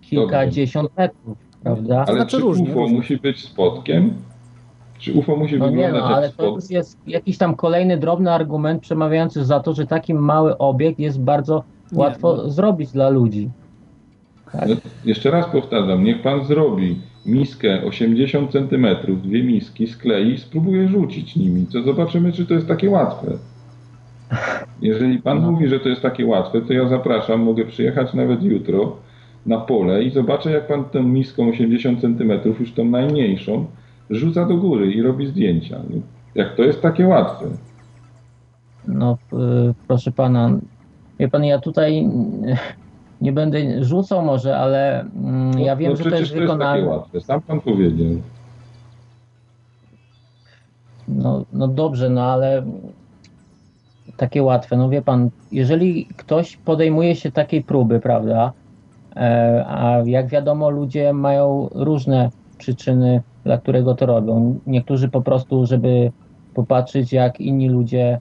kilkadziesiąt 0.00 0.96
metrów, 0.96 1.38
prawda? 1.62 2.04
Ale 2.08 2.16
znaczy 2.16 2.36
czy 2.36 2.42
różnie, 2.42 2.70
UFO 2.70 2.80
różnie. 2.80 2.96
musi 2.96 3.16
być 3.16 3.44
spotkiem? 3.44 4.14
Czy 4.98 5.12
UFO 5.12 5.36
musi 5.36 5.58
no 5.58 5.66
wyglądać 5.66 5.94
nie, 5.94 6.00
no, 6.00 6.16
ale 6.16 6.32
to 6.32 6.58
jest 6.70 6.98
jakiś 7.06 7.38
tam 7.38 7.54
kolejny 7.56 7.96
drobny 7.96 8.32
argument 8.32 8.82
przemawiający 8.82 9.44
za 9.44 9.60
to, 9.60 9.72
że 9.72 9.86
taki 9.86 10.14
mały 10.14 10.58
obiekt 10.58 10.98
jest 10.98 11.20
bardzo 11.20 11.64
łatwo 11.92 12.36
no. 12.36 12.50
zrobić 12.50 12.90
dla 12.90 13.08
ludzi. 13.08 13.50
Tak. 14.60 14.68
No, 14.68 14.76
jeszcze 15.04 15.30
raz 15.30 15.46
powtarzam, 15.46 16.04
niech 16.04 16.22
pan 16.22 16.44
zrobi 16.44 16.96
miskę 17.26 17.82
80 17.84 18.52
cm, 18.52 18.86
dwie 19.22 19.44
miski, 19.44 19.86
sklei 19.86 20.32
i 20.32 20.38
spróbuje 20.38 20.88
rzucić 20.88 21.36
nimi, 21.36 21.66
to 21.66 21.82
zobaczymy, 21.82 22.32
czy 22.32 22.46
to 22.46 22.54
jest 22.54 22.68
takie 22.68 22.90
łatwe. 22.90 23.26
Jeżeli 24.82 25.18
pan 25.18 25.42
no. 25.42 25.50
mówi, 25.50 25.68
że 25.68 25.80
to 25.80 25.88
jest 25.88 26.02
takie 26.02 26.26
łatwe, 26.26 26.60
to 26.60 26.72
ja 26.72 26.88
zapraszam, 26.88 27.40
mogę 27.40 27.64
przyjechać 27.64 28.14
nawet 28.14 28.42
jutro 28.42 28.96
na 29.46 29.58
pole 29.58 30.02
i 30.02 30.10
zobaczę, 30.10 30.50
jak 30.50 30.66
pan 30.66 30.84
tą 30.84 31.02
miską 31.02 31.48
80 31.48 32.00
cm, 32.00 32.32
już 32.60 32.72
tą 32.72 32.84
najmniejszą, 32.84 33.66
rzuca 34.10 34.46
do 34.46 34.56
góry 34.56 34.92
i 34.92 35.02
robi 35.02 35.26
zdjęcia. 35.26 35.80
Jak 36.34 36.54
to 36.56 36.62
jest 36.62 36.82
takie 36.82 37.06
łatwe? 37.06 37.46
No, 38.88 39.18
proszę 39.88 40.12
pana, 40.12 40.58
wie 41.18 41.28
pan, 41.28 41.44
ja 41.44 41.58
tutaj 41.58 42.08
nie 43.20 43.32
będę 43.32 43.84
rzucał 43.84 44.22
może, 44.22 44.58
ale 44.58 45.00
mm, 45.00 45.58
ja 45.58 45.76
wiem, 45.76 45.90
no, 45.90 45.96
że 45.96 46.10
to 46.10 46.16
jest 46.16 46.34
wykonalne. 46.34 46.86
łatwe. 46.86 47.20
Sam 47.20 47.40
pan 47.40 47.60
powiedział. 47.60 48.06
No, 51.08 51.44
no 51.52 51.68
dobrze, 51.68 52.10
no 52.10 52.22
ale 52.22 52.62
takie 54.16 54.42
łatwe. 54.42 54.76
No 54.76 54.88
wie 54.88 55.02
pan, 55.02 55.30
jeżeli 55.52 56.06
ktoś 56.16 56.56
podejmuje 56.56 57.16
się 57.16 57.32
takiej 57.32 57.62
próby, 57.62 58.00
prawda, 58.00 58.52
e, 59.16 59.64
a 59.68 60.02
jak 60.06 60.28
wiadomo, 60.28 60.70
ludzie 60.70 61.12
mają 61.12 61.68
różne 61.74 62.30
przyczyny, 62.58 63.22
dla 63.44 63.58
którego 63.58 63.94
to 63.94 64.06
robią. 64.06 64.58
Niektórzy 64.66 65.08
po 65.08 65.20
prostu, 65.20 65.66
żeby 65.66 66.12
popatrzeć, 66.54 67.12
jak 67.12 67.40
inni 67.40 67.68
ludzie 67.68 68.20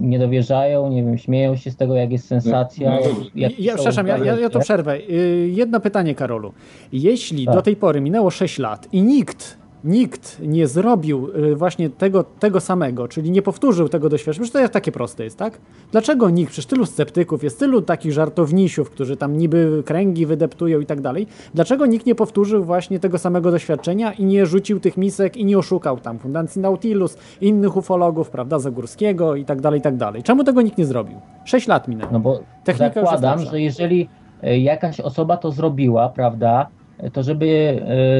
nie 0.00 0.18
dowierzają, 0.18 0.90
nie 0.90 1.04
wiem, 1.04 1.18
śmieją 1.18 1.56
się 1.56 1.70
z 1.70 1.76
tego, 1.76 1.94
jak 1.94 2.12
jest 2.12 2.26
sensacja. 2.26 2.90
No, 2.90 2.96
no 2.96 3.24
jak 3.34 3.60
ja, 3.60 3.74
przepraszam, 3.74 4.06
ja, 4.06 4.18
ja, 4.18 4.40
ja 4.40 4.50
to 4.50 4.60
przerwę. 4.60 4.96
Y, 4.96 5.50
jedno 5.52 5.80
pytanie, 5.80 6.14
Karolu. 6.14 6.52
Jeśli 6.92 7.46
tak. 7.46 7.54
do 7.54 7.62
tej 7.62 7.76
pory 7.76 8.00
minęło 8.00 8.30
6 8.30 8.58
lat 8.58 8.88
i 8.92 9.02
nikt 9.02 9.63
nikt 9.84 10.40
nie 10.40 10.66
zrobił 10.66 11.28
y, 11.36 11.56
właśnie 11.56 11.90
tego, 11.90 12.24
tego 12.24 12.60
samego, 12.60 13.08
czyli 13.08 13.30
nie 13.30 13.42
powtórzył 13.42 13.88
tego 13.88 14.08
doświadczenia, 14.08 14.42
przecież 14.42 14.52
to 14.52 14.58
jest 14.58 14.72
takie 14.72 14.92
proste 14.92 15.24
jest, 15.24 15.38
tak? 15.38 15.58
Dlaczego 15.92 16.30
nikt, 16.30 16.52
przecież 16.52 16.66
tylu 16.66 16.86
sceptyków, 16.86 17.44
jest 17.44 17.58
tylu 17.58 17.82
takich 17.82 18.12
żartownisiów, 18.12 18.90
którzy 18.90 19.16
tam 19.16 19.36
niby 19.36 19.82
kręgi 19.86 20.26
wydeptują 20.26 20.80
i 20.80 20.86
tak 20.86 21.00
dalej, 21.00 21.26
dlaczego 21.54 21.86
nikt 21.86 22.06
nie 22.06 22.14
powtórzył 22.14 22.64
właśnie 22.64 23.00
tego 23.00 23.18
samego 23.18 23.50
doświadczenia 23.50 24.12
i 24.12 24.24
nie 24.24 24.46
rzucił 24.46 24.80
tych 24.80 24.96
misek 24.96 25.36
i 25.36 25.44
nie 25.44 25.58
oszukał 25.58 25.98
tam 25.98 26.18
Fundacji 26.18 26.60
Nautilus, 26.60 27.16
innych 27.40 27.76
ufologów, 27.76 28.30
prawda, 28.30 28.58
Zagórskiego 28.58 29.36
i 29.36 29.44
tak 29.44 29.60
dalej, 29.60 29.80
i 29.80 29.82
tak 29.82 29.96
dalej. 29.96 30.22
Czemu 30.22 30.44
tego 30.44 30.62
nikt 30.62 30.78
nie 30.78 30.86
zrobił? 30.86 31.20
Sześć 31.44 31.68
lat 31.68 31.88
minęło. 31.88 32.12
No 32.12 32.20
bo 32.20 32.40
Technika 32.64 32.94
zakładam, 32.94 33.40
że 33.40 33.60
jeżeli 33.60 34.08
e, 34.42 34.58
jakaś 34.58 35.00
osoba 35.00 35.36
to 35.36 35.50
zrobiła, 35.50 36.08
prawda, 36.08 36.68
to 37.12 37.22
żeby 37.22 37.46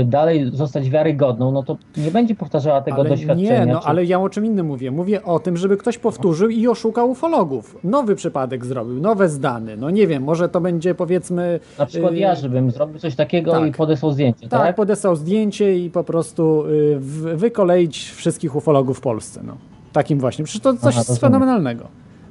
e, 0.01 0.05
dalej 0.05 0.51
zostać 0.52 0.90
wiarygodną, 0.90 1.52
no 1.52 1.62
to 1.62 1.76
nie 1.96 2.10
będzie 2.10 2.34
powtarzała 2.34 2.80
tego 2.80 3.01
ale 3.01 3.09
doświadczenia. 3.09 3.64
Nie, 3.64 3.72
no 3.72 3.80
czy... 3.80 3.86
ale 3.86 4.05
ja 4.05 4.20
o 4.20 4.28
czym 4.28 4.46
innym 4.46 4.66
mówię. 4.66 4.90
Mówię 4.90 5.22
o 5.22 5.38
tym, 5.38 5.56
żeby 5.56 5.76
ktoś 5.76 5.98
powtórzył 5.98 6.48
i 6.48 6.68
oszukał 6.68 7.10
ufologów. 7.10 7.78
Nowy 7.84 8.16
przypadek 8.16 8.64
zrobił, 8.64 9.01
nowe 9.01 9.28
zdany. 9.28 9.76
No 9.76 9.90
nie 9.90 10.06
wiem, 10.06 10.22
może 10.22 10.48
to 10.48 10.60
będzie 10.60 10.94
powiedzmy... 10.94 11.60
Na 11.78 11.86
przykład 11.86 12.12
y, 12.12 12.16
ja, 12.16 12.34
żebym 12.34 12.70
zrobił 12.70 12.98
coś 12.98 13.14
takiego 13.14 13.52
tak. 13.52 13.68
i 13.68 13.72
podesłał 13.72 14.12
zdjęcie, 14.12 14.48
tak? 14.48 14.60
Tak, 14.60 14.76
podesłał 14.76 15.16
zdjęcie 15.16 15.78
i 15.78 15.90
po 15.90 16.05
prostu 16.05 16.64
y, 16.66 16.98
wykoleić 17.36 18.10
wszystkich 18.10 18.56
ufologów 18.56 18.98
w 18.98 19.01
Polsce, 19.01 19.40
no. 19.44 19.56
Takim 19.92 20.18
właśnie. 20.18 20.44
Przecież 20.44 20.62
to 20.62 20.74
coś 20.74 20.94
Aha, 20.94 21.05
to 21.06 21.16
fenomenalnego 21.16 21.88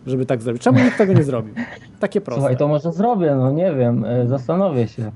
żeby 0.08 0.26
tak 0.26 0.42
zrobić. 0.42 0.64
Czemu 0.64 0.80
nikt 0.80 0.98
tego 0.98 1.14
nie 1.14 1.24
zrobił? 1.24 1.54
Takie 2.00 2.22
proste. 2.22 2.42
Słuchaj, 2.42 2.58
to 2.58 2.68
może 2.68 2.92
zrobię, 2.92 3.36
no 3.36 3.52
nie 3.52 3.74
wiem, 3.74 4.06
y, 4.06 4.28
zastanowię 4.28 4.88
się. 4.88 5.12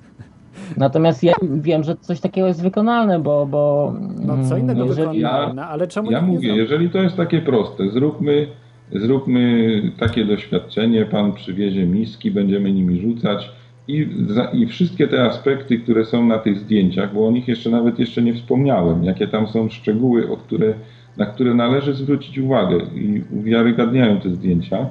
Natomiast 0.78 1.24
ja 1.24 1.34
wiem, 1.42 1.84
że 1.84 1.96
coś 1.96 2.20
takiego 2.20 2.48
jest 2.48 2.62
wykonalne, 2.62 3.20
bo. 3.20 3.46
bo 3.46 3.94
no 4.26 4.38
co 4.50 4.58
innego 4.58 4.86
jeżeli... 4.86 5.18
wykonalne, 5.18 5.66
ale 5.66 5.88
czemu 5.88 6.12
Ja 6.12 6.22
mówię, 6.22 6.56
jeżeli 6.56 6.90
to 6.90 6.98
jest 6.98 7.16
takie 7.16 7.42
proste, 7.42 7.90
zróbmy, 7.90 8.48
zróbmy 8.92 9.82
takie 10.00 10.26
doświadczenie, 10.26 11.06
pan 11.06 11.34
przywiezie 11.34 11.86
miski, 11.86 12.32
będziemy 12.32 12.72
nimi 12.72 13.00
rzucać. 13.00 13.50
I, 13.88 14.08
za, 14.28 14.44
I 14.44 14.66
wszystkie 14.66 15.08
te 15.08 15.24
aspekty, 15.24 15.80
które 15.80 16.06
są 16.06 16.26
na 16.26 16.38
tych 16.38 16.60
zdjęciach, 16.60 17.14
bo 17.14 17.28
o 17.28 17.32
nich 17.32 17.48
jeszcze 17.48 17.70
nawet 17.70 18.00
jeszcze 18.00 18.22
nie 18.22 18.34
wspomniałem, 18.34 19.04
jakie 19.04 19.28
tam 19.28 19.48
są 19.48 19.70
szczegóły, 19.70 20.32
o 20.32 20.38
które, 20.38 20.74
na 21.18 21.26
które 21.26 21.54
należy 21.54 21.94
zwrócić 21.94 22.38
uwagę 22.38 22.78
i 22.96 23.24
uwiarygadniają 23.40 24.20
te 24.20 24.30
zdjęcia. 24.30 24.86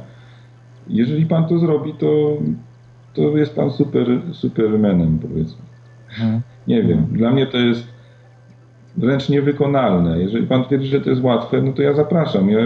Jeżeli 0.88 1.26
pan 1.26 1.48
to 1.48 1.58
zrobi, 1.58 1.92
to, 1.92 2.36
to 3.16 3.36
jest 3.36 3.56
pan 3.56 3.70
super, 3.70 4.06
supermanem, 4.32 5.18
powiedzmy. 5.18 5.62
Mhm. 6.10 6.40
Nie 6.68 6.82
wiem, 6.82 7.06
dla 7.10 7.30
mnie 7.30 7.46
to 7.46 7.58
jest 7.58 7.88
wręcz 8.96 9.28
niewykonalne. 9.28 10.18
Jeżeli 10.20 10.46
pan 10.46 10.64
twierdzi, 10.64 10.86
że 10.86 11.00
to 11.00 11.10
jest 11.10 11.22
łatwe, 11.22 11.62
no 11.62 11.72
to 11.72 11.82
ja 11.82 11.94
zapraszam. 11.94 12.50
Ja 12.50 12.58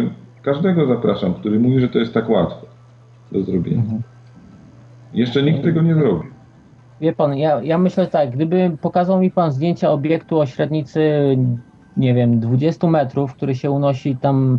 każdego 0.43 0.87
zapraszam, 0.87 1.35
który 1.35 1.59
mówi, 1.59 1.81
że 1.81 1.89
to 1.89 1.99
jest 1.99 2.15
tak 2.15 2.31
łatwe 2.31 2.67
do 3.33 3.43
zrobienia. 3.43 3.83
Mhm. 3.83 4.03
Jeszcze 5.15 5.43
nikt 5.43 5.63
tego 5.63 5.83
nie 5.83 5.95
zrobił. 5.95 6.31
Wie 7.01 7.13
pan, 7.13 7.37
ja, 7.37 7.63
ja 7.63 7.79
myślę 7.79 8.07
tak, 8.07 8.31
gdyby 8.31 8.77
pokazał 8.81 9.21
mi 9.21 9.31
pan 9.31 9.53
zdjęcia 9.53 9.91
obiektu 9.91 10.39
o 10.39 10.47
średnicy, 10.47 11.01
nie 11.97 12.15
wiem, 12.15 12.41
20 12.41 12.87
metrów, 12.87 13.35
który 13.35 13.55
się 13.55 13.71
unosi 13.71 14.17
tam 14.17 14.59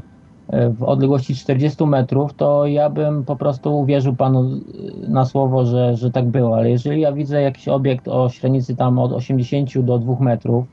w 0.51 0.83
odległości 0.83 1.35
40 1.35 1.85
metrów, 1.85 2.33
to 2.33 2.67
ja 2.67 2.89
bym 2.89 3.25
po 3.25 3.35
prostu 3.35 3.79
uwierzył 3.79 4.15
panu 4.15 4.61
na 5.07 5.25
słowo, 5.25 5.65
że, 5.65 5.97
że 5.97 6.11
tak 6.11 6.25
było. 6.25 6.57
Ale 6.57 6.69
jeżeli 6.69 7.01
ja 7.01 7.11
widzę 7.11 7.41
jakiś 7.41 7.67
obiekt 7.67 8.07
o 8.07 8.29
średnicy 8.29 8.75
tam 8.75 8.99
od 8.99 9.11
80 9.11 9.79
do 9.79 9.99
2 9.99 10.19
metrów, 10.19 10.65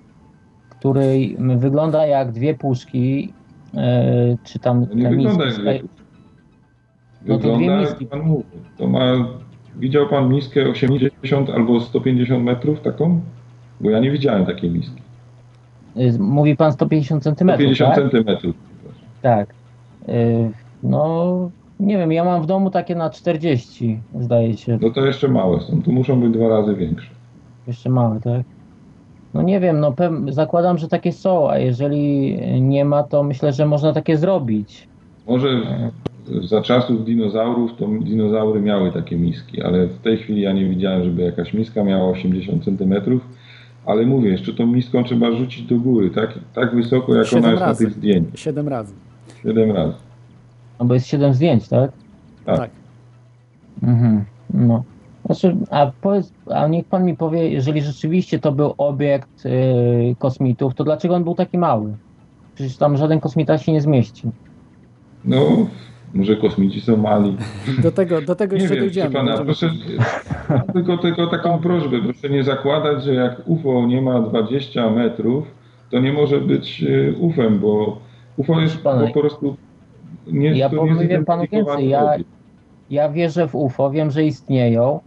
który 0.70 1.36
wygląda 1.56 2.06
jak 2.06 2.32
dwie 2.32 2.54
puszki, 2.54 3.32
e, 3.74 4.36
czy 4.44 4.58
tam 4.58 4.86
nie 4.94 5.08
wygląda 5.08 5.44
jak 5.44 5.54
puszki. 5.54 5.88
No 7.26 7.38
to 7.38 7.56
dwie 7.56 7.76
miski. 7.76 8.06
Pan 8.06 8.20
mówi. 8.20 8.44
To 8.78 8.88
ma, 8.88 9.00
widział 9.76 10.08
pan 10.08 10.28
miskę 10.28 10.68
80 10.68 11.50
albo 11.50 11.80
150 11.80 12.44
metrów 12.44 12.80
taką? 12.80 13.20
Bo 13.80 13.90
ja 13.90 14.00
nie 14.00 14.10
widziałem 14.10 14.46
takiej 14.46 14.70
miski. 14.70 15.02
Mówi 16.18 16.56
pan 16.56 16.72
150 16.72 17.22
centymetrów, 17.22 17.76
150 17.76 17.94
tak? 17.94 18.04
centymetrów. 18.04 18.54
Tak. 19.22 19.57
Y, 20.08 20.50
no, 20.82 21.50
nie 21.80 21.98
wiem, 21.98 22.12
ja 22.12 22.24
mam 22.24 22.42
w 22.42 22.46
domu 22.46 22.70
takie 22.70 22.94
na 22.94 23.10
40, 23.10 24.00
zdaje 24.20 24.56
się. 24.56 24.78
No 24.82 24.90
to 24.90 25.06
jeszcze 25.06 25.28
małe 25.28 25.60
są, 25.60 25.82
tu 25.82 25.92
muszą 25.92 26.20
być 26.20 26.32
dwa 26.32 26.48
razy 26.48 26.74
większe. 26.74 27.10
Jeszcze 27.66 27.90
małe, 27.90 28.20
tak? 28.20 28.42
No 29.34 29.42
nie 29.42 29.60
wiem, 29.60 29.80
no 29.80 29.94
zakładam, 30.28 30.78
że 30.78 30.88
takie 30.88 31.12
są, 31.12 31.50
a 31.50 31.58
jeżeli 31.58 32.36
nie 32.60 32.84
ma, 32.84 33.02
to 33.02 33.22
myślę, 33.22 33.52
że 33.52 33.66
można 33.66 33.92
takie 33.92 34.16
zrobić. 34.16 34.88
Może 35.26 35.48
za 36.42 36.62
czasów 36.62 37.04
dinozaurów 37.04 37.70
to 37.76 37.86
dinozaury 37.86 38.60
miały 38.60 38.92
takie 38.92 39.16
miski, 39.16 39.62
ale 39.62 39.86
w 39.86 39.98
tej 39.98 40.16
chwili 40.16 40.42
ja 40.42 40.52
nie 40.52 40.68
widziałem, 40.68 41.04
żeby 41.04 41.22
jakaś 41.22 41.54
miska 41.54 41.84
miała 41.84 42.10
80 42.10 42.64
cm. 42.64 42.94
Ale 43.86 44.06
mówię, 44.06 44.30
jeszcze 44.30 44.52
tą 44.52 44.66
miską 44.66 45.04
trzeba 45.04 45.32
rzucić 45.32 45.62
do 45.62 45.76
góry, 45.76 46.10
tak, 46.10 46.38
tak 46.54 46.74
wysoko, 46.74 47.14
jak 47.14 47.26
ona 47.32 47.50
jest 47.50 47.60
razy. 47.60 47.84
na 47.84 47.90
tych 47.90 47.98
zdjęciach. 47.98 48.38
Siedem 48.38 48.68
razy. 48.68 48.94
Siedem 49.42 49.72
razy. 49.72 49.94
No 50.80 50.86
bo 50.86 50.94
jest 50.94 51.06
siedem 51.06 51.34
zdjęć, 51.34 51.68
tak? 51.68 51.92
Tak. 52.44 52.58
tak. 52.58 52.70
Mhm. 53.82 54.24
No. 54.54 54.84
Znaczy, 55.26 55.56
a, 55.70 55.92
powiedz, 56.00 56.32
a 56.50 56.68
niech 56.68 56.86
pan 56.86 57.04
mi 57.04 57.16
powie, 57.16 57.48
jeżeli 57.48 57.82
rzeczywiście 57.82 58.38
to 58.38 58.52
był 58.52 58.74
obiekt 58.78 59.44
yy, 59.44 60.16
kosmitów, 60.18 60.74
to 60.74 60.84
dlaczego 60.84 61.14
on 61.14 61.24
był 61.24 61.34
taki 61.34 61.58
mały? 61.58 61.96
Przecież 62.54 62.76
tam 62.76 62.96
żaden 62.96 63.20
kosmita 63.20 63.58
się 63.58 63.72
nie 63.72 63.80
zmieści. 63.80 64.30
No, 65.24 65.66
może 66.14 66.36
kosmici 66.36 66.80
są 66.80 66.96
mali. 66.96 67.36
Do 67.82 67.92
tego, 67.92 68.22
do 68.22 68.34
tego 68.34 68.56
nie 68.56 68.62
jeszcze 68.62 68.74
wiem, 68.74 68.84
dojdziemy. 68.84 69.10
Pana, 69.10 69.38
proszę, 69.38 69.70
tylko, 70.74 70.98
tylko 70.98 71.26
taką 71.26 71.58
prośbę, 71.58 72.02
proszę 72.02 72.30
nie 72.30 72.44
zakładać, 72.44 73.04
że 73.04 73.14
jak 73.14 73.42
UFO 73.46 73.86
nie 73.86 74.02
ma 74.02 74.20
20 74.20 74.90
metrów, 74.90 75.44
to 75.90 76.00
nie 76.00 76.12
może 76.12 76.40
być 76.40 76.82
y, 76.82 77.14
UFem, 77.20 77.58
bo 77.58 77.98
UFO 78.38 78.60
jest 78.60 78.82
Pana, 78.82 79.06
po 79.06 79.20
prostu 79.20 79.56
nie 80.26 80.58
Ja 80.58 80.70
powiem 80.70 81.24
panu 81.24 81.44
więcej. 81.52 81.88
Ja, 81.88 82.14
ja 82.90 83.08
wierzę 83.08 83.48
w 83.48 83.54
UFO, 83.54 83.90
wiem, 83.90 84.10
że 84.10 84.24
istnieją 84.24 85.00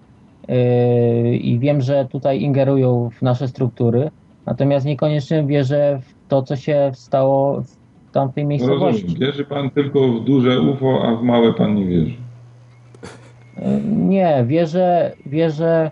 yy, 0.47 1.37
i 1.37 1.59
wiem, 1.59 1.81
że 1.81 2.05
tutaj 2.05 2.41
ingerują 2.41 3.09
w 3.09 3.21
nasze 3.21 3.47
struktury, 3.47 4.11
natomiast 4.45 4.85
niekoniecznie 4.85 5.43
wierzę 5.43 5.99
w 6.03 6.27
to, 6.27 6.43
co 6.43 6.55
się 6.55 6.91
stało 6.93 7.61
w 7.61 8.11
tamtej 8.11 8.45
miejscowości. 8.45 9.03
Rozumiem. 9.03 9.19
Wierzy 9.19 9.45
pan 9.45 9.69
tylko 9.69 10.07
w 10.07 10.23
duże 10.23 10.61
UFO, 10.61 11.03
a 11.03 11.15
w 11.15 11.23
małe 11.23 11.53
pan 11.53 11.75
nie 11.75 11.85
wierzy. 11.85 12.13
Yy, 13.57 13.81
nie, 13.85 14.43
wierzę, 14.47 15.11
wierzę 15.25 15.91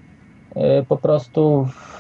yy, 0.56 0.62
po 0.90 0.98
prostu 0.98 1.66
w 1.66 1.99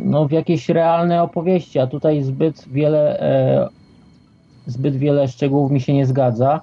no, 0.00 0.28
w 0.28 0.32
jakieś 0.32 0.68
realne 0.68 1.22
opowieści, 1.22 1.78
a 1.78 1.86
tutaj 1.86 2.22
zbyt 2.22 2.68
wiele, 2.68 3.20
e, 3.20 3.68
zbyt 4.66 4.96
wiele 4.96 5.28
szczegółów 5.28 5.70
mi 5.70 5.80
się 5.80 5.94
nie 5.94 6.06
zgadza. 6.06 6.60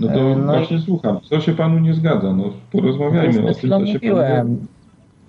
No 0.00 0.08
to 0.08 0.20
e, 0.20 0.36
no 0.36 0.52
właśnie 0.52 0.76
i... 0.76 0.80
słucham. 0.80 1.20
Co 1.20 1.40
się 1.40 1.52
panu 1.52 1.78
nie 1.78 1.94
zgadza? 1.94 2.32
No 2.32 2.44
porozmawiajmy 2.72 3.42
no 3.42 3.50
o 3.50 3.54
tym, 3.54 3.70
co 3.70 3.86
się 3.86 4.00
panu... 4.00 4.56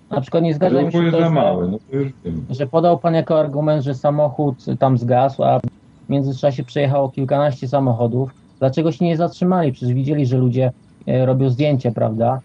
Na 0.09 0.21
przykład 0.21 0.43
nie 0.43 0.53
zgadza 0.53 0.81
mi 0.81 0.91
się 0.91 1.11
to, 1.11 1.19
za 1.19 1.29
małe, 1.29 1.67
no 1.67 1.77
to 1.91 1.97
już 1.97 2.07
wiem. 2.25 2.45
że 2.49 2.67
podał 2.67 2.97
pan 2.97 3.13
jako 3.13 3.39
argument, 3.39 3.83
że 3.83 3.95
samochód 3.95 4.65
tam 4.79 4.97
zgasł, 4.97 5.43
a 5.43 5.59
w 5.59 6.09
międzyczasie 6.09 6.63
przejechało 6.63 7.09
kilkanaście 7.09 7.67
samochodów. 7.67 8.31
Dlaczego 8.59 8.91
się 8.91 9.05
nie 9.05 9.17
zatrzymali? 9.17 9.71
Przecież 9.71 9.93
widzieli, 9.93 10.25
że 10.25 10.37
ludzie 10.37 10.71
e, 11.07 11.25
robią 11.25 11.49
zdjęcie, 11.49 11.91
prawda? 11.91 12.39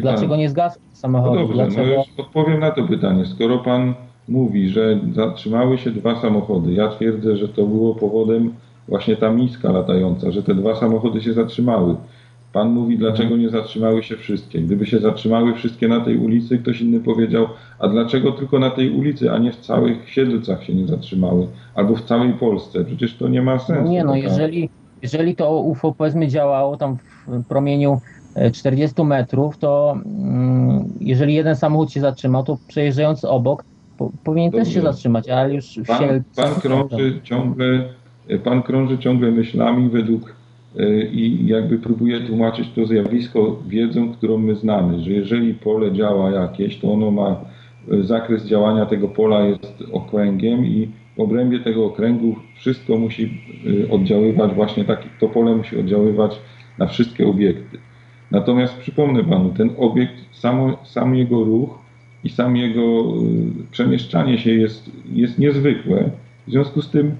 Dlaczego 0.00 0.36
nie 0.36 0.50
zgasł 0.50 0.78
samochód? 0.92 1.30
No 1.34 1.40
dobrze, 1.40 1.54
Dlaczego... 1.54 1.82
no 1.82 1.92
już 1.92 2.06
odpowiem 2.18 2.60
na 2.60 2.70
to 2.70 2.88
pytanie. 2.88 3.26
Skoro 3.26 3.58
pan 3.58 3.94
mówi, 4.28 4.68
że 4.68 4.98
zatrzymały 5.14 5.78
się 5.78 5.90
dwa 5.90 6.20
samochody. 6.20 6.72
Ja 6.72 6.88
twierdzę, 6.88 7.36
że 7.36 7.48
to 7.48 7.66
było 7.66 7.94
powodem 7.94 8.54
właśnie 8.88 9.16
ta 9.16 9.30
miska 9.30 9.72
latająca, 9.72 10.30
że 10.30 10.42
te 10.42 10.54
dwa 10.54 10.76
samochody 10.76 11.22
się 11.22 11.32
zatrzymały. 11.32 11.96
Pan 12.52 12.70
mówi, 12.70 12.98
dlaczego 12.98 13.36
nie 13.36 13.50
zatrzymały 13.50 14.02
się 14.02 14.16
wszystkie. 14.16 14.60
Gdyby 14.60 14.86
się 14.86 14.98
zatrzymały 14.98 15.54
wszystkie 15.54 15.88
na 15.88 16.00
tej 16.00 16.18
ulicy, 16.18 16.58
ktoś 16.58 16.80
inny 16.80 17.00
powiedział, 17.00 17.46
a 17.78 17.88
dlaczego 17.88 18.32
tylko 18.32 18.58
na 18.58 18.70
tej 18.70 18.90
ulicy, 18.90 19.32
a 19.32 19.38
nie 19.38 19.52
w 19.52 19.56
całych 19.56 20.10
Siedlcach 20.10 20.64
się 20.64 20.74
nie 20.74 20.86
zatrzymały, 20.86 21.46
albo 21.74 21.96
w 21.96 22.04
całej 22.04 22.32
Polsce. 22.32 22.84
Przecież 22.84 23.16
to 23.16 23.28
nie 23.28 23.42
ma 23.42 23.58
sensu. 23.58 23.82
No 23.82 23.90
nie, 23.90 24.04
no 24.04 24.16
jeżeli, 24.16 24.68
jeżeli 25.02 25.36
to 25.36 25.60
UFO 25.60 25.92
powiedzmy 25.92 26.28
działało 26.28 26.76
tam 26.76 26.96
w 27.26 27.44
promieniu 27.44 28.00
40 28.52 29.02
e, 29.02 29.04
metrów, 29.04 29.58
to 29.58 29.98
mm, 30.06 30.84
jeżeli 31.00 31.34
jeden 31.34 31.56
samochód 31.56 31.92
się 31.92 32.00
zatrzymał, 32.00 32.44
to 32.44 32.58
przejeżdżając 32.68 33.24
obok 33.24 33.64
po, 33.98 34.10
powinien 34.24 34.50
Dobrze. 34.50 34.64
też 34.64 34.74
się 34.74 34.80
zatrzymać, 34.80 35.28
ale 35.28 35.54
już 35.54 35.80
pan, 35.86 35.98
się... 35.98 36.22
Pan 36.36 36.54
krąży, 36.54 37.20
ciągle, 37.22 37.84
pan 38.44 38.62
krąży 38.62 38.98
ciągle 38.98 39.30
myślami 39.30 39.88
według 39.88 40.36
e, 40.78 41.02
i 41.02 41.46
jakby 41.46 41.78
próbuje 41.78 42.20
tłumaczyć 42.20 42.68
to 42.74 42.86
zjawisko 42.86 43.62
wiedzą, 43.68 44.12
którą 44.12 44.38
my 44.38 44.54
znamy, 44.54 45.00
że 45.00 45.10
jeżeli 45.10 45.54
pole 45.54 45.92
działa 45.92 46.30
jakieś, 46.30 46.78
to 46.78 46.92
ono 46.92 47.10
ma 47.10 47.36
zakres 48.00 48.46
działania 48.46 48.86
tego 48.86 49.08
pola 49.08 49.40
jest 49.40 49.82
okręgiem 49.92 50.66
i 50.66 50.88
w 51.16 51.20
obrębie 51.20 51.60
tego 51.60 51.86
okręgu 51.86 52.36
wszystko 52.56 52.96
musi 52.98 53.40
oddziaływać, 53.90 54.54
właśnie 54.54 54.84
tak, 54.84 55.02
to 55.20 55.28
pole 55.28 55.56
musi 55.56 55.78
oddziaływać 55.78 56.38
na 56.78 56.86
wszystkie 56.86 57.26
obiekty. 57.26 57.78
Natomiast 58.30 58.78
przypomnę 58.78 59.24
Panu, 59.24 59.50
ten 59.50 59.70
obiekt, 59.78 60.14
samo, 60.32 60.76
sam 60.84 61.14
jego 61.14 61.44
ruch 61.44 61.85
i 62.26 62.30
sam 62.30 62.56
jego 62.56 63.04
przemieszczanie 63.70 64.38
się 64.38 64.50
jest, 64.54 64.90
jest 65.12 65.38
niezwykłe. 65.38 66.10
W 66.46 66.50
związku 66.50 66.82
z 66.82 66.90
tym 66.90 67.16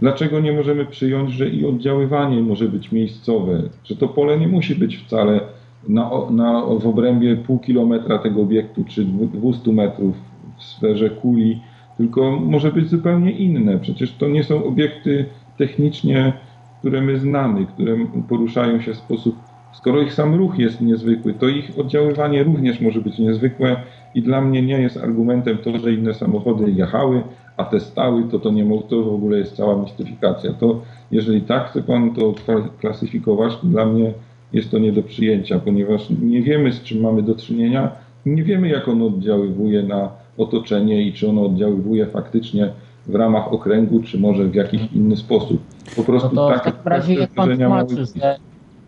Dlaczego 0.00 0.40
nie 0.40 0.52
możemy 0.52 0.86
przyjąć, 0.86 1.32
że 1.32 1.48
i 1.48 1.66
oddziaływanie 1.66 2.42
może 2.42 2.68
być 2.68 2.92
miejscowe, 2.92 3.62
że 3.84 3.96
to 3.96 4.08
pole 4.08 4.38
nie 4.38 4.48
musi 4.48 4.74
być 4.74 4.96
wcale 4.96 5.40
na, 5.88 6.10
na, 6.30 6.62
w 6.80 6.86
obrębie 6.86 7.36
pół 7.36 7.58
kilometra 7.58 8.18
tego 8.18 8.42
obiektu 8.42 8.84
czy 8.84 9.04
200 9.04 9.72
metrów 9.72 10.16
w 10.58 10.62
sferze 10.62 11.10
kuli, 11.10 11.60
tylko 11.96 12.36
może 12.40 12.72
być 12.72 12.88
zupełnie 12.88 13.30
inne. 13.32 13.78
Przecież 13.78 14.12
to 14.12 14.28
nie 14.28 14.44
są 14.44 14.64
obiekty 14.64 15.24
technicznie, 15.58 16.32
które 16.78 17.00
my 17.00 17.18
znamy, 17.18 17.66
które 17.66 17.96
poruszają 18.28 18.80
się 18.80 18.92
w 18.92 18.96
sposób. 18.96 19.36
Skoro 19.72 20.02
ich 20.02 20.14
sam 20.14 20.34
ruch 20.34 20.58
jest 20.58 20.80
niezwykły, 20.80 21.34
to 21.34 21.48
ich 21.48 21.78
oddziaływanie 21.78 22.42
również 22.42 22.80
może 22.80 23.00
być 23.00 23.18
niezwykłe 23.18 23.76
i 24.16 24.22
dla 24.22 24.40
mnie 24.40 24.62
nie 24.62 24.80
jest 24.80 24.96
argumentem 24.96 25.58
to, 25.58 25.78
że 25.78 25.92
inne 25.92 26.14
samochody 26.14 26.70
jechały, 26.70 27.22
a 27.56 27.64
te 27.64 27.80
stały, 27.80 28.24
to 28.30 28.38
to 28.38 28.50
nie 28.50 28.80
to 28.88 29.02
w 29.02 29.14
ogóle 29.14 29.38
jest 29.38 29.56
cała 29.56 29.82
mistyfikacja. 29.82 30.52
To 30.52 30.80
jeżeli 31.10 31.40
tak 31.40 31.70
chce 31.70 31.82
Pan 31.82 32.14
to 32.14 32.34
klasyfikować, 32.80 33.56
to 33.56 33.66
dla 33.66 33.86
mnie 33.86 34.12
jest 34.52 34.70
to 34.70 34.78
nie 34.78 34.92
do 34.92 35.02
przyjęcia, 35.02 35.58
ponieważ 35.58 36.10
nie 36.22 36.42
wiemy 36.42 36.72
z 36.72 36.82
czym 36.82 37.00
mamy 37.00 37.22
do 37.22 37.34
czynienia, 37.34 37.92
nie 38.26 38.42
wiemy 38.42 38.68
jak 38.68 38.88
ono 38.88 39.06
oddziaływuje 39.06 39.82
na 39.82 40.08
otoczenie 40.38 41.02
i 41.02 41.12
czy 41.12 41.28
ono 41.28 41.46
oddziaływuje 41.46 42.06
faktycznie 42.06 42.72
w 43.06 43.14
ramach 43.14 43.52
okręgu, 43.52 44.02
czy 44.02 44.18
może 44.18 44.44
w 44.44 44.54
jakiś 44.54 44.80
inny 44.92 45.16
sposób. 45.16 45.62
Po 45.96 46.02
prostu 46.02 46.28
no 46.32 46.48
to 46.48 46.54
tak, 46.54 46.62
w 46.62 46.64
takim 46.64 46.88
razie 46.92 47.14
jak 47.14 47.30
Pan 47.30 47.56
tłumaczy, 47.56 47.96
że, 47.96 48.36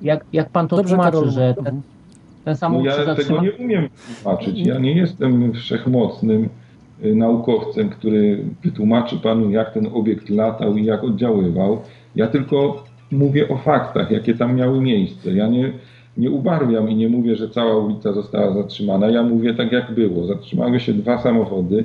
jak, 0.02 0.24
jak 0.32 0.50
Pan 0.50 0.68
to 0.68 0.76
Dobrze, 0.76 0.94
tłumaczy, 0.94 1.16
Karol. 1.16 1.30
że 1.30 1.54
ten, 1.64 1.82
ten 2.48 2.56
samochód 2.56 2.86
no 2.86 3.04
Ja 3.04 3.14
tego 3.14 3.42
nie 3.42 3.52
umiem 3.52 3.88
tłumaczyć. 4.22 4.66
Ja 4.66 4.78
nie 4.78 4.92
jestem 4.92 5.52
wszechmocnym 5.52 6.48
Y, 7.04 7.14
naukowcem, 7.14 7.90
który 7.90 8.44
wytłumaczy 8.64 9.16
panu, 9.16 9.50
jak 9.50 9.72
ten 9.72 9.88
obiekt 9.92 10.30
latał 10.30 10.76
i 10.76 10.84
jak 10.84 11.04
oddziaływał. 11.04 11.80
Ja 12.16 12.26
tylko 12.26 12.84
mówię 13.10 13.48
o 13.48 13.56
faktach, 13.56 14.10
jakie 14.10 14.34
tam 14.34 14.56
miały 14.56 14.80
miejsce. 14.80 15.32
Ja 15.32 15.48
nie, 15.48 15.72
nie 16.16 16.30
ubarwiam 16.30 16.90
i 16.90 16.96
nie 16.96 17.08
mówię, 17.08 17.36
że 17.36 17.48
cała 17.48 17.76
ulica 17.76 18.12
została 18.12 18.54
zatrzymana. 18.54 19.08
Ja 19.08 19.22
mówię 19.22 19.54
tak, 19.54 19.72
jak 19.72 19.94
było. 19.94 20.26
Zatrzymały 20.26 20.80
się 20.80 20.94
dwa 20.94 21.22
samochody, 21.22 21.84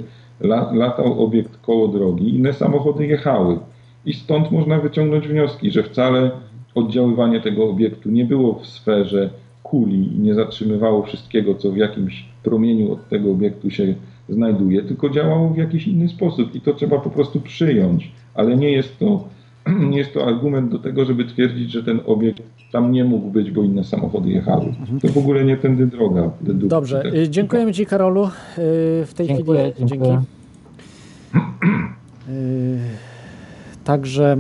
latał 0.74 1.24
obiekt 1.24 1.58
koło 1.58 1.88
drogi, 1.88 2.36
inne 2.36 2.54
samochody 2.54 3.08
jechały. 3.08 3.60
I 4.06 4.14
stąd 4.14 4.52
można 4.52 4.80
wyciągnąć 4.80 5.28
wnioski, 5.28 5.72
że 5.72 5.84
wcale 5.84 6.32
oddziaływanie 6.76 7.42
tego 7.42 7.70
obiektu 7.70 8.10
nie 8.12 8.26
było 8.26 8.54
w 8.54 8.68
sferze 8.68 9.30
kuli 9.74 10.16
i 10.16 10.20
nie 10.20 10.36
zatrzymywało 10.36 11.04
wszystkiego, 11.04 11.56
co 11.56 11.72
w 11.72 11.78
jakimś 11.78 12.26
promieniu 12.44 12.92
od 12.92 13.10
tego 13.10 13.32
obiektu 13.32 13.70
się 13.70 13.96
znajduje, 14.30 14.82
tylko 14.82 15.10
działało 15.10 15.50
w 15.50 15.58
jakiś 15.58 15.88
inny 15.88 16.10
sposób 16.10 16.56
i 16.56 16.62
to 16.62 16.74
trzeba 16.74 17.00
po 17.00 17.10
prostu 17.10 17.42
przyjąć, 17.42 18.12
ale 18.34 18.58
nie 18.58 18.72
jest 18.72 19.00
to, 19.00 19.28
nie 19.92 19.98
jest 19.98 20.14
to 20.14 20.28
argument 20.28 20.72
do 20.72 20.80
tego, 20.80 21.06
żeby 21.06 21.26
twierdzić, 21.26 21.72
że 21.72 21.84
ten 21.84 22.00
obiekt 22.06 22.44
tam 22.72 22.92
nie 22.92 23.04
mógł 23.04 23.30
być, 23.30 23.52
bo 23.52 23.64
inne 23.64 23.84
samochody 23.84 24.30
jechały. 24.30 24.66
Mhm. 24.66 25.00
To 25.00 25.08
w 25.08 25.18
ogóle 25.18 25.46
nie 25.46 25.58
tędy 25.58 25.88
droga. 25.88 26.32
Dobrze, 26.42 27.04
tak. 27.04 27.30
dziękujemy 27.30 27.74
Ci 27.74 27.86
Karolu 27.86 28.26
y, 28.26 28.30
w 29.06 29.12
tej 29.16 29.28
dziękuję, 29.28 29.72
chwili. 29.72 29.90
Dziękuję. 29.90 30.22
Y, 32.30 33.13
także 33.84 34.38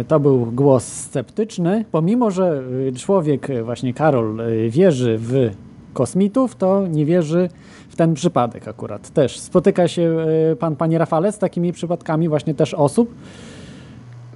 y, 0.00 0.04
to 0.04 0.20
był 0.20 0.46
głos 0.46 0.84
sceptyczny. 0.84 1.84
Pomimo, 1.92 2.30
że 2.30 2.62
człowiek, 2.96 3.48
właśnie 3.64 3.94
Karol, 3.94 4.40
wierzy 4.68 5.16
w 5.18 5.50
kosmitów, 5.94 6.56
to 6.56 6.86
nie 6.86 7.04
wierzy 7.04 7.48
w 7.88 7.96
ten 7.96 8.14
przypadek 8.14 8.68
akurat 8.68 9.10
też. 9.10 9.38
Spotyka 9.38 9.88
się 9.88 10.02
e, 10.52 10.56
pan, 10.56 10.76
panie 10.76 10.98
Rafale, 10.98 11.32
z 11.32 11.38
takimi 11.38 11.72
przypadkami 11.72 12.28
właśnie 12.28 12.54
też 12.54 12.74
osób? 12.74 13.14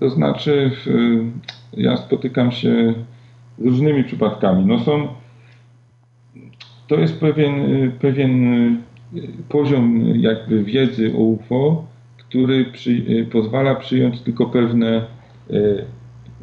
To 0.01 0.11
znaczy, 0.11 0.71
ja 1.73 1.97
spotykam 1.97 2.53
się 2.53 2.95
z 3.59 3.65
różnymi 3.65 4.05
przypadkami. 4.05 4.67
No 4.67 4.79
są, 4.79 5.09
to 6.89 6.95
jest 6.95 7.21
pewien, 7.21 7.53
pewien 8.01 8.77
poziom 9.49 10.03
jakby 10.17 10.65
wiedzy 10.65 11.13
o 11.17 11.19
UFO, 11.19 11.85
który 12.29 12.65
przy, 12.65 13.27
pozwala 13.33 13.75
przyjąć 13.75 14.21
tylko 14.21 14.47
pewne 14.47 15.07
e, 15.51 15.55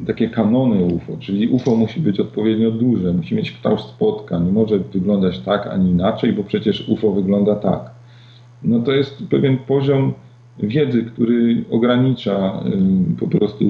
takie 0.06 0.28
kanony 0.28 0.84
UFO, 0.84 1.16
czyli 1.20 1.48
UFO 1.48 1.76
musi 1.76 2.00
być 2.00 2.20
odpowiednio 2.20 2.70
duże, 2.70 3.12
musi 3.12 3.34
mieć 3.34 3.52
kształt 3.52 3.80
spotka, 3.80 4.38
nie 4.38 4.52
może 4.52 4.78
wyglądać 4.78 5.38
tak 5.38 5.66
ani 5.66 5.90
inaczej, 5.90 6.32
bo 6.32 6.44
przecież 6.44 6.88
UFO 6.88 7.12
wygląda 7.12 7.54
tak. 7.54 7.90
No 8.62 8.80
to 8.80 8.92
jest 8.92 9.22
pewien 9.30 9.58
poziom 9.58 10.12
wiedzy, 10.58 11.04
który 11.04 11.64
ogranicza 11.70 12.62
po 13.20 13.28
prostu 13.28 13.64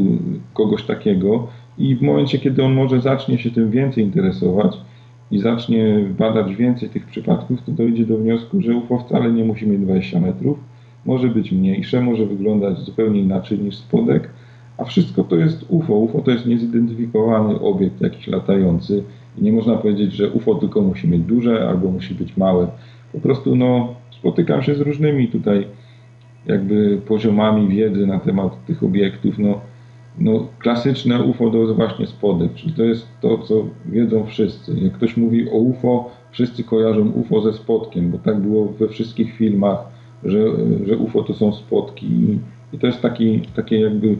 kogoś 0.55 0.83
takiego. 0.83 1.47
I 1.79 1.97
w 1.97 2.03
momencie, 2.03 2.39
kiedy 2.39 2.65
on 2.65 2.75
może 2.75 3.01
zacznie 3.01 3.39
się 3.39 3.51
tym 3.51 3.71
więcej 3.71 4.05
interesować 4.05 4.77
i 5.31 5.39
zacznie 5.39 6.05
badać 6.19 6.55
więcej 6.55 6.89
tych 6.89 7.07
przypadków, 7.07 7.63
to 7.63 7.73
dojdzie 7.73 8.07
do 8.07 8.19
wniosku, 8.19 8.63
że 8.63 8.77
UFO 8.77 8.99
wcale 8.99 9.33
nie 9.33 9.45
musi 9.45 9.67
mieć 9.67 9.81
20 9.81 10.21
metrów, 10.21 10.59
może 11.07 11.29
być 11.29 11.53
mniejsze, 11.53 12.01
może 12.01 12.27
wyglądać 12.27 12.79
zupełnie 12.79 13.21
inaczej 13.21 13.59
niż 13.59 13.77
spodek, 13.77 14.29
a 14.79 14.85
wszystko 14.85 15.25
to 15.25 15.37
jest 15.37 15.65
UFO. 15.69 15.95
UFO 15.95 16.21
to 16.21 16.31
jest 16.31 16.47
niezidentyfikowany 16.47 17.61
obiekt 17.61 18.01
jakiś 18.01 18.27
latający 18.27 19.03
i 19.39 19.43
nie 19.43 19.53
można 19.53 19.77
powiedzieć, 19.77 20.13
że 20.13 20.31
UFO 20.31 20.55
tylko 20.55 20.81
musi 20.81 21.09
mieć 21.09 21.23
duże 21.23 21.69
albo 21.69 21.91
musi 21.91 22.15
być 22.15 22.37
małe. 22.37 22.69
Po 23.13 23.21
prostu 23.21 23.57
no, 23.57 23.95
spotykam 24.11 24.63
się 24.63 24.75
z 24.75 24.81
różnymi 24.81 25.29
tutaj 25.29 25.67
jakby 26.47 27.01
poziomami 27.07 27.69
wiedzy 27.69 28.07
na 28.07 28.21
temat 28.21 28.67
tych 28.67 28.83
obiektów. 28.83 29.39
No, 29.39 29.61
no, 30.19 30.47
klasyczne 30.59 31.23
UFO 31.23 31.51
to 31.51 31.59
jest 31.59 31.73
właśnie 31.73 32.07
spodek, 32.07 32.55
czyli 32.55 32.73
to 32.73 32.83
jest 32.83 33.07
to, 33.21 33.39
co 33.39 33.65
wiedzą 33.87 34.27
wszyscy. 34.27 34.75
Jak 34.81 34.93
ktoś 34.93 35.17
mówi 35.17 35.51
o 35.51 35.55
UFO, 35.55 36.11
wszyscy 36.31 36.65
kojarzą 36.65 37.11
UFO 37.11 37.41
ze 37.41 37.53
spotkiem, 37.53 38.11
bo 38.11 38.19
tak 38.19 38.41
było 38.41 38.67
we 38.67 38.89
wszystkich 38.89 39.37
filmach, 39.37 39.96
że, 40.25 40.39
że 40.87 40.97
UFO 40.97 41.23
to 41.23 41.35
są 41.35 41.53
spotki 41.53 42.07
i, 42.07 42.39
i 42.73 42.79
to 42.79 42.87
jest 42.87 43.03
taki, 43.03 43.43
takie 43.57 43.81
jakby 43.81 44.17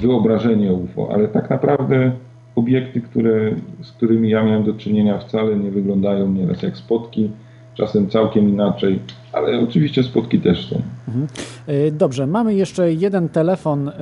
wyobrażenie 0.00 0.72
UFO, 0.72 1.08
ale 1.12 1.28
tak 1.28 1.50
naprawdę 1.50 2.12
obiekty, 2.56 3.00
które, 3.00 3.54
z 3.82 3.92
którymi 3.92 4.30
ja 4.30 4.44
miałem 4.44 4.64
do 4.64 4.74
czynienia 4.74 5.18
wcale 5.18 5.56
nie 5.56 5.70
wyglądają 5.70 6.32
nieraz 6.32 6.62
jak 6.62 6.76
spotki, 6.76 7.30
czasem 7.74 8.08
całkiem 8.08 8.48
inaczej, 8.48 8.98
ale 9.32 9.60
oczywiście 9.60 10.02
spotki 10.02 10.40
też 10.40 10.68
są. 10.68 10.82
Mhm. 11.08 11.26
E, 11.66 11.90
dobrze, 11.90 12.26
mamy 12.26 12.54
jeszcze 12.54 12.92
jeden 12.92 13.28
telefon 13.28 13.88
e, 13.88 13.92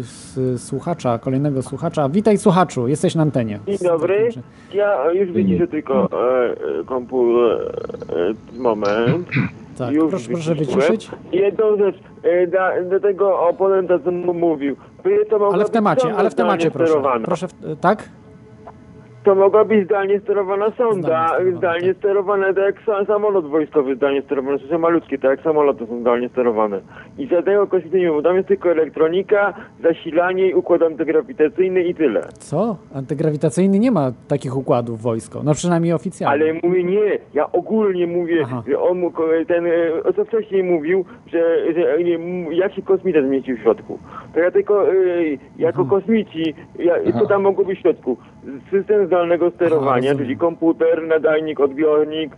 z 0.00 0.62
słuchacza, 0.62 1.18
kolejnego 1.18 1.62
słuchacza. 1.62 2.08
Witaj 2.08 2.38
słuchaczu, 2.38 2.88
jesteś 2.88 3.14
na 3.14 3.22
antenie. 3.22 3.58
Dzień 3.66 3.78
dobry, 3.78 4.28
ja 4.74 5.12
już 5.12 5.32
widzicie 5.32 5.66
tylko 5.66 6.04
e, 6.04 6.84
komputer, 6.84 7.72
moment. 8.58 9.28
Tak, 9.78 9.94
Już 9.94 10.10
proszę, 10.10 10.30
proszę 10.32 10.54
wyciszyć. 10.54 11.10
Jedną 11.32 11.76
rzecz, 11.76 11.96
e, 12.22 12.46
do, 12.46 12.58
do 12.90 13.00
tego 13.00 13.40
oponenta, 13.40 13.98
co 13.98 14.10
mówił. 14.10 14.76
To 15.30 15.50
ale 15.52 15.64
w 15.64 15.70
temacie, 15.70 16.14
ale 16.14 16.30
w 16.30 16.34
temacie 16.34 16.70
proszę. 16.70 17.02
Proszę, 17.24 17.48
w, 17.48 17.80
tak? 17.80 18.08
to 19.24 19.34
mogła 19.34 19.64
być 19.64 19.84
zdalnie 19.84 20.20
sterowana 20.20 20.70
sonda, 20.70 21.28
zdalnie, 21.28 21.56
zdalnie 21.56 21.88
tak. 21.88 21.96
sterowane, 21.96 22.54
tak 22.54 22.64
jak 22.64 23.06
samolot 23.06 23.46
wojskowy 23.46 23.96
zdalnie 23.96 24.22
sterowany, 24.22 24.58
to 24.58 24.68
są 24.68 24.78
malutkie, 24.78 25.18
tak 25.18 25.30
jak 25.30 25.40
samoloty 25.40 25.86
są 25.86 26.00
zdalnie 26.00 26.28
sterowane. 26.28 26.80
I 27.18 27.26
żadnego 27.26 27.68
nie 27.92 28.22
tam 28.22 28.36
jest 28.36 28.48
tylko 28.48 28.70
elektronika, 28.70 29.54
zasilanie 29.82 30.48
i 30.48 30.54
układ 30.54 30.82
antygrawitacyjny 30.82 31.82
i 31.82 31.94
tyle. 31.94 32.28
Co? 32.38 32.76
Antygrawitacyjny 32.94 33.78
nie 33.78 33.90
ma 33.90 34.12
takich 34.28 34.56
układów 34.56 35.02
wojsko, 35.02 35.42
no 35.44 35.54
przynajmniej 35.54 35.92
oficjalnie. 35.92 36.44
Ale 36.44 36.60
mówię 36.62 36.84
nie, 36.84 37.18
ja 37.34 37.52
ogólnie 37.52 38.06
mówię, 38.06 38.42
Aha. 38.44 38.62
że 38.68 38.80
on, 38.80 39.02
ten, 39.48 39.64
o 40.04 40.12
co 40.12 40.24
wcześniej 40.24 40.62
mówił, 40.62 41.04
że, 41.32 41.72
że 41.74 42.04
nie, 42.04 42.18
jak 42.56 42.74
się 42.74 42.82
kosmita 42.82 43.22
zmieścił 43.22 43.56
w 43.56 43.60
środku. 43.60 43.98
To 44.34 44.40
ja 44.40 44.50
tylko 44.50 44.92
y, 44.92 45.38
jako 45.58 45.82
Aha. 45.82 45.90
kosmici, 45.90 46.54
ja, 46.78 47.12
co 47.18 47.26
tam 47.26 47.42
mogło 47.42 47.64
być 47.64 47.78
w 47.78 47.82
środku? 47.82 48.16
System 48.70 49.06
zdalnego 49.06 49.50
sterowania, 49.50 50.10
Aha, 50.10 50.18
czyli 50.18 50.36
komputer, 50.36 51.02
nadajnik, 51.06 51.60
odbiornik, 51.60 52.36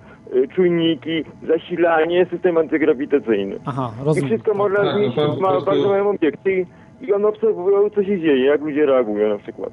czujniki, 0.55 1.25
zasilanie, 1.49 2.27
system 2.31 2.59
antygrawitacyjny. 2.59 3.59
Aha, 3.65 3.93
rozumiem. 4.05 4.27
I 4.27 4.31
wszystko 4.31 4.51
tak, 4.51 4.59
można 4.59 4.85
tak, 4.85 4.97
zmieścić, 4.97 5.17
no, 5.17 5.37
ma 5.41 5.49
prostu... 5.49 5.71
bardzo 5.71 5.89
małe 5.89 6.09
obiekty 6.09 6.67
i 7.01 7.13
on 7.13 7.25
obserwuje, 7.25 7.91
co 7.91 8.05
się 8.05 8.21
dzieje, 8.21 8.45
jak 8.45 8.61
ludzie 8.61 8.87
reagują 8.87 9.29
na 9.29 9.39
przykład. 9.39 9.73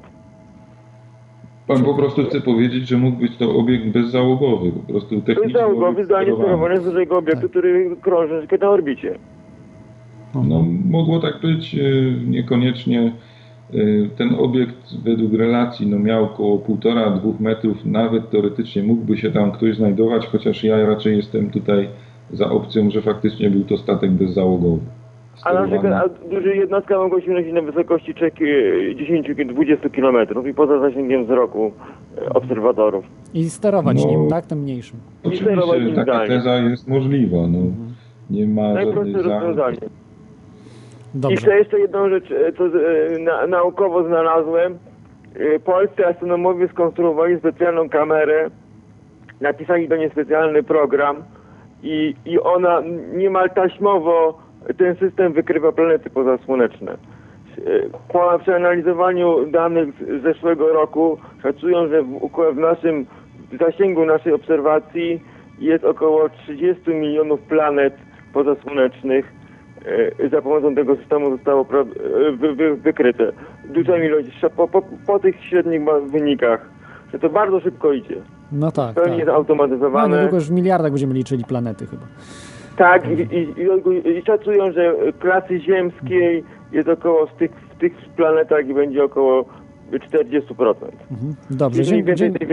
Pan 1.68 1.84
po 1.84 1.94
prostu 1.94 2.24
chce 2.24 2.42
powiedzieć, 2.42 2.88
że 2.88 2.98
mógł 2.98 3.18
być 3.18 3.38
to 3.38 3.56
obiekt 3.56 3.86
bezzałogowy, 3.86 4.72
po 4.72 4.94
prostu 4.94 5.22
technicznie 5.22 5.54
Bezzałogowy 5.54 6.06
zdalnie 6.06 6.36
sterowany 6.36 6.82
z 6.82 6.84
dużego 6.84 7.18
obiektu, 7.18 7.42
tak. 7.42 7.50
który 7.50 7.96
krąży 8.02 8.48
na 8.62 8.70
orbicie. 8.70 9.20
No, 10.36 10.66
mogło 10.90 11.20
tak 11.20 11.42
być, 11.42 11.76
y, 11.76 12.16
niekoniecznie. 12.28 13.12
Y, 13.76 14.10
ten 14.18 14.36
obiekt 14.36 15.04
według 15.04 15.34
relacji 15.34 15.88
no, 15.88 16.00
miał 16.00 16.24
około 16.24 16.58
1,5-2 16.58 17.40
metrów, 17.40 17.86
nawet 17.86 18.30
teoretycznie 18.30 18.84
mógłby 18.84 19.18
się 19.18 19.32
tam 19.32 19.52
ktoś 19.52 19.76
znajdować, 19.76 20.28
chociaż 20.28 20.64
ja 20.64 20.86
raczej 20.86 21.18
jestem 21.18 21.50
tutaj 21.50 21.90
za 22.32 22.50
opcją, 22.50 22.90
że 22.90 23.02
faktycznie 23.02 23.50
był 23.50 23.64
to 23.64 23.78
statek 23.78 24.12
bezzałogowy. 24.12 24.82
A 25.44 25.54
na 25.54 25.68
przykład 25.68 25.94
a 25.94 26.30
duże 26.30 26.56
jednostka 26.56 26.98
mogą 26.98 27.20
się 27.20 27.32
nosić 27.32 27.54
na 27.54 27.62
wysokości 27.62 28.14
10-20 28.14 29.90
km 29.92 30.48
i 30.50 30.54
poza 30.54 30.80
zasięgiem 30.80 31.26
wzroku 31.26 31.72
e, 32.18 32.30
obserwatorów. 32.30 33.06
I 33.34 33.50
sterować 33.50 34.06
no, 34.06 34.12
nim, 34.12 34.28
tak? 34.30 34.46
Tym 34.46 34.60
mniejszym. 34.60 35.00
Oczywiście 35.24 35.96
taka 35.96 36.28
teza 36.28 36.56
jest 36.56 36.88
możliwa. 36.88 37.38
No. 37.38 37.58
Mhm. 37.58 37.94
Nie 38.30 38.48
ma 38.48 38.74
żadnych 38.74 38.96
rozwiązanie. 38.96 39.78
Dobrze. 41.14 41.56
I 41.56 41.60
jeszcze 41.60 41.80
jedną 41.80 42.10
rzecz, 42.10 42.32
e, 42.32 42.54
co 42.54 42.66
e, 42.66 43.20
na, 43.20 43.48
naukowo 43.48 44.04
znalazłem. 44.04 44.78
Polscy 45.66 46.08
astronomowie 46.08 46.68
skonstruowali 46.68 47.40
specjalną 47.40 47.90
kamerę, 47.90 48.50
napisali 49.42 49.88
do 49.88 49.98
niej 49.98 50.10
specjalny 50.10 50.64
program 50.64 51.24
i, 51.84 52.16
i 52.26 52.40
ona 52.40 52.82
niemal 53.14 53.50
taśmowo 53.50 54.40
ten 54.78 54.96
system 54.96 55.34
wykrywa 55.34 55.72
planety 55.72 56.10
pozasłoneczne. 56.10 56.98
Po 58.08 58.40
przeanalizowaniu 58.40 59.46
danych 59.46 59.90
z 60.20 60.24
zeszłego 60.24 60.74
roku 60.74 61.18
szacują, 61.44 61.88
że 61.88 62.04
w, 62.04 62.20
w 62.54 62.58
naszym 62.58 63.06
w 63.54 63.58
zasięgu 63.58 64.06
naszej 64.06 64.34
obserwacji 64.34 65.22
jest 65.60 65.84
około 65.84 66.30
30 66.30 66.90
milionów 66.90 67.42
planet 67.42 67.94
pozasłonecznych 68.34 69.26
e, 69.26 69.43
za 70.32 70.42
pomocą 70.42 70.76
tego 70.76 70.96
systemu 70.96 71.32
zostało 71.32 71.64
wy, 72.38 72.56
wy, 72.56 72.76
wykryte. 72.76 73.32
Duża 73.66 73.98
ilość, 73.98 74.42
po, 74.56 74.68
po, 74.68 74.82
po, 75.08 75.20
tych 75.20 75.44
średnich 75.44 75.82
wynikach, 76.12 76.70
że 77.14 77.20
to 77.20 77.30
bardzo 77.30 77.60
szybko 77.60 77.94
idzie. 77.94 78.16
No 78.52 78.72
tak. 78.72 78.96
Pełnie 78.96 79.18
tak. 79.18 79.26
zautomatyzowane. 79.26 80.08
No 80.08 80.16
niedługo 80.16 80.36
już 80.36 80.48
w 80.48 80.52
miliardach 80.52 80.92
będziemy 80.92 81.14
liczyli 81.14 81.44
planety 81.44 81.86
chyba. 81.86 82.04
Tak, 82.78 83.10
i, 83.10 83.12
i, 83.12 83.40
i, 83.40 84.18
i 84.18 84.22
szacują, 84.26 84.72
że 84.72 84.96
klasy 85.20 85.60
ziemskiej 85.60 86.44
jest 86.72 86.90
około 86.90 87.26
w 87.26 87.34
tych, 87.34 87.52
w 87.52 87.80
tych 87.80 87.94
planetach 88.16 88.68
i 88.68 88.74
będzie 88.74 89.04
około 89.04 89.46
40%. 89.92 90.76
Mhm. 91.12 91.36
Dobrze, 91.50 91.84
dzięki, 91.84 92.16
dzięki, 92.16 92.48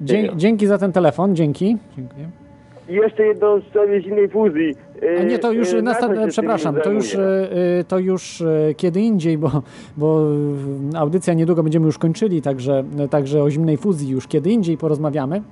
dzięki, 0.00 0.36
dzięki 0.36 0.66
za 0.66 0.78
ten 0.78 0.92
telefon, 0.92 1.36
dzięki. 1.36 1.76
Dziękuję. 1.96 2.41
I 2.88 2.94
jeszcze 2.94 3.22
jedną 3.22 3.60
w 3.60 3.64
sprawie 3.64 4.02
zimnej 4.02 4.28
fuzji. 4.28 4.74
A 5.20 5.22
nie, 5.22 5.38
to 5.38 5.52
już, 5.52 5.72
e, 5.72 6.28
przepraszam, 6.28 6.76
to 6.84 6.90
już, 6.90 7.14
e, 7.14 7.48
e, 7.78 7.84
to 7.84 7.98
już 7.98 8.42
kiedy 8.76 9.00
indziej, 9.00 9.38
bo, 9.38 9.62
bo 9.96 10.26
audycja 10.96 11.34
niedługo 11.34 11.62
będziemy 11.62 11.86
już 11.86 11.98
kończyli, 11.98 12.42
także, 12.42 12.84
także 13.10 13.42
o 13.42 13.50
zimnej 13.50 13.76
fuzji 13.76 14.10
już 14.10 14.28
kiedy 14.28 14.50
indziej 14.50 14.78
porozmawiamy. 14.78 15.42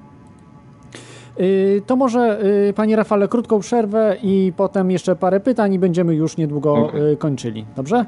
To 1.86 1.96
może, 1.96 2.42
panie 2.74 2.96
Rafale, 2.96 3.28
krótką 3.28 3.60
przerwę 3.60 4.16
i 4.22 4.52
potem 4.56 4.90
jeszcze 4.90 5.16
parę 5.16 5.40
pytań 5.40 5.74
i 5.74 5.78
będziemy 5.78 6.14
już 6.14 6.36
niedługo 6.36 6.74
okay. 6.74 7.16
kończyli. 7.16 7.64
Dobrze? 7.76 8.04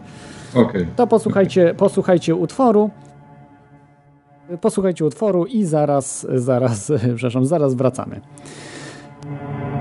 Okay. 0.54 0.86
To 0.96 1.06
posłuchajcie, 1.06 1.74
posłuchajcie 1.74 2.34
utworu. 2.34 2.90
Posłuchajcie 4.60 5.04
utworu 5.04 5.46
i 5.46 5.64
zaraz, 5.64 6.26
zaraz, 6.34 6.92
przepraszam, 7.16 7.46
zaraz 7.46 7.74
wracamy. 7.74 8.20
Mam 9.24 9.71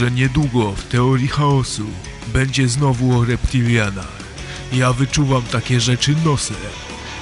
że 0.00 0.10
niedługo 0.10 0.72
w 0.72 0.84
teorii 0.88 1.28
chaosu 1.28 1.86
będzie 2.26 2.68
znowu 2.68 3.18
o 3.18 3.24
reptilianach. 3.24 4.20
Ja 4.72 4.92
wyczuwam 4.92 5.42
takie 5.42 5.80
rzeczy 5.80 6.14
nosem. 6.24 6.56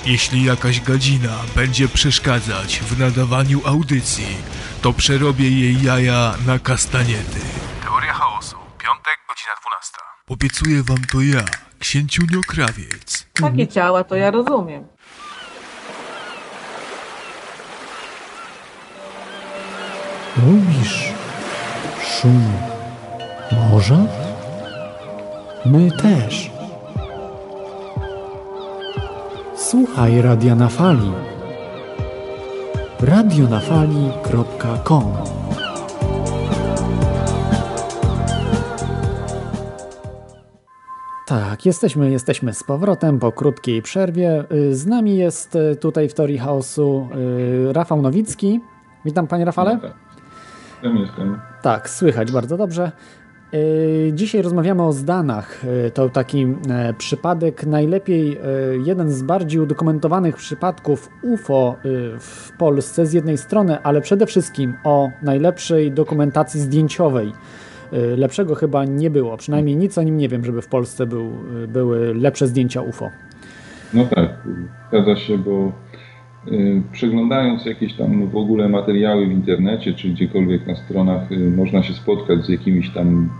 Jeśli 0.06 0.44
jakaś 0.44 0.80
gadzina 0.80 1.38
będzie 1.56 1.88
przeszkadzać 1.88 2.80
w 2.80 2.98
nadawaniu 2.98 3.60
audycji, 3.64 4.36
to 4.82 4.92
przerobię 4.92 5.50
jej 5.50 5.82
jaja 5.82 6.34
na 6.46 6.58
kastaniety. 6.58 7.40
Teoria 7.82 8.12
chaosu, 8.12 8.56
piątek, 8.56 9.18
godzina 9.28 9.52
12. 9.62 9.96
Obiecuję 10.28 10.82
wam 10.82 11.04
to 11.12 11.20
ja, 11.20 11.44
księciunio 11.78 12.40
krawiec. 12.40 13.26
Takie 13.32 13.68
ciała 13.68 14.04
to 14.04 14.16
ja 14.16 14.30
rozumiem. 14.30 14.84
Lubisz 20.36 21.18
szum 22.20 22.57
morza? 23.90 24.06
My 25.66 25.90
też. 25.90 26.50
Słuchaj 29.56 30.22
Radia 30.22 30.54
na 30.54 30.68
Fali. 30.68 31.12
radionafali.com 33.00 35.12
Tak, 41.26 41.66
jesteśmy, 41.66 42.10
jesteśmy 42.10 42.54
z 42.54 42.64
powrotem 42.64 43.18
po 43.18 43.32
krótkiej 43.32 43.82
przerwie. 43.82 44.44
Z 44.70 44.86
nami 44.86 45.16
jest 45.16 45.56
y, 45.56 45.76
tutaj 45.76 46.08
w 46.08 46.14
Teorii 46.14 46.38
Chaosu 46.38 47.08
y, 47.68 47.72
Rafał 47.72 48.02
Nowicki. 48.02 48.60
Witam 49.04 49.26
panie 49.26 49.44
Rafale. 49.44 49.78
Jestem, 50.72 50.96
jestem. 50.96 51.40
Tak, 51.62 51.90
słychać 51.90 52.32
bardzo 52.32 52.56
dobrze. 52.56 52.92
Y, 53.54 54.10
dzisiaj 54.14 54.42
rozmawiamy 54.42 54.82
o 54.82 54.92
zdanach. 54.92 55.62
To 55.94 56.08
taki 56.08 56.46
e, 56.70 56.94
przypadek, 56.98 57.66
najlepiej 57.66 58.32
e, 58.32 58.40
jeden 58.84 59.10
z 59.10 59.22
bardziej 59.22 59.60
udokumentowanych 59.60 60.36
przypadków 60.36 61.10
UFO 61.22 61.76
w 62.18 62.52
Polsce 62.58 63.06
z 63.06 63.12
jednej 63.12 63.38
strony, 63.38 63.82
ale 63.82 64.00
przede 64.00 64.26
wszystkim 64.26 64.74
o 64.84 65.10
najlepszej 65.22 65.92
dokumentacji 65.92 66.60
zdjęciowej 66.60 67.32
lepszego 68.16 68.54
chyba 68.54 68.84
nie 68.84 69.10
było. 69.10 69.36
Przynajmniej 69.36 69.76
nic 69.76 69.98
o 69.98 70.02
nim 70.02 70.16
nie 70.16 70.28
wiem, 70.28 70.44
żeby 70.44 70.62
w 70.62 70.68
Polsce 70.68 71.06
był, 71.06 71.32
były 71.68 72.14
lepsze 72.14 72.46
zdjęcia 72.46 72.82
UFO. 72.82 73.10
No 73.94 74.04
tak, 74.04 74.28
zgadza 74.88 75.16
się, 75.16 75.38
bo 75.38 75.72
przeglądając 76.92 77.64
jakieś 77.64 77.94
tam 77.94 78.28
w 78.28 78.36
ogóle 78.36 78.68
materiały 78.68 79.26
w 79.26 79.32
internecie, 79.32 79.92
czy 79.94 80.08
gdziekolwiek 80.08 80.66
na 80.66 80.76
stronach, 80.76 81.32
y, 81.32 81.50
można 81.56 81.82
się 81.82 81.94
spotkać 81.94 82.46
z 82.46 82.48
jakimiś 82.48 82.90
tam 82.90 83.30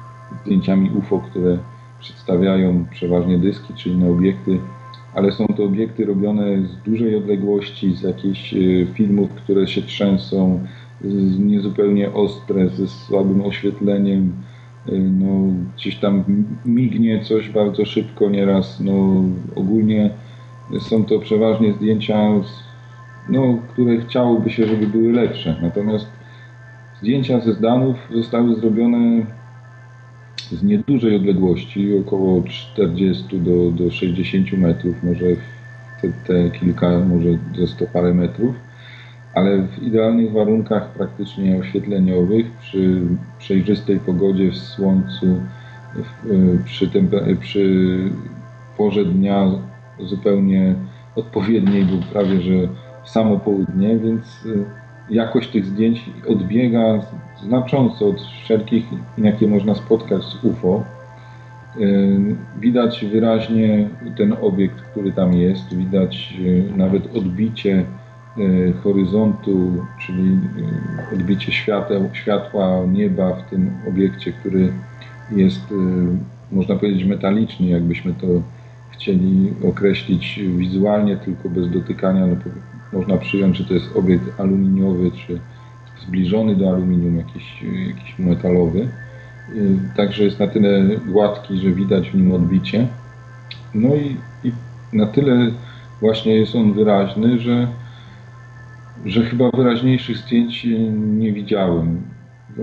zdjęciami 0.44 0.90
UFO, 0.90 1.18
które 1.30 1.58
przedstawiają 2.00 2.84
przeważnie 2.90 3.38
dyski 3.38 3.74
czy 3.74 3.88
inne 3.88 4.10
obiekty, 4.10 4.58
ale 5.14 5.32
są 5.32 5.46
to 5.46 5.64
obiekty 5.64 6.04
robione 6.04 6.62
z 6.62 6.76
dużej 6.84 7.16
odległości, 7.16 7.94
z 7.94 8.02
jakichś 8.02 8.54
y, 8.54 8.86
filmów, 8.94 9.30
które 9.30 9.66
się 9.66 9.82
trzęsą, 9.82 10.60
niezupełnie 11.38 12.12
ostre, 12.12 12.68
ze 12.68 12.86
słabym 12.86 13.42
oświetleniem. 13.42 14.32
Y, 14.88 14.98
no, 14.98 15.54
gdzieś 15.76 15.96
tam 15.96 16.24
mignie 16.66 17.24
coś 17.24 17.48
bardzo 17.48 17.84
szybko 17.84 18.30
nieraz. 18.30 18.80
No, 18.80 19.22
ogólnie 19.56 20.10
są 20.80 21.04
to 21.04 21.18
przeważnie 21.18 21.72
zdjęcia, 21.72 22.30
no, 23.28 23.58
które 23.72 23.98
chciałoby 23.98 24.50
się, 24.50 24.66
żeby 24.66 24.86
były 24.86 25.12
lepsze. 25.12 25.56
Natomiast 25.62 26.06
zdjęcia 27.00 27.40
ze 27.40 27.52
zdanów 27.52 27.96
zostały 28.14 28.56
zrobione 28.56 29.26
z 30.50 30.62
niedużej 30.62 31.16
odległości, 31.16 31.98
około 31.98 32.42
40 32.42 33.40
do, 33.40 33.70
do 33.70 33.90
60 33.90 34.52
metrów, 34.52 35.02
może 35.02 35.26
te, 36.02 36.08
te 36.26 36.50
kilka, 36.50 37.00
może 37.00 37.28
do 37.58 37.66
100 37.66 37.86
parę 37.86 38.14
metrów 38.14 38.54
ale 39.38 39.62
w 39.62 39.82
idealnych 39.82 40.32
warunkach 40.32 40.88
praktycznie 40.88 41.58
oświetleniowych, 41.58 42.46
przy 42.60 43.00
przejrzystej 43.38 44.00
pogodzie, 44.00 44.50
w 44.50 44.56
słońcu, 44.56 45.40
przy, 46.64 46.90
przy 47.40 48.10
porze 48.76 49.04
dnia 49.04 49.50
zupełnie 50.00 50.74
odpowiedniej, 51.16 51.84
był 51.84 51.98
prawie 52.12 52.40
że 52.40 52.52
samo 53.08 53.38
południe, 53.38 53.98
więc 53.98 54.46
y, 54.46 54.64
jakość 55.10 55.50
tych 55.50 55.64
zdjęć 55.64 56.10
odbiega 56.28 57.00
znacząco 57.42 58.08
od 58.08 58.20
wszelkich, 58.20 58.84
jakie 59.18 59.48
można 59.48 59.74
spotkać 59.74 60.22
z 60.22 60.44
UFO. 60.44 60.84
Y, 61.80 62.36
widać 62.60 63.04
wyraźnie 63.12 63.88
ten 64.16 64.36
obiekt, 64.42 64.80
który 64.80 65.12
tam 65.12 65.34
jest, 65.34 65.74
widać 65.74 66.34
y, 66.40 66.64
nawet 66.76 67.16
odbicie 67.16 67.84
horyzontu, 68.82 69.84
czyli 70.06 70.38
odbicie 71.14 71.52
świateł, 71.52 72.08
światła 72.12 72.82
nieba 72.92 73.34
w 73.34 73.50
tym 73.50 73.70
obiekcie, 73.88 74.32
który 74.32 74.72
jest, 75.30 75.60
można 76.52 76.76
powiedzieć, 76.76 77.04
metaliczny, 77.04 77.66
jakbyśmy 77.66 78.14
to 78.14 78.26
chcieli 78.90 79.52
określić 79.68 80.40
wizualnie, 80.56 81.16
tylko 81.16 81.48
bez 81.48 81.70
dotykania. 81.70 82.26
No, 82.26 82.36
można 82.92 83.16
przyjąć, 83.16 83.56
że 83.56 83.64
to 83.64 83.74
jest 83.74 83.96
obiekt 83.96 84.40
aluminiowy, 84.40 85.10
czy 85.10 85.40
zbliżony 86.06 86.56
do 86.56 86.68
aluminium, 86.68 87.16
jakiś, 87.16 87.62
jakiś 87.88 88.18
metalowy. 88.18 88.88
Także 89.96 90.24
jest 90.24 90.38
na 90.38 90.46
tyle 90.46 90.96
gładki, 91.06 91.58
że 91.58 91.70
widać 91.70 92.10
w 92.10 92.14
nim 92.14 92.32
odbicie. 92.32 92.86
No 93.74 93.88
i, 93.94 94.16
i 94.44 94.52
na 94.92 95.06
tyle 95.06 95.50
właśnie 96.00 96.34
jest 96.34 96.54
on 96.54 96.72
wyraźny, 96.72 97.38
że 97.38 97.68
że 99.06 99.24
chyba 99.24 99.50
wyraźniejszych 99.50 100.16
zdjęć 100.16 100.66
nie 100.96 101.32
widziałem. 101.32 102.02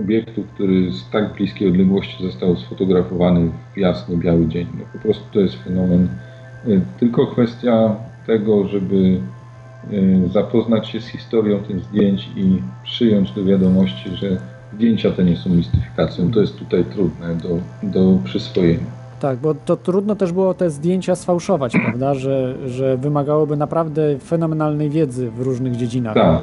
Obiektu, 0.00 0.44
który 0.54 0.92
z 0.92 1.10
tak 1.10 1.34
bliskiej 1.34 1.68
odległości 1.68 2.24
został 2.24 2.56
sfotografowany 2.56 3.50
w 3.74 3.78
jasny, 3.78 4.16
biały 4.16 4.46
dzień. 4.46 4.66
No 4.78 4.84
po 4.92 4.98
prostu 4.98 5.24
to 5.32 5.40
jest 5.40 5.54
fenomen. 5.54 6.08
E, 6.66 6.80
tylko 6.98 7.26
kwestia 7.26 7.96
tego, 8.26 8.68
żeby 8.68 9.20
zapoznać 10.32 10.88
się 10.88 11.00
z 11.00 11.06
historią 11.06 11.58
tych 11.58 11.80
zdjęć 11.80 12.28
i 12.36 12.62
przyjąć 12.84 13.32
do 13.32 13.44
wiadomości, 13.44 14.10
że 14.16 14.36
zdjęcia 14.74 15.10
te 15.10 15.24
nie 15.24 15.36
są 15.36 15.50
mistyfikacją. 15.50 16.30
To 16.30 16.40
jest 16.40 16.56
tutaj 16.56 16.84
trudne 16.84 17.34
do, 17.34 17.58
do 17.82 18.18
przyswojenia. 18.24 18.96
Tak, 19.20 19.38
bo 19.38 19.54
to 19.54 19.76
trudno 19.76 20.16
też 20.16 20.32
było 20.32 20.54
te 20.54 20.70
zdjęcia 20.70 21.16
sfałszować, 21.16 21.72
prawda? 21.84 22.14
Że, 22.14 22.54
że 22.68 22.96
wymagałoby 22.96 23.56
naprawdę 23.56 24.18
fenomenalnej 24.18 24.90
wiedzy 24.90 25.30
w 25.30 25.40
różnych 25.40 25.76
dziedzinach. 25.76 26.14
Tak. 26.14 26.42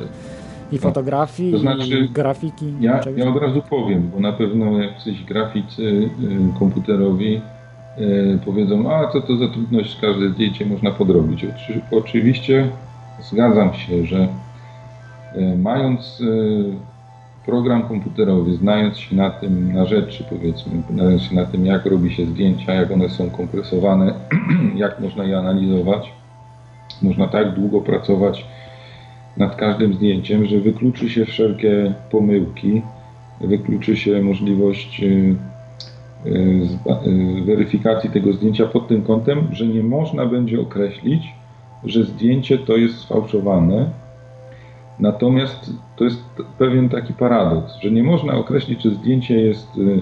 I 0.71 0.77
fotografii, 0.77 1.51
to 1.51 1.59
znaczy, 1.59 1.99
i 1.99 2.09
grafiki. 2.09 2.73
Ja, 2.79 3.01
ja 3.15 3.29
od 3.29 3.41
razu 3.41 3.61
powiem, 3.69 4.09
bo 4.13 4.19
na 4.19 4.31
pewno 4.31 4.79
jacyś 4.79 5.23
graficy 5.23 5.81
y, 5.81 6.09
komputerowi 6.59 7.41
y, 7.97 8.39
powiedzą, 8.45 8.93
a 8.93 9.11
co 9.11 9.21
to 9.21 9.37
za 9.37 9.47
trudność, 9.47 9.97
każde 10.01 10.29
zdjęcie 10.29 10.65
można 10.65 10.91
podrobić. 10.91 11.45
Oczy, 11.45 11.81
oczywiście 11.91 12.69
zgadzam 13.21 13.73
się, 13.73 14.05
że 14.05 14.27
y, 15.35 15.57
mając 15.57 16.23
program 17.45 17.83
komputerowy, 17.83 18.55
znając 18.55 18.97
się 18.97 19.15
na 19.15 19.29
tym, 19.29 19.73
na 19.73 19.85
rzeczy 19.85 20.23
powiedzmy, 20.29 20.71
znając 20.93 21.21
się 21.21 21.35
na 21.35 21.45
tym, 21.45 21.65
jak 21.65 21.85
robi 21.85 22.13
się 22.13 22.25
zdjęcia, 22.25 22.73
jak 22.73 22.91
one 22.91 23.09
są 23.09 23.29
kompresowane, 23.29 24.13
jak 24.75 24.99
można 24.99 25.23
je 25.23 25.37
analizować, 25.37 26.13
można 27.01 27.27
tak 27.27 27.53
długo 27.53 27.81
pracować 27.81 28.45
nad 29.37 29.55
każdym 29.55 29.93
zdjęciem, 29.93 30.45
że 30.45 30.59
wykluczy 30.59 31.09
się 31.09 31.25
wszelkie 31.25 31.93
pomyłki, 32.11 32.81
wykluczy 33.41 33.97
się 33.97 34.21
możliwość 34.21 35.01
y, 35.03 35.35
weryfikacji 37.45 38.09
tego 38.09 38.33
zdjęcia 38.33 38.65
pod 38.65 38.87
tym 38.87 39.01
kątem, 39.01 39.47
że 39.51 39.67
nie 39.67 39.83
można 39.83 40.25
będzie 40.25 40.61
określić, 40.61 41.23
że 41.85 42.03
zdjęcie 42.03 42.57
to 42.57 42.77
jest 42.77 42.97
sfałszowane, 42.97 43.89
Natomiast 44.99 45.73
to 45.95 46.03
jest 46.03 46.23
pewien 46.57 46.89
taki 46.89 47.13
paradoks, 47.13 47.75
że 47.81 47.91
nie 47.91 48.03
można 48.03 48.33
określić, 48.33 48.81
czy 48.81 48.95
zdjęcie 48.95 49.39
jest 49.39 49.77
y, 49.77 50.01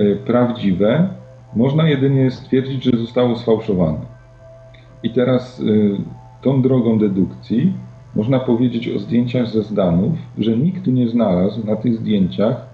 y, 0.00 0.18
prawdziwe, 0.26 1.08
można 1.56 1.88
jedynie 1.88 2.30
stwierdzić, 2.30 2.84
że 2.84 2.96
zostało 2.96 3.36
sfałszowane. 3.36 3.98
I 5.02 5.10
teraz 5.10 5.60
y, 5.60 5.96
tą 6.42 6.62
drogą 6.62 6.98
dedukcji 6.98 7.72
można 8.14 8.40
powiedzieć 8.40 8.88
o 8.88 8.98
zdjęciach 8.98 9.46
ze 9.46 9.62
Zdanów, 9.62 10.12
że 10.38 10.56
nikt 10.56 10.86
nie 10.86 11.08
znalazł 11.08 11.66
na 11.66 11.76
tych 11.76 11.96
zdjęciach 11.96 12.66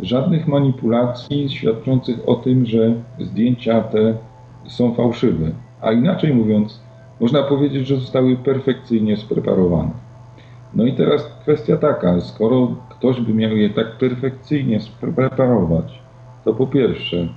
żadnych 0.00 0.48
manipulacji 0.48 1.50
świadczących 1.50 2.28
o 2.28 2.34
tym, 2.34 2.66
że 2.66 2.94
zdjęcia 3.20 3.80
te 3.80 4.14
są 4.66 4.94
fałszywe. 4.94 5.50
A 5.80 5.92
inaczej 5.92 6.34
mówiąc, 6.34 6.81
można 7.22 7.42
powiedzieć, 7.42 7.86
że 7.86 7.96
zostały 7.96 8.36
perfekcyjnie 8.36 9.16
spreparowane. 9.16 9.90
No 10.74 10.86
i 10.86 10.92
teraz 10.92 11.24
kwestia 11.42 11.76
taka, 11.76 12.20
skoro 12.20 12.68
ktoś 12.88 13.20
by 13.20 13.34
miał 13.34 13.56
je 13.56 13.70
tak 13.70 13.98
perfekcyjnie 13.98 14.80
spreparować, 14.80 16.02
to 16.44 16.54
po 16.54 16.66
pierwsze, 16.66 17.28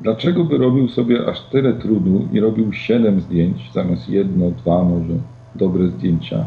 dlaczego 0.00 0.44
by 0.44 0.58
robił 0.58 0.88
sobie 0.88 1.28
aż 1.28 1.40
tyle 1.40 1.72
trudu 1.72 2.28
i 2.32 2.40
robił 2.40 2.72
7 2.72 3.20
zdjęć 3.20 3.70
zamiast 3.72 4.08
jedno, 4.08 4.50
dwa 4.50 4.84
może 4.84 5.14
dobre 5.54 5.88
zdjęcia? 5.88 6.46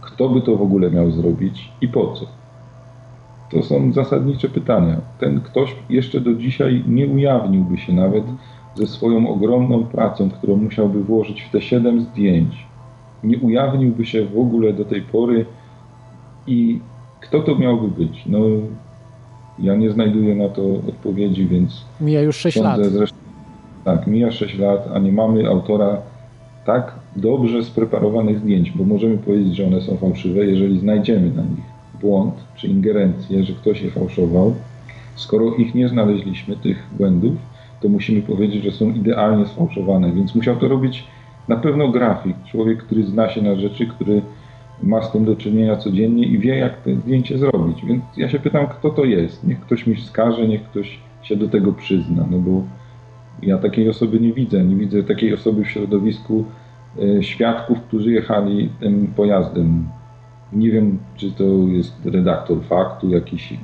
Kto 0.00 0.28
by 0.28 0.42
to 0.42 0.56
w 0.56 0.62
ogóle 0.62 0.90
miał 0.90 1.10
zrobić 1.10 1.72
i 1.80 1.88
po 1.88 2.12
co? 2.12 2.26
To 3.50 3.62
są 3.62 3.92
zasadnicze 3.92 4.48
pytania. 4.48 4.96
Ten 5.18 5.40
ktoś 5.40 5.76
jeszcze 5.88 6.20
do 6.20 6.34
dzisiaj 6.34 6.84
nie 6.86 7.06
ujawniłby 7.06 7.78
się 7.78 7.92
nawet 7.92 8.24
ze 8.76 8.86
swoją 8.86 9.28
ogromną 9.28 9.84
pracą, 9.84 10.30
którą 10.30 10.56
musiałby 10.56 11.04
włożyć 11.04 11.42
w 11.42 11.50
te 11.50 11.62
7 11.62 12.00
zdjęć. 12.00 12.66
Nie 13.24 13.38
ujawniłby 13.38 14.06
się 14.06 14.24
w 14.24 14.38
ogóle 14.38 14.72
do 14.72 14.84
tej 14.84 15.02
pory 15.02 15.46
i 16.46 16.80
kto 17.20 17.40
to 17.40 17.54
miałby 17.54 17.88
być? 17.88 18.22
No, 18.26 18.38
ja 19.58 19.76
nie 19.76 19.90
znajduję 19.90 20.34
na 20.34 20.48
to 20.48 20.62
odpowiedzi, 20.88 21.46
więc. 21.46 21.84
Mija 22.00 22.20
już 22.20 22.36
6 22.36 22.56
lat. 22.56 22.84
Zresztą, 22.84 23.16
tak, 23.84 24.06
mija 24.06 24.32
6 24.32 24.58
lat, 24.58 24.88
a 24.94 24.98
nie 24.98 25.12
mamy 25.12 25.48
autora 25.48 25.96
tak 26.66 26.94
dobrze 27.16 27.64
spreparowanych 27.64 28.38
zdjęć, 28.38 28.70
bo 28.70 28.84
możemy 28.84 29.18
powiedzieć, 29.18 29.56
że 29.56 29.66
one 29.66 29.80
są 29.80 29.96
fałszywe, 29.96 30.46
jeżeli 30.46 30.78
znajdziemy 30.78 31.30
na 31.30 31.42
nich 31.42 31.76
błąd 32.00 32.34
czy 32.56 32.66
ingerencję, 32.66 33.44
że 33.44 33.52
ktoś 33.52 33.82
je 33.82 33.90
fałszował. 33.90 34.54
Skoro 35.14 35.54
ich 35.54 35.74
nie 35.74 35.88
znaleźliśmy, 35.88 36.56
tych 36.56 36.86
błędów, 36.98 37.32
to 37.80 37.88
musimy 37.88 38.22
powiedzieć, 38.22 38.64
że 38.64 38.70
są 38.70 38.92
idealnie 38.92 39.46
sfałszowane, 39.46 40.12
więc 40.12 40.34
musiał 40.34 40.56
to 40.56 40.68
robić 40.68 41.04
na 41.48 41.56
pewno 41.56 41.88
grafik, 41.88 42.36
człowiek, 42.50 42.82
który 42.82 43.04
zna 43.04 43.28
się 43.28 43.42
na 43.42 43.56
rzeczy, 43.56 43.86
który 43.86 44.22
ma 44.82 45.02
z 45.02 45.12
tym 45.12 45.24
do 45.24 45.36
czynienia 45.36 45.76
codziennie 45.76 46.26
i 46.26 46.38
wie, 46.38 46.56
jak 46.56 46.82
to 46.82 46.90
zdjęcie 46.94 47.38
zrobić. 47.38 47.84
Więc 47.84 48.04
ja 48.16 48.28
się 48.28 48.38
pytam, 48.38 48.66
kto 48.66 48.90
to 48.90 49.04
jest. 49.04 49.46
Niech 49.46 49.60
ktoś 49.60 49.86
mi 49.86 49.96
wskaże, 49.96 50.48
niech 50.48 50.64
ktoś 50.64 50.98
się 51.22 51.36
do 51.36 51.48
tego 51.48 51.72
przyzna, 51.72 52.26
no 52.30 52.38
bo 52.38 52.62
ja 53.42 53.58
takiej 53.58 53.88
osoby 53.88 54.20
nie 54.20 54.32
widzę. 54.32 54.64
Nie 54.64 54.76
widzę 54.76 55.02
takiej 55.02 55.34
osoby 55.34 55.64
w 55.64 55.70
środowisku 55.70 56.44
e, 56.98 57.22
świadków, 57.22 57.80
którzy 57.80 58.12
jechali 58.12 58.70
tym 58.80 59.06
pojazdem. 59.16 59.88
Nie 60.52 60.70
wiem, 60.70 60.98
czy 61.16 61.32
to 61.32 61.44
jest 61.68 62.06
redaktor 62.06 62.64
faktu, 62.64 63.10
jakiś 63.10 63.54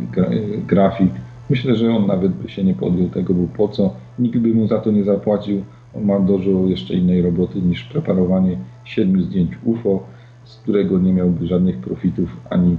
grafik. 0.67 1.11
Myślę, 1.53 1.77
że 1.77 1.97
on 1.97 2.07
nawet 2.07 2.33
by 2.33 2.49
się 2.49 2.65
nie 2.65 2.75
podjął 2.75 3.09
tego, 3.09 3.35
bo 3.35 3.47
po 3.57 3.69
co? 3.69 3.95
Nikt 4.19 4.39
by 4.39 4.49
mu 4.49 4.67
za 4.67 4.79
to 4.79 4.91
nie 4.91 5.05
zapłacił. 5.05 5.65
On 5.97 6.05
ma 6.05 6.21
dużo 6.21 6.51
jeszcze 6.51 6.95
innej 6.95 7.23
roboty 7.23 7.63
niż 7.63 7.85
preparowanie 7.85 8.57
siedmiu 8.85 9.23
zdjęć 9.23 9.51
UFO 9.65 10.03
z 10.45 10.57
którego 10.57 10.99
nie 10.99 11.13
miałby 11.13 11.47
żadnych 11.47 11.77
profitów 11.77 12.29
ani 12.51 12.77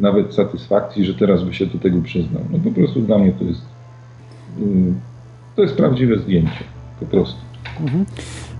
nawet 0.00 0.34
satysfakcji, 0.34 1.04
że 1.04 1.14
teraz 1.14 1.44
by 1.44 1.54
się 1.54 1.66
do 1.66 1.78
tego 1.78 2.02
przyznał. 2.02 2.42
No 2.52 2.58
po 2.58 2.70
prostu 2.70 3.00
dla 3.00 3.18
mnie 3.18 3.32
to 3.32 3.44
jest 3.44 3.62
mm, 4.58 5.00
to 5.56 5.62
jest 5.62 5.74
prawdziwe 5.74 6.18
zdjęcie. 6.18 6.64
Po 7.00 7.06
prostu. 7.06 7.40
Mhm. 7.80 8.04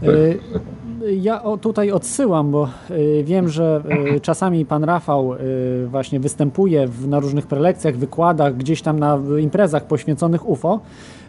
Tak, 0.01 0.15
tak. 0.53 0.63
Ja 1.11 1.43
tutaj 1.61 1.91
odsyłam, 1.91 2.51
bo 2.51 2.69
y, 2.91 3.25
wiem, 3.25 3.49
że 3.49 3.83
y, 4.17 4.21
czasami 4.21 4.67
pan 4.67 4.85
Rafał 4.85 5.35
y, 5.35 5.87
właśnie 5.87 6.21
występuje 6.21 6.89
na 7.07 7.21
różnych 7.21 7.47
prelekcjach, 7.47 7.97
wykładach, 7.97 8.57
gdzieś 8.57 8.83
tam 8.83 8.99
na 8.99 9.19
imprezach 9.41 9.85
poświęconych 9.85 10.49
UFO. 10.49 10.81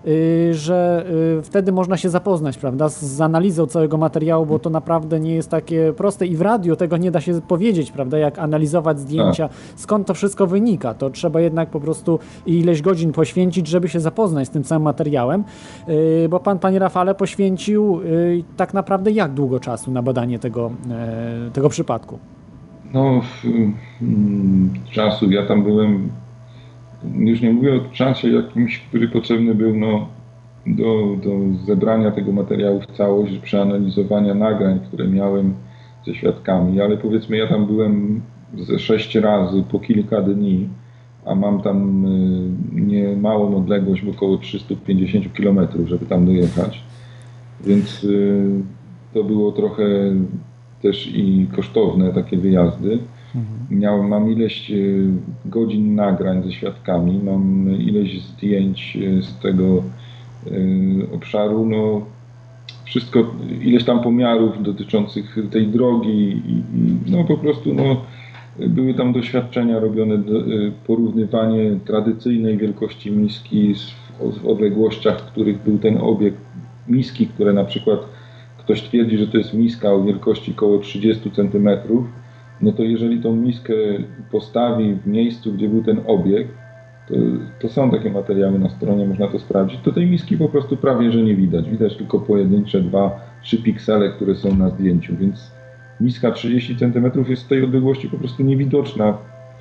Y, 0.07 0.53
że 0.53 1.05
y, 1.39 1.41
wtedy 1.41 1.71
można 1.71 1.97
się 1.97 2.09
zapoznać, 2.09 2.57
prawda, 2.57 2.89
z 2.89 3.21
analizą 3.21 3.67
całego 3.67 3.97
materiału, 3.97 4.45
bo 4.45 4.59
to 4.59 4.69
naprawdę 4.69 5.19
nie 5.19 5.35
jest 5.35 5.49
takie 5.49 5.93
proste 5.97 6.27
i 6.27 6.35
w 6.35 6.41
radiu 6.41 6.75
tego 6.75 6.97
nie 6.97 7.11
da 7.11 7.21
się 7.21 7.41
powiedzieć, 7.41 7.91
prawda, 7.91 8.17
jak 8.17 8.39
analizować 8.39 8.99
zdjęcia, 8.99 9.47
tak. 9.47 9.57
skąd 9.75 10.07
to 10.07 10.13
wszystko 10.13 10.47
wynika. 10.47 10.93
To 10.93 11.09
trzeba 11.09 11.41
jednak 11.41 11.69
po 11.69 11.79
prostu 11.79 12.19
ileś 12.45 12.81
godzin 12.81 13.11
poświęcić, 13.11 13.67
żeby 13.67 13.89
się 13.89 13.99
zapoznać 13.99 14.47
z 14.47 14.51
tym 14.51 14.63
całym 14.63 14.83
materiałem, 14.83 15.43
y, 15.89 16.27
bo 16.29 16.39
pan, 16.39 16.59
panie 16.59 16.79
Rafale, 16.79 17.15
poświęcił 17.15 17.99
tak 18.57 18.73
naprawdę 18.73 19.11
jak 19.11 19.33
długo 19.33 19.59
czasu 19.59 19.91
na 19.91 20.01
badanie 20.01 20.39
tego, 20.39 20.71
tego 21.53 21.69
przypadku? 21.69 22.19
No, 22.93 23.21
czasu. 24.91 25.31
Ja 25.31 25.45
tam 25.45 25.63
byłem 25.63 26.09
już 27.15 27.41
nie 27.41 27.53
mówię 27.53 27.73
o 27.75 27.79
czasie 27.93 28.29
jakimś, 28.29 28.79
który 28.79 29.07
potrzebny 29.07 29.55
był 29.55 29.75
no, 29.75 30.07
do, 30.67 31.15
do 31.23 31.57
zebrania 31.65 32.11
tego 32.11 32.31
materiału 32.31 32.81
w 32.81 32.97
całość, 32.97 33.37
przeanalizowania 33.37 34.33
nagrań, 34.33 34.79
które 34.87 35.07
miałem 35.07 35.53
ze 36.05 36.15
świadkami, 36.15 36.81
ale 36.81 36.97
powiedzmy 36.97 37.37
ja 37.37 37.47
tam 37.47 37.65
byłem 37.65 38.21
ze 38.57 38.79
sześć 38.79 39.15
razy 39.15 39.63
po 39.71 39.79
kilka 39.79 40.21
dni, 40.21 40.69
a 41.25 41.35
mam 41.35 41.61
tam 41.61 42.05
y, 42.05 42.81
nie 42.81 43.15
małą 43.15 43.57
odległość, 43.57 44.01
bo 44.01 44.11
około 44.11 44.37
350 44.37 45.33
km, 45.33 45.59
żeby 45.85 46.05
tam 46.05 46.25
dojechać. 46.25 46.83
Więc 47.65 48.03
y, 48.03 48.49
to 49.13 49.23
było 49.23 49.51
trochę 49.51 49.83
też 50.81 51.07
i 51.15 51.47
kosztowne 51.55 52.13
takie 52.13 52.37
wyjazdy. 52.37 52.99
Mhm. 53.35 53.79
Miałem, 53.79 54.07
mam 54.07 54.31
ileś 54.31 54.71
e, 54.71 54.75
godzin 55.45 55.95
nagrań 55.95 56.43
ze 56.43 56.51
świadkami, 56.51 57.19
mam 57.23 57.71
ileś 57.79 58.21
zdjęć 58.21 58.97
e, 58.97 59.21
z 59.21 59.39
tego 59.39 59.83
e, 60.47 60.51
obszaru, 61.15 61.65
no 61.65 62.05
wszystko, 62.85 63.31
ileś 63.61 63.83
tam 63.83 64.01
pomiarów 64.03 64.63
dotyczących 64.63 65.37
tej 65.51 65.67
drogi 65.67 66.41
i, 66.47 66.63
no 67.11 67.23
po 67.23 67.37
prostu 67.37 67.73
no, 67.73 68.01
były 68.67 68.93
tam 68.93 69.13
doświadczenia 69.13 69.79
robione, 69.79 70.23
porównywanie 70.87 71.79
tradycyjnej 71.85 72.57
wielkości 72.57 73.11
miski 73.11 73.73
w 74.19 74.47
odległościach, 74.47 75.21
w 75.21 75.25
których 75.25 75.63
był 75.63 75.77
ten 75.77 75.97
obiekt 75.97 76.37
miski, 76.87 77.27
które 77.27 77.53
na 77.53 77.63
przykład 77.63 77.99
ktoś 78.57 78.81
twierdzi, 78.81 79.17
że 79.17 79.27
to 79.27 79.37
jest 79.37 79.53
miska 79.53 79.93
o 79.93 80.03
wielkości 80.03 80.51
około 80.51 80.79
30 80.79 81.31
centymetrów, 81.31 82.05
no 82.63 82.71
to 82.71 82.83
jeżeli 82.83 83.21
tą 83.21 83.35
miskę 83.35 83.73
postawi 84.31 84.93
w 84.93 85.07
miejscu, 85.07 85.53
gdzie 85.53 85.69
był 85.69 85.83
ten 85.83 85.99
obiekt, 86.07 86.53
to, 87.07 87.13
to, 87.59 87.69
są 87.69 87.91
takie 87.91 88.11
materiały 88.11 88.59
na 88.59 88.69
stronie, 88.69 89.07
można 89.07 89.27
to 89.27 89.39
sprawdzić, 89.39 89.79
to 89.83 89.91
tej 89.91 90.05
miski 90.05 90.37
po 90.37 90.49
prostu 90.49 90.77
prawie, 90.77 91.11
że 91.11 91.23
nie 91.23 91.35
widać. 91.35 91.69
Widać 91.69 91.97
tylko 91.97 92.19
pojedyncze 92.19 92.81
2-3 92.81 93.63
piksele, 93.63 94.09
które 94.09 94.35
są 94.35 94.55
na 94.55 94.69
zdjęciu, 94.69 95.15
więc 95.17 95.51
miska 96.01 96.31
30 96.31 96.75
cm 96.75 97.29
jest 97.29 97.41
z 97.41 97.47
tej 97.47 97.63
odległości 97.63 98.09
po 98.09 98.17
prostu 98.17 98.43
niewidoczna 98.43 99.17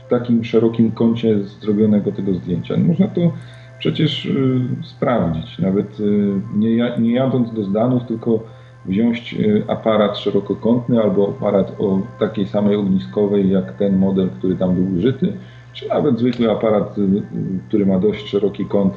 w 0.07 0.09
takim 0.11 0.45
szerokim 0.45 0.93
kącie 0.93 1.45
zrobionego 1.45 2.12
tego 2.12 2.35
zdjęcia. 2.35 2.77
No 2.77 2.85
można 2.85 3.09
to 3.09 3.33
przecież 3.79 4.27
y, 4.27 4.61
sprawdzić, 4.83 5.59
nawet 5.59 6.01
y, 6.01 6.33
nie, 6.57 6.93
nie 6.99 7.15
jadąc 7.15 7.53
do 7.53 7.65
Zdanów, 7.65 8.07
tylko 8.07 8.45
wziąć 8.87 9.35
y, 9.35 9.65
aparat 9.69 10.19
szerokokątny 10.19 11.03
albo 11.03 11.29
aparat 11.29 11.81
o 11.81 12.01
takiej 12.19 12.47
samej 12.47 12.77
ogniskowej 12.77 13.51
jak 13.51 13.73
ten 13.73 13.99
model, 13.99 14.31
który 14.31 14.57
tam 14.57 14.75
był 14.75 14.99
użyty, 14.99 15.33
czy 15.73 15.89
nawet 15.89 16.19
zwykły 16.19 16.51
aparat, 16.51 16.99
y, 16.99 17.01
y, 17.03 17.23
który 17.69 17.87
ma 17.87 17.99
dość 17.99 18.29
szeroki 18.29 18.67
kąt, 18.67 18.95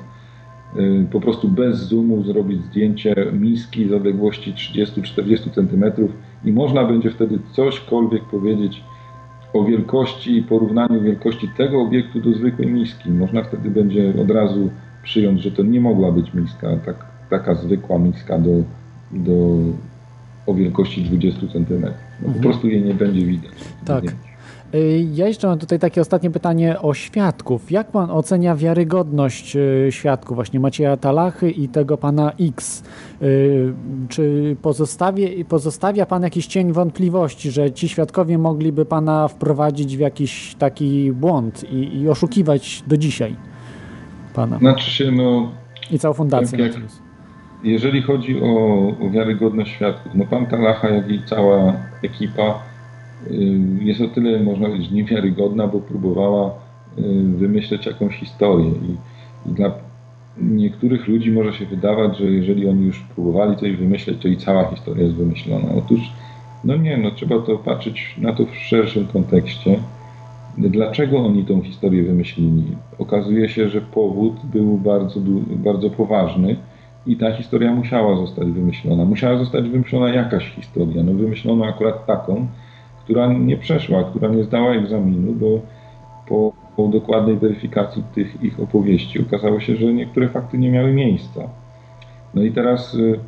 po 1.12 1.20
prostu 1.20 1.48
bez 1.48 1.78
zoomu 1.78 2.24
zrobić 2.24 2.66
zdjęcie 2.66 3.16
miski 3.34 3.88
z 3.88 3.94
odległości 3.94 4.54
30-40 4.54 5.52
cm 5.52 6.08
i 6.46 6.52
można 6.52 6.86
będzie 6.86 7.10
wtedy 7.12 7.40
cośkolwiek 7.52 8.24
powiedzieć 8.24 8.84
o 9.54 9.64
wielkości 9.64 10.38
i 10.38 10.44
porównaniu 10.44 11.02
wielkości 11.02 11.50
tego 11.58 11.82
obiektu 11.82 12.20
do 12.22 12.34
zwykłej 12.34 12.68
miski. 12.68 13.10
Można 13.10 13.44
wtedy 13.44 13.70
będzie 13.70 14.14
od 14.22 14.32
razu 14.32 14.70
przyjąć, 15.04 15.42
że 15.42 15.52
to 15.52 15.64
nie 15.64 15.82
mogła 15.82 16.12
być 16.12 16.34
miska, 16.34 16.68
tak, 16.86 17.06
taka 17.30 17.56
zwykła 17.56 18.00
miska 18.00 18.40
do 18.40 18.50
do, 19.12 19.58
o 20.46 20.54
wielkości 20.54 21.04
20 21.04 21.40
cm. 21.40 21.66
No, 21.82 21.88
mhm. 22.28 22.34
Po 22.34 22.40
prostu 22.40 22.68
jej 22.68 22.82
nie 22.82 22.94
będzie 22.94 23.26
widać. 23.26 23.52
Tak. 23.86 24.04
Y, 24.76 25.08
ja 25.14 25.28
jeszcze 25.28 25.48
mam 25.48 25.60
tutaj 25.60 25.80
takie 25.80 26.02
ostatnie 26.02 26.32
pytanie 26.32 26.80
o 26.82 26.94
świadków. 26.94 27.72
Jak 27.72 27.92
pan 27.92 28.12
ocenia 28.12 28.56
wiarygodność 28.56 29.56
y, 29.56 29.88
świadków, 29.90 30.36
właśnie 30.36 30.60
Macieja 30.60 30.98
Talachy 30.98 31.52
i 31.52 31.68
tego 31.68 31.98
pana 31.98 32.32
X? 32.40 32.84
Y, 33.22 33.74
czy 34.10 34.56
pozostawia, 34.62 35.28
pozostawia 35.50 36.06
pan 36.06 36.24
jakiś 36.24 36.48
cień 36.48 36.74
wątpliwości, 36.74 37.52
że 37.52 37.72
ci 37.72 37.90
świadkowie 37.90 38.38
mogliby 38.38 38.86
pana 38.86 39.28
wprowadzić 39.28 39.98
w 39.98 40.00
jakiś 40.00 40.56
taki 40.56 41.12
błąd 41.12 41.64
i, 41.72 42.02
i 42.02 42.10
oszukiwać 42.10 42.84
do 42.88 42.98
dzisiaj 42.98 43.36
pana? 44.34 44.58
Znaczy 44.58 44.92
się, 44.92 45.12
no. 45.12 45.52
I 45.92 46.00
całą 46.00 46.14
fundację. 46.14 46.58
Tak 46.58 46.76
jak, 46.76 47.05
jeżeli 47.66 48.02
chodzi 48.02 48.42
o, 48.42 49.10
wiarygodność 49.12 49.72
świadków, 49.72 50.16
no 50.16 50.26
pan 50.26 50.46
Talacha, 50.46 50.90
jak 50.90 51.12
i 51.12 51.22
cała 51.26 51.74
ekipa 52.04 52.60
y, 53.28 53.36
jest 53.82 54.02
o 54.02 54.08
tyle, 54.08 54.40
można 54.40 54.68
powiedzieć, 54.68 54.92
niewiarygodna, 54.92 55.68
bo 55.68 55.80
próbowała 55.80 56.50
y, 56.50 57.02
wymyśleć 57.38 57.86
jakąś 57.86 58.16
historię 58.16 58.70
i, 58.70 58.96
i 59.50 59.54
dla 59.54 59.72
niektórych 60.42 61.08
ludzi 61.08 61.32
może 61.32 61.54
się 61.54 61.66
wydawać, 61.66 62.18
że 62.18 62.26
jeżeli 62.26 62.70
oni 62.70 62.86
już 62.86 63.00
próbowali 63.00 63.58
coś 63.58 63.76
wymyśleć, 63.76 64.22
to 64.22 64.28
i 64.28 64.38
cała 64.38 64.72
historia 64.72 65.04
jest 65.04 65.16
wymyślona. 65.16 65.68
Otóż 65.78 66.00
No 66.66 66.76
nie, 66.76 66.98
no 66.98 67.12
trzeba 67.12 67.40
to 67.40 67.58
patrzeć 67.58 68.16
na 68.18 68.34
to 68.34 68.46
w 68.46 68.56
szerszym 68.56 69.08
kontekście. 69.08 69.80
Dlaczego 70.58 71.26
oni 71.26 71.46
tą 71.46 71.62
historię 71.62 72.04
wymyślili? 72.04 72.64
Okazuje 73.00 73.50
się, 73.50 73.70
że 73.70 73.82
powód 73.82 74.36
był 74.44 74.78
bardzo, 74.78 75.20
bardzo 75.50 75.90
poważny 75.90 76.56
i 77.08 77.18
ta 77.18 77.32
historia 77.32 77.74
musiała 77.74 78.16
zostać 78.16 78.52
wymyślona. 78.52 79.06
Musiała 79.06 79.38
zostać 79.38 79.70
wymyślona 79.70 80.10
jakaś 80.10 80.50
historia. 80.50 81.04
No 81.04 81.14
wymyślono 81.14 81.66
akurat 81.66 82.06
taką, 82.06 82.48
która 83.04 83.34
nie 83.34 83.58
przeszła, 83.58 84.04
która 84.04 84.30
nie 84.30 84.44
zdała 84.44 84.72
egzaminu, 84.72 85.34
bo 85.34 85.60
po, 86.28 86.54
po 86.76 86.88
dokładnej 86.88 87.38
weryfikacji 87.38 88.04
tych 88.16 88.44
ich 88.44 88.60
opowieści 88.60 89.22
okazało 89.22 89.60
się, 89.60 89.76
że 89.76 89.94
niektóre 89.94 90.30
fakty 90.30 90.58
nie 90.58 90.72
miały 90.72 90.94
miejsca. 90.94 91.42
No 92.34 92.44
i 92.44 92.52
teraz 92.52 92.94
y, 92.94 93.20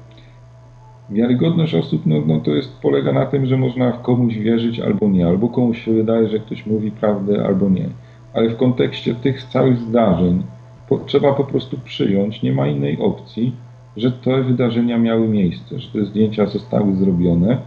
wiarygodność 1.09 1.75
osób, 1.75 2.01
no, 2.05 2.15
no 2.25 2.39
to 2.39 2.51
jest, 2.51 2.79
polega 2.81 3.11
na 3.11 3.25
tym, 3.25 3.45
że 3.45 3.57
można 3.57 3.91
komuś 3.91 4.37
wierzyć 4.37 4.79
albo 4.79 5.07
nie, 5.07 5.27
albo 5.27 5.49
komuś 5.49 5.85
się 5.85 5.93
wydaje, 5.93 6.27
że 6.27 6.39
ktoś 6.39 6.65
mówi 6.65 6.91
prawdę 6.91 7.45
albo 7.45 7.69
nie. 7.69 7.89
Ale 8.33 8.49
w 8.49 8.57
kontekście 8.57 9.15
tych 9.15 9.43
całych 9.43 9.77
zdarzeń 9.77 10.43
po, 10.89 10.97
trzeba 10.97 11.33
po 11.33 11.43
prostu 11.43 11.77
przyjąć, 11.77 12.41
nie 12.41 12.53
ma 12.53 12.67
innej 12.67 12.99
opcji, 12.99 13.55
że 13.97 14.11
te 14.11 14.43
wydarzenia 14.43 14.97
miały 14.97 15.27
miejsce, 15.27 15.79
że 15.79 15.87
te 15.91 16.05
zdjęcia 16.05 16.45
zostały 16.45 16.95
zrobione, 16.95 17.57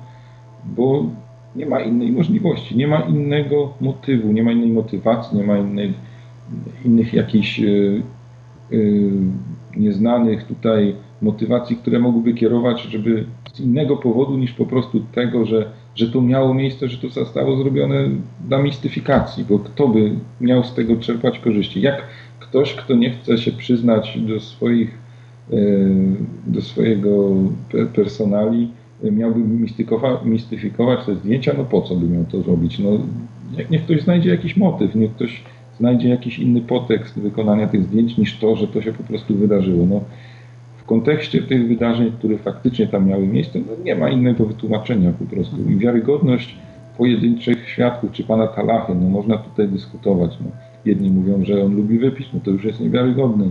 bo 0.64 1.06
nie 1.56 1.66
ma 1.66 1.80
innej 1.80 2.12
możliwości, 2.12 2.76
nie 2.76 2.86
ma 2.86 3.00
innego 3.00 3.72
motywu, 3.80 4.32
nie 4.32 4.42
ma 4.42 4.52
innej 4.52 4.70
motywacji, 4.70 5.38
nie 5.38 5.44
ma 5.44 5.54
innych 6.84 7.14
jakichś 7.14 7.58
yy, 7.58 8.02
nieznanych 9.76 10.44
tutaj 10.44 10.94
motywacji, 11.22 11.76
które 11.76 11.98
mogłyby 11.98 12.34
kierować, 12.34 12.82
żeby 12.82 13.24
z 13.52 13.60
innego 13.60 13.96
powodu 13.96 14.36
niż 14.36 14.52
po 14.52 14.66
prostu 14.66 15.00
tego, 15.12 15.46
że, 15.46 15.70
że 15.94 16.10
to 16.10 16.22
miało 16.22 16.54
miejsce, 16.54 16.88
że 16.88 16.98
to 16.98 17.08
zostało 17.08 17.56
zrobione 17.56 18.08
dla 18.48 18.62
mistyfikacji, 18.62 19.44
bo 19.44 19.58
kto 19.58 19.88
by 19.88 20.12
miał 20.40 20.64
z 20.64 20.74
tego 20.74 20.96
czerpać 20.96 21.38
korzyści? 21.38 21.80
Jak 21.80 22.02
ktoś, 22.40 22.74
kto 22.74 22.94
nie 22.94 23.10
chce 23.10 23.38
się 23.38 23.52
przyznać 23.52 24.18
do 24.18 24.40
swoich, 24.40 24.98
do 26.46 26.62
swojego 26.62 27.34
personali, 27.94 28.68
miałby 29.12 29.40
mistyfikować 30.24 31.06
te 31.06 31.14
zdjęcia, 31.14 31.54
no 31.58 31.64
po 31.64 31.82
co 31.82 31.94
by 31.94 32.08
miał 32.08 32.24
to 32.24 32.42
zrobić? 32.42 32.78
No, 32.78 32.90
niech 33.70 33.84
ktoś 33.84 34.02
znajdzie 34.02 34.30
jakiś 34.30 34.56
motyw, 34.56 34.94
niech 34.94 35.14
ktoś 35.14 35.42
znajdzie 35.78 36.08
jakiś 36.08 36.38
inny 36.38 36.60
podtekst 36.60 37.18
wykonania 37.18 37.66
tych 37.66 37.84
zdjęć 37.84 38.18
niż 38.18 38.38
to, 38.38 38.56
że 38.56 38.68
to 38.68 38.82
się 38.82 38.92
po 38.92 39.02
prostu 39.02 39.34
wydarzyło. 39.34 39.86
No, 39.86 40.00
kontekście 40.90 41.42
tych 41.42 41.68
wydarzeń, 41.68 42.12
które 42.18 42.38
faktycznie 42.38 42.86
tam 42.86 43.08
miały 43.08 43.26
miejsce, 43.26 43.58
no 43.58 43.84
nie 43.84 43.94
ma 43.94 44.10
innego 44.10 44.46
wytłumaczenia 44.46 45.12
po 45.12 45.24
prostu. 45.24 45.56
I 45.70 45.76
wiarygodność 45.76 46.56
pojedynczych 46.98 47.68
świadków, 47.68 48.12
czy 48.12 48.24
pana 48.24 48.46
Talachy, 48.46 48.94
no 48.94 49.08
można 49.08 49.38
tutaj 49.38 49.68
dyskutować. 49.68 50.38
No. 50.40 50.50
Jedni 50.84 51.10
mówią, 51.10 51.44
że 51.44 51.64
on 51.64 51.76
lubi 51.76 51.98
wypić, 51.98 52.28
no 52.34 52.40
to 52.44 52.50
już 52.50 52.64
jest 52.64 52.80
niewiarygodny. 52.80 53.50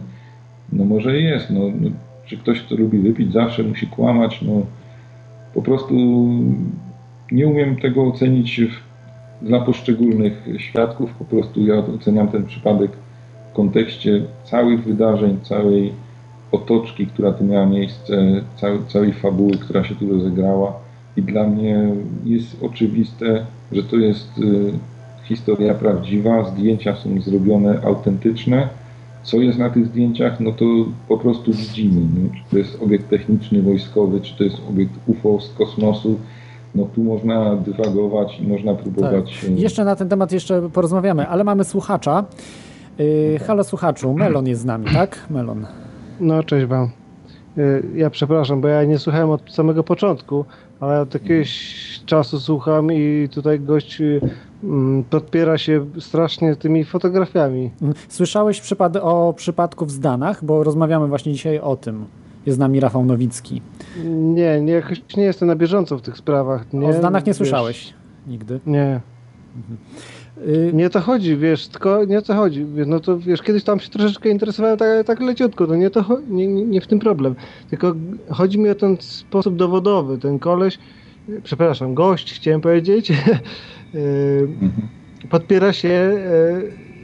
No 0.73 0.85
może 0.85 1.17
jest, 1.19 1.49
no, 1.49 1.59
no 1.81 1.89
czy 2.25 2.37
ktoś, 2.37 2.61
kto 2.61 2.75
lubi 2.75 2.99
wypić, 2.99 3.33
zawsze 3.33 3.63
musi 3.63 3.87
kłamać, 3.87 4.41
no 4.41 4.65
po 5.53 5.61
prostu 5.61 5.95
nie 7.31 7.47
umiem 7.47 7.75
tego 7.75 8.03
ocenić 8.03 8.61
dla 9.41 9.59
poszczególnych 9.59 10.47
świadków, 10.57 11.13
po 11.13 11.25
prostu 11.25 11.65
ja 11.65 11.75
oceniam 11.75 12.27
ten 12.27 12.45
przypadek 12.45 12.91
w 13.51 13.53
kontekście 13.53 14.21
całych 14.43 14.83
wydarzeń, 14.83 15.37
całej 15.43 15.93
otoczki, 16.51 17.07
która 17.07 17.31
tu 17.31 17.45
miała 17.45 17.65
miejsce, 17.65 18.41
całej, 18.55 18.79
całej 18.87 19.13
fabuły, 19.13 19.51
która 19.51 19.83
się 19.83 19.95
tu 19.95 20.09
rozegrała. 20.09 20.73
I 21.17 21.21
dla 21.21 21.47
mnie 21.47 21.89
jest 22.25 22.63
oczywiste, 22.63 23.45
że 23.71 23.83
to 23.83 23.95
jest 23.95 24.37
y, 24.37 24.71
historia 25.23 25.73
prawdziwa, 25.73 26.49
zdjęcia 26.49 26.95
są 26.95 27.21
zrobione 27.21 27.81
autentyczne. 27.83 28.69
Co 29.23 29.37
jest 29.37 29.59
na 29.59 29.69
tych 29.69 29.85
zdjęciach, 29.85 30.39
no 30.39 30.51
to 30.51 30.65
po 31.07 31.17
prostu 31.17 31.53
widzimy. 31.53 32.01
No, 32.01 32.29
czy 32.35 32.51
to 32.51 32.57
jest 32.57 32.81
obiekt 32.81 33.09
techniczny, 33.09 33.61
wojskowy, 33.61 34.21
czy 34.21 34.37
to 34.37 34.43
jest 34.43 34.57
obiekt 34.69 34.93
UFO 35.07 35.41
z 35.41 35.53
kosmosu. 35.53 36.19
No 36.75 36.85
tu 36.95 37.03
można 37.03 37.55
dywagować 37.55 38.39
i 38.39 38.47
można 38.47 38.73
próbować. 38.73 39.39
Tak. 39.41 39.59
Jeszcze 39.59 39.85
na 39.85 39.95
ten 39.95 40.09
temat 40.09 40.31
jeszcze 40.31 40.69
porozmawiamy, 40.69 41.27
ale 41.27 41.43
mamy 41.43 41.63
słuchacza. 41.63 42.25
Yy, 42.99 43.39
halo 43.39 43.63
słuchaczu, 43.63 44.13
Melon 44.13 44.47
jest 44.47 44.61
z 44.61 44.65
nami, 44.65 44.85
tak? 44.93 45.25
Melon. 45.29 45.65
No, 46.19 46.43
cześć 46.43 46.65
wam. 46.65 46.89
Y, 47.57 47.83
ja 47.95 48.09
przepraszam, 48.09 48.61
bo 48.61 48.67
ja 48.67 48.83
nie 48.83 48.99
słuchałem 48.99 49.29
od 49.29 49.53
samego 49.53 49.83
początku, 49.83 50.45
ale 50.79 51.01
od 51.01 51.13
jakiegoś 51.13 51.79
czasu 52.05 52.39
słucham 52.39 52.93
i 52.93 53.29
tutaj 53.31 53.59
gość 53.59 54.01
y, 54.01 54.21
podpiera 55.09 55.57
się 55.57 55.85
strasznie 55.99 56.55
tymi 56.55 56.85
fotografiami. 56.85 57.71
Słyszałeś 58.09 58.61
przypad 58.61 58.95
o 58.95 59.33
przypadku 59.37 59.85
w 59.85 59.91
Zdanach, 59.91 60.45
bo 60.45 60.63
rozmawiamy 60.63 61.07
właśnie 61.07 61.33
dzisiaj 61.33 61.59
o 61.59 61.75
tym. 61.75 62.05
Jest 62.45 62.55
z 62.55 62.59
nami 62.59 62.79
Rafał 62.79 63.05
Nowicki. 63.05 63.61
Nie, 64.05 64.61
nie, 64.61 64.73
jakoś 64.73 65.01
nie 65.17 65.23
jestem 65.23 65.47
na 65.47 65.55
bieżąco 65.55 65.97
w 65.97 66.01
tych 66.01 66.17
sprawach. 66.17 66.73
Nie, 66.73 66.87
o 66.87 66.93
Zdanach 66.93 67.25
nie 67.25 67.29
wiesz, 67.29 67.37
słyszałeś 67.37 67.93
nigdy? 68.27 68.59
Nie. 68.65 69.01
Mhm. 69.55 69.77
Y, 70.47 70.71
nie 70.73 70.87
o 70.87 70.89
to 70.89 70.99
chodzi, 70.99 71.37
wiesz, 71.37 71.67
tylko 71.67 72.05
nie 72.05 72.17
o 72.17 72.21
to 72.21 72.35
chodzi. 72.35 72.65
No 72.85 72.99
to 72.99 73.19
wiesz, 73.19 73.41
kiedyś 73.41 73.63
tam 73.63 73.79
się 73.79 73.89
troszeczkę 73.89 74.29
interesowałem 74.29 74.77
tak, 74.77 75.07
tak 75.07 75.19
leciutko, 75.19 75.67
to 75.67 75.75
nie, 75.75 75.89
to 75.89 76.05
nie, 76.29 76.47
nie 76.47 76.81
w 76.81 76.87
tym 76.87 76.99
problem. 76.99 77.35
Tylko 77.69 77.95
chodzi 78.29 78.59
mi 78.59 78.69
o 78.69 78.75
ten 78.75 78.97
sposób 78.99 79.55
dowodowy. 79.55 80.17
Ten 80.17 80.39
koleś, 80.39 80.79
przepraszam, 81.43 81.93
gość 81.93 82.33
chciałem 82.33 82.61
powiedzieć, 82.61 83.11
podpiera 85.29 85.73
się 85.73 86.19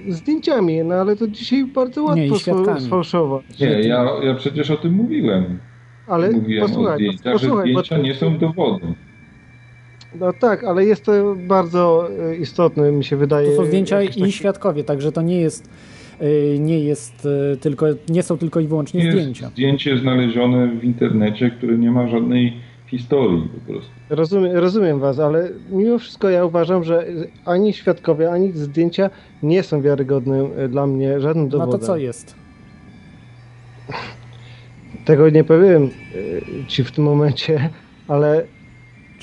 y, 0.07 0.14
zdjęciami, 0.14 0.84
no 0.84 0.95
ale 0.95 1.16
to 1.16 1.28
dzisiaj 1.28 1.66
bardzo 1.66 2.03
łatwo 2.03 2.80
sfałszować. 2.80 3.60
Nie, 3.60 3.68
ja, 3.68 4.06
ja 4.24 4.34
przecież 4.34 4.72
o 4.72 4.78
tym 4.78 4.94
mówiłem. 4.94 5.60
Ale 6.07 6.32
mówiłem 6.32 6.68
posłuchaj, 6.68 6.94
o 6.94 6.98
zdjęciach, 6.98 7.34
posłuchaj, 7.34 7.68
że 7.68 7.72
zdjęcia 7.74 7.98
bo... 7.98 8.03
nie 8.03 8.16
są 8.16 8.38
dowodem. 8.38 8.95
No 10.20 10.34
tak, 10.34 10.64
ale 10.64 10.86
jest 10.86 11.06
to 11.06 11.36
bardzo 11.48 12.10
e, 12.32 12.36
istotne, 12.36 12.91
mi 12.91 13.03
się 13.03 13.18
wydaje. 13.18 13.49
To 13.49 13.56
są 13.56 13.66
zdjęcia 13.66 14.02
i 14.02 14.07
taki... 14.07 14.32
świadkowie, 14.32 14.84
także 14.84 15.12
to 15.12 15.22
nie 15.22 15.41
jest 15.41 15.70
e, 16.20 16.60
nie 16.60 16.80
jest 16.80 17.28
e, 17.53 17.57
tylko, 17.57 17.86
nie 18.10 18.24
są 18.24 18.38
tylko 18.38 18.60
i 18.60 18.68
wyłącznie 18.68 19.03
jest 19.03 19.18
zdjęcia. 19.18 19.49
Zdjęcie 19.49 19.98
znalezione 19.98 20.68
w 20.68 20.84
internecie, 20.84 21.52
które 21.52 21.78
nie 21.78 21.91
ma 21.91 22.07
żadnej 22.07 22.53
historii 22.88 23.49
po 23.49 23.72
prostu. 23.72 23.91
Rozumiem, 24.10 24.57
rozumiem 24.57 24.99
was, 24.99 25.20
ale 25.20 25.49
mimo 25.70 25.99
wszystko 25.99 26.30
ja 26.30 26.45
uważam, 26.45 26.84
że 26.84 27.06
ani 27.45 27.74
świadkowie, 27.74 28.32
ani 28.32 28.52
zdjęcia 28.52 29.10
nie 29.44 29.64
są 29.64 29.82
wiarygodne 29.82 30.70
dla 30.70 30.88
mnie 30.88 31.20
żadnym 31.20 31.49
dowodem. 31.49 31.72
No 31.72 31.78
to 31.80 31.86
co 31.86 31.98
jest? 31.98 32.36
Tego 35.06 35.30
nie 35.30 35.44
powiem 35.44 35.90
ci 36.68 36.84
w 36.84 36.91
tym 36.91 37.03
momencie, 37.03 37.70
ale 38.07 38.44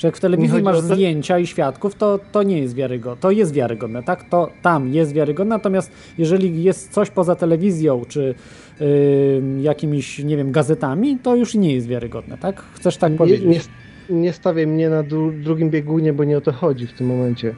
że 0.03 0.07
jak 0.07 0.17
w 0.17 0.19
telewizji 0.19 0.61
masz 0.61 0.79
zdjęcia 0.79 1.39
i 1.39 1.47
świadków, 1.47 1.95
to, 1.95 2.19
to 2.31 2.43
nie 2.43 2.59
jest 2.59 2.75
wiarygodne. 2.75 3.21
To 3.21 3.31
jest 3.31 3.53
wiarygodne, 3.53 4.03
tak? 4.03 4.29
To 4.29 4.49
tam 4.61 4.93
jest 4.93 5.13
wiarygodne, 5.13 5.55
natomiast 5.55 5.91
jeżeli 6.17 6.63
jest 6.63 6.91
coś 6.91 7.09
poza 7.09 7.35
telewizją, 7.35 8.01
czy 8.07 8.35
yy, 8.79 9.61
jakimiś, 9.61 10.19
nie 10.19 10.37
wiem, 10.37 10.51
gazetami, 10.51 11.17
to 11.23 11.35
już 11.35 11.55
nie 11.55 11.73
jest 11.73 11.87
wiarygodne, 11.87 12.37
tak? 12.37 12.63
Chcesz 12.73 12.97
tak 12.97 13.15
powiedzieć? 13.15 13.45
Nie, 13.45 14.15
nie, 14.15 14.21
nie 14.21 14.33
stawię 14.33 14.67
mnie 14.67 14.89
na 14.89 15.03
dru 15.03 15.31
drugim 15.31 15.69
biegunie, 15.69 16.13
bo 16.13 16.23
nie 16.23 16.37
o 16.37 16.41
to 16.41 16.51
chodzi 16.51 16.87
w 16.87 16.93
tym 16.93 17.07
momencie. 17.07 17.55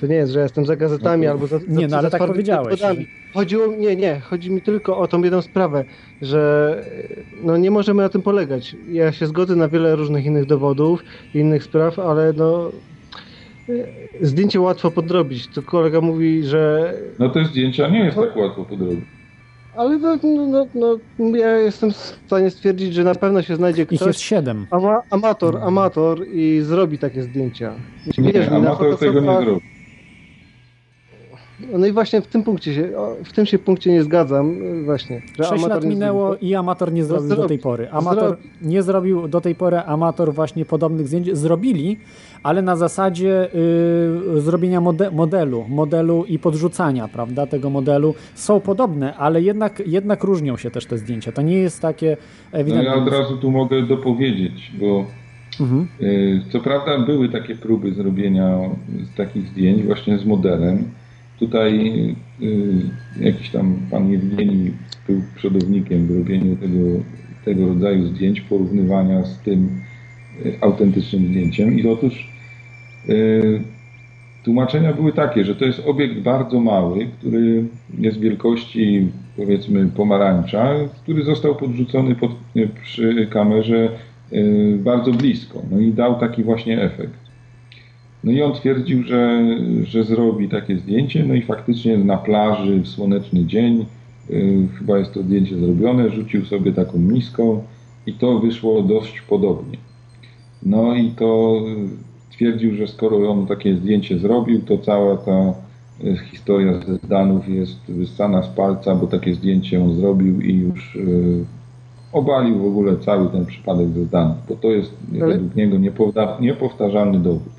To 0.00 0.06
nie 0.06 0.14
jest, 0.14 0.32
że 0.32 0.40
jestem 0.40 0.66
za 0.66 0.76
gazetami 0.76 1.26
no, 1.26 1.32
albo 1.32 1.46
za, 1.46 1.58
Nie, 1.68 1.88
no 1.88 1.96
ale 1.96 2.10
tak 2.10 2.26
powiedziałeś. 2.26 2.80
Chodziło, 3.34 3.66
nie, 3.66 3.96
nie, 3.96 4.20
chodzi 4.20 4.50
mi 4.50 4.62
tylko 4.62 4.98
o 4.98 5.08
tą 5.08 5.22
jedną 5.22 5.42
sprawę, 5.42 5.84
że 6.22 6.84
no 7.42 7.56
nie 7.56 7.70
możemy 7.70 8.02
na 8.02 8.08
tym 8.08 8.22
polegać. 8.22 8.76
Ja 8.90 9.12
się 9.12 9.26
zgodzę 9.26 9.56
na 9.56 9.68
wiele 9.68 9.96
różnych 9.96 10.24
innych 10.24 10.46
dowodów, 10.46 11.04
innych 11.34 11.64
spraw, 11.64 11.98
ale 11.98 12.32
no 12.32 12.70
zdjęcie 14.20 14.60
łatwo 14.60 14.90
podrobić. 14.90 15.48
To 15.48 15.62
kolega 15.62 16.00
mówi, 16.00 16.42
że... 16.44 16.94
No 17.18 17.28
te 17.28 17.44
zdjęcia 17.44 17.88
nie 17.88 18.04
jest 18.04 18.16
tak 18.16 18.36
łatwo 18.36 18.64
podrobić. 18.64 19.04
Ale 19.76 19.98
no, 19.98 20.18
no, 20.22 20.66
no, 20.74 20.98
no, 21.18 21.36
ja 21.36 21.56
jestem 21.56 21.92
w 21.92 21.96
stanie 22.26 22.50
stwierdzić, 22.50 22.94
że 22.94 23.04
na 23.04 23.14
pewno 23.14 23.42
się 23.42 23.56
znajdzie 23.56 23.86
ktoś... 23.86 24.00
Ich 24.00 24.06
jest 24.06 24.20
siedem. 24.20 24.66
Ama 24.70 25.02
amator, 25.10 25.56
amator 25.56 26.26
i 26.32 26.60
zrobi 26.62 26.98
takie 26.98 27.22
zdjęcia. 27.22 27.72
Nie, 28.18 28.32
Wiesz, 28.32 28.48
amator 28.48 28.98
tego 28.98 29.20
nie 29.20 29.44
zrobi. 29.44 29.77
No 31.78 31.86
i 31.86 31.92
właśnie 31.92 32.20
w 32.20 32.26
tym 32.26 32.42
punkcie 32.42 32.74
się, 32.74 32.90
w 33.24 33.32
tym 33.32 33.46
się 33.46 33.58
punkcie 33.58 33.92
nie 33.92 34.02
zgadzam 34.02 34.56
właśnie. 34.84 35.22
Sześć 35.48 35.66
lat 35.66 35.84
minęło 35.84 36.36
i 36.36 36.54
amator 36.54 36.92
nie 36.92 37.04
zrobił 37.04 37.36
do 37.36 37.48
tej 37.48 37.58
pory. 37.58 37.90
Amator 37.90 38.36
nie 38.62 38.82
zrobił 38.82 39.28
do 39.28 39.40
tej 39.40 39.54
pory, 39.54 39.76
amator 39.76 40.34
właśnie 40.34 40.64
podobnych 40.64 41.08
zdjęć 41.08 41.36
zrobili, 41.36 41.98
ale 42.42 42.62
na 42.62 42.76
zasadzie 42.76 43.48
y, 44.36 44.40
zrobienia 44.40 44.80
mode 44.80 45.10
modelu, 45.10 45.64
modelu 45.68 46.24
i 46.24 46.38
podrzucania, 46.38 47.08
prawda, 47.08 47.46
tego 47.46 47.70
modelu 47.70 48.14
są 48.34 48.60
podobne, 48.60 49.14
ale 49.14 49.42
jednak, 49.42 49.82
jednak 49.86 50.24
różnią 50.24 50.56
się 50.56 50.70
też 50.70 50.86
te 50.86 50.98
zdjęcia. 50.98 51.32
To 51.32 51.42
nie 51.42 51.56
jest 51.56 51.82
takie 51.82 52.16
ewidentne. 52.52 52.90
No 52.90 52.96
ja 52.96 53.02
od 53.02 53.12
razu 53.12 53.36
tu 53.36 53.50
mogę 53.50 53.82
dopowiedzieć, 53.82 54.72
bo 54.80 55.04
Mhm. 55.60 55.88
Co 56.52 56.60
prawda 56.60 56.98
były 56.98 57.28
takie 57.28 57.54
próby 57.56 57.92
zrobienia 57.92 58.58
takich 59.16 59.46
zdjęć 59.46 59.82
właśnie 59.82 60.18
z 60.18 60.24
modelem. 60.24 60.84
Tutaj 61.38 62.14
jakiś 63.20 63.50
tam 63.50 63.76
pan 63.90 64.12
Jewgeni 64.12 64.72
był 65.08 65.22
przodownikiem 65.36 66.06
w 66.06 66.18
robieniu 66.18 66.56
tego, 66.56 66.78
tego 67.44 67.68
rodzaju 67.68 68.06
zdjęć, 68.06 68.40
porównywania 68.40 69.24
z 69.24 69.38
tym 69.38 69.68
autentycznym 70.60 71.26
zdjęciem. 71.26 71.78
I 71.78 71.88
otóż 71.88 72.28
Tłumaczenia 74.48 74.92
były 74.92 75.12
takie, 75.12 75.44
że 75.44 75.54
to 75.54 75.64
jest 75.64 75.82
obiekt 75.86 76.18
bardzo 76.18 76.60
mały, 76.60 77.06
który 77.18 77.64
jest 77.98 78.20
wielkości 78.20 79.08
powiedzmy 79.36 79.86
pomarańcza, 79.86 80.74
który 81.02 81.24
został 81.24 81.54
podrzucony 81.56 82.14
pod, 82.14 82.30
przy 82.82 83.26
kamerze 83.30 83.88
y, 84.32 84.78
bardzo 84.78 85.12
blisko. 85.12 85.62
No 85.70 85.80
i 85.80 85.92
dał 85.92 86.20
taki 86.20 86.42
właśnie 86.42 86.82
efekt. 86.82 87.27
No 88.24 88.32
i 88.32 88.42
on 88.42 88.52
twierdził, 88.52 89.02
że, 89.02 89.42
że 89.84 90.04
zrobi 90.04 90.48
takie 90.48 90.78
zdjęcie, 90.78 91.24
no 91.24 91.34
i 91.34 91.42
faktycznie 91.42 91.98
na 91.98 92.16
plaży 92.16 92.80
w 92.80 92.88
słoneczny 92.88 93.44
dzień, 93.44 93.86
y, 94.30 94.68
chyba 94.78 94.98
jest 94.98 95.14
to 95.14 95.22
zdjęcie 95.22 95.58
zrobione, 95.58 96.10
rzucił 96.10 96.44
sobie 96.44 96.72
taką 96.72 96.98
miską 96.98 97.62
i 98.06 98.12
to 98.12 98.38
wyszło 98.38 98.82
dość 98.82 99.20
podobnie. 99.20 99.78
No 100.62 100.94
i 100.94 101.10
to 101.10 101.60
stwierdził, 102.30 102.74
że 102.74 102.86
skoro 102.86 103.30
on 103.30 103.46
takie 103.46 103.76
zdjęcie 103.76 104.18
zrobił, 104.18 104.62
to 104.62 104.78
cała 104.78 105.16
ta 105.16 105.54
e, 106.04 106.16
historia 106.30 106.80
ze 106.86 106.96
Zdanów 106.96 107.48
jest 107.48 107.78
wyssana 107.88 108.42
z 108.42 108.48
palca, 108.48 108.94
bo 108.94 109.06
takie 109.06 109.34
zdjęcie 109.34 109.82
on 109.82 109.96
zrobił 109.96 110.40
i 110.40 110.54
już 110.54 110.96
e, 110.96 111.00
obalił 112.12 112.58
w 112.58 112.66
ogóle 112.66 112.96
cały 112.96 113.28
ten 113.28 113.46
przypadek 113.46 113.88
ze 113.88 114.04
Zdanów, 114.04 114.36
bo 114.48 114.56
to 114.56 114.68
jest 114.68 114.92
Ale... 115.22 115.26
według 115.26 115.56
niego 115.56 115.76
niepowtarzalny 116.40 117.18
dowód. 117.18 117.57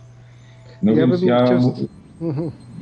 No 0.83 0.91
ja 0.91 1.07
więc 1.07 1.21
ja, 1.21 1.45
chciał... 1.45 1.73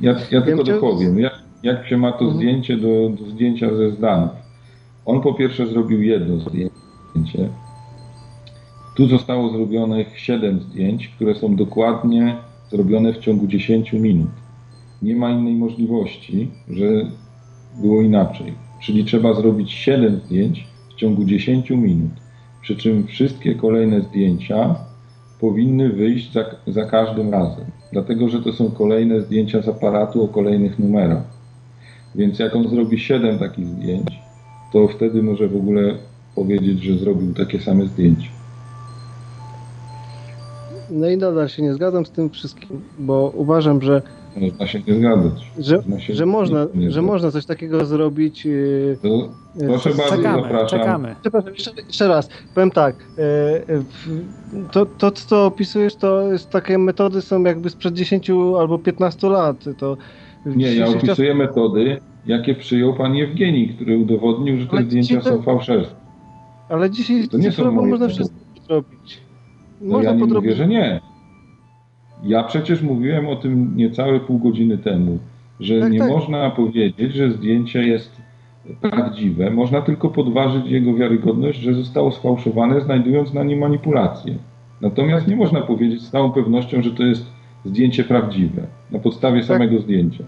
ja, 0.00 0.14
ja 0.30 0.42
tylko 0.42 0.62
chciał... 0.62 0.74
dopowiem, 0.74 1.18
jak, 1.18 1.32
jak 1.62 1.86
się 1.86 1.96
ma 1.96 2.12
to 2.12 2.24
mhm. 2.24 2.36
zdjęcie 2.36 2.76
do, 2.76 3.08
do 3.08 3.30
zdjęcia 3.30 3.74
ze 3.76 3.90
Zdanów. 3.90 4.30
On 5.06 5.20
po 5.20 5.34
pierwsze 5.34 5.66
zrobił 5.66 6.02
jedno 6.02 6.38
zdjęcie, 6.38 7.48
tu 8.98 9.06
zostało 9.06 9.50
zrobionych 9.50 10.20
7 10.20 10.60
zdjęć, 10.60 11.08
które 11.08 11.34
są 11.34 11.56
dokładnie 11.56 12.36
zrobione 12.70 13.12
w 13.12 13.18
ciągu 13.18 13.46
10 13.46 13.92
minut. 13.92 14.30
Nie 15.02 15.16
ma 15.16 15.30
innej 15.30 15.54
możliwości, 15.54 16.48
że 16.70 16.86
było 17.80 18.02
inaczej. 18.02 18.54
Czyli 18.82 19.04
trzeba 19.04 19.34
zrobić 19.34 19.72
7 19.72 20.20
zdjęć 20.24 20.66
w 20.90 20.94
ciągu 20.94 21.24
10 21.24 21.70
minut. 21.70 22.10
Przy 22.62 22.76
czym 22.76 23.06
wszystkie 23.06 23.54
kolejne 23.54 24.00
zdjęcia 24.00 24.74
powinny 25.40 25.88
wyjść 25.88 26.32
za, 26.32 26.44
za 26.66 26.84
każdym 26.84 27.30
razem. 27.30 27.64
Dlatego, 27.92 28.28
że 28.28 28.42
to 28.42 28.52
są 28.52 28.70
kolejne 28.70 29.20
zdjęcia 29.20 29.62
z 29.62 29.68
aparatu 29.68 30.24
o 30.24 30.28
kolejnych 30.28 30.78
numerach. 30.78 31.22
Więc 32.14 32.38
jak 32.38 32.56
on 32.56 32.68
zrobi 32.68 32.98
7 32.98 33.38
takich 33.38 33.66
zdjęć, 33.66 34.20
to 34.72 34.88
wtedy 34.88 35.22
może 35.22 35.48
w 35.48 35.56
ogóle 35.56 35.94
powiedzieć, 36.34 36.82
że 36.82 36.98
zrobił 36.98 37.34
takie 37.34 37.60
same 37.60 37.86
zdjęcia. 37.86 38.28
No 40.90 41.08
i 41.08 41.16
nadal 41.16 41.48
się 41.48 41.62
nie 41.62 41.74
zgadzam 41.74 42.06
z 42.06 42.10
tym 42.10 42.30
wszystkim, 42.30 42.80
bo 42.98 43.32
uważam, 43.34 43.82
że 43.82 44.02
można 44.40 44.66
się 44.66 44.80
nie 44.88 44.94
zgadzać. 44.94 45.50
Że, 45.58 45.82
że, 46.08 46.26
można, 46.26 46.66
że 46.88 47.02
można 47.02 47.30
coś 47.30 47.46
takiego 47.46 47.86
zrobić. 47.86 48.44
Yy, 48.44 48.98
to, 49.02 49.30
proszę 49.66 49.90
bardzo, 49.90 50.16
czekamy, 50.16 50.42
zapraszam. 50.42 50.78
Czekamy. 50.78 51.14
Przepraszam, 51.20 51.52
jeszcze, 51.52 51.70
jeszcze 51.86 52.08
raz. 52.08 52.28
Powiem 52.54 52.70
tak. 52.70 52.96
Yy, 53.68 54.64
to, 54.72 54.86
to, 54.86 55.10
co 55.10 55.46
opisujesz, 55.46 55.96
to 55.96 56.32
jest 56.32 56.50
takie 56.50 56.78
metody 56.78 57.20
są 57.20 57.42
jakby 57.42 57.70
sprzed 57.70 57.94
10 57.94 58.30
albo 58.58 58.78
15 58.78 59.28
lat. 59.28 59.64
To 59.78 59.96
nie, 60.46 60.74
ja 60.74 60.88
opisuję 60.88 61.28
czas... 61.28 61.38
metody, 61.38 62.00
jakie 62.26 62.54
przyjął 62.54 62.94
pan 62.94 63.14
Jewgeni, 63.14 63.68
który 63.68 63.98
udowodnił, 63.98 64.60
że 64.60 64.66
te 64.66 64.82
zdjęcia 64.82 65.20
są 65.20 65.42
fałszerstwe. 65.42 65.96
Ale 66.68 66.90
dzisiaj 66.90 67.28
to 67.28 67.38
nie 67.38 67.52
są 67.52 67.72
można 67.72 68.08
wszystko 68.08 68.36
zrobić. 68.66 69.20
No 69.80 70.02
ja 70.02 70.12
nie 70.12 70.20
podrobić. 70.20 70.50
mówię, 70.50 70.56
że 70.56 70.68
nie. 70.68 71.00
Ja 72.24 72.44
przecież 72.44 72.82
mówiłem 72.82 73.28
o 73.28 73.36
tym 73.36 73.76
niecałe 73.76 74.20
pół 74.20 74.38
godziny 74.38 74.78
temu, 74.78 75.18
że 75.60 75.80
tak, 75.80 75.92
nie 75.92 75.98
tak. 75.98 76.10
można 76.10 76.50
powiedzieć, 76.50 77.12
że 77.14 77.30
zdjęcie 77.30 77.82
jest 77.82 78.22
prawdziwe. 78.80 79.50
Można 79.50 79.82
tylko 79.82 80.08
podważyć 80.08 80.66
jego 80.66 80.94
wiarygodność, 80.94 81.60
że 81.60 81.74
zostało 81.74 82.12
sfałszowane, 82.12 82.80
znajdując 82.80 83.34
na 83.34 83.44
nim 83.44 83.58
manipulację. 83.58 84.34
Natomiast 84.80 85.28
nie 85.28 85.36
można 85.36 85.60
powiedzieć 85.60 86.02
z 86.02 86.10
całą 86.10 86.32
pewnością, 86.32 86.82
że 86.82 86.90
to 86.90 87.02
jest 87.02 87.26
zdjęcie 87.64 88.04
prawdziwe 88.04 88.62
na 88.90 88.98
podstawie 88.98 89.40
tak. 89.40 89.48
samego 89.48 89.80
zdjęcia. 89.80 90.24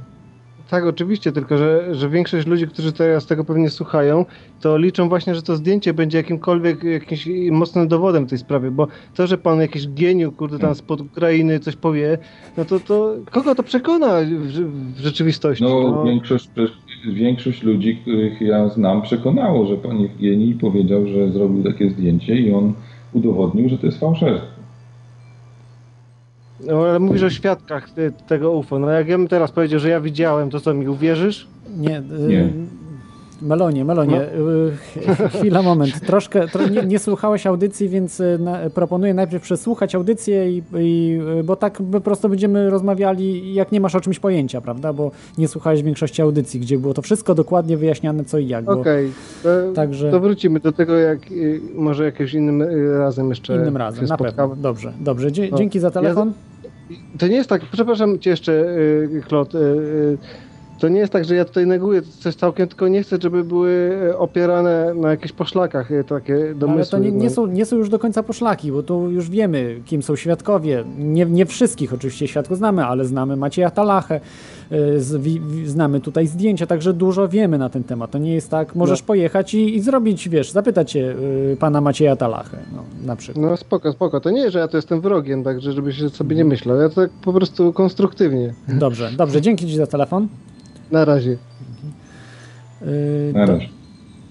Tak, 0.71 0.87
oczywiście, 0.87 1.33
tylko 1.33 1.59
że, 1.59 1.95
że 1.95 2.09
większość 2.09 2.47
ludzi, 2.47 2.67
którzy 2.67 2.93
teraz 2.93 3.27
tego 3.27 3.45
pewnie 3.45 3.71
słuchają, 3.71 4.25
to 4.61 4.79
liczą 4.79 5.09
właśnie, 5.09 5.35
że 5.35 5.43
to 5.43 5.57
zdjęcie 5.57 5.95
będzie 5.95 6.19
jakimkolwiek 6.19 6.85
jakimś 6.85 7.29
mocnym 7.51 7.89
dowodem 7.89 8.27
w 8.27 8.31
tej 8.31 8.39
sprawie, 8.39 8.71
bo 8.71 8.89
to, 9.15 9.27
że 9.27 9.39
pan 9.39 9.61
jakiś 9.61 9.89
geniu, 9.89 10.33
kurde, 10.33 10.59
tam 10.59 10.75
spod 10.75 11.01
Ukrainy 11.01 11.61
coś 11.61 11.77
powie, 11.77 12.19
no 12.57 12.65
to, 12.65 12.81
to 12.81 13.15
kogo 13.31 13.55
to 13.55 13.63
przekona 13.63 14.21
w, 14.21 14.95
w 14.95 15.01
rzeczywistości? 15.01 15.65
No, 15.65 15.81
no, 15.91 16.05
Większość, 16.05 16.51
większość 17.13 17.63
ludzi, 17.63 17.97
których 17.97 18.41
ja 18.41 18.69
znam, 18.69 19.03
przekonało, 19.03 19.67
że 19.67 19.77
pan 19.77 20.01
Jewgeni 20.01 20.55
powiedział, 20.55 21.07
że 21.07 21.33
zrobił 21.33 21.65
takie 21.65 21.91
zdjęcie 21.91 22.37
i 22.37 22.53
on 22.53 22.73
udowodnił, 23.13 23.69
że 23.69 23.79
to 23.79 23.87
jest 23.87 24.01
fałszerstwo. 24.01 24.60
No 26.67 26.83
ale 26.83 26.99
mówisz 26.99 27.23
o 27.23 27.31
świadkach 27.31 27.89
tego 28.27 28.53
UFO. 28.53 28.79
No 28.79 28.91
jak 28.91 29.09
ja 29.09 29.19
bym 29.19 29.29
teraz 29.29 29.53
powiedział, 29.53 29.81
że 29.81 29.89
ja 29.89 30.01
widziałem, 30.01 30.51
to 30.51 30.61
co 30.61 30.75
mi 30.75 30.89
uwierzysz? 30.89 31.47
Nie. 31.77 31.99
Y, 31.99 32.03
nie. 32.29 32.51
Melonie, 33.43 33.85
Melonie, 33.85 34.27
no. 34.39 35.29
chwila, 35.29 35.63
moment. 35.63 36.01
Troszkę 36.01 36.49
tro, 36.49 36.69
nie, 36.69 36.83
nie, 36.83 36.99
słuchałeś 36.99 37.47
audycji, 37.47 37.89
więc 37.89 38.21
y, 38.21 38.39
na, 38.41 38.59
proponuję 38.71 39.15
najpierw 39.15 39.43
przesłuchać 39.43 39.95
audycję, 39.95 40.53
i, 40.53 40.63
i, 40.79 41.21
bo 41.45 41.57
tak 41.57 41.79
po 41.93 42.01
prostu 42.01 42.29
będziemy 42.29 42.71
rozmawiali, 42.71 43.55
jak 43.55 43.73
nie 43.73 43.81
masz 43.81 43.95
o 43.95 44.01
czymś 44.01 44.19
pojęcia, 44.19 44.61
prawda? 44.61 44.93
Bo 44.93 45.11
nie 45.39 45.49
słuchałeś 45.49 45.83
większości 45.83 46.23
audycji, 46.23 46.61
gdzie 46.61 46.79
było 46.79 46.95
to 46.95 47.03
wszystko 47.03 47.35
dokładnie 47.35 47.77
wyjaśniane, 47.77 48.25
co 48.25 48.39
i 48.39 48.49
jak. 48.49 48.69
Okej, 48.69 49.11
okay. 49.41 49.67
to, 49.67 49.73
Także... 49.75 50.11
to 50.11 50.21
wrócimy 50.21 50.61
do 50.61 50.73
tego, 50.73 50.97
jak 50.97 51.19
może 51.75 52.05
jakimś 52.05 52.35
innym 52.35 52.63
razem 52.99 53.29
jeszcze. 53.29 53.57
Innym 53.57 53.77
razem, 53.77 54.07
na 54.07 54.17
pewno. 54.17 54.57
Dobrze, 54.57 54.93
dobrze. 55.01 55.33
Dzie 55.33 55.49
no. 55.51 55.59
Dzięki 55.59 55.81
za 55.81 55.91
telefon. 55.91 56.29
Ja 56.29 56.50
to 57.19 57.27
nie 57.29 57.37
jest 57.37 57.49
tak, 57.49 57.63
przepraszam 57.73 58.19
cię 58.19 58.31
jeszcze, 58.31 58.67
Klot, 59.29 59.55
y, 59.55 59.59
y, 59.59 59.61
y, 59.61 60.19
to 60.81 60.89
nie 60.89 61.01
jest 61.01 61.13
tak, 61.13 61.25
że 61.25 61.35
ja 61.35 61.45
tutaj 61.45 61.67
neguję 61.67 62.03
coś 62.03 62.35
całkiem, 62.35 62.69
tylko 62.69 62.89
nie 62.89 63.03
chcę, 63.03 63.17
żeby 63.23 63.45
były 63.45 63.99
opierane 64.19 64.95
na 64.95 65.11
jakichś 65.11 65.33
poszlakach 65.33 65.89
takie 66.09 66.55
domysły. 66.55 66.81
Ale 66.81 66.87
to 66.87 66.99
nie, 66.99 67.13
nie, 67.13 67.29
no. 67.29 67.31
są, 67.31 67.47
nie 67.47 67.67
są 67.67 67.77
już 67.77 67.89
do 67.89 67.99
końca 67.99 68.23
poszlaki, 68.23 68.73
bo 68.73 68.83
tu 68.83 69.11
już 69.11 69.31
wiemy, 69.31 69.81
kim 69.87 70.03
są 70.03 70.17
świadkowie. 70.17 70.85
Nie, 70.99 71.27
nie 71.27 71.47
wszystkich 71.47 71.95
oczywiście 71.95 72.29
świadków 72.29 72.57
znamy, 72.57 72.85
ale 72.85 73.05
znamy 73.05 73.37
Macieja 73.37 73.71
Talachę, 73.71 74.21
znamy 75.65 76.01
tutaj 76.01 76.27
zdjęcia, 76.27 76.67
także 76.67 76.93
dużo 76.93 77.29
wiemy 77.29 77.59
na 77.59 77.69
ten 77.69 77.85
temat. 77.85 78.11
To 78.11 78.19
nie 78.19 78.35
jest 78.35 78.51
tak, 78.51 78.75
możesz 78.75 79.01
no. 79.01 79.07
pojechać 79.07 79.55
i, 79.55 79.77
i, 79.77 79.81
zrobić, 79.81 80.29
wiesz, 80.29 80.51
zapytać 80.51 80.93
się 80.93 81.15
pana 81.59 81.81
Macieja 81.81 82.17
Talachę, 82.17 82.59
no, 82.77 82.85
na 83.07 83.17
przykład. 83.17 83.47
No 83.47 83.57
spoko, 83.57 83.93
spoko. 83.93 84.21
To 84.21 84.31
nie, 84.31 84.51
że 84.51 84.59
ja 84.59 84.69
to 84.69 84.77
jestem 84.77 85.01
wrogiem, 85.01 85.45
także 85.45 85.73
żeby 85.73 85.93
się 85.93 86.09
sobie 86.09 86.37
nie 86.37 86.45
myślał. 86.45 86.77
Ja 86.77 86.89
to 86.89 86.95
tak 86.95 87.11
po 87.11 87.33
prostu 87.33 87.73
konstruktywnie. 87.73 88.55
Dobrze, 88.69 89.11
dobrze. 89.17 89.41
Dzięki 89.41 89.67
Ci 89.67 89.77
za 89.77 89.87
telefon. 89.87 90.29
Na 90.91 91.05
razie. 91.05 91.37
Yy, 92.81 93.33
Na 93.35 93.47
razie. 93.47 93.69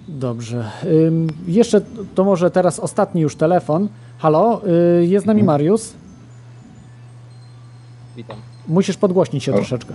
Dobrze. 0.07 0.71
Yy, 0.83 1.11
jeszcze 1.47 1.81
to 2.15 2.23
może 2.23 2.51
teraz 2.51 2.79
ostatni 2.79 3.21
już 3.21 3.35
telefon. 3.35 3.89
Halo, 4.17 4.61
yy, 4.99 5.05
jest 5.05 5.23
z 5.23 5.27
nami 5.27 5.41
mhm. 5.41 5.45
Mariusz. 5.57 5.81
Witam. 8.15 8.37
Musisz 8.67 8.97
podgłośnić 8.97 9.43
się 9.43 9.51
o. 9.51 9.55
troszeczkę. 9.55 9.93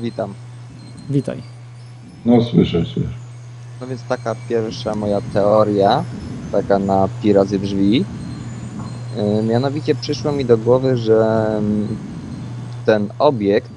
Witam. 0.00 0.34
Witaj. 1.10 1.42
No 2.24 2.42
słyszę, 2.42 2.84
słyszę. 2.84 3.08
No 3.80 3.86
więc 3.86 4.02
taka 4.02 4.34
pierwsza 4.48 4.94
moja 4.94 5.20
teoria, 5.20 6.04
taka 6.52 6.78
na 6.78 7.08
pi 7.22 7.32
razy 7.32 7.58
drzwi. 7.58 8.04
Mianowicie 9.48 9.94
przyszło 9.94 10.32
mi 10.32 10.44
do 10.44 10.58
głowy, 10.58 10.96
że 10.96 11.46
mm, 11.58 11.96
ten 12.86 13.08
obiekt 13.18 13.73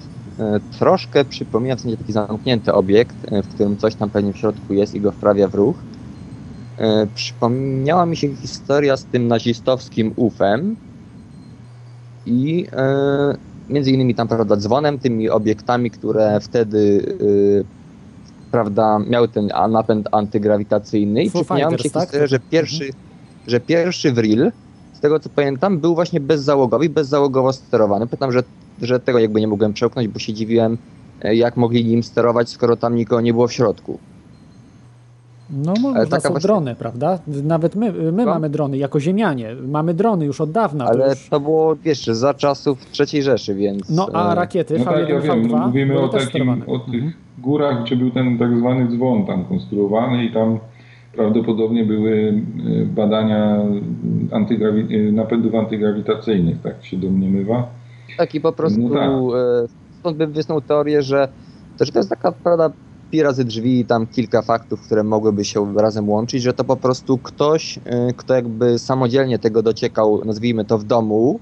troszkę 0.79 1.25
przypomina 1.25 1.75
w 1.75 1.81
sensie 1.81 1.97
taki 1.97 2.11
zamknięty 2.11 2.73
obiekt, 2.73 3.15
e, 3.31 3.43
w 3.43 3.47
którym 3.47 3.77
coś 3.77 3.95
tam 3.95 4.09
pewnie 4.09 4.33
w 4.33 4.37
środku 4.37 4.73
jest 4.73 4.95
i 4.95 5.01
go 5.01 5.11
wprawia 5.11 5.47
w 5.47 5.55
ruch. 5.55 5.75
E, 6.77 7.07
przypomniała 7.15 8.05
mi 8.05 8.17
się 8.17 8.35
historia 8.35 8.97
z 8.97 9.05
tym 9.05 9.27
nazistowskim 9.27 10.13
UFem 10.15 10.75
i 12.25 12.67
między 13.69 13.91
innymi 13.91 14.15
tam, 14.15 14.27
prawda, 14.27 14.57
dzwonem, 14.57 14.99
tymi 14.99 15.29
obiektami, 15.29 15.91
które 15.91 16.39
wtedy 16.39 17.15
prawda, 18.51 18.99
miały 18.99 19.27
ten 19.27 19.49
napęd 19.69 20.07
antygrawitacyjny 20.11 21.23
i 21.23 21.29
przypomniała 21.29 21.71
mi 21.71 21.79
się 21.79 21.89
tak? 21.89 22.03
historia, 22.03 22.27
że 22.27 22.39
pierwszy, 22.39 22.85
mhm. 22.85 23.03
że 23.47 23.59
pierwszy 23.59 24.11
Vril 24.11 24.51
z 24.97 24.99
tego 24.99 25.19
co 25.19 25.29
pamiętam, 25.29 25.79
był 25.79 25.95
właśnie 25.95 26.19
bezzałogowy, 26.19 26.89
bezzałogowo 26.89 27.53
sterowany. 27.53 28.07
Pytam, 28.07 28.31
że, 28.31 28.43
że 28.81 28.99
tego 28.99 29.19
jakby 29.19 29.41
nie 29.41 29.47
mogłem 29.47 29.73
przełknąć, 29.73 30.07
bo 30.07 30.19
się 30.19 30.33
dziwiłem, 30.33 30.77
e, 31.21 31.35
jak 31.35 31.57
mogli 31.57 31.85
nim 31.85 32.03
sterować, 32.03 32.49
skoro 32.49 32.75
tam 32.75 32.95
nikogo 32.95 33.21
nie 33.21 33.33
było 33.33 33.47
w 33.47 33.53
środku. 33.53 33.99
No 35.49 35.73
można 35.81 36.19
są 36.19 36.29
właśnie... 36.29 36.47
drony, 36.47 36.75
prawda? 36.75 37.19
Nawet 37.43 37.75
my, 37.75 37.93
my 38.11 38.25
mamy 38.25 38.49
drony, 38.49 38.77
jako 38.77 38.99
ziemianie. 38.99 39.55
Mamy 39.67 39.93
drony 39.93 40.25
już 40.25 40.41
od 40.41 40.51
dawna. 40.51 40.85
Ale 40.85 41.03
to, 41.03 41.09
już... 41.09 41.29
to 41.29 41.39
było, 41.39 41.75
wiesz, 41.75 42.05
za 42.05 42.33
czasów 42.33 42.85
III 42.99 43.23
Rzeszy, 43.23 43.55
więc... 43.55 43.89
No 43.89 44.09
a 44.13 44.31
e, 44.31 44.35
rakiety 44.35 44.79
no 44.79 44.85
V1, 44.85 44.85
tak, 44.85 45.09
ja 45.09 45.19
wiem, 45.19 45.47
no, 45.47 45.67
Mówimy 45.67 45.99
o, 45.99 46.07
takim, 46.07 46.49
o 46.49 46.79
tych 46.79 46.93
mhm. 46.93 47.13
górach, 47.37 47.83
gdzie 47.83 47.95
był 47.95 48.11
ten 48.11 48.37
tak 48.37 48.57
zwany 48.57 48.87
dzwon 48.87 49.25
tam 49.25 49.45
konstruowany 49.45 50.25
i 50.25 50.31
tam 50.31 50.59
prawdopodobnie 51.15 51.85
były 51.85 52.41
e, 52.81 52.85
badania 52.85 53.57
antygrawi- 54.31 55.13
napędów 55.13 55.55
antygrawitacyjnych, 55.55 56.61
tak 56.61 56.85
się 56.85 56.97
domniemywa. 56.97 57.67
Tak 58.17 58.35
i 58.35 58.41
po 58.41 58.51
prostu 58.51 58.89
no 58.89 58.95
tak. 58.95 59.09
stąd 59.99 60.17
bym 60.17 60.31
wysnuł 60.31 60.61
teorię, 60.61 61.01
że 61.01 61.27
to, 61.77 61.85
że 61.85 61.91
to 61.91 61.99
jest 61.99 62.09
taka 62.09 62.31
prawda, 62.31 62.71
pi 63.11 63.23
razy 63.23 63.45
drzwi 63.45 63.79
i 63.79 63.85
tam 63.85 64.07
kilka 64.07 64.41
faktów, 64.41 64.81
które 64.81 65.03
mogłyby 65.03 65.45
się 65.45 65.73
razem 65.77 66.09
łączyć, 66.09 66.43
że 66.43 66.53
to 66.53 66.63
po 66.63 66.75
prostu 66.75 67.17
ktoś, 67.17 67.77
y, 67.77 67.81
kto 68.17 68.35
jakby 68.35 68.79
samodzielnie 68.79 69.39
tego 69.39 69.63
dociekał, 69.63 70.25
nazwijmy 70.25 70.65
to 70.65 70.77
w 70.77 70.83
domu, 70.83 71.39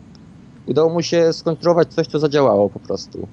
udało 0.65 0.93
mu 0.93 1.01
się 1.01 1.33
skonstruować 1.33 1.87
coś, 1.87 2.07
co 2.07 2.19
zadziałało 2.19 2.69
po 2.69 2.79
prostu. 2.79 3.27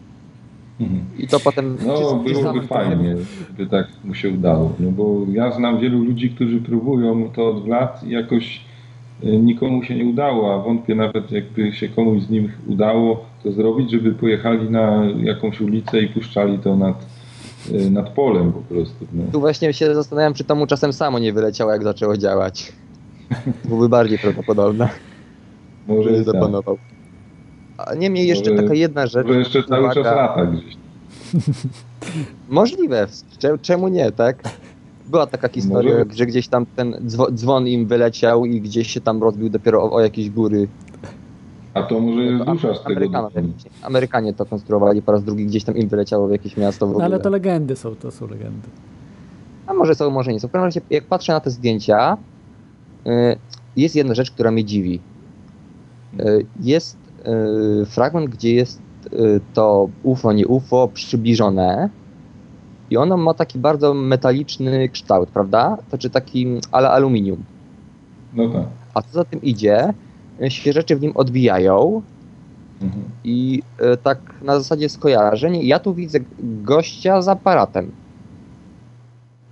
Mhm. 0.81 1.05
I 1.19 1.28
to 1.28 1.40
potem... 1.40 1.77
No, 1.86 2.14
byłoby 2.14 2.62
fajnie, 2.66 3.16
gdyby 3.48 3.70
tak 3.70 3.86
mu 4.05 4.14
się 4.14 4.31
udało. 4.31 4.73
No 4.81 4.90
bo 4.90 5.20
ja 5.32 5.52
znam 5.52 5.81
wielu 5.81 6.05
ludzi, 6.05 6.31
którzy 6.31 6.60
próbują 6.60 7.31
to 7.31 7.48
od 7.48 7.69
lat 7.69 8.05
i 8.05 8.10
jakoś 8.10 8.60
y, 9.24 9.27
nikomu 9.27 9.82
się 9.82 9.94
nie 9.94 10.05
udało, 10.05 10.55
a 10.55 10.59
wątpię 10.59 10.94
nawet 10.94 11.32
jakby 11.32 11.73
się 11.73 11.89
komuś 11.89 12.23
z 12.23 12.31
nich 12.31 12.51
udało 12.66 13.31
to 13.43 13.52
zrobić, 13.52 13.90
żeby 13.90 14.12
pojechali 14.12 14.70
na 14.70 15.05
jakąś 15.23 15.60
ulicę 15.60 16.01
i 16.01 16.09
puszczali 16.09 16.59
to 16.59 16.77
nad 16.77 17.06
Y, 17.70 17.90
nad 17.90 18.09
polem 18.10 18.52
po 18.52 18.60
prostu. 18.60 19.06
No. 19.12 19.23
Tu 19.32 19.40
właśnie 19.40 19.73
się 19.73 19.94
zastanawiam, 19.94 20.35
czy 20.35 20.44
to 20.44 20.55
mu 20.55 20.66
czasem 20.66 20.93
samo 20.93 21.19
nie 21.19 21.32
wyleciało, 21.32 21.73
jak 21.73 21.82
zaczęło 21.82 22.16
działać. 22.16 22.73
Byłby 23.64 23.89
bardziej 23.89 24.19
prawdopodobne. 24.19 24.89
Może 25.89 26.10
nie 26.10 26.16
tak. 26.16 26.27
zapanował. 26.27 26.78
A 27.78 27.94
niemniej 27.94 28.28
jeszcze 28.28 28.51
może, 28.51 28.62
taka 28.62 28.74
jedna 28.74 29.06
rzecz. 29.06 29.27
Może 29.27 29.39
jeszcze 29.39 29.64
cały 29.64 29.85
uwaga. 29.85 30.02
czas 30.02 30.16
lata 30.16 30.47
gdzieś. 30.47 30.77
Możliwe. 32.48 33.06
Czemu 33.62 33.89
nie, 33.89 34.12
tak? 34.12 34.43
Była 35.09 35.27
taka 35.27 35.48
historia, 35.48 35.98
może... 35.98 36.16
że 36.16 36.27
gdzieś 36.27 36.48
tam 36.48 36.66
ten 36.77 37.10
dzwon 37.35 37.69
im 37.69 37.86
wyleciał 37.86 38.44
i 38.44 38.60
gdzieś 38.60 38.90
się 38.90 39.01
tam 39.01 39.23
rozbił 39.23 39.51
dopiero 39.51 39.82
o, 39.82 39.93
o 39.93 40.01
jakieś 40.01 40.31
góry. 40.31 40.69
A 41.74 41.82
to 41.82 42.01
może 42.01 42.24
jest 42.24 42.44
dusza 42.44 42.74
z 42.74 42.82
tego. 42.82 43.31
Amerykanie 43.82 44.35
to 44.35 44.47
konstruowali 44.47 45.03
po 45.03 45.12
raz 45.12 45.24
drugi, 45.24 45.47
gdzieś 45.47 45.65
tam 45.65 45.77
im 45.77 45.89
wyleciało 45.89 46.28
w 46.28 46.31
jakieś 46.31 46.57
miasto 46.57 46.86
w 46.86 46.90
ogóle. 46.90 47.09
No, 47.09 47.15
ale 47.15 47.23
to 47.23 47.31
legendy 47.31 47.77
są, 47.77 47.94
to 47.94 48.11
są 48.11 48.27
legendy. 48.27 48.69
A 49.66 49.74
może 49.74 49.94
są, 49.94 50.11
może 50.11 50.32
nie 50.32 50.40
są. 50.40 50.49
W 50.49 50.51
każdym 50.51 50.65
razie, 50.65 50.81
jak 50.90 51.05
patrzę 51.05 51.32
na 51.32 51.40
te 51.40 51.51
zdjęcia, 51.51 52.16
y, 53.07 53.36
jest 53.77 53.97
jedna 53.97 54.15
rzecz, 54.15 54.31
która 54.31 54.51
mnie 54.51 54.65
dziwi. 54.65 55.01
Y, 56.20 56.47
jest 56.61 56.97
y, 57.82 57.86
fragment, 57.86 58.31
gdzie 58.31 58.55
jest 58.55 58.82
to 59.55 59.89
UFO, 60.03 60.32
nie 60.32 60.47
UFO, 60.47 60.89
przybliżone 60.94 61.89
i 62.90 62.97
ono 62.97 63.16
ma 63.16 63.35
taki 63.35 63.59
bardzo 63.59 63.94
metaliczny 63.94 64.89
kształt, 64.89 65.28
prawda? 65.28 65.78
To 65.90 65.99
czy 65.99 66.11
taki 66.11 66.47
ale 66.73 66.90
aluminium. 66.90 67.44
No 68.35 68.49
tak. 68.49 68.66
A 68.94 69.03
co 69.03 69.09
za 69.12 69.24
tym 69.24 69.43
idzie, 69.43 69.94
się 70.51 70.73
rzeczy 70.73 70.97
w 70.97 71.02
nim 71.02 71.12
odbijają. 71.14 72.02
Mhm. 72.82 73.02
I 73.24 73.62
e, 73.78 73.97
tak 73.97 74.19
na 74.43 74.59
zasadzie 74.59 74.89
skojarzeń, 74.89 75.62
ja 75.62 75.78
tu 75.78 75.94
widzę 75.94 76.19
gościa 76.43 77.23
z 77.23 77.28
aparatem. 77.28 77.90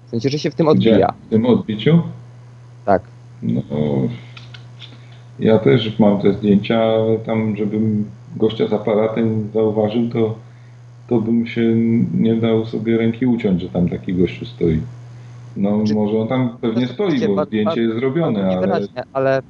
W 0.07 0.11
sensie, 0.11 0.29
że 0.29 0.39
się 0.39 0.51
w 0.51 0.55
tym 0.55 0.69
odbija. 0.69 0.97
Gdzie? 0.97 1.27
W 1.27 1.31
tym 1.31 1.47
odbiciu? 1.47 2.03
Tak. 2.85 3.03
No, 3.43 3.62
ja 5.39 5.59
też 5.59 5.99
mam 5.99 6.21
te 6.21 6.33
zdjęcia, 6.33 6.79
ale 6.83 7.19
tam, 7.19 7.57
żebym 7.57 8.05
gościa 8.37 8.69
z 8.69 8.73
aparatem 8.73 9.51
zauważył, 9.55 10.09
to, 10.09 10.35
to 11.09 11.21
bym 11.21 11.47
się 11.47 11.75
nie 12.15 12.35
dał 12.35 12.67
sobie 12.67 12.99
ręki 12.99 13.27
uciąć, 13.27 13.62
że 13.62 13.69
tam 13.69 13.89
taki 13.89 14.15
gościu 14.15 14.47
stoi. 14.47 14.81
No, 15.57 15.85
Czy... 15.87 15.95
może 15.95 16.19
on 16.19 16.29
tam 16.29 16.57
pewnie 16.61 16.87
stoi, 16.87 17.29
bo 17.29 17.45
zdjęcie 17.45 17.83
jest 17.83 17.95
zrobione, 17.95 18.59
ale... 18.59 18.81
ale 19.12 19.43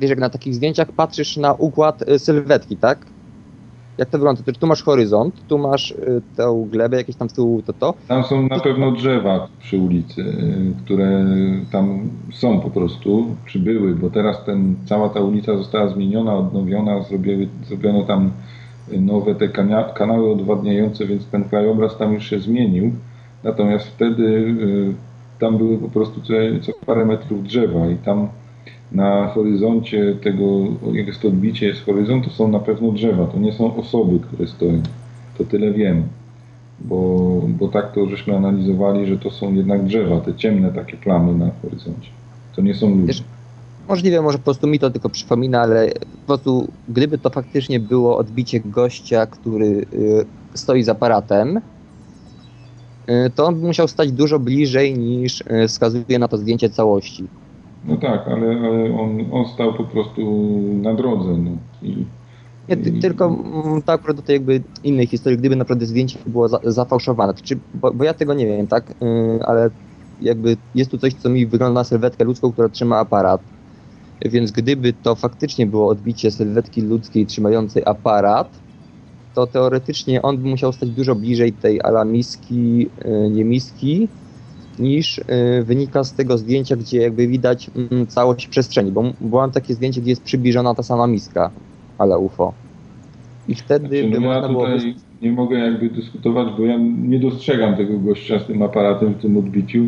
wiesz, 0.00 0.10
jak 0.10 0.18
na 0.18 0.30
takich 0.30 0.54
zdjęciach 0.54 0.92
patrzysz 0.92 1.36
na 1.36 1.52
układ 1.52 2.08
y, 2.08 2.18
sylwetki, 2.18 2.76
tak? 2.76 2.98
Jak 3.98 4.08
to 4.08 4.18
wygląda? 4.18 4.42
Tu 4.60 4.66
masz 4.66 4.82
horyzont, 4.82 5.34
tu 5.48 5.58
masz 5.58 5.90
y, 5.90 6.22
tę 6.36 6.66
glebę, 6.70 6.96
jakieś 6.96 7.16
tam 7.16 7.30
z 7.30 7.32
tyłu 7.32 7.62
to 7.62 7.72
to. 7.72 7.94
Tam 8.08 8.24
są 8.24 8.48
na 8.48 8.60
pewno 8.60 8.92
drzewa 8.92 9.48
przy 9.60 9.78
ulicy, 9.78 10.20
y, 10.20 10.74
które 10.84 11.26
tam 11.72 12.10
są 12.32 12.60
po 12.60 12.70
prostu, 12.70 13.36
czy 13.46 13.58
były, 13.58 13.94
bo 13.94 14.10
teraz 14.10 14.44
ten, 14.44 14.76
cała 14.86 15.08
ta 15.08 15.20
ulica 15.20 15.56
została 15.56 15.88
zmieniona, 15.88 16.34
odnowiona, 16.34 17.02
zrobiły, 17.02 17.48
zrobiono 17.68 18.02
tam 18.02 18.30
nowe 19.00 19.34
te 19.34 19.48
kanały 19.94 20.32
odwadniające, 20.32 21.06
więc 21.06 21.26
ten 21.26 21.44
krajobraz 21.44 21.98
tam 21.98 22.14
już 22.14 22.30
się 22.30 22.40
zmienił. 22.40 22.92
Natomiast 23.44 23.86
wtedy 23.86 24.54
tam 25.38 25.58
były 25.58 25.78
po 25.78 25.88
prostu 25.88 26.20
co, 26.20 26.32
co 26.62 26.72
parę 26.86 27.04
metrów 27.04 27.42
drzewa 27.42 27.86
i 27.86 27.96
tam 27.96 28.28
na 28.92 29.28
horyzoncie 29.28 30.16
tego, 30.22 30.44
jak 30.92 31.06
jest 31.06 31.20
to 31.20 31.28
odbicie 31.28 31.66
jest 31.66 31.84
horyzont, 31.84 32.24
to 32.24 32.30
są 32.30 32.48
na 32.48 32.60
pewno 32.60 32.92
drzewa, 32.92 33.26
to 33.26 33.38
nie 33.38 33.52
są 33.52 33.76
osoby, 33.76 34.20
które 34.20 34.46
stoją. 34.46 34.82
To 35.38 35.44
tyle 35.44 35.72
wiem. 35.72 36.02
Bo, 36.80 37.42
bo 37.48 37.68
tak 37.68 37.92
to 37.92 38.06
żeśmy 38.06 38.36
analizowali, 38.36 39.06
że 39.06 39.18
to 39.18 39.30
są 39.30 39.54
jednak 39.54 39.84
drzewa, 39.84 40.20
te 40.20 40.34
ciemne 40.34 40.72
takie 40.72 40.96
plamy 40.96 41.34
na 41.34 41.50
horyzoncie. 41.62 42.10
To 42.56 42.62
nie 42.62 42.74
są 42.74 42.98
ludzie. 42.98 43.22
Możliwe, 43.88 44.22
może 44.22 44.38
po 44.38 44.44
prostu 44.44 44.66
mi 44.66 44.78
to 44.78 44.90
tylko 44.90 45.08
przypomina, 45.08 45.60
ale 45.60 45.90
po 45.90 46.26
prostu 46.26 46.68
gdyby 46.88 47.18
to 47.18 47.30
faktycznie 47.30 47.80
było 47.80 48.18
odbicie 48.18 48.60
gościa, 48.60 49.26
który 49.26 49.66
y, 49.66 50.26
stoi 50.54 50.82
z 50.82 50.88
aparatem, 50.88 51.56
y, 51.56 53.30
to 53.34 53.46
on 53.46 53.60
by 53.60 53.66
musiał 53.66 53.88
stać 53.88 54.12
dużo 54.12 54.38
bliżej 54.38 54.98
niż 54.98 55.40
y, 55.40 55.68
wskazuje 55.68 56.18
na 56.18 56.28
to 56.28 56.38
zdjęcie 56.38 56.70
całości. 56.70 57.24
No 57.88 57.96
tak, 57.96 58.28
ale, 58.28 58.46
ale 58.60 59.00
on, 59.00 59.24
on 59.32 59.46
stał 59.46 59.74
po 59.74 59.84
prostu 59.84 60.22
na 60.82 60.94
drodze. 60.94 61.36
No. 61.36 61.50
I, 61.82 62.06
nie, 62.68 62.74
i... 62.74 63.00
tylko 63.00 63.36
tak 63.84 64.00
akurat 64.00 64.16
do 64.16 64.22
tej 64.22 64.34
jakby 64.34 64.62
innej 64.84 65.06
historii, 65.06 65.38
gdyby 65.38 65.56
naprawdę 65.56 65.86
zdjęcie 65.86 66.18
było 66.26 66.48
za, 66.48 66.60
zafałszowane, 66.64 67.34
czy, 67.34 67.58
bo, 67.74 67.92
bo, 67.92 68.04
ja 68.04 68.14
tego 68.14 68.34
nie 68.34 68.46
wiem, 68.46 68.66
tak, 68.66 68.94
yy, 69.00 69.44
ale 69.46 69.70
jakby 70.20 70.56
jest 70.74 70.90
tu 70.90 70.98
coś, 70.98 71.14
co 71.14 71.28
mi 71.28 71.46
wygląda 71.46 71.80
na 71.80 71.84
sylwetkę 71.84 72.24
ludzką, 72.24 72.52
która 72.52 72.68
trzyma 72.68 72.98
aparat, 72.98 73.40
więc 74.24 74.52
gdyby 74.52 74.92
to 74.92 75.14
faktycznie 75.14 75.66
było 75.66 75.88
odbicie 75.88 76.30
sylwetki 76.30 76.82
ludzkiej 76.82 77.26
trzymającej 77.26 77.82
aparat, 77.86 78.58
to 79.34 79.46
teoretycznie 79.46 80.22
on 80.22 80.38
by 80.38 80.48
musiał 80.48 80.72
stać 80.72 80.90
dużo 80.90 81.14
bliżej 81.14 81.52
tej 81.52 81.80
ala 81.82 82.04
miski, 82.04 82.90
yy, 83.04 83.30
nie 83.30 83.44
miski, 83.44 84.08
niż 84.78 85.18
y, 85.18 85.24
wynika 85.64 86.04
z 86.04 86.12
tego 86.12 86.38
zdjęcia, 86.38 86.76
gdzie 86.76 86.98
jakby 86.98 87.26
widać 87.26 87.70
mm, 87.90 88.06
całość 88.06 88.48
przestrzeni, 88.48 88.92
bo, 88.92 89.12
bo 89.20 89.36
mam 89.36 89.50
takie 89.50 89.74
zdjęcie, 89.74 90.00
gdzie 90.00 90.10
jest 90.10 90.22
przybliżona 90.22 90.74
ta 90.74 90.82
sama 90.82 91.06
miska, 91.06 91.50
ale 91.98 92.18
UFO. 92.18 92.52
I 93.48 93.54
wtedy 93.54 93.88
znaczy, 93.88 94.20
no 94.20 94.28
by 94.28 94.34
ja 94.34 94.48
było... 94.48 94.66
Nie 95.22 95.32
mogę 95.32 95.58
jakby 95.58 95.90
dyskutować, 95.90 96.48
bo 96.58 96.64
ja 96.64 96.78
nie 97.02 97.18
dostrzegam 97.18 97.76
tego 97.76 97.98
gościa 97.98 98.38
z 98.38 98.46
tym 98.46 98.62
aparatem 98.62 99.14
w 99.14 99.22
tym 99.22 99.36
odbiciu 99.36 99.84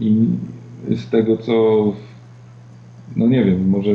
i 0.00 0.26
z 0.90 1.10
tego 1.10 1.36
co 1.36 1.52
no 3.16 3.26
nie 3.26 3.44
wiem, 3.44 3.68
może 3.68 3.90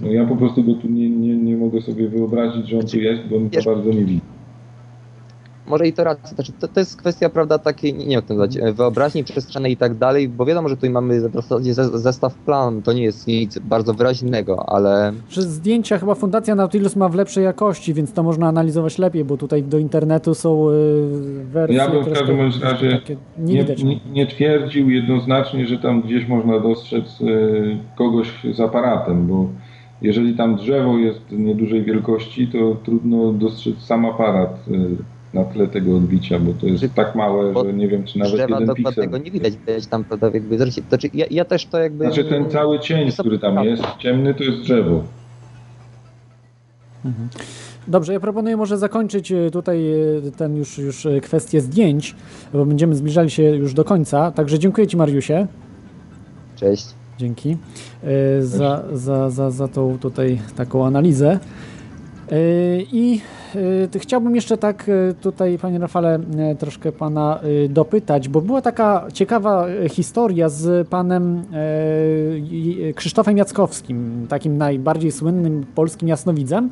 no 0.00 0.08
ja 0.12 0.26
po 0.26 0.36
prostu 0.36 0.64
go 0.64 0.74
tu 0.74 0.88
nie, 0.88 1.10
nie, 1.10 1.36
nie 1.36 1.56
mogę 1.56 1.82
sobie 1.82 2.08
wyobrazić, 2.08 2.68
że 2.68 2.78
on 2.78 2.86
tu 2.86 2.98
jest, 2.98 3.22
bo 3.30 3.36
on 3.36 3.50
to 3.50 3.62
bardzo 3.62 3.90
nie 3.90 4.04
widzi 4.04 4.33
może 5.66 5.88
i 5.88 5.92
to 5.92 6.04
racja, 6.04 6.28
znaczy 6.28 6.52
to, 6.60 6.68
to 6.68 6.80
jest 6.80 6.96
kwestia, 6.96 7.28
prawda, 7.28 7.58
takiej, 7.58 7.94
nie 7.94 8.14
jak 8.14 8.24
to 8.24 8.34
nazwać, 8.34 8.58
wyobraźni 8.74 9.24
przestrzennej 9.24 9.72
i 9.72 9.76
tak 9.76 9.94
dalej, 9.94 10.28
bo 10.28 10.44
wiadomo, 10.44 10.68
że 10.68 10.76
tutaj 10.76 10.90
mamy 10.90 11.28
w 11.28 11.32
zasadzie 11.32 11.74
zestaw 11.74 12.34
plan, 12.34 12.82
to 12.82 12.92
nie 12.92 13.02
jest 13.02 13.26
nic 13.26 13.58
bardzo 13.58 13.94
wyraźnego, 13.94 14.68
ale... 14.68 15.12
Przez 15.28 15.44
zdjęcia 15.44 15.98
chyba 15.98 16.14
Fundacja 16.14 16.54
Nautilus 16.54 16.96
ma 16.96 17.08
w 17.08 17.14
lepszej 17.14 17.44
jakości, 17.44 17.94
więc 17.94 18.12
to 18.12 18.22
można 18.22 18.48
analizować 18.48 18.98
lepiej, 18.98 19.24
bo 19.24 19.36
tutaj 19.36 19.62
do 19.62 19.78
internetu 19.78 20.34
są 20.34 20.70
y, 20.70 21.44
wersje... 21.44 21.76
Ja 21.76 21.90
bym 21.90 22.04
w 22.04 22.12
każdym 22.12 22.38
razie 22.62 23.00
nie, 23.38 23.64
nie, 23.64 24.00
nie, 24.12 24.26
twierdził 24.26 24.90
jednoznacznie, 24.90 25.66
że 25.66 25.78
tam 25.78 26.02
gdzieś 26.02 26.28
można 26.28 26.60
dostrzec 26.60 27.20
y, 27.20 27.78
kogoś 27.96 28.28
z 28.52 28.60
aparatem, 28.60 29.26
bo 29.26 29.48
jeżeli 30.02 30.36
tam 30.36 30.56
drzewo 30.56 30.98
jest 30.98 31.20
niedużej 31.32 31.82
wielkości, 31.82 32.48
to 32.48 32.76
trudno 32.84 33.32
dostrzec 33.32 33.78
sam 33.78 34.06
aparat 34.06 34.68
y, 34.68 35.13
na 35.34 35.44
tle 35.44 35.66
tego 35.66 35.96
odbicia, 35.96 36.38
bo 36.38 36.52
to 36.52 36.66
jest 36.66 36.82
czy, 36.82 36.88
tak 36.88 37.14
małe, 37.14 37.54
że 37.64 37.72
nie 37.72 37.88
wiem, 37.88 38.04
czy 38.04 38.18
nawet 38.18 38.34
drzewa 38.34 38.60
jeden 38.60 38.74
piksel. 38.74 39.04
tego 39.04 39.18
nie 39.18 39.30
widać, 39.30 39.56
widać 39.56 39.86
tam 39.86 40.04
prawda, 40.04 40.30
jakby 40.34 40.58
to 40.58 40.64
znaczy 40.88 41.10
ja, 41.14 41.26
ja 41.30 41.44
też 41.44 41.66
to 41.66 41.78
jakby... 41.78 42.04
Znaczy 42.04 42.24
ten 42.24 42.50
cały 42.50 42.80
cień, 42.80 43.12
który 43.12 43.38
tam 43.38 43.64
jest, 43.64 43.82
ciemny, 43.98 44.34
to 44.34 44.44
jest 44.44 44.58
drzewo. 44.58 45.02
Mhm. 47.04 47.28
Dobrze, 47.88 48.12
ja 48.12 48.20
proponuję 48.20 48.56
może 48.56 48.78
zakończyć 48.78 49.32
e, 49.32 49.50
tutaj 49.50 49.92
e, 50.28 50.30
ten 50.30 50.56
już, 50.56 50.78
już 50.78 51.06
e, 51.06 51.20
kwestię 51.20 51.60
zdjęć, 51.60 52.16
bo 52.52 52.66
będziemy 52.66 52.94
zbliżali 52.94 53.30
się 53.30 53.42
już 53.42 53.74
do 53.74 53.84
końca. 53.84 54.30
Także 54.30 54.58
dziękuję 54.58 54.86
Ci 54.86 54.96
Mariusie. 54.96 55.46
Cześć. 56.56 56.86
Dzięki 57.18 57.56
za, 58.40 58.84
za, 58.92 59.30
za, 59.30 59.50
za 59.50 59.68
tą 59.68 59.98
tutaj 59.98 60.40
taką 60.56 60.86
analizę. 60.86 61.38
I 62.92 63.20
chciałbym 63.98 64.34
jeszcze 64.34 64.58
tak 64.58 64.90
tutaj, 65.20 65.58
panie 65.58 65.78
Rafale, 65.78 66.18
troszkę 66.58 66.92
pana 66.92 67.40
dopytać, 67.68 68.28
bo 68.28 68.40
była 68.40 68.62
taka 68.62 69.06
ciekawa 69.12 69.66
historia 69.90 70.48
z 70.48 70.88
panem 70.88 71.42
Krzysztofem 72.94 73.36
Jackowskim, 73.36 74.26
takim 74.28 74.58
najbardziej 74.58 75.12
słynnym 75.12 75.66
polskim 75.74 76.08
jasnowidzem. 76.08 76.70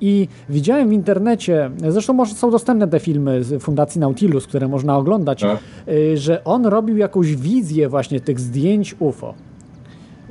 I 0.00 0.28
widziałem 0.48 0.88
w 0.88 0.92
internecie, 0.92 1.70
zresztą 1.88 2.12
może 2.12 2.34
są 2.34 2.50
dostępne 2.50 2.88
te 2.88 3.00
filmy 3.00 3.44
z 3.44 3.62
Fundacji 3.62 4.00
Nautilus, 4.00 4.46
które 4.46 4.68
można 4.68 4.96
oglądać, 4.96 5.40
tak. 5.40 5.58
Y, 5.88 6.16
że 6.16 6.44
on 6.44 6.66
robił 6.66 6.96
jakąś 6.96 7.36
wizję 7.36 7.88
właśnie 7.88 8.20
tych 8.20 8.40
zdjęć 8.40 8.96
UFO. 8.98 9.34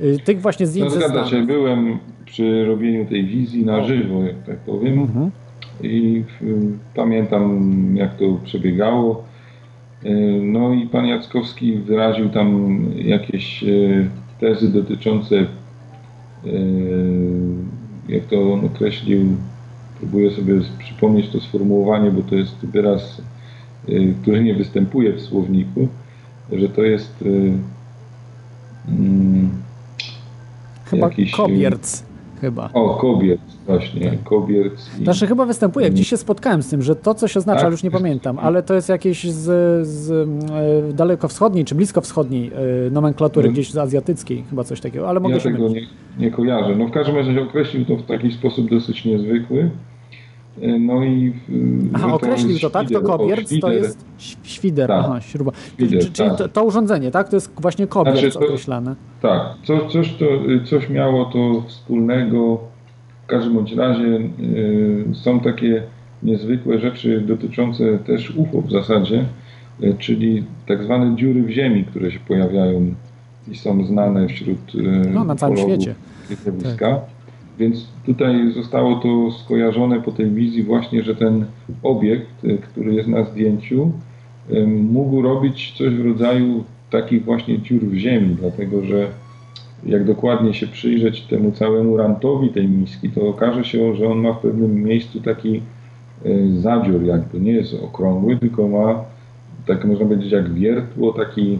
Y, 0.00 0.18
tych 0.24 0.40
właśnie 0.40 0.66
zdjęć 0.66 0.94
no, 0.94 1.00
zgadza 1.00 1.26
się, 1.26 1.46
byłem 1.46 1.98
przy 2.24 2.64
robieniu 2.64 3.06
tej 3.06 3.26
wizji 3.26 3.64
na 3.64 3.84
żywo, 3.84 4.22
jak 4.22 4.42
tak 4.46 4.58
powiem. 4.58 4.98
Mhm. 4.98 5.30
I 5.82 6.24
y, 6.42 6.56
pamiętam, 6.94 7.72
jak 7.96 8.16
to 8.16 8.38
przebiegało. 8.44 9.24
No 10.42 10.72
i 10.72 10.86
pan 10.86 11.06
Jackowski 11.06 11.76
wyraził 11.76 12.28
tam 12.28 12.80
jakieś 12.96 13.64
tezy 14.40 14.72
dotyczące, 14.72 15.46
jak 18.08 18.24
to 18.24 18.52
on 18.52 18.64
określił, 18.64 19.36
próbuję 19.98 20.30
sobie 20.30 20.54
przypomnieć 20.78 21.28
to 21.28 21.40
sformułowanie, 21.40 22.10
bo 22.10 22.22
to 22.22 22.34
jest 22.34 22.56
wyraz, 22.66 23.22
y, 23.88 24.14
który 24.22 24.44
nie 24.44 24.54
występuje 24.54 25.12
w 25.12 25.20
słowniku, 25.20 25.88
że 26.52 26.68
to 26.68 26.82
jest 26.82 27.22
y, 27.22 27.52
mm, 28.88 29.50
chyba 30.84 31.06
jakiś... 31.06 31.34
Y, 31.34 31.36
kobierc. 31.36 32.02
Chyba. 32.40 32.70
O, 32.72 32.94
kobierc, 32.94 33.56
właśnie, 33.70 34.18
kobierc. 34.24 34.98
I... 35.00 35.04
Znaczy 35.04 35.26
chyba 35.26 35.46
występuje, 35.46 35.90
gdzieś 35.90 36.08
się 36.08 36.16
spotkałem 36.16 36.62
z 36.62 36.68
tym, 36.68 36.82
że 36.82 36.96
to 36.96 37.14
coś 37.14 37.36
oznacza, 37.36 37.62
tak? 37.62 37.70
już 37.70 37.82
nie 37.82 37.90
pamiętam, 37.90 38.38
ale 38.38 38.62
to 38.62 38.74
jest 38.74 38.88
jakieś 38.88 39.30
z, 39.30 39.86
z 39.86 40.10
e, 40.10 40.92
dalekowschodniej 40.92 41.64
czy 41.64 41.74
bliskowschodniej 41.74 42.50
e, 42.86 42.90
nomenklatury, 42.90 43.48
no. 43.48 43.52
gdzieś 43.52 43.70
z 43.70 43.76
azjatyckiej, 43.76 44.44
chyba 44.50 44.64
coś 44.64 44.80
takiego, 44.80 45.08
ale 45.08 45.20
mogę 45.20 45.34
ja 45.34 45.40
tego 45.40 45.68
nie, 45.68 45.86
nie 46.18 46.30
kojarzę. 46.30 46.76
No 46.76 46.86
w 46.86 46.90
każdym 46.90 47.16
razie 47.16 47.42
określił 47.42 47.84
to 47.84 47.96
w 47.96 48.02
taki 48.02 48.32
sposób 48.32 48.70
dosyć 48.70 49.04
niezwykły, 49.04 49.70
E, 50.62 50.78
no 50.78 51.04
i. 51.04 51.32
Aha, 51.92 52.14
określił 52.14 52.58
to, 52.58 52.70
tak? 52.70 52.90
To 52.90 53.00
kobierc 53.00 53.60
to 53.60 53.72
jest 53.72 54.04
świder, 54.42 54.88
tak. 54.88 55.04
aha, 55.04 55.20
śruba. 55.20 55.52
Świder, 55.72 56.12
czyli 56.12 56.30
tak. 56.30 56.38
to, 56.38 56.48
to, 56.48 56.64
urządzenie, 56.64 57.10
tak? 57.10 57.28
To 57.28 57.36
jest 57.36 57.52
właśnie 57.60 57.86
kobierc 57.86 58.20
znaczy 58.20 58.38
to, 58.38 58.44
określane. 58.44 58.94
Tak, 59.22 59.42
Co, 59.64 59.88
coś, 59.88 60.14
to, 60.14 60.24
coś 60.64 60.88
miało 60.88 61.24
to 61.24 61.62
wspólnego. 61.68 62.58
W 63.30 63.32
każdym 63.32 63.54
bądź 63.54 63.72
razie 63.72 64.20
y, 64.40 65.04
są 65.12 65.40
takie 65.40 65.82
niezwykłe 66.22 66.78
rzeczy 66.78 67.20
dotyczące 67.20 67.98
też 67.98 68.30
UFO 68.30 68.62
w 68.62 68.70
zasadzie, 68.70 69.24
y, 69.82 69.94
czyli 69.98 70.44
tak 70.66 70.84
zwane 70.84 71.16
dziury 71.16 71.42
w 71.42 71.50
ziemi, 71.50 71.84
które 71.84 72.10
się 72.10 72.18
pojawiają 72.18 72.94
i 73.48 73.56
są 73.56 73.86
znane 73.86 74.28
wśród 74.28 74.74
y, 74.74 74.82
no, 75.14 75.24
na 75.24 75.36
całym 75.36 75.56
świecie. 75.56 75.94
Tak. 76.78 77.00
Więc 77.58 77.86
tutaj 78.06 78.52
zostało 78.52 78.94
to 78.96 79.30
skojarzone 79.30 80.00
po 80.00 80.12
tej 80.12 80.30
wizji 80.30 80.62
właśnie, 80.62 81.02
że 81.02 81.14
ten 81.14 81.44
obiekt, 81.82 82.46
który 82.62 82.94
jest 82.94 83.08
na 83.08 83.24
zdjęciu, 83.24 83.92
mógł 84.66 85.22
robić 85.22 85.74
coś 85.78 85.94
w 85.94 86.04
rodzaju 86.04 86.64
takich 86.90 87.24
właśnie 87.24 87.58
dziur 87.58 87.82
w 87.82 87.94
ziemi, 87.94 88.36
dlatego 88.40 88.84
że 88.84 89.08
jak 89.86 90.04
dokładnie 90.04 90.54
się 90.54 90.66
przyjrzeć 90.66 91.20
temu 91.20 91.52
całemu 91.52 91.96
rantowi 91.96 92.48
tej 92.48 92.68
miski, 92.68 93.10
to 93.10 93.28
okaże 93.28 93.64
się, 93.64 93.94
że 93.94 94.08
on 94.08 94.18
ma 94.18 94.32
w 94.32 94.40
pewnym 94.40 94.82
miejscu 94.82 95.20
taki 95.20 95.56
e, 96.24 96.30
zadziór 96.60 97.02
jakby, 97.02 97.40
nie 97.40 97.52
jest 97.52 97.74
okrągły, 97.74 98.36
tylko 98.36 98.68
ma, 98.68 99.04
tak 99.66 99.84
można 99.84 100.04
powiedzieć 100.04 100.32
jak 100.32 100.52
wiertło, 100.52 101.12
taki 101.12 101.58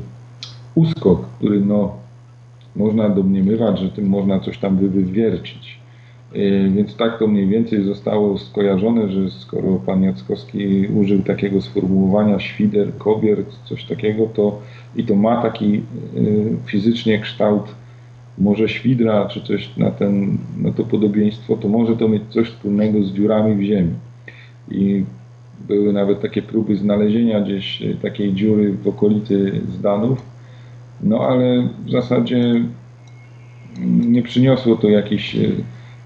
uskok, 0.74 1.26
który 1.26 1.60
no, 1.60 1.96
można 2.76 3.08
domniemywać, 3.08 3.78
że 3.78 3.88
tym 3.88 4.08
można 4.08 4.40
coś 4.40 4.58
tam 4.58 4.76
wywiercić. 4.76 5.80
Y, 6.36 6.70
więc 6.74 6.96
tak 6.96 7.18
to 7.18 7.26
mniej 7.26 7.46
więcej 7.46 7.84
zostało 7.84 8.38
skojarzone, 8.38 9.12
że 9.12 9.30
skoro 9.30 9.76
pan 9.86 10.02
Jackowski 10.02 10.86
użył 10.86 11.22
takiego 11.22 11.60
sformułowania 11.62 12.40
świder, 12.40 12.96
kobier, 12.98 13.38
coś 13.64 13.84
takiego, 13.84 14.26
to 14.26 14.58
i 14.96 15.04
to 15.04 15.14
ma 15.14 15.42
taki 15.42 15.82
y, 16.16 16.56
fizycznie 16.66 17.18
kształt 17.18 17.74
może 18.40 18.68
świdra, 18.68 19.28
czy 19.28 19.40
coś 19.40 19.76
na, 19.76 19.90
ten, 19.90 20.38
na 20.58 20.72
to 20.72 20.84
podobieństwo, 20.84 21.56
to 21.56 21.68
może 21.68 21.96
to 21.96 22.08
mieć 22.08 22.22
coś 22.30 22.48
wspólnego 22.48 23.02
z 23.02 23.12
dziurami 23.12 23.54
w 23.56 23.62
ziemi. 23.62 23.94
I 24.70 25.04
były 25.68 25.92
nawet 25.92 26.20
takie 26.20 26.42
próby 26.42 26.76
znalezienia 26.76 27.40
gdzieś 27.40 27.82
takiej 28.02 28.32
dziury 28.32 28.72
w 28.72 28.88
okolicy 28.88 29.60
Zdanów, 29.78 30.22
no 31.02 31.20
ale 31.20 31.68
w 31.86 31.90
zasadzie 31.90 32.64
nie 34.08 34.22
przyniosło 34.22 34.76
to 34.76 34.88
jakichś 34.88 35.34
y, 35.34 35.52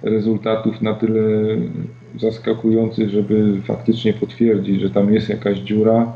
rezultatów 0.02 0.82
na 0.82 0.94
tyle 0.94 1.20
zaskakujących, 2.20 3.10
żeby 3.10 3.62
faktycznie 3.62 4.12
potwierdzić, 4.12 4.80
że 4.80 4.90
tam 4.90 5.14
jest 5.14 5.28
jakaś 5.28 5.58
dziura 5.58 6.12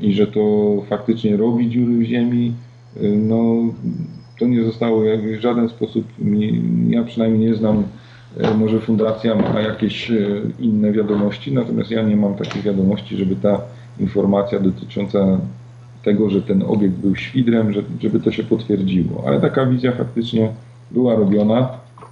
i 0.00 0.14
że 0.14 0.26
to 0.26 0.76
faktycznie 0.88 1.36
robi 1.36 1.70
dziury 1.70 1.98
w 1.98 2.02
ziemi, 2.02 2.52
no 3.16 3.62
to 4.38 4.46
nie 4.46 4.64
zostało 4.64 5.00
w 5.00 5.40
żaden 5.40 5.68
sposób, 5.68 6.04
ja 6.88 7.04
przynajmniej 7.04 7.48
nie 7.50 7.54
znam, 7.54 7.84
e, 8.36 8.54
może 8.54 8.80
fundacja 8.80 9.34
ma 9.34 9.60
jakieś 9.60 10.10
e, 10.10 10.16
inne 10.60 10.92
wiadomości, 10.92 11.52
natomiast 11.52 11.90
ja 11.90 12.02
nie 12.02 12.16
mam 12.16 12.34
takich 12.34 12.62
wiadomości, 12.62 13.16
żeby 13.16 13.36
ta 13.36 13.60
informacja 14.00 14.60
dotycząca 14.60 15.40
tego, 16.02 16.30
że 16.30 16.42
ten 16.42 16.62
obiekt 16.62 16.94
był 16.94 17.16
świdrem, 17.16 17.72
żeby 18.00 18.20
to 18.20 18.32
się 18.32 18.44
potwierdziło. 18.44 19.22
Ale 19.26 19.40
taka 19.40 19.66
wizja 19.66 19.92
faktycznie 19.92 20.52
była 20.90 21.14
robiona 21.14 21.68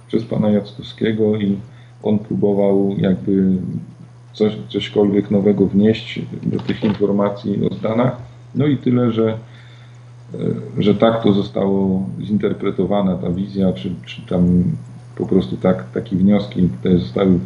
przez 0.07 0.23
pana 0.23 0.49
Jackowskiego 0.49 1.35
i 1.35 1.57
on 2.03 2.19
próbował 2.19 2.95
jakby 2.97 3.57
coś, 4.33 4.57
cośkolwiek 4.69 5.31
nowego 5.31 5.65
wnieść 5.65 6.21
do 6.43 6.59
tych 6.59 6.83
informacji 6.83 7.69
o 7.71 7.73
Stanach. 7.75 8.17
No 8.55 8.67
i 8.67 8.77
tyle, 8.77 9.11
że, 9.11 9.37
że 10.77 10.95
tak 10.95 11.23
to 11.23 11.33
zostało 11.33 12.09
zinterpretowana 12.21 13.15
ta 13.15 13.29
wizja, 13.29 13.73
czy, 13.73 13.91
czy 14.05 14.21
tam 14.21 14.63
po 15.15 15.25
prostu 15.25 15.57
tak, 15.57 15.91
takie 15.91 16.15
wnioski 16.15 16.69
te 16.83 16.97
zostały 16.97 17.31
e, 17.31 17.39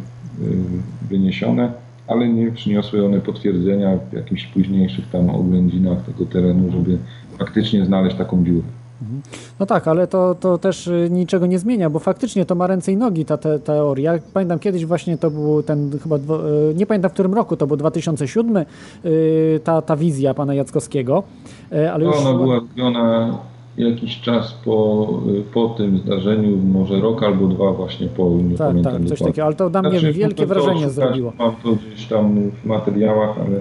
wyniesione, 1.08 1.72
ale 2.06 2.28
nie 2.28 2.52
przyniosły 2.52 3.06
one 3.06 3.20
potwierdzenia 3.20 3.98
w 4.10 4.12
jakichś 4.12 4.46
późniejszych 4.46 5.10
tam 5.10 5.30
oględzinach 5.30 6.02
tego 6.02 6.26
terenu, 6.26 6.72
żeby 6.72 6.98
faktycznie 7.38 7.86
znaleźć 7.86 8.16
taką 8.16 8.44
dziurę. 8.44 8.79
No 9.60 9.66
tak, 9.66 9.88
ale 9.88 10.06
to, 10.06 10.34
to 10.34 10.58
też 10.58 10.86
y, 10.86 11.08
niczego 11.10 11.46
nie 11.46 11.58
zmienia, 11.58 11.90
bo 11.90 11.98
faktycznie 11.98 12.44
to 12.44 12.54
ma 12.54 12.66
ręce 12.66 12.92
i 12.92 12.96
nogi 12.96 13.24
ta 13.24 13.36
te, 13.36 13.58
teoria. 13.58 14.12
Pamiętam 14.34 14.58
kiedyś 14.58 14.86
właśnie 14.86 15.18
to 15.18 15.30
był 15.30 15.62
ten 15.62 15.98
chyba, 16.02 16.16
y, 16.16 16.20
nie 16.74 16.86
pamiętam 16.86 17.10
w 17.10 17.14
którym 17.14 17.34
roku, 17.34 17.56
to 17.56 17.66
był 17.66 17.76
2007, 17.76 18.64
y, 19.04 19.60
ta, 19.64 19.82
ta 19.82 19.96
wizja 19.96 20.34
pana 20.34 20.54
Jackowskiego. 20.54 21.22
Ale 21.92 22.04
już... 22.04 22.16
Ona 22.16 22.38
była 22.38 22.54
robiona 22.54 23.38
jakiś 23.78 24.20
czas 24.20 24.54
po, 24.64 25.08
po 25.54 25.68
tym 25.68 25.98
zdarzeniu, 25.98 26.56
może 26.56 27.00
rok 27.00 27.22
albo 27.22 27.46
dwa 27.46 27.72
właśnie 27.72 28.08
po, 28.08 28.30
nie 28.30 28.56
tak, 28.56 28.68
pamiętam 28.68 28.92
Tak, 28.92 29.04
coś 29.04 29.18
takiego, 29.18 29.44
ale 29.44 29.54
to 29.54 29.70
na 29.70 29.82
mnie 29.82 29.90
znaczy, 29.90 30.12
wielkie 30.12 30.46
wrażenie 30.46 30.90
zrobiło. 30.90 31.32
Mam 31.38 31.56
to 31.62 31.72
gdzieś 31.72 32.06
tam 32.06 32.50
w 32.50 32.64
materiałach, 32.64 33.38
ale 33.38 33.60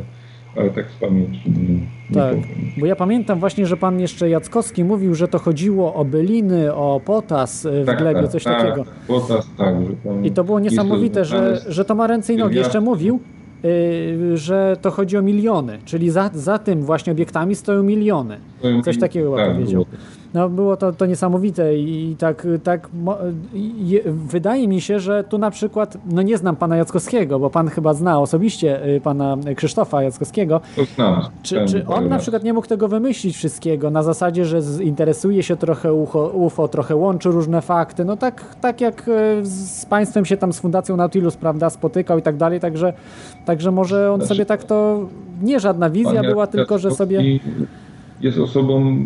ale 0.56 0.70
tak 0.70 0.86
z 0.92 0.96
pamięci 0.96 1.40
nie, 1.50 2.16
Tak, 2.16 2.36
bo 2.78 2.86
ja 2.86 2.96
pamiętam 2.96 3.40
właśnie, 3.40 3.66
że 3.66 3.78
pan 3.78 4.00
jeszcze 4.00 4.30
Jackowski 4.30 4.84
mówił, 4.84 5.16
że 5.16 5.28
to 5.28 5.40
chodziło 5.40 5.94
o 5.94 6.06
byliny, 6.06 6.74
o 6.74 7.02
potas 7.06 7.68
w 7.84 7.86
tak, 7.86 7.98
glebie, 7.98 8.22
tak, 8.22 8.32
coś 8.32 8.44
tak, 8.44 8.62
takiego. 8.62 8.86
Potas, 9.08 9.50
tak. 9.58 9.76
Że 9.76 10.28
I 10.28 10.32
to 10.32 10.44
było 10.44 10.60
niesamowite, 10.60 11.26
że, 11.26 11.62
że 11.68 11.86
to 11.86 11.96
ma 11.96 12.08
ręce 12.08 12.34
i 12.34 12.38
nogi. 12.38 12.56
Jeszcze 12.56 12.82
mówił, 12.82 13.20
yy, 13.64 14.38
że 14.38 14.78
to 14.82 14.92
chodzi 14.92 15.18
o 15.18 15.22
miliony, 15.22 15.80
czyli 15.86 16.10
za, 16.10 16.30
za 16.34 16.60
tym 16.60 16.84
właśnie 16.84 17.14
obiektami 17.14 17.56
stoją 17.56 17.84
miliony. 17.84 18.38
Coś 18.86 19.00
takiego 19.00 19.36
tak, 19.36 19.52
powiedział. 19.52 19.86
Było. 19.86 20.19
No 20.34 20.50
było 20.50 20.78
to, 20.78 20.94
to 20.94 21.06
niesamowite 21.06 21.78
i 21.78 22.16
tak, 22.20 22.48
tak 22.64 22.90
wydaje 24.06 24.68
mi 24.68 24.82
się, 24.82 25.00
że 25.00 25.24
tu 25.24 25.38
na 25.38 25.52
przykład, 25.52 25.98
no 26.12 26.22
nie 26.22 26.38
znam 26.38 26.56
pana 26.56 26.78
Jackowskiego, 26.78 27.40
bo 27.40 27.50
pan 27.50 27.68
chyba 27.68 27.94
zna 27.94 28.20
osobiście 28.20 28.86
y, 28.96 29.02
pana 29.02 29.38
Krzysztofa 29.56 30.04
Jackowskiego. 30.04 30.62
To 30.76 30.86
znam. 30.86 31.22
Czy, 31.44 31.66
czy 31.66 31.88
on 31.88 32.08
na 32.08 32.18
przykład 32.18 32.44
nie 32.44 32.54
mógł 32.54 32.68
tego 32.68 32.88
wymyślić 32.88 33.36
wszystkiego 33.36 33.90
na 33.90 34.04
zasadzie, 34.04 34.46
że 34.46 34.60
interesuje 34.84 35.44
się 35.44 35.56
trochę 35.56 35.94
UFO, 35.94 36.28
UFO, 36.28 36.68
trochę 36.68 36.96
łączy 36.96 37.30
różne 37.30 37.62
fakty, 37.62 38.06
no 38.06 38.18
tak, 38.18 38.56
tak 38.62 38.82
jak 38.82 39.08
y, 39.08 39.46
z 39.46 39.86
państwem 39.86 40.26
się 40.26 40.38
tam 40.38 40.54
z 40.54 40.60
Fundacją 40.60 40.98
Nautilus, 40.98 41.38
prawda, 41.38 41.70
spotykał 41.70 42.20
i 42.20 42.22
tak 42.22 42.38
dalej, 42.38 42.60
także, 42.60 42.94
także 43.46 43.72
może 43.72 44.12
on 44.12 44.20
znaczy, 44.20 44.34
sobie 44.36 44.46
tak 44.46 44.64
to, 44.64 45.08
nie 45.42 45.60
żadna 45.60 45.90
wizja 45.90 46.22
była, 46.22 46.48
tylko 46.48 46.78
że 46.78 46.92
sobie... 46.92 47.40
Jest 48.22 48.38
osobą 48.38 49.06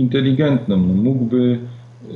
inteligentną. 0.00 0.76
No, 0.76 0.94
mógłby 0.94 1.58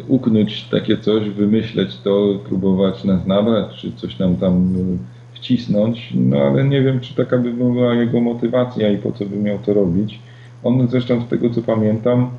uknąć 0.09 0.65
takie 0.71 0.99
coś, 0.99 1.31
wymyśleć 1.31 1.97
to, 1.97 2.39
próbować 2.49 3.05
nas 3.05 3.27
nabrać, 3.27 3.77
czy 3.77 3.93
coś 3.93 4.19
nam 4.19 4.37
tam 4.37 4.53
e, 4.55 5.37
wcisnąć, 5.37 6.13
no 6.15 6.37
ale 6.37 6.65
nie 6.65 6.83
wiem, 6.83 7.01
czy 7.01 7.15
taka 7.15 7.39
by 7.39 7.53
była 7.53 7.95
jego 7.95 8.21
motywacja 8.21 8.91
i 8.91 8.99
po 8.99 9.13
co 9.13 9.25
by 9.25 9.37
miał 9.37 9.59
to 9.59 9.75
robić. 9.75 10.21
On 10.65 10.89
zresztą 10.89 11.23
z 11.23 11.29
tego 11.29 11.51
co 11.51 11.63
pamiętam 11.63 12.31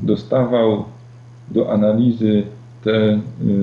dostawał 0.00 0.84
do 1.50 1.72
analizy 1.72 2.42
te, 2.84 2.92
e, 2.92 3.20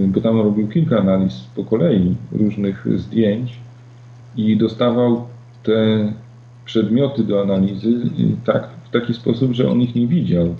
bo 0.07 0.21
tam 0.21 0.41
robił 0.41 0.67
kilka 0.67 0.97
analiz 0.97 1.33
po 1.55 1.63
kolei 1.63 2.15
różnych 2.31 2.99
zdjęć 2.99 3.59
i 4.37 4.57
dostawał 4.57 5.23
te 5.63 6.11
przedmioty 6.65 7.23
do 7.23 7.41
analizy 7.41 7.93
tak, 8.45 8.69
w 8.85 8.89
taki 8.89 9.13
sposób, 9.13 9.53
że 9.53 9.69
on 9.71 9.81
ich 9.81 9.95
nie 9.95 10.07
widział 10.07 10.55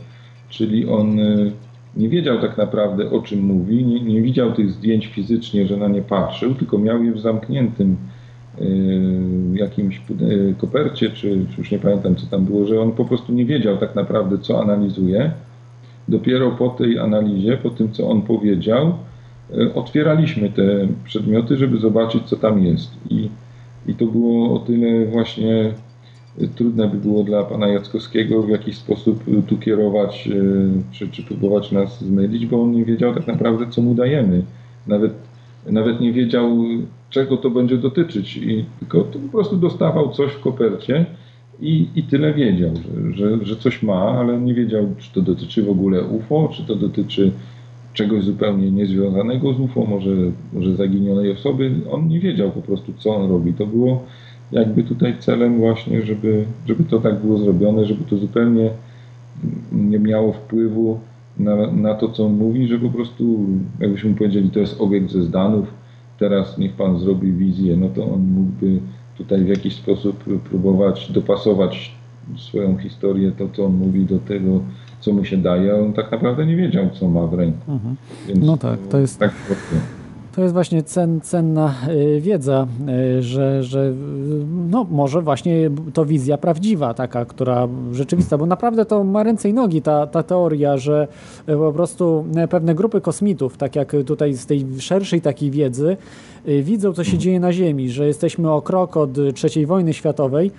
czyli 0.50 0.90
on 0.90 1.20
y, 1.20 1.52
nie 1.98 2.10
wiedział 2.10 2.42
tak 2.42 2.58
naprawdę 2.58 3.12
o 3.12 3.22
czym 3.22 3.40
mówi, 3.40 3.86
nie, 3.86 4.02
nie 4.02 4.22
widział 4.22 4.54
tych 4.54 4.72
zdjęć 4.72 5.08
fizycznie, 5.08 5.68
że 5.68 5.78
na 5.78 5.88
nie 5.88 6.02
patrzył, 6.02 6.56
tylko 6.56 6.78
miał 6.78 7.04
je 7.04 7.12
w 7.12 7.20
zamkniętym 7.20 7.98
y, 8.62 8.66
jakimś 9.54 10.02
y, 10.22 10.56
kopercie, 10.58 11.10
czy, 11.10 11.46
już 11.58 11.72
nie 11.72 11.80
pamiętam 11.80 12.16
co 12.16 12.28
tam 12.28 12.46
było, 12.46 12.66
że 12.66 12.82
on 12.82 12.92
po 12.92 13.06
prostu 13.06 13.34
nie 13.34 13.46
wiedział 13.46 13.78
tak 13.78 13.96
naprawdę 13.96 14.38
co 14.38 14.62
analizuje. 14.62 15.32
Dopiero 16.08 16.52
po 16.52 16.70
tej 16.70 17.00
analizie, 17.00 17.58
po 17.58 17.70
tym 17.70 17.92
co 17.92 18.10
on 18.10 18.22
powiedział, 18.22 18.94
otwieraliśmy 19.76 20.50
te 20.50 20.88
przedmioty, 21.04 21.58
żeby 21.58 21.78
zobaczyć 21.78 22.24
co 22.24 22.36
tam 22.36 22.64
jest. 22.64 22.92
I, 23.10 23.30
i 23.88 23.96
to 23.96 24.06
było 24.06 24.56
o 24.56 24.60
tyle 24.60 25.06
właśnie 25.06 25.74
trudne 26.56 26.88
by 26.88 26.98
było 26.98 27.24
dla 27.24 27.44
pana 27.44 27.68
Jackowskiego 27.68 28.44
w 28.44 28.50
jakiś 28.50 28.78
sposób 28.78 29.24
tu 29.48 29.58
kierować, 29.58 30.28
e, 30.28 30.34
czy, 30.92 31.10
czy 31.10 31.24
próbować 31.24 31.72
nas 31.72 32.04
zmylić, 32.04 32.46
bo 32.46 32.62
on 32.62 32.72
nie 32.72 32.86
wiedział 32.86 33.14
tak 33.14 33.28
naprawdę, 33.28 33.66
co 33.70 33.82
mu 33.82 33.96
dajemy. 33.96 34.44
Nawet, 34.88 35.14
nawet 35.66 36.02
nie 36.02 36.14
wiedział, 36.14 36.58
czego 37.10 37.38
to 37.38 37.50
będzie 37.50 37.78
dotyczyć. 37.78 38.38
I 38.38 38.66
tylko 38.80 39.02
to 39.02 39.20
po 39.20 39.38
prostu 39.38 39.58
dostawał 39.58 40.12
coś 40.12 40.32
w 40.32 40.40
kopercie 40.40 41.06
i, 41.62 41.88
i 41.96 42.04
tyle 42.04 42.34
wiedział, 42.34 42.72
że, 42.76 43.18
że, 43.18 43.46
że 43.46 43.56
coś 43.56 43.84
ma, 43.84 44.02
ale 44.02 44.40
nie 44.40 44.54
wiedział, 44.54 44.88
czy 44.98 45.14
to 45.14 45.22
dotyczy 45.22 45.64
w 45.64 45.70
ogóle 45.70 46.04
UFO, 46.04 46.50
czy 46.54 46.64
to 46.64 46.76
dotyczy 46.76 47.32
czegoś 47.94 48.24
zupełnie 48.24 48.72
niezwiązanego 48.72 49.54
z 49.54 49.60
UFO, 49.60 49.86
może, 49.86 50.12
może 50.54 50.76
zaginionej 50.76 51.32
osoby. 51.32 51.72
On 51.92 52.08
nie 52.08 52.20
wiedział 52.20 52.52
po 52.52 52.62
prostu, 52.62 52.94
co 52.98 53.16
on 53.16 53.30
robi. 53.30 53.54
To 53.54 53.66
było 53.66 54.04
jakby 54.52 54.84
tutaj 54.84 55.16
celem 55.20 55.58
właśnie, 55.58 56.02
żeby, 56.02 56.46
żeby 56.68 56.84
to 56.84 57.00
tak 57.00 57.20
było 57.20 57.38
zrobione, 57.38 57.86
żeby 57.86 58.04
to 58.04 58.18
zupełnie 58.18 58.70
nie 59.72 60.00
miało 60.00 60.34
wpływu 60.34 61.00
na, 61.40 61.72
na 61.72 61.94
to, 61.94 62.10
co 62.10 62.26
on 62.26 62.34
mówi, 62.34 62.68
że 62.68 62.80
po 62.80 62.90
prostu, 62.90 63.46
jakbyśmy 63.80 64.14
powiedzieli, 64.14 64.50
to 64.50 64.60
jest 64.60 64.82
obiekt 64.82 65.12
ze 65.12 65.24
Zdanów, 65.24 65.74
teraz 66.20 66.58
niech 66.58 66.74
pan 66.74 67.00
zrobi 67.00 67.34
wizję, 67.34 67.78
no 67.78 67.90
to 67.90 68.14
on 68.14 68.22
mógłby 68.22 68.80
tutaj 69.18 69.44
w 69.44 69.48
jakiś 69.48 69.76
sposób 69.76 70.24
próbować 70.50 71.12
dopasować 71.12 71.96
swoją 72.38 72.78
historię, 72.78 73.32
to 73.32 73.50
co 73.54 73.66
on 73.66 73.74
mówi 73.74 74.06
do 74.06 74.20
tego, 74.20 74.62
co 75.00 75.14
mu 75.14 75.26
się 75.26 75.38
daje, 75.38 75.76
on 75.76 75.94
tak 75.94 76.12
naprawdę 76.12 76.46
nie 76.46 76.56
wiedział, 76.56 76.90
co 76.90 77.10
ma 77.10 77.28
w 77.28 77.34
ręku. 77.34 77.72
Mhm. 77.72 77.96
No 78.36 78.58
tak, 78.58 78.80
to 78.90 79.00
jest... 79.00 79.20
Tak, 79.20 79.34
to 80.36 80.42
jest 80.42 80.54
właśnie 80.54 80.84
cen, 80.84 81.22
cenna 81.22 81.76
y, 81.90 82.22
wiedza, 82.22 82.68
y, 83.18 83.24
że, 83.24 83.64
że 83.64 83.94
no 84.70 84.88
może 84.90 85.22
właśnie 85.22 85.70
to 85.94 86.06
wizja 86.06 86.38
prawdziwa, 86.38 86.94
taka, 86.94 87.26
która 87.26 87.68
rzeczywista, 87.92 88.38
bo 88.38 88.46
naprawdę 88.46 88.86
to 88.86 89.04
ma 89.04 89.24
ręce 89.24 89.50
i 89.50 89.54
nogi 89.54 89.82
ta, 89.82 90.08
ta 90.08 90.24
teoria, 90.24 90.78
że 90.78 91.08
po 91.46 91.74
prostu 91.74 92.26
pewne 92.50 92.76
grupy 92.76 93.02
kosmitów, 93.02 93.58
tak 93.58 93.76
jak 93.76 93.96
tutaj 94.06 94.34
z 94.34 94.46
tej 94.46 94.66
szerszej 94.80 95.22
takiej 95.22 95.52
wiedzy, 95.52 95.98
y, 96.48 96.64
widzą, 96.64 96.94
co 96.94 97.04
się 97.04 97.18
dzieje 97.18 97.40
na 97.40 97.54
Ziemi, 97.54 97.90
że 97.90 98.08
jesteśmy 98.08 98.52
o 98.52 98.62
krok 98.62 98.98
od 98.98 99.18
III 99.18 99.66
wojny 99.66 99.94
światowej, 99.94 100.52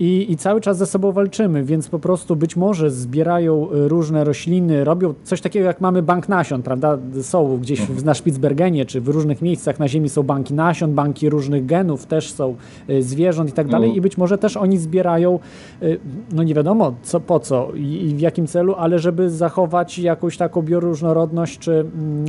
i, 0.00 0.32
I 0.32 0.36
cały 0.36 0.60
czas 0.60 0.78
ze 0.78 0.86
sobą 0.86 1.12
walczymy, 1.12 1.64
więc 1.64 1.88
po 1.88 1.98
prostu 1.98 2.36
być 2.36 2.56
może 2.56 2.90
zbierają 2.90 3.72
y, 3.72 3.88
różne 3.88 4.24
rośliny, 4.24 4.84
robią 4.84 5.14
coś 5.24 5.40
takiego 5.40 5.66
jak 5.66 5.80
mamy 5.80 6.02
bank 6.02 6.28
nasion, 6.28 6.62
prawda? 6.62 6.98
Są 7.22 7.58
gdzieś 7.58 7.80
mhm. 7.80 8.04
na 8.04 8.14
Spitsbergenie 8.14 8.86
czy 8.86 9.00
w 9.00 9.08
różnych 9.08 9.42
miejscach 9.42 9.78
na 9.78 9.88
Ziemi 9.88 10.08
są 10.08 10.22
banki 10.22 10.54
nasion, 10.54 10.94
banki 10.94 11.30
różnych 11.30 11.66
genów 11.66 12.06
też 12.06 12.32
są, 12.32 12.56
y, 12.90 13.02
zwierząt 13.02 13.50
i 13.50 13.52
tak 13.52 13.68
dalej. 13.68 13.88
Mhm. 13.88 13.98
I 13.98 14.00
być 14.00 14.18
może 14.18 14.38
też 14.38 14.56
oni 14.56 14.78
zbierają, 14.78 15.38
y, 15.82 15.98
no 16.32 16.42
nie 16.42 16.54
wiadomo 16.54 16.94
co, 17.02 17.20
po 17.20 17.40
co 17.40 17.72
i, 17.74 18.14
w 18.16 18.20
jakim 18.20 18.46
celu, 18.46 18.74
ale 18.78 18.98
żeby 18.98 19.30
zachować 19.30 19.98
jakąś 19.98 20.36
taką 20.36 20.62
bioróżnorodność 20.62 21.58
czy 21.58 21.72
mm, 21.72 22.26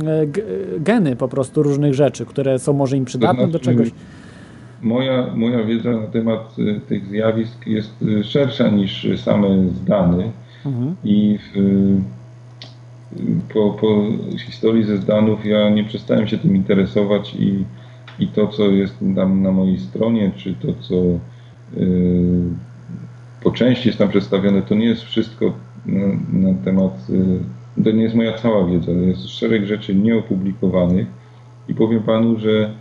geny 0.78 1.16
po 1.16 1.28
prostu 1.28 1.62
różnych 1.62 1.94
rzeczy, 1.94 2.26
które 2.26 2.58
są 2.58 2.72
może 2.72 2.96
im 2.96 3.04
przydatne 3.04 3.48
do 3.48 3.58
czegoś 3.58 3.90
moja, 4.82 5.26
moja 5.34 5.64
wiedza 5.64 5.90
na 5.90 6.06
temat 6.06 6.58
y, 6.58 6.80
tych 6.88 7.06
zjawisk 7.06 7.66
jest 7.66 8.02
y, 8.02 8.24
szersza 8.24 8.68
niż 8.68 9.06
same 9.16 9.68
zdany 9.68 10.32
mhm. 10.66 10.96
i 11.04 11.38
w, 11.38 11.56
y, 11.56 12.00
po, 13.54 13.70
po 13.70 14.04
historii 14.46 14.84
ze 14.84 14.96
zdanów 14.96 15.46
ja 15.46 15.70
nie 15.70 15.84
przestałem 15.84 16.28
się 16.28 16.38
tym 16.38 16.56
interesować 16.56 17.34
i, 17.34 17.64
i 18.18 18.28
to, 18.28 18.46
co 18.46 18.62
jest 18.62 18.94
tam 19.16 19.42
na 19.42 19.52
mojej 19.52 19.78
stronie, 19.78 20.32
czy 20.36 20.54
to, 20.54 20.68
co 20.80 20.94
po 23.42 23.50
części 23.50 23.88
jest 23.88 23.98
tam 23.98 24.08
przedstawione, 24.08 24.62
to 24.62 24.74
nie 24.74 24.86
jest 24.86 25.02
wszystko 25.02 25.52
na, 25.86 26.06
na 26.32 26.54
temat, 26.64 27.06
to 27.84 27.90
nie 27.90 28.02
jest 28.02 28.14
moja 28.14 28.32
cała 28.32 28.66
wiedza, 28.66 28.92
jest 28.92 29.28
szereg 29.28 29.66
rzeczy 29.66 29.94
nieopublikowanych 29.94 31.06
i 31.68 31.74
powiem 31.74 32.02
Panu, 32.02 32.38
że 32.38 32.74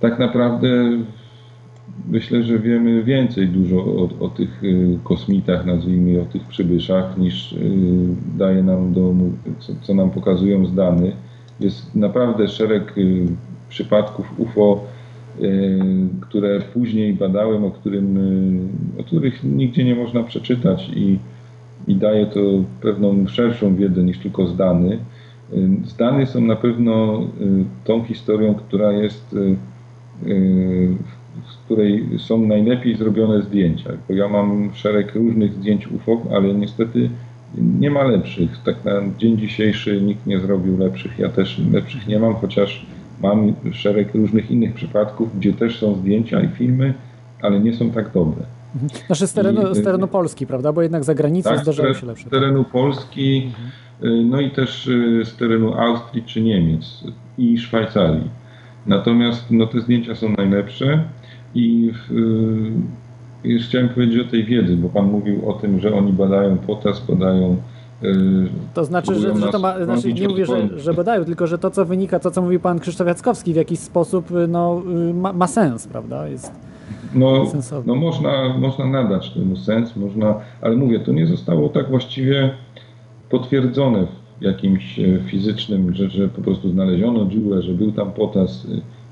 tak 0.00 0.18
naprawdę 0.18 0.68
myślę, 2.08 2.42
że 2.42 2.58
wiemy 2.58 3.02
więcej 3.04 3.48
dużo 3.48 3.76
o, 3.76 4.08
o 4.20 4.28
tych 4.28 4.64
y, 4.64 4.98
kosmitach, 5.04 5.66
nazwijmy, 5.66 6.20
o 6.20 6.24
tych 6.24 6.44
przybyszach, 6.44 7.18
niż 7.18 7.52
y, 7.52 7.58
daje 8.38 8.62
nam 8.62 8.92
do, 8.92 9.14
co, 9.58 9.72
co 9.82 9.94
nam 9.94 10.10
pokazują 10.10 10.66
z 10.66 10.74
danych. 10.74 11.14
Jest 11.60 11.94
naprawdę 11.94 12.48
szereg 12.48 12.98
y, 12.98 13.26
przypadków 13.68 14.40
UFO, 14.40 14.84
które 16.20 16.60
później 16.60 17.14
badałem, 17.14 17.64
o, 17.64 17.70
którym, 17.70 18.18
o 19.00 19.04
których 19.04 19.44
nigdzie 19.44 19.84
nie 19.84 19.94
można 19.94 20.22
przeczytać 20.22 20.90
i, 20.96 21.18
i 21.86 21.94
daje 21.94 22.26
to 22.26 22.40
pewną 22.80 23.26
szerszą 23.26 23.76
wiedzę 23.76 24.02
niż 24.02 24.18
tylko 24.18 24.46
zdany. 24.46 24.98
Zdany 25.84 26.26
są 26.26 26.40
na 26.40 26.56
pewno 26.56 27.20
tą 27.84 28.04
historią, 28.04 28.54
która 28.54 28.92
jest 28.92 29.36
z 31.46 31.56
której 31.64 32.08
są 32.18 32.46
najlepiej 32.46 32.96
zrobione 32.96 33.42
zdjęcia. 33.42 33.90
Bo 34.08 34.14
ja 34.14 34.28
mam 34.28 34.70
szereg 34.74 35.14
różnych 35.14 35.52
zdjęć 35.52 35.86
UFO, 35.86 36.22
ale 36.34 36.54
niestety 36.54 37.10
nie 37.80 37.90
ma 37.90 38.04
lepszych. 38.04 38.50
Tak 38.64 38.84
na 38.84 38.92
dzień 39.18 39.38
dzisiejszy 39.38 40.02
nikt 40.02 40.26
nie 40.26 40.40
zrobił 40.40 40.78
lepszych. 40.78 41.18
Ja 41.18 41.28
też 41.28 41.60
lepszych 41.72 42.06
nie 42.06 42.18
mam, 42.18 42.34
chociaż 42.34 42.86
mam 43.22 43.52
szereg 43.72 44.14
różnych 44.14 44.50
innych 44.50 44.74
przypadków, 44.74 45.38
gdzie 45.38 45.52
też 45.52 45.78
są 45.78 45.94
zdjęcia 45.94 46.40
i 46.40 46.48
filmy, 46.48 46.94
ale 47.42 47.60
nie 47.60 47.74
są 47.74 47.90
tak 47.90 48.12
dobre. 48.12 48.44
Znaczy 49.06 49.26
z 49.26 49.32
terenu, 49.32 49.74
z 49.74 49.82
terenu 49.82 50.08
Polski, 50.08 50.46
prawda? 50.46 50.72
Bo 50.72 50.82
jednak 50.82 51.04
za 51.04 51.14
granicą 51.14 51.50
tak, 51.50 51.58
zdarzają 51.58 51.94
się 51.94 52.06
lepsze. 52.06 52.28
Z 52.28 52.30
terenu 52.30 52.64
Polski, 52.64 53.52
mhm. 54.00 54.30
no 54.30 54.40
i 54.40 54.50
też 54.50 54.86
y, 54.86 55.22
z 55.24 55.36
terenu 55.36 55.74
Austrii 55.74 56.22
czy 56.22 56.40
Niemiec 56.40 57.04
i 57.38 57.58
Szwajcarii. 57.58 58.45
Natomiast 58.86 59.50
no, 59.50 59.66
te 59.66 59.80
zdjęcia 59.80 60.14
są 60.14 60.28
najlepsze 60.36 61.04
i 61.54 61.92
y, 63.44 63.48
już 63.48 63.64
chciałem 63.64 63.88
powiedzieć 63.88 64.26
o 64.26 64.30
tej 64.30 64.44
wiedzy, 64.44 64.76
bo 64.76 64.88
Pan 64.88 65.10
mówił 65.10 65.50
o 65.50 65.52
tym, 65.52 65.80
że 65.80 65.94
oni 65.94 66.12
badają 66.12 66.58
potas, 66.58 67.06
badają 67.06 67.56
y, 68.02 68.06
to 68.74 68.84
znaczy, 68.84 69.14
że, 69.14 69.36
że 69.36 69.48
to 69.48 69.58
ma, 69.58 69.84
znaczy 69.84 70.12
nie 70.12 70.28
mówię, 70.28 70.46
że, 70.46 70.78
że 70.78 70.94
badają, 70.94 71.24
tylko 71.24 71.46
że 71.46 71.58
to, 71.58 71.70
co 71.70 71.84
wynika, 71.84 72.18
to, 72.18 72.30
co 72.30 72.42
mówił 72.42 72.60
pan 72.60 72.78
Krzysztof 72.78 73.06
Jackowski, 73.06 73.52
w 73.52 73.56
jakiś 73.56 73.78
sposób 73.78 74.30
y, 74.30 74.48
no, 74.48 74.82
ma, 75.14 75.32
ma 75.32 75.46
sens, 75.46 75.86
prawda? 75.86 76.28
Jest 76.28 76.52
no, 77.14 77.52
no 77.86 77.94
można, 77.94 78.58
można 78.58 78.86
nadać 78.86 79.30
temu 79.30 79.56
sens, 79.56 79.96
można, 79.96 80.34
ale 80.60 80.76
mówię, 80.76 81.00
to 81.00 81.12
nie 81.12 81.26
zostało 81.26 81.68
tak 81.68 81.90
właściwie 81.90 82.50
potwierdzone 83.30 84.06
w 84.06 84.25
jakimś 84.40 85.00
fizycznym, 85.26 85.94
że, 85.94 86.10
że 86.10 86.28
po 86.28 86.42
prostu 86.42 86.70
znaleziono 86.70 87.26
dziurę, 87.26 87.62
że 87.62 87.74
był 87.74 87.92
tam 87.92 88.12
potas. 88.12 88.66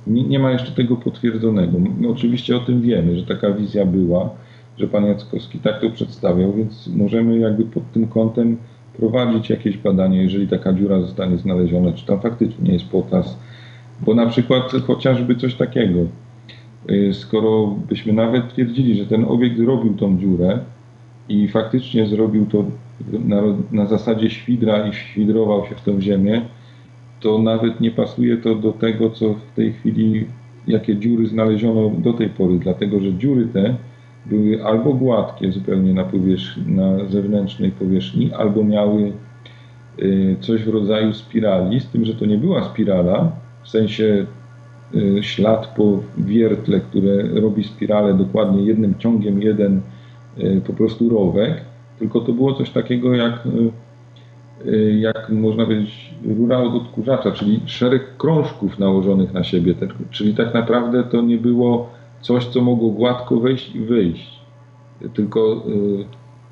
Nie, 0.06 0.22
nie 0.22 0.38
ma 0.38 0.50
jeszcze 0.50 0.72
tego 0.72 0.96
potwierdzonego. 0.96 1.78
My 1.98 2.08
oczywiście 2.08 2.56
o 2.56 2.60
tym 2.60 2.82
wiemy, 2.82 3.16
że 3.16 3.26
taka 3.26 3.50
wizja 3.50 3.86
była, 3.86 4.30
że 4.78 4.88
pan 4.88 5.04
Jackowski 5.04 5.58
tak 5.58 5.80
to 5.80 5.90
przedstawiał, 5.90 6.52
więc 6.52 6.88
możemy 6.96 7.38
jakby 7.38 7.64
pod 7.64 7.92
tym 7.92 8.06
kątem 8.06 8.56
prowadzić 8.96 9.50
jakieś 9.50 9.78
badania, 9.78 10.22
jeżeli 10.22 10.48
taka 10.48 10.72
dziura 10.72 11.00
zostanie 11.00 11.38
znaleziona, 11.38 11.92
czy 11.92 12.06
tam 12.06 12.20
faktycznie 12.20 12.72
jest 12.72 12.84
potas. 12.84 13.38
Bo 14.00 14.14
na 14.14 14.26
przykład 14.26 14.72
chociażby 14.86 15.36
coś 15.36 15.54
takiego, 15.54 16.00
y, 16.90 17.14
skoro 17.14 17.66
byśmy 17.88 18.12
nawet 18.12 18.48
twierdzili, 18.48 18.96
że 18.96 19.06
ten 19.06 19.24
obiekt 19.24 19.56
zrobił 19.56 19.94
tą 19.94 20.18
dziurę 20.18 20.58
i 21.28 21.48
faktycznie 21.48 22.06
zrobił 22.06 22.46
to 22.46 22.64
na, 23.24 23.42
na 23.72 23.86
zasadzie 23.86 24.30
świdra 24.30 24.88
i 24.88 24.92
świdrował 24.92 25.66
się 25.66 25.74
w 25.74 25.80
tą 25.80 26.00
ziemię, 26.00 26.42
to 27.20 27.38
nawet 27.38 27.80
nie 27.80 27.90
pasuje 27.90 28.36
to 28.36 28.54
do 28.54 28.72
tego, 28.72 29.10
co 29.10 29.34
w 29.34 29.56
tej 29.56 29.72
chwili, 29.72 30.26
jakie 30.66 30.96
dziury 30.96 31.26
znaleziono 31.26 31.90
do 31.90 32.12
tej 32.12 32.28
pory, 32.28 32.58
dlatego 32.58 33.00
że 33.00 33.14
dziury 33.14 33.46
te 33.46 33.74
były 34.26 34.64
albo 34.64 34.94
gładkie 34.94 35.52
zupełnie 35.52 35.94
na, 35.94 36.04
powierzchni, 36.04 36.72
na 36.72 37.04
zewnętrznej 37.04 37.70
powierzchni, 37.70 38.32
albo 38.32 38.64
miały 38.64 39.12
y, 40.02 40.36
coś 40.40 40.64
w 40.64 40.68
rodzaju 40.68 41.12
spirali, 41.12 41.80
z 41.80 41.86
tym, 41.86 42.04
że 42.04 42.14
to 42.14 42.26
nie 42.26 42.38
była 42.38 42.64
spirala, 42.64 43.32
w 43.62 43.68
sensie 43.68 44.26
y, 44.94 45.22
ślad 45.22 45.66
po 45.66 46.00
wiertle, 46.18 46.80
które 46.80 47.22
robi 47.40 47.64
spiralę 47.64 48.14
dokładnie 48.14 48.62
jednym 48.62 48.94
ciągiem, 48.98 49.42
jeden 49.42 49.80
po 50.66 50.72
prostu 50.72 51.08
rowek, 51.08 51.60
tylko 51.98 52.20
to 52.20 52.32
było 52.32 52.54
coś 52.54 52.70
takiego 52.70 53.14
jak, 53.14 53.48
jak 54.98 55.28
można 55.30 55.64
powiedzieć, 55.64 56.14
rura 56.38 56.58
od 56.58 56.74
odkurzacza, 56.74 57.32
czyli 57.32 57.60
szereg 57.66 58.16
krążków 58.16 58.78
nałożonych 58.78 59.32
na 59.32 59.44
siebie. 59.44 59.74
Czyli 60.10 60.34
tak 60.34 60.54
naprawdę 60.54 61.04
to 61.04 61.22
nie 61.22 61.38
było 61.38 61.90
coś, 62.20 62.46
co 62.46 62.60
mogło 62.60 62.90
gładko 62.90 63.40
wejść 63.40 63.74
i 63.74 63.80
wyjść. 63.80 64.40
Tylko 65.14 65.62
y, 65.68 66.04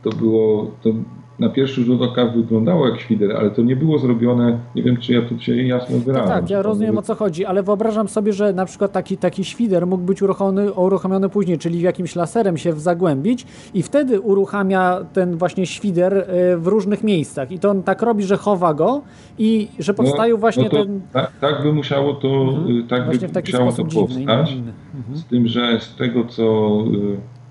to 0.02 0.10
było, 0.10 0.70
to 0.82 0.90
na 1.38 1.48
pierwszy 1.48 1.84
rzut 1.84 2.02
oka 2.02 2.26
wyglądało 2.26 2.88
jak 2.88 3.00
świder, 3.00 3.36
ale 3.36 3.50
to 3.50 3.62
nie 3.62 3.76
było 3.76 3.98
zrobione, 3.98 4.58
nie 4.74 4.82
wiem 4.82 4.96
czy 4.96 5.12
ja 5.12 5.22
tu 5.22 5.40
się 5.40 5.56
jasno 5.56 5.98
wyrażam. 5.98 6.28
tak, 6.28 6.50
ja 6.50 6.62
rozumiem 6.62 6.98
o 6.98 7.02
co 7.02 7.14
chodzi, 7.14 7.44
ale 7.44 7.62
wyobrażam 7.62 8.08
sobie, 8.08 8.32
że 8.32 8.52
na 8.52 8.66
przykład 8.66 8.92
taki, 8.92 9.16
taki 9.16 9.44
świder 9.44 9.86
mógł 9.86 10.04
być 10.04 10.22
uruchomiony, 10.22 10.72
uruchomiony 10.72 11.28
później, 11.28 11.58
czyli 11.58 11.80
jakimś 11.80 12.16
laserem 12.16 12.56
się 12.56 12.72
zagłębić 12.72 13.46
i 13.74 13.82
wtedy 13.82 14.20
uruchamia 14.20 15.00
ten 15.12 15.36
właśnie 15.36 15.66
świder 15.66 16.14
y, 16.14 16.58
w 16.58 16.66
różnych 16.66 17.04
miejscach 17.04 17.52
i 17.52 17.58
to 17.58 17.70
on 17.70 17.82
tak 17.82 18.02
robi, 18.02 18.24
że 18.24 18.36
chowa 18.36 18.74
go 18.74 19.02
i 19.38 19.68
że 19.78 19.94
powstają 19.94 20.34
no, 20.34 20.40
właśnie 20.40 20.64
no 20.64 20.70
to, 20.70 20.76
ten... 20.76 21.00
Tak, 21.12 21.32
tak, 21.40 21.62
by 21.62 21.72
musiało 21.72 22.14
to, 22.14 22.28
mhm. 22.28 22.86
tak 22.88 23.06
by 23.06 23.28
musiało 23.38 23.72
to 23.72 23.84
powstać, 23.84 24.52
mhm. 24.94 25.16
z 25.16 25.24
tym, 25.24 25.48
że 25.48 25.80
z 25.80 25.96
tego 25.96 26.24
co 26.24 26.78
y, 26.94 27.41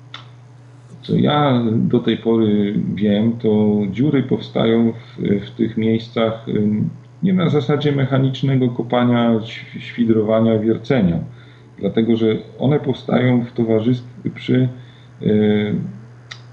co 1.02 1.16
ja 1.16 1.64
do 1.72 2.00
tej 2.00 2.18
pory 2.18 2.76
wiem, 2.96 3.34
to 3.34 3.82
dziury 3.92 4.24
powstają 4.24 4.94
w, 4.94 5.22
w 5.46 5.52
tych 5.52 5.78
miejscach 5.78 6.46
nie 7.24 7.34
na 7.34 7.50
zasadzie 7.50 7.92
mechanicznego 7.92 8.70
kopania, 8.70 9.40
świdrowania, 9.80 10.60
wiercenia, 10.60 11.20
dlatego 11.80 12.16
że 12.16 12.38
one 12.60 12.80
powstają 12.80 13.46
w 13.46 13.52
towarzystwie 13.52 14.30
przy, 14.36 14.70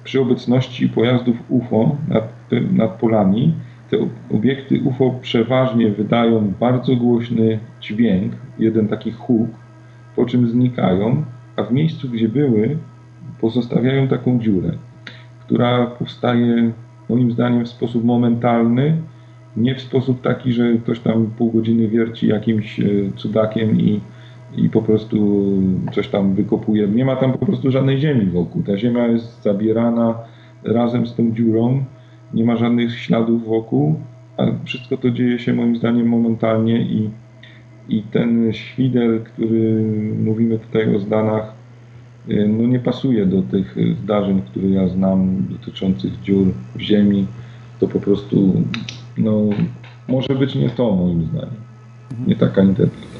przy 0.05 0.21
obecności 0.21 0.89
pojazdów 0.89 1.37
UFO 1.49 1.97
nad, 2.09 2.33
nad 2.73 2.91
polami. 2.91 3.55
Te 3.91 3.97
obiekty 4.35 4.81
UFO 4.85 5.15
przeważnie 5.23 5.91
wydają 5.91 6.53
bardzo 6.61 6.97
głośny 6.97 7.59
dźwięk, 7.81 8.33
jeden 8.59 8.89
taki 8.89 9.13
huk, 9.13 9.51
po 10.17 10.27
czym 10.27 10.49
znikają, 10.49 11.25
a 11.57 11.63
w 11.63 11.73
miejscu, 11.73 12.09
gdzie 12.09 12.29
były, 12.29 12.77
pozostawiają 13.41 14.09
taką 14.09 14.39
dziurę, 14.39 14.73
która 15.41 15.87
powstaje 15.87 16.73
moim 17.09 17.33
zdaniem 17.33 17.65
w 17.65 17.69
sposób 17.69 18.05
momentalny, 18.05 18.97
nie 19.57 19.75
w 19.75 19.81
sposób 19.81 20.21
taki, 20.21 20.53
że 20.53 20.75
ktoś 20.75 21.01
tam 21.01 21.27
pół 21.39 21.51
godziny 21.51 21.89
wierci 21.89 22.27
jakimś 22.27 22.81
e, 22.81 22.85
cudakiem 23.17 23.81
i, 23.81 24.01
i 24.57 24.71
po 24.71 24.83
prostu 24.83 25.49
coś 25.93 26.09
tam 26.09 26.35
wykopuje. 26.35 26.89
Nie 26.89 27.05
ma 27.05 27.17
tam 27.17 27.33
po 27.33 27.47
prostu 27.47 27.71
żadnej 27.71 28.01
ziemi 28.01 28.27
wokół. 28.27 28.63
Ta 28.63 28.77
ziemia 28.77 29.07
jest 29.07 29.43
zabierana 29.43 30.15
razem 30.65 31.07
z 31.07 31.15
tą 31.15 31.33
dziurą, 31.33 31.85
nie 32.35 32.45
ma 32.45 32.57
żadnych 32.57 32.99
śladów 32.99 33.47
wokół, 33.47 33.95
a 34.37 34.43
wszystko 34.65 34.97
to 34.97 35.11
dzieje 35.11 35.39
się 35.39 35.53
moim 35.53 35.77
zdaniem 35.77 36.09
momentalnie 36.09 36.81
i, 36.81 37.11
i 37.89 38.03
ten 38.03 38.53
świder, 38.53 39.25
który 39.25 39.83
mówimy 40.25 40.59
tutaj 40.59 40.97
o 40.97 40.99
zdanach, 40.99 41.58
no 42.49 42.67
nie 42.67 42.79
pasuje 42.79 43.27
do 43.27 43.43
tych 43.43 43.77
zdarzeń, 44.05 44.43
które 44.51 44.69
ja 44.69 44.89
znam 44.89 45.47
dotyczących 45.51 46.21
dziur 46.21 46.47
w 46.77 46.81
ziemi. 46.81 47.27
To 47.81 47.89
po 47.89 48.01
prostu 48.01 48.63
no, 49.19 49.43
może 50.09 50.35
być 50.35 50.55
nie 50.55 50.71
to 50.71 50.97
moim 50.97 51.23
zdaniem. 51.23 51.69
Nie 52.27 52.37
taka 52.37 52.63
interpretacja. 52.63 53.19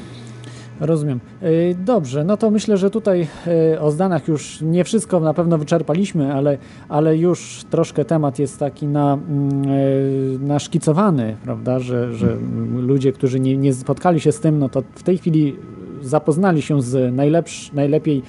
Rozumiem. 0.79 1.19
Y, 1.43 1.75
dobrze, 1.85 2.23
no 2.23 2.37
to 2.37 2.51
myślę, 2.51 2.77
że 2.77 2.89
tutaj 2.89 3.27
y, 3.73 3.79
o 3.79 3.91
zdanach 3.91 4.27
już 4.27 4.61
nie 4.61 4.83
wszystko 4.83 5.19
na 5.19 5.33
pewno 5.33 5.57
wyczerpaliśmy, 5.57 6.33
ale, 6.33 6.57
ale 6.89 7.17
już 7.17 7.65
troszkę 7.69 8.05
temat 8.05 8.39
jest 8.39 8.59
taki 8.59 8.87
na, 8.87 9.13
mm, 9.13 10.47
naszkicowany, 10.47 11.35
prawda, 11.43 11.79
że, 11.79 12.13
że 12.13 12.37
ludzie, 12.77 13.11
którzy 13.11 13.39
nie, 13.39 13.57
nie 13.57 13.73
spotkali 13.73 14.19
się 14.19 14.31
z 14.31 14.39
tym, 14.39 14.59
no 14.59 14.69
to 14.69 14.83
w 14.95 15.03
tej 15.03 15.17
chwili 15.17 15.55
zapoznali 16.01 16.61
się 16.61 16.81
z 16.81 17.15
najlepsz, 17.15 17.71
najlepiej 17.73 18.23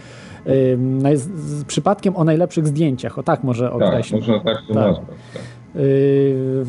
z 1.14 1.64
przypadkiem 1.64 2.16
o 2.16 2.24
najlepszych 2.24 2.66
zdjęciach, 2.66 3.18
o 3.18 3.22
tak 3.22 3.44
może 3.44 3.72
określić. 3.72 4.26
Tak, 4.26 4.28
można 4.28 4.54
tak 4.54 4.62
to 4.68 4.74
tak. 4.74 4.82
nazwać. 4.82 5.06
Tak. 5.34 5.42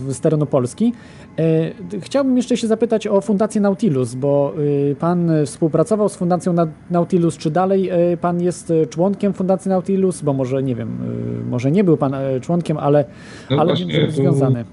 z 0.09 0.19
terenu 0.19 0.45
Polski. 0.45 0.93
E, 1.39 1.99
chciałbym 1.99 2.37
jeszcze 2.37 2.57
się 2.57 2.67
zapytać 2.67 3.07
o 3.07 3.21
Fundację 3.21 3.61
Nautilus, 3.61 4.15
bo 4.15 4.53
y, 4.59 4.95
Pan 4.99 5.31
współpracował 5.45 6.09
z 6.09 6.15
Fundacją 6.15 6.55
Nautilus, 6.89 7.37
czy 7.37 7.51
dalej 7.51 7.89
Pan 8.21 8.41
jest 8.41 8.73
członkiem 8.89 9.33
Fundacji 9.33 9.69
Nautilus, 9.69 10.21
bo 10.21 10.33
może 10.33 10.63
nie 10.63 10.75
wiem, 10.75 10.97
y, 11.41 11.49
może 11.49 11.71
nie 11.71 11.83
był 11.83 11.97
Pan 11.97 12.15
członkiem, 12.41 12.77
ale, 12.77 13.05
no 13.49 13.57
ale 13.57 13.73
właśnie 13.73 14.11
związany. 14.11 14.65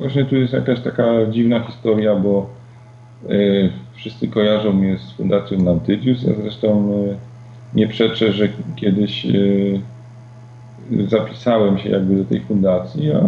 Właśnie 0.00 0.24
tu 0.24 0.36
jest 0.36 0.52
jakaś 0.52 0.80
taka 0.80 1.26
dziwna 1.30 1.60
historia, 1.60 2.16
bo 2.16 2.46
y, 3.30 3.70
wszyscy 3.94 4.28
kojarzą 4.28 4.72
mnie 4.72 4.98
z 4.98 5.12
Fundacją 5.12 5.58
Nautilus, 5.58 6.22
ja 6.22 6.34
zresztą 6.42 6.92
nie 7.74 7.88
przeczę, 7.88 8.32
że 8.32 8.48
kiedyś 8.76 9.26
e, 9.26 9.30
zapisałem 11.08 11.78
się 11.78 11.88
jakby 11.88 12.16
do 12.16 12.24
tej 12.24 12.40
fundacji, 12.40 13.10
a, 13.12 13.22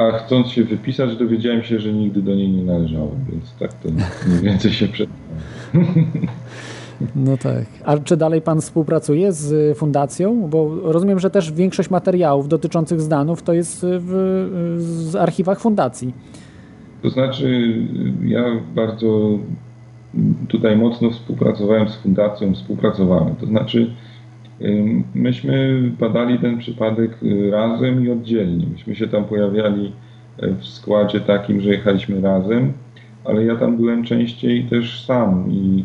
a 0.00 0.18
chcąc 0.18 0.48
się 0.48 0.64
wypisać, 0.64 1.16
dowiedziałem 1.16 1.62
się, 1.62 1.80
że 1.80 1.92
nigdy 1.92 2.22
do 2.22 2.34
niej 2.34 2.48
nie 2.48 2.62
należałem, 2.62 3.24
więc 3.32 3.54
tak 3.58 3.72
to 3.72 3.88
mniej 4.28 4.42
więcej 4.42 4.72
się 4.72 4.88
przed. 4.88 5.10
No 7.16 7.36
tak. 7.36 7.64
A 7.84 7.98
czy 7.98 8.16
dalej 8.16 8.40
Pan 8.40 8.60
współpracuje 8.60 9.32
z 9.32 9.78
fundacją? 9.78 10.48
Bo 10.48 10.80
rozumiem, 10.82 11.18
że 11.18 11.30
też 11.30 11.52
większość 11.52 11.90
materiałów 11.90 12.48
dotyczących 12.48 13.00
zdanów 13.00 13.42
to 13.42 13.52
jest 13.52 13.86
w, 13.88 14.76
z 14.78 15.16
archiwach 15.16 15.60
fundacji. 15.60 16.14
To 17.02 17.10
znaczy, 17.10 17.76
ja 18.24 18.44
bardzo 18.74 19.38
tutaj 20.48 20.76
mocno 20.76 21.10
współpracowałem 21.10 21.88
z 21.88 21.96
fundacją, 21.96 22.54
współpracowałem. 22.54 23.36
To 23.36 23.46
znaczy, 23.46 23.90
myśmy 25.14 25.82
badali 26.00 26.38
ten 26.38 26.58
przypadek 26.58 27.22
y, 27.22 27.50
razem 27.50 28.04
i 28.04 28.10
oddzielnie. 28.10 28.66
Myśmy 28.72 28.94
się 28.94 29.08
tam 29.08 29.24
pojawiali 29.24 29.92
e, 30.38 30.54
w 30.54 30.64
składzie 30.64 31.20
takim, 31.20 31.60
że 31.60 31.70
jechaliśmy 31.70 32.20
razem, 32.20 32.72
ale 33.24 33.44
ja 33.44 33.56
tam 33.56 33.76
byłem 33.76 34.04
częściej 34.04 34.64
też 34.64 35.04
sam 35.04 35.44
i, 35.50 35.84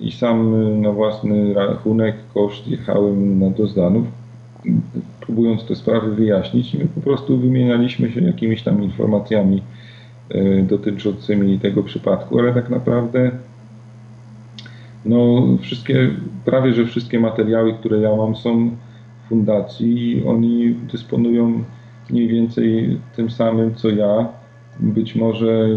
i 0.00 0.12
sam 0.12 0.54
y, 0.54 0.76
na 0.76 0.92
własny 0.92 1.54
rachunek, 1.54 2.16
koszt 2.34 2.68
jechałem 2.68 3.38
na 3.38 3.50
do 3.50 3.66
Zdanów, 3.66 4.06
próbując 5.20 5.64
te 5.64 5.76
sprawy 5.76 6.14
wyjaśnić. 6.14 6.74
My 6.74 6.86
po 6.94 7.00
prostu 7.00 7.38
wymienialiśmy 7.38 8.12
się 8.12 8.20
jakimiś 8.20 8.62
tam 8.62 8.82
informacjami 8.82 9.62
e, 10.28 10.62
dotyczącymi 10.62 11.58
tego 11.58 11.82
przypadku, 11.82 12.38
ale 12.38 12.54
tak 12.54 12.70
naprawdę 12.70 13.30
no, 15.04 15.42
wszystkie, 15.60 16.10
prawie 16.44 16.74
że 16.74 16.86
wszystkie 16.86 17.20
materiały, 17.20 17.74
które 17.74 17.98
ja 17.98 18.16
mam, 18.16 18.36
są 18.36 18.70
w 19.24 19.28
fundacji 19.28 20.18
i 20.18 20.24
oni 20.24 20.74
dysponują 20.74 21.64
mniej 22.10 22.28
więcej 22.28 22.98
tym 23.16 23.30
samym 23.30 23.74
co 23.74 23.90
ja. 23.90 24.28
Być 24.80 25.14
może, 25.16 25.68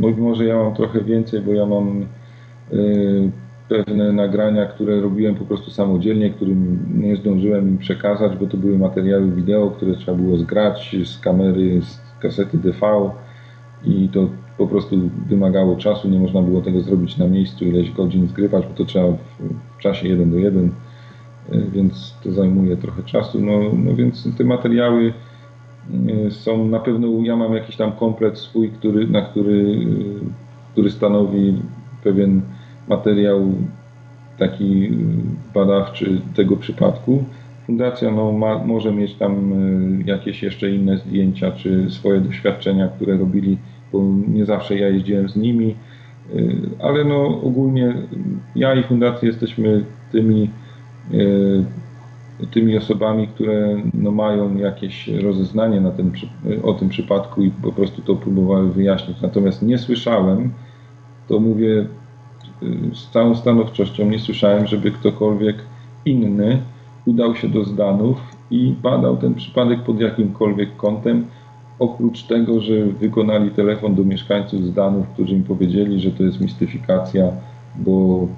no, 0.00 0.08
może 0.10 0.44
ja 0.44 0.56
mam 0.56 0.74
trochę 0.74 1.04
więcej, 1.04 1.40
bo 1.40 1.52
ja 1.52 1.66
mam 1.66 2.06
y, 2.72 3.30
pewne 3.68 4.12
nagrania, 4.12 4.66
które 4.66 5.00
robiłem 5.00 5.34
po 5.34 5.44
prostu 5.44 5.70
samodzielnie, 5.70 6.30
którym 6.30 6.86
nie 6.94 7.16
zdążyłem 7.16 7.68
im 7.68 7.78
przekazać, 7.78 8.36
bo 8.36 8.46
to 8.46 8.56
były 8.56 8.78
materiały 8.78 9.30
wideo, 9.32 9.70
które 9.70 9.94
trzeba 9.94 10.18
było 10.18 10.36
zgrać 10.36 10.96
z 11.04 11.18
kamery, 11.18 11.82
z 11.82 12.20
kasety 12.20 12.58
DV 12.58 13.10
i 13.84 14.08
to 14.08 14.28
po 14.60 14.66
prostu 14.66 14.96
wymagało 15.28 15.76
czasu, 15.76 16.08
nie 16.08 16.18
można 16.18 16.42
było 16.42 16.60
tego 16.60 16.80
zrobić 16.80 17.16
na 17.18 17.26
miejscu, 17.26 17.64
ileś 17.64 17.92
godzin 17.92 18.28
zgrywać, 18.28 18.66
bo 18.66 18.74
to 18.74 18.84
trzeba 18.84 19.12
w, 19.12 19.78
czasie 19.78 20.08
1 20.08 20.30
do 20.30 20.38
1, 20.38 20.70
więc 21.72 22.14
to 22.24 22.32
zajmuje 22.32 22.76
trochę 22.76 23.02
czasu. 23.02 23.40
No, 23.40 23.60
no 23.84 23.94
więc 23.94 24.36
te 24.38 24.44
materiały 24.44 25.12
są 26.30 26.68
na 26.68 26.80
pewno, 26.80 27.08
ja 27.22 27.36
mam 27.36 27.54
jakiś 27.54 27.76
tam 27.76 27.92
komplet 27.92 28.38
swój, 28.38 28.70
który, 28.70 29.06
na 29.08 29.22
który, 29.22 29.86
który 30.72 30.90
stanowi 30.90 31.54
pewien 32.04 32.40
materiał 32.88 33.52
taki 34.38 34.90
badawczy 35.54 36.20
tego 36.36 36.56
przypadku. 36.56 37.24
Fundacja 37.66 38.10
no, 38.10 38.32
ma, 38.32 38.64
może 38.64 38.92
mieć 38.92 39.14
tam 39.14 39.52
jakieś 40.06 40.42
jeszcze 40.42 40.70
inne 40.70 40.98
zdjęcia, 40.98 41.52
czy 41.52 41.90
swoje 41.90 42.20
doświadczenia, 42.20 42.88
które 42.88 43.16
robili, 43.16 43.58
bo 43.92 44.02
nie 44.28 44.46
zawsze 44.46 44.76
ja 44.76 44.88
jeździłem 44.88 45.28
z 45.28 45.36
nimi, 45.36 45.76
ale 46.78 47.04
no 47.04 47.26
ogólnie 47.42 47.94
ja 48.56 48.74
i 48.74 48.82
fundacja 48.82 49.28
jesteśmy 49.28 49.84
tymi 50.12 50.50
tymi 52.46 52.76
osobami, 52.76 53.28
które 53.28 53.76
no, 53.94 54.10
mają 54.10 54.56
jakieś 54.56 55.08
rozeznanie 55.08 55.80
na 55.80 55.90
ten, 55.90 56.12
o 56.62 56.72
tym 56.72 56.88
przypadku 56.88 57.42
i 57.42 57.50
po 57.50 57.72
prostu 57.72 58.02
to 58.02 58.16
próbowały 58.16 58.72
wyjaśnić. 58.72 59.20
Natomiast 59.20 59.62
nie 59.62 59.78
słyszałem, 59.78 60.52
to 61.28 61.40
mówię 61.40 61.86
y, 62.62 62.94
z 62.94 63.10
całą 63.10 63.34
stanowczością, 63.34 64.10
nie 64.10 64.18
słyszałem, 64.18 64.66
żeby 64.66 64.90
ktokolwiek 64.90 65.56
inny 66.04 66.62
udał 67.06 67.36
się 67.36 67.48
do 67.48 67.64
Zdanów 67.64 68.16
i 68.50 68.74
badał 68.82 69.16
ten 69.16 69.34
przypadek 69.34 69.82
pod 69.82 70.00
jakimkolwiek 70.00 70.76
kątem, 70.76 71.26
oprócz 71.80 72.22
tego, 72.22 72.60
że 72.60 72.84
wykonali 72.86 73.50
telefon 73.50 73.94
do 73.94 74.04
mieszkańców 74.04 74.64
Zdanów, 74.64 75.08
którzy 75.08 75.34
im 75.34 75.44
powiedzieli, 75.44 76.00
że 76.00 76.10
to 76.10 76.22
jest 76.22 76.40
mistyfikacja, 76.40 77.32
bo 77.76 78.28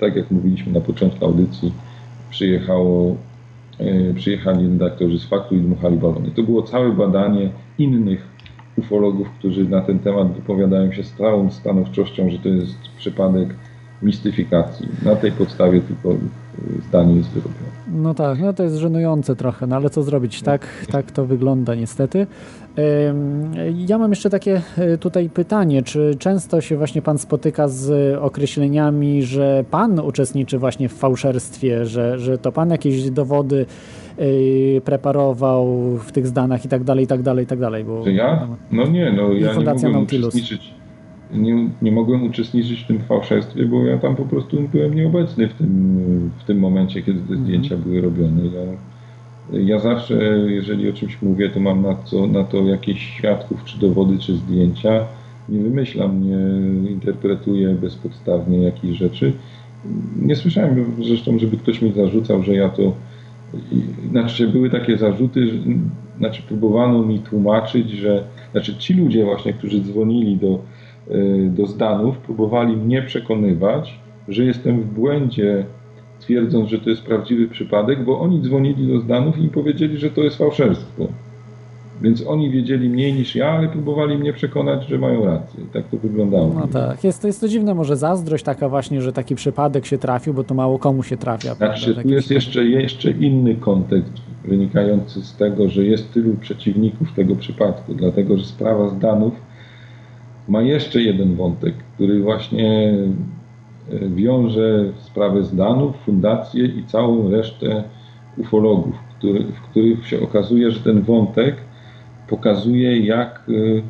tak 0.00 0.16
jak 0.16 0.30
mówiliśmy 0.30 0.72
na 0.72 0.80
początku 0.80 1.24
audycji, 1.24 1.72
przyjechało 2.30 3.16
E, 3.78 4.14
przyjechali 4.14 4.68
redaktorzy 4.68 5.18
z 5.18 5.24
faktu 5.24 5.56
i 5.56 5.60
dmuchali 5.60 5.96
balony. 5.96 6.30
To 6.30 6.42
było 6.42 6.62
całe 6.62 6.92
badanie 6.92 7.50
innych 7.78 8.28
ufologów, 8.76 9.30
którzy 9.38 9.64
na 9.64 9.80
ten 9.80 9.98
temat 9.98 10.32
wypowiadają 10.32 10.92
się 10.92 11.04
z 11.04 11.12
całą 11.12 11.50
stanowczością, 11.50 12.30
że 12.30 12.38
to 12.38 12.48
jest 12.48 12.76
przypadek 12.98 13.54
mistyfikacji. 14.02 14.88
Na 15.04 15.16
tej 15.16 15.32
podstawie 15.32 15.80
tylko 15.80 16.14
zdanie 16.88 17.16
jest 17.16 17.28
wyrobione. 17.28 17.72
No 17.94 18.14
tak, 18.14 18.40
no 18.40 18.52
to 18.52 18.62
jest 18.62 18.76
żenujące 18.76 19.36
trochę, 19.36 19.66
no 19.66 19.76
ale 19.76 19.90
co 19.90 20.02
zrobić, 20.02 20.42
tak, 20.42 20.86
tak 20.90 21.10
to 21.10 21.26
wygląda 21.26 21.74
niestety. 21.74 22.26
Ja 23.74 23.98
mam 23.98 24.10
jeszcze 24.10 24.30
takie 24.30 24.62
e, 24.78 24.98
tutaj 24.98 25.30
pytanie, 25.30 25.82
czy 25.82 26.14
często 26.18 26.60
się 26.60 26.76
właśnie 26.76 27.02
Pan 27.02 27.18
spotyka 27.18 27.68
z 27.68 28.16
określeniami, 28.18 29.22
że 29.22 29.64
Pan 29.70 30.00
uczestniczy 30.00 30.58
właśnie 30.58 30.88
w 30.88 30.92
fałszerstwie, 30.92 31.86
że, 31.86 32.18
że 32.18 32.38
to 32.38 32.52
Pan 32.52 32.70
jakieś 32.70 33.10
dowody 33.10 33.66
e, 34.18 34.24
preparował 34.80 35.66
w 35.96 36.12
tych 36.12 36.26
zdanach 36.26 36.64
i 36.64 36.68
tak 36.68 36.84
dalej, 36.84 37.04
i 37.04 37.08
tak 37.08 37.22
dalej, 37.22 37.44
i 37.44 37.48
tak 37.48 37.58
dalej. 37.58 37.84
Bo, 37.84 38.08
ja? 38.08 38.48
No 38.72 38.86
nie, 38.86 39.12
no 39.12 39.32
ja 39.32 39.54
nie 39.54 39.64
mogłem 39.64 39.92
Nautilus. 39.92 40.34
uczestniczyć 40.34 40.81
nie, 41.32 41.68
nie 41.82 41.92
mogłem 41.92 42.22
uczestniczyć 42.22 42.80
w 42.80 42.86
tym 42.86 42.98
fałszerstwie, 42.98 43.66
bo 43.66 43.84
ja 43.84 43.98
tam 43.98 44.16
po 44.16 44.24
prostu 44.24 44.68
byłem 44.72 44.94
nieobecny 44.94 45.48
w 45.48 45.54
tym, 45.54 46.30
w 46.38 46.44
tym 46.44 46.58
momencie, 46.58 47.02
kiedy 47.02 47.18
te 47.18 47.34
mhm. 47.34 47.44
zdjęcia 47.44 47.76
były 47.76 48.00
robione. 48.00 48.42
Ja, 48.46 48.62
ja 49.58 49.78
zawsze, 49.78 50.14
jeżeli 50.48 50.90
o 50.90 50.92
czymś 50.92 51.22
mówię, 51.22 51.50
to 51.50 51.60
mam 51.60 51.82
na 51.82 51.94
to, 51.94 52.26
na 52.26 52.44
to 52.44 52.64
jakieś 52.64 52.98
świadków, 52.98 53.64
czy 53.64 53.78
dowody, 53.78 54.18
czy 54.18 54.36
zdjęcia. 54.36 55.04
Nie 55.48 55.60
wymyślam, 55.60 56.22
nie 56.82 56.90
interpretuję 56.90 57.68
bezpodstawnie 57.68 58.58
jakichś 58.58 58.98
rzeczy. 58.98 59.32
Nie 60.22 60.36
słyszałem 60.36 60.84
zresztą, 61.02 61.38
żeby 61.38 61.56
ktoś 61.56 61.82
mi 61.82 61.92
zarzucał, 61.92 62.42
że 62.42 62.54
ja 62.54 62.68
to. 62.68 62.92
Znaczy, 64.10 64.48
były 64.48 64.70
takie 64.70 64.98
zarzuty, 64.98 65.46
że, 65.46 65.58
znaczy 66.18 66.42
próbowano 66.48 67.02
mi 67.02 67.18
tłumaczyć, 67.18 67.90
że 67.90 68.24
znaczy 68.52 68.76
ci 68.76 68.94
ludzie 68.94 69.24
właśnie, 69.24 69.52
którzy 69.52 69.80
dzwonili 69.80 70.36
do 70.36 70.58
do 71.48 71.66
Zdanów, 71.66 72.18
próbowali 72.18 72.76
mnie 72.76 73.02
przekonywać, 73.02 74.00
że 74.28 74.44
jestem 74.44 74.80
w 74.80 74.86
błędzie, 74.86 75.64
twierdząc, 76.20 76.70
że 76.70 76.78
to 76.78 76.90
jest 76.90 77.02
prawdziwy 77.02 77.48
przypadek, 77.48 78.04
bo 78.04 78.20
oni 78.20 78.42
dzwonili 78.42 78.88
do 78.88 79.00
Zdanów 79.00 79.38
i 79.38 79.48
powiedzieli, 79.48 79.98
że 79.98 80.10
to 80.10 80.20
jest 80.20 80.38
fałszerstwo. 80.38 81.08
Więc 82.02 82.26
oni 82.26 82.50
wiedzieli 82.50 82.88
mniej 82.88 83.12
niż 83.12 83.36
ja, 83.36 83.50
ale 83.50 83.68
próbowali 83.68 84.18
mnie 84.18 84.32
przekonać, 84.32 84.88
że 84.88 84.98
mają 84.98 85.24
rację. 85.24 85.60
Tak 85.72 85.88
to 85.88 85.96
wyglądało. 85.96 86.52
No 86.54 86.66
tak. 86.66 87.04
Jest, 87.04 87.24
jest 87.24 87.40
to 87.40 87.48
dziwne, 87.48 87.74
może 87.74 87.96
zazdrość 87.96 88.44
taka 88.44 88.68
właśnie, 88.68 89.02
że 89.02 89.12
taki 89.12 89.34
przypadek 89.34 89.86
się 89.86 89.98
trafił, 89.98 90.34
bo 90.34 90.44
to 90.44 90.54
mało 90.54 90.78
komu 90.78 91.02
się 91.02 91.16
trafia. 91.16 91.54
Znaczy, 91.54 91.94
tu 91.94 92.08
jest 92.08 92.30
jeszcze, 92.30 92.64
jeszcze 92.64 93.10
inny 93.10 93.54
kontekst 93.54 94.12
wynikający 94.44 95.22
z 95.22 95.36
tego, 95.36 95.68
że 95.68 95.84
jest 95.84 96.12
tylu 96.12 96.34
przeciwników 96.34 97.12
tego 97.12 97.36
przypadku, 97.36 97.94
dlatego 97.94 98.38
że 98.38 98.44
sprawa 98.44 98.88
Zdanów 98.88 99.32
ma 100.48 100.62
jeszcze 100.62 101.02
jeden 101.02 101.34
wątek, 101.34 101.74
który 101.94 102.22
właśnie 102.22 102.94
e, 103.92 104.08
wiąże 104.08 104.92
sprawę 104.98 105.44
Zdanów, 105.44 105.96
fundację 105.96 106.66
i 106.66 106.84
całą 106.84 107.30
resztę 107.30 107.84
ufologów, 108.36 108.94
który, 109.18 109.44
w 109.44 109.60
których 109.60 110.06
się 110.06 110.20
okazuje, 110.20 110.70
że 110.70 110.80
ten 110.80 111.02
wątek 111.02 111.56
pokazuje, 112.28 112.98
jak, 112.98 113.42
e, 113.48 113.82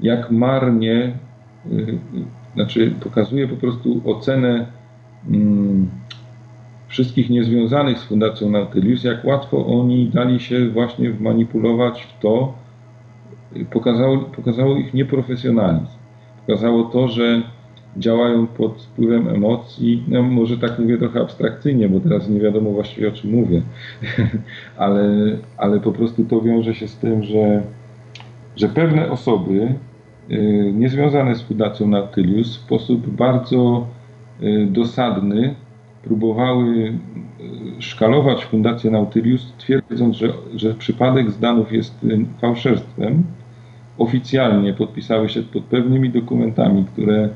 jak 0.00 0.30
marnie, 0.30 1.02
e, 1.04 1.68
znaczy 2.54 2.94
pokazuje 3.00 3.48
po 3.48 3.56
prostu 3.56 4.00
ocenę 4.04 4.66
mm, 5.28 5.90
wszystkich 6.88 7.30
niezwiązanych 7.30 7.98
z 7.98 8.04
Fundacją 8.04 8.50
Nautilus, 8.50 9.04
jak 9.04 9.24
łatwo 9.24 9.66
oni 9.66 10.08
dali 10.08 10.40
się 10.40 10.68
właśnie 10.68 11.10
wmanipulować 11.10 12.02
w 12.02 12.22
to, 12.22 12.54
pokazało, 13.70 14.18
pokazało 14.18 14.76
ich 14.76 14.94
nieprofesjonalizm. 14.94 15.96
Pokazało 16.46 16.84
to, 16.84 17.08
że 17.08 17.42
działają 17.96 18.46
pod 18.46 18.82
wpływem 18.82 19.28
emocji. 19.28 20.04
No, 20.08 20.22
może 20.22 20.58
tak 20.58 20.78
mówię 20.78 20.98
trochę 20.98 21.20
abstrakcyjnie, 21.20 21.88
bo 21.88 22.00
teraz 22.00 22.28
nie 22.28 22.40
wiadomo 22.40 22.70
właściwie 22.70 23.08
o 23.08 23.12
czym 23.12 23.30
mówię, 23.30 23.62
ale, 24.76 25.02
ale 25.56 25.80
po 25.80 25.92
prostu 25.92 26.24
to 26.24 26.40
wiąże 26.40 26.74
się 26.74 26.88
z 26.88 26.96
tym, 26.96 27.24
że, 27.24 27.62
że 28.56 28.68
pewne 28.68 29.10
osoby 29.10 29.74
y, 30.30 30.72
niezwiązane 30.74 31.34
z 31.34 31.42
Fundacją 31.42 31.88
Nautilus 31.88 32.56
w 32.56 32.60
sposób 32.60 33.06
bardzo 33.06 33.86
y, 34.42 34.66
dosadny 34.70 35.54
próbowały 36.02 36.98
y, 37.78 37.82
szkalować 37.82 38.44
Fundację 38.44 38.90
Nautilus, 38.90 39.52
twierdząc, 39.58 40.16
że, 40.16 40.32
że 40.54 40.74
przypadek 40.74 41.30
z 41.30 41.38
Danów 41.38 41.72
jest 41.72 42.06
fałszerstwem, 42.40 43.24
oficjalnie 44.00 44.74
podpisały 44.74 45.28
się 45.28 45.42
pod 45.42 45.64
pewnymi 45.64 46.10
dokumentami, 46.10 46.84
które 46.92 47.28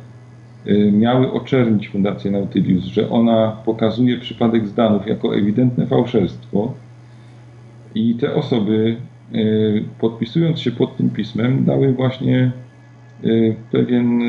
y, 0.67 0.93
miały 0.93 1.33
oczernić 1.33 1.89
Fundację 1.89 2.31
Nautilus, 2.31 2.84
że 2.84 3.10
ona 3.10 3.57
pokazuje 3.65 4.18
przypadek 4.18 4.68
Zdanów 4.68 5.07
jako 5.07 5.36
ewidentne 5.36 5.86
fałszerstwo 5.86 6.75
i 7.94 8.15
te 8.15 8.34
osoby 8.34 8.97
y, 9.34 9.84
podpisując 10.01 10.60
się 10.60 10.70
pod 10.70 10.97
tym 10.97 11.10
pismem 11.10 11.65
dały 11.65 11.93
właśnie 11.93 12.51
y, 13.25 13.55
pewien 13.73 14.20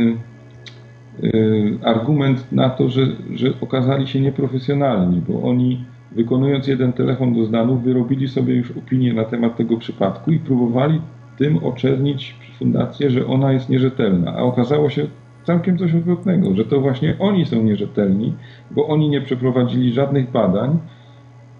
argument 1.83 2.51
na 2.51 2.69
to, 2.69 2.89
że, 2.89 3.01
że 3.33 3.47
okazali 3.61 4.07
się 4.07 4.21
nieprofesjonalni, 4.21 5.21
bo 5.27 5.49
oni 5.49 5.85
wykonując 6.11 6.67
jeden 6.67 6.93
telefon 6.93 7.33
do 7.33 7.45
Zdanów 7.45 7.83
wyrobili 7.83 8.27
sobie 8.27 8.55
już 8.55 8.71
opinię 8.71 9.13
na 9.13 9.23
temat 9.23 9.57
tego 9.57 9.77
przypadku 9.77 10.31
i 10.31 10.39
próbowali 10.39 11.01
tym 11.37 11.57
oczernić 11.57 12.35
fundację, 12.59 13.11
że 13.11 13.27
ona 13.27 13.51
jest 13.51 13.69
nierzetelna, 13.69 14.33
a 14.35 14.39
okazało 14.41 14.89
się 14.89 15.07
całkiem 15.43 15.77
coś 15.77 15.95
odwrotnego, 15.95 16.55
że 16.55 16.65
to 16.65 16.81
właśnie 16.81 17.15
oni 17.19 17.45
są 17.45 17.63
nierzetelni, 17.63 18.33
bo 18.71 18.87
oni 18.87 19.09
nie 19.09 19.21
przeprowadzili 19.21 19.93
żadnych 19.93 20.31
badań, 20.31 20.79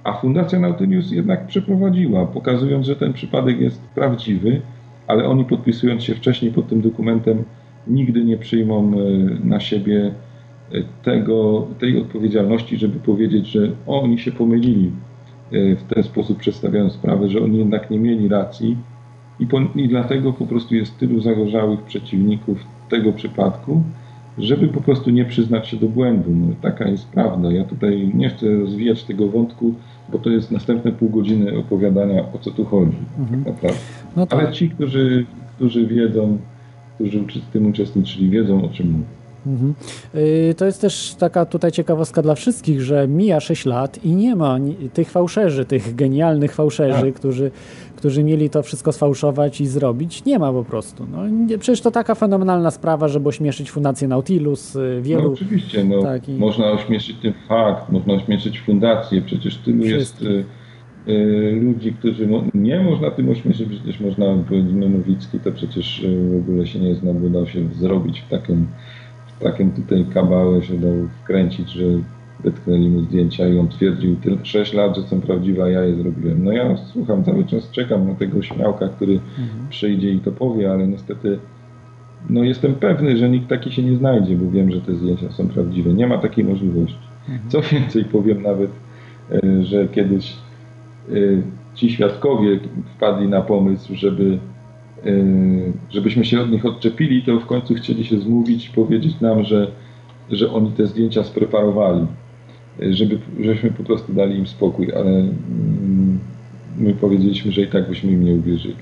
a 0.04 0.14
Fundacja 0.14 0.60
Nautilus 0.60 1.12
jednak 1.12 1.48
przeprowadziła, 1.48 2.26
pokazując, 2.26 2.86
że 2.86 2.96
ten 2.96 3.14
przypadek 3.14 3.60
jest 3.60 3.82
prawdziwy, 3.88 4.62
ale 5.08 5.26
oni 5.26 5.46
podpisując 5.46 6.04
się 6.04 6.16
wcześniej 6.16 6.52
pod 6.52 6.68
tym 6.68 6.82
dokumentem 6.82 7.44
nigdy 7.88 8.24
nie 8.24 8.38
przyjmą 8.38 8.92
e, 8.94 8.96
na 9.48 9.60
siebie 9.60 10.14
e, 10.72 10.78
tego, 11.04 11.68
tej 11.80 12.02
odpowiedzialności, 12.02 12.78
żeby 12.78 13.00
powiedzieć, 13.00 13.48
że 13.48 13.72
oni 13.88 14.20
się 14.20 14.32
pomylili 14.32 14.92
e, 15.52 15.76
w 15.76 15.84
ten 15.84 16.04
sposób 16.04 16.38
przedstawiając 16.38 16.94
sprawę, 16.94 17.30
że 17.30 17.44
oni 17.44 17.60
jednak 17.60 17.90
nie 17.90 18.00
mieli 18.00 18.28
racji, 18.28 18.78
i, 19.40 19.48
po, 19.48 19.62
I 19.76 19.88
dlatego 19.90 20.34
po 20.34 20.46
prostu 20.46 20.76
jest 20.76 20.98
tylu 20.98 21.22
zagorzałych 21.22 21.82
przeciwników 21.82 22.58
tego 22.90 23.14
przypadku, 23.14 23.84
żeby 24.38 24.68
po 24.68 24.82
prostu 24.82 25.10
nie 25.10 25.26
przyznać 25.26 25.68
się 25.68 25.78
do 25.78 25.88
błędu. 25.88 26.32
No, 26.32 26.48
taka 26.62 26.88
jest 26.88 27.08
prawda. 27.08 27.52
Ja 27.52 27.64
tutaj 27.64 28.12
nie 28.14 28.30
chcę 28.30 28.56
rozwijać 28.56 29.04
tego 29.04 29.28
wątku, 29.28 29.74
bo 30.12 30.20
to 30.20 30.30
jest 30.30 30.52
następne 30.52 30.92
pół 30.92 31.10
godziny 31.10 31.58
opowiadania, 31.58 32.22
o 32.34 32.38
co 32.42 32.52
tu 32.52 32.66
chodzi. 32.66 32.98
Mhm. 33.20 33.44
Tak 33.44 33.54
naprawdę. 33.54 33.80
No 34.16 34.28
tak. 34.28 34.40
Ale 34.40 34.52
ci, 34.52 34.70
którzy, 34.70 35.26
którzy 35.56 35.88
wiedzą, 35.88 36.38
którzy 36.96 37.20
w 37.20 37.52
tym 37.54 37.68
uczestniczyli, 37.68 38.30
wiedzą 38.30 38.66
o 38.66 38.70
czym 38.70 38.92
mówię. 38.92 39.06
Mhm. 39.46 39.74
Y, 40.16 40.56
to 40.58 40.66
jest 40.66 40.82
też 40.82 41.16
taka 41.20 41.46
tutaj 41.46 41.72
ciekawostka 41.72 42.22
dla 42.22 42.36
wszystkich, 42.36 42.82
że 42.82 43.08
mija 43.08 43.40
6 43.40 43.66
lat 43.66 44.06
i 44.06 44.12
nie 44.12 44.36
ma 44.36 44.58
tych 44.94 45.12
fałszerzy, 45.12 45.66
tych 45.66 45.96
genialnych 45.96 46.54
fałszerzy, 46.54 47.02
tak. 47.02 47.14
którzy, 47.14 47.52
którzy 48.06 48.24
mieli 48.24 48.50
to 48.50 48.64
wszystko 48.64 48.92
sfałszować 48.92 49.62
i 49.62 49.68
zrobić. 49.68 50.26
Nie 50.26 50.40
ma 50.40 50.52
po 50.52 50.64
prostu. 50.64 51.08
No, 51.12 51.18
przecież 51.60 51.82
to 51.82 51.92
taka 51.92 52.16
fenomenalna 52.16 52.72
sprawa, 52.72 53.08
żeby 53.08 53.30
ośmieszyć 53.30 53.72
Fundację 53.72 54.08
Nautilus. 54.08 54.76
Y, 54.76 55.00
wielu... 55.02 55.24
No 55.24 55.32
oczywiście, 55.32 55.84
no, 55.84 56.02
tak, 56.02 56.30
i... 56.30 56.32
można 56.32 56.72
ośmieszyć 56.72 57.18
ten 57.22 57.34
fakt, 57.48 57.90
można 57.90 58.14
ośmieszyć 58.14 58.60
fundację, 58.60 59.22
przecież 59.22 59.58
tylu 59.58 59.84
Wszystkim. 59.84 60.32
jest 60.32 60.46
y, 61.08 61.12
y, 61.12 61.60
ludzi, 61.62 61.94
którzy 61.94 62.28
no, 62.28 62.44
nie 62.54 62.80
można 62.80 63.12
tym 63.12 63.30
ośmieszyć, 63.30 63.70
przecież 63.70 64.00
można, 64.00 64.26
powiedzmy 64.50 64.90
Nowicki 64.90 65.40
to 65.40 65.52
przecież 65.52 66.04
y, 66.04 66.30
w 66.30 66.50
ogóle 66.50 66.68
się 66.68 66.80
nie 66.80 66.96
zna, 66.96 67.14
bo 67.14 67.30
dał 67.30 67.48
się 67.48 67.60
zrobić 67.74 68.22
w 68.22 68.30
takim 68.30 68.68
takim 69.40 69.72
tutaj 69.72 70.06
kabałę 70.14 70.64
się 70.64 70.78
dał 70.78 70.94
wkręcić, 71.24 71.70
że 71.70 71.84
wytknęli 72.44 72.90
mu 72.90 73.02
zdjęcia 73.02 73.48
i 73.48 73.58
on 73.58 73.68
twierdził 73.68 74.16
6 74.44 74.74
lat, 74.74 74.96
że 74.96 75.04
są 75.04 75.22
prawdziwe, 75.22 75.64
a 75.64 75.70
ja 75.70 75.82
je 75.82 75.96
zrobiłem. 75.96 76.44
No 76.44 76.52
ja 76.52 76.78
słucham, 76.78 77.24
cały 77.24 77.46
czas 77.46 77.72
czekam 77.72 78.08
na 78.08 78.16
tego 78.16 78.42
śmiałka, 78.42 78.88
który 78.88 79.14
mhm. 79.14 79.68
przyjdzie 79.70 80.12
i 80.12 80.20
to 80.20 80.32
powie, 80.32 80.72
ale 80.72 80.88
niestety 80.88 81.40
no 82.30 82.44
jestem 82.44 82.76
pewny, 82.76 83.18
że 83.18 83.30
nikt 83.30 83.48
taki 83.48 83.72
się 83.72 83.84
nie 83.84 83.98
znajdzie, 83.98 84.36
bo 84.36 84.52
wiem, 84.52 84.72
że 84.72 84.82
te 84.82 84.96
zdjęcia 84.96 85.32
są 85.32 85.48
prawdziwe. 85.48 85.94
Nie 85.94 86.08
ma 86.08 86.18
takiej 86.18 86.44
możliwości. 86.44 86.98
Mhm. 87.30 87.50
Co 87.50 87.62
więcej, 87.62 88.06
powiem 88.06 88.42
nawet, 88.42 88.72
e, 89.32 89.64
że 89.64 89.88
kiedyś 89.88 90.34
e, 91.10 91.14
ci 91.74 91.92
świadkowie 91.92 92.60
wpadli 92.96 93.28
na 93.28 93.42
pomysł, 93.42 93.96
żeby 93.96 94.40
Yy, 95.06 95.74
żebyśmy 95.90 96.26
się 96.26 96.42
od 96.42 96.52
nich 96.52 96.66
odczepili, 96.66 97.24
to 97.24 97.40
w 97.40 97.46
końcu 97.46 97.74
chcieli 97.74 98.06
się 98.06 98.20
zmówić 98.20 98.70
i 98.70 98.74
powiedzieć 98.74 99.20
nam, 99.20 99.44
że, 99.44 99.72
że 100.32 100.52
oni 100.52 100.72
te 100.72 100.88
zdjęcia 100.88 101.24
spreparowali, 101.24 102.06
żeby, 102.80 103.20
żebyśmy 103.40 103.72
po 103.72 103.84
prostu 103.84 104.14
dali 104.14 104.38
im 104.38 104.48
spokój, 104.48 104.94
ale 104.94 105.10
mm, 105.10 106.20
my 106.78 106.94
powiedzieliśmy, 106.94 107.52
że 107.52 107.62
i 107.62 107.68
tak 107.68 107.90
byśmy 107.90 108.12
im 108.12 108.24
nie 108.24 108.34
uwierzyli 108.34 108.76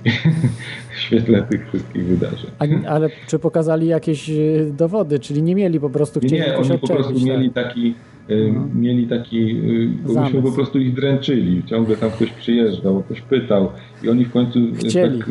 w 0.96 1.00
świetle 1.00 1.42
tych 1.42 1.68
wszystkich 1.68 2.06
wydarzeń. 2.06 2.52
A, 2.60 2.90
ale 2.90 3.10
czy 3.28 3.40
pokazali 3.40 3.88
jakieś 3.88 4.30
yy, 4.30 4.74
dowody, 4.78 5.20
czyli 5.20 5.44
nie 5.44 5.56
mieli 5.56 5.80
po 5.80 5.90
prostu 5.90 6.20
chcieli 6.20 6.42
Nie, 6.42 6.58
oni 6.58 6.78
po 6.80 6.88
prostu 6.88 7.14
tak? 7.14 7.24
mieli 7.24 7.52
taki 7.52 7.94
no. 8.30 8.68
mieli 8.76 9.08
taki, 9.08 9.62
bo 10.06 10.22
myśmy 10.22 10.42
po 10.42 10.52
prostu 10.52 10.80
ich 10.80 10.94
dręczyli. 10.94 11.64
Ciągle 11.64 11.98
tam 11.98 12.12
ktoś 12.12 12.32
przyjeżdżał, 12.32 13.04
ktoś 13.04 13.22
pytał 13.22 13.70
i 14.04 14.10
oni 14.10 14.26
w 14.26 14.32
końcu 14.32 14.60
chcieli. 14.76 15.20
Tak, 15.20 15.30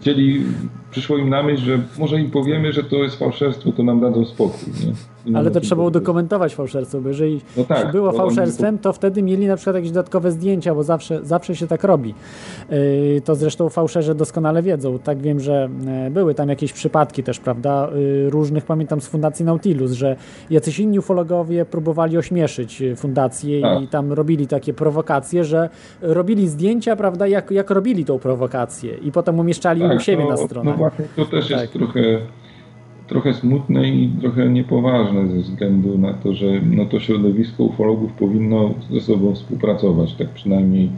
chcieli 0.00 0.40
przyszło 0.90 1.18
im 1.18 1.28
na 1.28 1.42
myśl, 1.42 1.64
że 1.64 1.78
może 1.98 2.20
im 2.20 2.30
powiemy, 2.30 2.72
że 2.72 2.82
to 2.82 2.96
jest 2.96 3.18
fałszerstwo, 3.18 3.72
to 3.72 3.82
nam 3.82 4.00
dadzą 4.00 4.24
spokój. 4.24 4.72
Nie? 4.86 4.92
Nie 5.26 5.36
Ale 5.36 5.50
to 5.50 5.60
trzeba 5.60 5.76
było 5.76 5.90
dokumentować 5.90 6.54
fałszerstwo, 6.54 7.00
bo 7.00 7.08
jeżeli 7.08 7.40
no 7.56 7.64
tak, 7.64 7.92
było 7.92 8.12
fałszerstwem, 8.12 8.78
to 8.78 8.92
wtedy 8.92 9.22
mieli 9.22 9.46
na 9.46 9.56
przykład 9.56 9.76
jakieś 9.76 9.90
dodatkowe 9.90 10.32
zdjęcia, 10.32 10.74
bo 10.74 10.82
zawsze, 10.82 11.20
zawsze 11.24 11.56
się 11.56 11.66
tak 11.66 11.84
robi. 11.84 12.14
Yy, 12.70 13.20
to 13.24 13.34
zresztą 13.34 13.68
fałszerze 13.68 14.14
doskonale 14.14 14.62
wiedzą. 14.62 14.98
Tak 14.98 15.18
wiem, 15.18 15.40
że 15.40 15.68
e, 15.86 16.10
były 16.10 16.34
tam 16.34 16.48
jakieś 16.48 16.72
przypadki 16.72 17.22
też, 17.22 17.40
prawda, 17.40 17.88
yy, 17.94 18.30
różnych, 18.30 18.64
pamiętam 18.64 19.00
z 19.00 19.06
Fundacji 19.06 19.44
Nautilus, 19.44 19.92
że 19.92 20.16
jacyś 20.50 20.78
inni 20.78 20.98
ufologowie 20.98 21.64
próbowali 21.64 22.18
ośmieszyć 22.18 22.82
fundację 22.96 23.58
i 23.58 23.62
tak. 23.62 23.90
tam 23.90 24.12
robili 24.12 24.46
takie 24.46 24.74
prowokacje, 24.74 25.44
że 25.44 25.68
robili 26.00 26.48
zdjęcia, 26.48 26.96
prawda, 26.96 27.26
jak, 27.26 27.50
jak 27.50 27.70
robili 27.70 28.04
tą 28.04 28.18
prowokację 28.18 28.94
i 28.94 29.12
potem 29.12 29.38
umieszczali 29.38 29.80
tak, 29.80 29.96
u 29.96 30.00
siebie 30.00 30.24
to, 30.24 30.30
na 30.30 30.36
stronę. 30.36 30.70
No 30.70 30.76
właśnie, 30.76 31.04
to 31.16 31.24
też 31.24 31.48
tak. 31.48 31.60
jest 31.60 31.72
trochę 31.72 32.18
trochę 33.12 33.34
smutne 33.34 33.88
i 33.88 34.10
trochę 34.20 34.48
niepoważne 34.48 35.28
ze 35.28 35.36
względu 35.36 35.98
na 35.98 36.12
to, 36.12 36.34
że 36.34 36.46
no 36.70 36.86
to 36.86 37.00
środowisko 37.00 37.64
ufologów 37.64 38.12
powinno 38.12 38.74
ze 38.90 39.00
sobą 39.00 39.34
współpracować, 39.34 40.14
tak 40.14 40.28
przynajmniej 40.28 40.90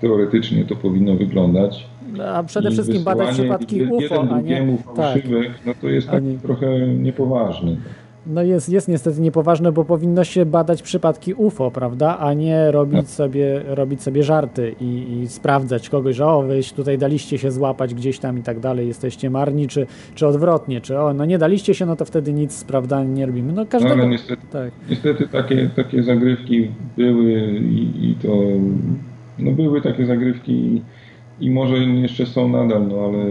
teoretycznie 0.00 0.64
to 0.64 0.76
powinno 0.76 1.14
wyglądać. 1.14 1.86
A 2.34 2.42
przede 2.42 2.68
I 2.68 2.72
wszystkim 2.72 3.04
badać 3.04 3.34
przypadki 3.34 3.82
UFO, 3.82 4.02
jeden 4.02 4.32
a 4.32 4.40
nie... 4.40 4.78
fałszywek, 4.96 5.48
tak. 5.48 5.66
no 5.66 5.72
to 5.80 5.88
jest 5.88 6.10
tak 6.10 6.22
trochę 6.42 6.88
niepoważne 6.88 7.76
no 8.26 8.42
jest, 8.42 8.68
jest 8.68 8.88
niestety 8.88 9.20
niepoważne, 9.20 9.72
bo 9.72 9.84
powinno 9.84 10.24
się 10.24 10.46
badać 10.46 10.82
przypadki 10.82 11.34
UFO, 11.34 11.70
prawda, 11.70 12.18
a 12.18 12.34
nie 12.34 12.70
robić 12.70 13.00
tak. 13.00 13.08
sobie, 13.08 13.62
robić 13.66 14.02
sobie 14.02 14.22
żarty 14.22 14.74
i, 14.80 15.20
i 15.22 15.28
sprawdzać 15.28 15.88
kogoś, 15.88 16.16
że 16.16 16.26
o, 16.26 16.42
wyś 16.42 16.72
tutaj 16.72 16.98
daliście 16.98 17.38
się 17.38 17.50
złapać 17.50 17.94
gdzieś 17.94 18.18
tam 18.18 18.38
i 18.38 18.42
tak 18.42 18.60
dalej, 18.60 18.88
jesteście 18.88 19.30
marni, 19.30 19.68
czy, 19.68 19.86
czy 20.14 20.26
odwrotnie, 20.26 20.80
czy 20.80 20.98
o, 20.98 21.14
no 21.14 21.24
nie 21.24 21.38
daliście 21.38 21.74
się, 21.74 21.86
no 21.86 21.96
to 21.96 22.04
wtedy 22.04 22.32
nic, 22.32 22.64
prawda, 22.64 23.04
nie 23.04 23.26
robimy. 23.26 23.52
No 23.52 23.66
każdego... 23.66 23.96
No, 23.96 24.04
niestety, 24.04 24.42
tak. 24.52 24.72
niestety 24.90 25.28
takie, 25.28 25.70
takie 25.76 26.02
zagrywki 26.02 26.70
były 26.96 27.32
i, 27.58 28.10
i 28.10 28.14
to, 28.22 28.28
no 29.38 29.52
były 29.52 29.82
takie 29.82 30.06
zagrywki 30.06 30.82
i 31.40 31.50
może 31.50 31.76
jeszcze 31.78 32.26
są 32.26 32.48
nadal, 32.48 32.88
no 32.88 32.96
ale... 33.04 33.24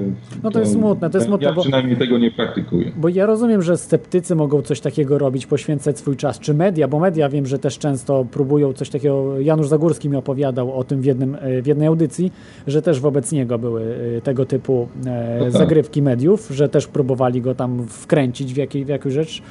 No 0.43 0.51
to, 0.51 0.59
jest 0.59 0.71
smutne, 0.71 1.09
to 1.09 1.17
jest 1.17 1.27
smutne, 1.27 1.47
Ja 1.47 1.53
bo, 1.53 1.61
przynajmniej 1.61 1.97
tego 1.97 2.17
nie 2.17 2.31
praktykuję. 2.31 2.91
Bo 2.97 3.09
ja 3.09 3.25
rozumiem, 3.25 3.61
że 3.61 3.77
sceptycy 3.77 4.35
mogą 4.35 4.61
coś 4.61 4.79
takiego 4.81 5.17
robić, 5.17 5.45
poświęcać 5.45 5.99
swój 5.99 6.15
czas, 6.15 6.39
czy 6.39 6.53
media, 6.53 6.87
bo 6.87 6.99
media 6.99 7.29
wiem, 7.29 7.45
że 7.45 7.59
też 7.59 7.77
często 7.77 8.25
próbują 8.31 8.73
coś 8.73 8.89
takiego, 8.89 9.39
Janusz 9.39 9.67
Zagórski 9.67 10.09
mi 10.09 10.17
opowiadał 10.17 10.79
o 10.79 10.83
tym 10.83 11.01
w, 11.01 11.05
jednym, 11.05 11.37
e, 11.41 11.61
w 11.61 11.67
jednej 11.67 11.87
audycji, 11.87 12.31
że 12.67 12.81
też 12.81 12.99
wobec 12.99 13.31
niego 13.31 13.59
były 13.59 13.95
e, 14.17 14.21
tego 14.21 14.45
typu 14.45 14.87
e, 15.05 15.39
tak. 15.39 15.51
zagrywki 15.51 16.01
mediów, 16.01 16.49
że 16.51 16.69
też 16.69 16.87
próbowali 16.87 17.41
go 17.41 17.55
tam 17.55 17.87
wkręcić 17.87 18.53
w, 18.53 18.57
jakiej, 18.57 18.85
w 18.85 18.87
jakąś 18.87 19.13
rzecz. 19.13 19.41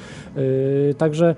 Także 0.97 1.35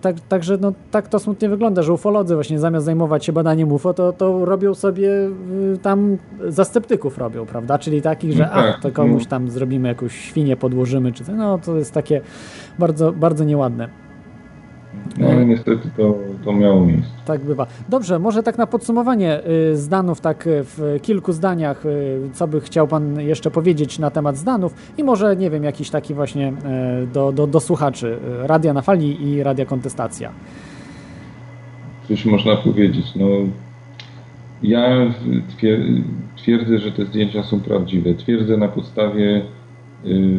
tak, 0.00 0.20
także 0.20 0.58
no, 0.60 0.72
tak 0.90 1.08
to 1.08 1.18
smutnie 1.18 1.48
wygląda, 1.48 1.82
że 1.82 1.92
ufolodzy 1.92 2.34
właśnie 2.34 2.58
zamiast 2.58 2.86
zajmować 2.86 3.24
się 3.24 3.32
badaniem 3.32 3.72
UFO, 3.72 3.94
to, 3.94 4.12
to 4.12 4.44
robią 4.44 4.74
sobie 4.74 5.08
y, 5.08 5.78
tam 5.82 6.18
za 6.48 6.64
sceptyków 6.64 7.18
robią, 7.18 7.46
prawda? 7.46 7.78
Czyli 7.78 8.02
takich, 8.02 8.32
że 8.32 8.42
no 8.42 8.62
tak, 8.62 8.80
to 8.80 8.90
komuś 8.90 9.22
no. 9.22 9.30
tam 9.30 9.50
zrobimy 9.50 9.88
jakąś 9.88 10.12
świnię, 10.12 10.56
podłożymy, 10.56 11.12
czy 11.12 11.32
no 11.32 11.58
to 11.58 11.76
jest 11.76 11.92
takie 11.92 12.20
bardzo, 12.78 13.12
bardzo 13.12 13.44
nieładne. 13.44 14.05
No 15.18 15.28
ale 15.28 15.46
niestety 15.46 15.90
to, 15.96 16.18
to 16.44 16.52
miało 16.52 16.86
miejsce. 16.86 17.10
Tak 17.24 17.44
bywa. 17.44 17.66
Dobrze, 17.88 18.18
może 18.18 18.42
tak 18.42 18.58
na 18.58 18.66
podsumowanie 18.66 19.40
y, 19.72 19.76
zdanów, 19.76 20.20
tak 20.20 20.46
y, 20.46 20.64
w 20.64 20.98
kilku 21.02 21.32
zdaniach, 21.32 21.86
y, 21.86 22.20
co 22.32 22.48
by 22.48 22.60
chciał 22.60 22.88
Pan 22.88 23.20
jeszcze 23.20 23.50
powiedzieć 23.50 23.98
na 23.98 24.10
temat 24.10 24.36
zdanów 24.36 24.74
i 24.98 25.04
może, 25.04 25.36
nie 25.36 25.50
wiem, 25.50 25.64
jakiś 25.64 25.90
taki 25.90 26.14
właśnie 26.14 26.52
do, 27.12 27.32
do, 27.32 27.46
do 27.46 27.60
słuchaczy 27.60 28.18
Radia 28.42 28.72
na 28.72 28.82
Fali 28.82 29.28
i 29.28 29.42
Radia 29.42 29.64
Kontestacja. 29.64 30.32
Coś 32.08 32.24
można 32.24 32.56
powiedzieć. 32.56 33.06
No, 33.16 33.26
ja 34.62 35.12
twierdzę, 36.36 36.78
że 36.78 36.92
te 36.92 37.04
zdjęcia 37.04 37.42
są 37.42 37.60
prawdziwe. 37.60 38.14
Twierdzę 38.14 38.56
na 38.56 38.68
podstawie 38.68 39.42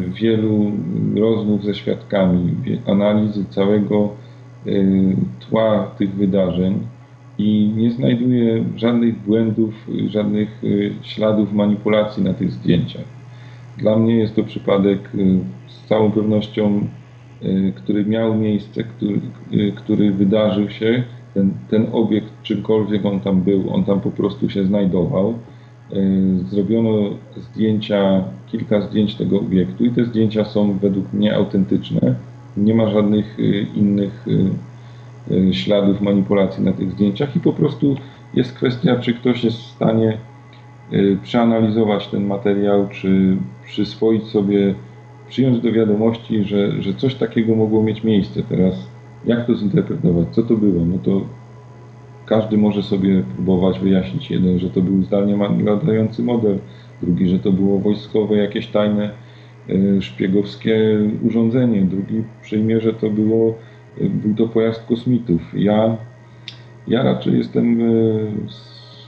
wielu 0.08 0.72
rozmów 1.16 1.64
ze 1.64 1.74
świadkami, 1.74 2.56
analizy 2.86 3.44
całego 3.50 4.10
tła 5.40 5.90
tych 5.98 6.14
wydarzeń 6.14 6.80
i 7.38 7.72
nie 7.76 7.90
znajduję 7.90 8.64
żadnych 8.76 9.18
błędów, 9.18 9.74
żadnych 10.06 10.64
y, 10.64 10.92
śladów 11.02 11.52
manipulacji 11.52 12.24
na 12.24 12.34
tych 12.34 12.52
zdjęciach. 12.52 13.04
Dla 13.78 13.96
mnie 13.96 14.16
jest 14.16 14.36
to 14.36 14.42
przypadek 14.44 15.14
y, 15.14 15.38
z 15.66 15.88
całą 15.88 16.10
pewnością, 16.10 16.86
który 17.74 18.04
miał 18.04 18.34
miejsce, 18.34 18.84
który, 18.84 19.20
który 19.76 20.10
wydarzył 20.10 20.70
się. 20.70 21.02
Ten, 21.34 21.50
ten 21.70 21.86
obiekt, 21.92 22.42
czymkolwiek 22.42 23.06
on 23.06 23.20
tam 23.20 23.40
był, 23.42 23.74
on 23.74 23.84
tam 23.84 24.00
po 24.00 24.10
prostu 24.10 24.50
się 24.50 24.64
znajdował. 24.64 25.34
Zrobiono 26.48 26.92
zdjęcia, 27.36 28.24
kilka 28.46 28.80
zdjęć 28.80 29.14
tego 29.14 29.40
obiektu 29.40 29.84
i 29.84 29.90
te 29.90 30.04
zdjęcia 30.04 30.44
są 30.44 30.78
według 30.78 31.12
mnie 31.12 31.34
autentyczne 31.34 32.14
nie 32.56 32.74
ma 32.74 32.90
żadnych 32.90 33.38
y, 33.38 33.66
innych 33.74 34.26
y, 34.28 35.34
y, 35.34 35.54
śladów 35.54 36.00
manipulacji 36.00 36.64
na 36.64 36.72
tych 36.72 36.92
zdjęciach 36.92 37.36
i 37.36 37.40
po 37.40 37.52
prostu 37.52 37.96
jest 38.34 38.52
kwestia, 38.52 38.96
czy 38.96 39.14
ktoś 39.14 39.44
jest 39.44 39.56
w 39.58 39.66
stanie 39.66 40.18
przeanalizować 41.22 42.06
ten 42.06 42.26
materiał, 42.26 42.88
czy 42.88 43.36
przyswoić 43.64 44.24
sobie, 44.24 44.74
przyjąć 45.28 45.60
do 45.60 45.72
wiadomości, 45.72 46.44
że, 46.44 46.82
że 46.82 46.94
coś 46.94 47.14
takiego 47.14 47.54
mogło 47.54 47.82
mieć 47.82 48.04
miejsce. 48.04 48.42
Teraz 48.42 48.74
jak 49.24 49.46
to 49.46 49.54
zinterpretować? 49.54 50.28
Co 50.30 50.42
to 50.42 50.56
było? 50.56 50.84
No 50.84 50.98
to 50.98 51.20
każdy 52.26 52.58
może 52.58 52.82
sobie 52.82 53.22
próbować 53.34 53.78
wyjaśnić. 53.78 54.30
Jeden, 54.30 54.58
że 54.58 54.70
to 54.70 54.80
był 54.80 55.02
zdalnie 55.02 55.36
latający 55.64 56.22
model, 56.22 56.58
drugi, 57.02 57.28
że 57.28 57.38
to 57.38 57.52
było 57.52 57.78
wojskowe, 57.78 58.36
jakieś 58.36 58.66
tajne 58.66 59.10
szpiegowskie 60.00 60.98
urządzenie. 61.22 61.82
Drugi 61.82 62.22
przyjmie, 62.42 62.80
że 62.80 62.92
to 62.92 63.10
było, 63.10 63.54
był 64.00 64.34
to 64.34 64.48
pojazd 64.48 64.86
kosmitów. 64.86 65.40
Ja, 65.54 65.96
ja 66.88 67.02
raczej 67.02 67.38
jestem 67.38 67.78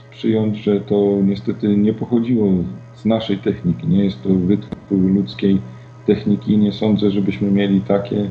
przyjąć, 0.09 0.57
że 0.57 0.81
to 0.81 1.17
niestety 1.23 1.77
nie 1.77 1.93
pochodziło 1.93 2.51
z 2.95 3.05
naszej 3.05 3.37
techniki. 3.37 3.87
Nie 3.87 4.03
jest 4.03 4.23
to 4.23 4.29
wytwór 4.29 4.99
ludzkiej 4.99 5.57
techniki. 6.05 6.57
Nie 6.57 6.71
sądzę, 6.71 7.11
żebyśmy 7.11 7.51
mieli 7.51 7.81
takie 7.81 8.29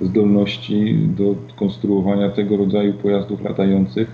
zdolności 0.00 0.98
do 1.16 1.34
konstruowania 1.56 2.30
tego 2.30 2.56
rodzaju 2.56 2.92
pojazdów 2.92 3.42
latających, 3.42 4.08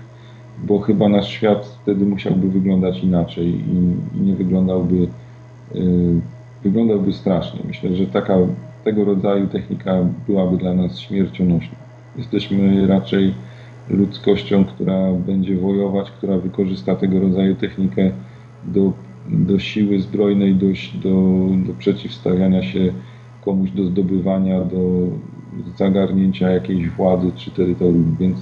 bo 0.63 0.79
chyba 0.79 1.09
nasz 1.09 1.29
świat 1.29 1.77
wtedy 1.81 2.05
musiałby 2.05 2.49
wyglądać 2.49 3.03
inaczej 3.03 3.47
i, 3.47 4.21
nie 4.21 4.35
wyglądałby, 4.35 5.07
wyglądałby 6.65 7.13
strasznie. 7.13 7.59
Myślę, 7.67 7.95
że 7.95 8.07
taka, 8.07 8.37
tego 8.83 9.05
rodzaju 9.05 9.47
technika 9.47 10.05
byłaby 10.27 10.57
dla 10.57 10.73
nas 10.73 10.99
śmiercionośna. 10.99 11.75
Jesteśmy 12.17 12.87
raczej 12.87 13.33
ludzkością, 13.89 14.65
która 14.65 15.11
będzie 15.11 15.57
wojować, 15.57 16.11
która 16.11 16.37
wykorzysta 16.37 16.95
tego 16.95 17.19
rodzaju 17.19 17.55
technikę 17.55 18.11
do, 18.63 18.91
do 19.29 19.59
siły 19.59 20.01
zbrojnej, 20.01 20.55
do, 20.55 20.65
do, 21.03 21.47
do 21.67 21.73
przeciwstawiania 21.73 22.63
się 22.63 22.93
komuś, 23.45 23.71
do 23.71 23.85
zdobywania, 23.85 24.61
do 24.61 24.79
zagarnięcia 25.77 26.49
jakiejś 26.49 26.89
władzy 26.89 27.31
czy 27.35 27.51
terytorium. 27.51 28.15
Więc 28.19 28.37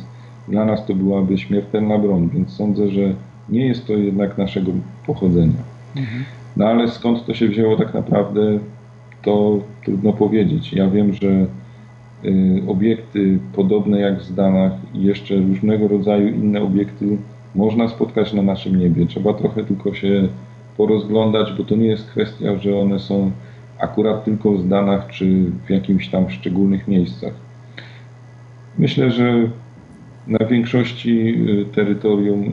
dla 0.48 0.66
nas 0.66 0.86
to 0.86 0.96
byłaby 0.96 1.38
śmiertelna 1.38 1.98
broń, 1.98 2.30
więc 2.34 2.50
sądzę, 2.50 2.88
że 2.88 3.16
nie 3.50 3.68
jest 3.68 3.88
to 3.88 3.94
jednak 3.94 4.38
naszego 4.38 4.72
pochodzenia. 5.08 5.64
Mhm. 5.96 6.24
No 6.58 6.68
ale 6.68 6.88
skąd 6.88 7.26
to 7.26 7.34
się 7.34 7.48
wzięło 7.48 7.78
tak 7.78 7.94
naprawdę, 7.94 8.60
to 9.22 9.60
trudno 9.84 10.14
powiedzieć. 10.14 10.74
Ja 10.74 10.90
wiem, 10.90 11.14
że 11.14 11.48
Y, 12.26 12.64
obiekty 12.68 13.40
podobne 13.56 14.00
jak 14.00 14.20
w 14.20 14.24
Zdanach 14.24 14.72
i 14.94 15.04
jeszcze 15.04 15.36
różnego 15.36 15.88
rodzaju 15.88 16.28
inne 16.28 16.62
obiekty 16.62 17.18
można 17.56 17.88
spotkać 17.88 18.34
na 18.34 18.42
naszym 18.42 18.80
niebie. 18.80 19.06
Trzeba 19.06 19.34
trochę 19.34 19.64
tylko 19.64 19.94
się 19.94 20.28
porozglądać, 20.78 21.54
bo 21.58 21.64
to 21.64 21.76
nie 21.76 21.88
jest 21.88 22.08
kwestia, 22.08 22.58
że 22.58 22.80
one 22.80 23.00
są 23.00 23.32
akurat 23.80 24.26
tylko 24.26 24.52
w 24.52 24.62
Zdanach 24.62 25.08
czy 25.08 25.46
w 25.66 25.70
jakimś 25.70 26.10
tam 26.10 26.30
szczególnych 26.30 26.88
miejscach. 26.88 27.34
Myślę, 28.78 29.12
że 29.12 29.34
na 30.28 30.46
większości 30.46 31.36
y, 31.50 31.66
terytorium 31.66 32.44
y, 32.44 32.52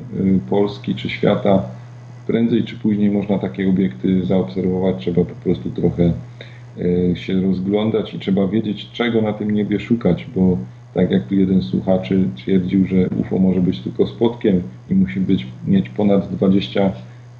Polski 0.50 0.94
czy 0.94 1.08
świata 1.08 1.62
prędzej 2.30 2.64
czy 2.64 2.76
później 2.76 3.10
można 3.10 3.38
takie 3.38 3.68
obiekty 3.68 4.24
zaobserwować. 4.24 4.96
Trzeba 4.98 5.24
po 5.24 5.34
prostu 5.34 5.70
trochę 5.70 6.12
E, 6.78 7.16
się 7.16 7.40
rozglądać 7.40 8.14
i 8.14 8.18
trzeba 8.18 8.48
wiedzieć, 8.48 8.90
czego 8.92 9.22
na 9.22 9.32
tym 9.32 9.50
niebie 9.50 9.80
szukać, 9.80 10.26
bo 10.34 10.58
tak 10.94 11.10
jak 11.10 11.26
tu 11.26 11.34
jeden 11.34 11.62
słuchaczy 11.62 12.28
twierdził, 12.36 12.86
że 12.86 13.08
UFO 13.08 13.38
może 13.38 13.60
być 13.60 13.80
tylko 13.80 14.06
spotkiem 14.06 14.62
i 14.90 14.94
musi 14.94 15.20
być, 15.20 15.46
mieć 15.66 15.88
ponad 15.88 16.32
20 16.32 16.92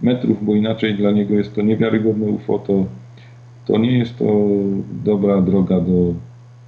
metrów, 0.03 0.45
bo 0.45 0.55
inaczej 0.55 0.95
dla 0.95 1.11
niego 1.11 1.35
jest 1.35 1.55
to 1.55 1.63
niewiarygodne 1.63 2.27
UFO, 2.27 2.59
to, 2.59 2.85
to 3.67 3.79
nie 3.79 3.99
jest 3.99 4.19
to 4.19 4.47
dobra 5.05 5.41
droga 5.41 5.81
do 5.81 6.15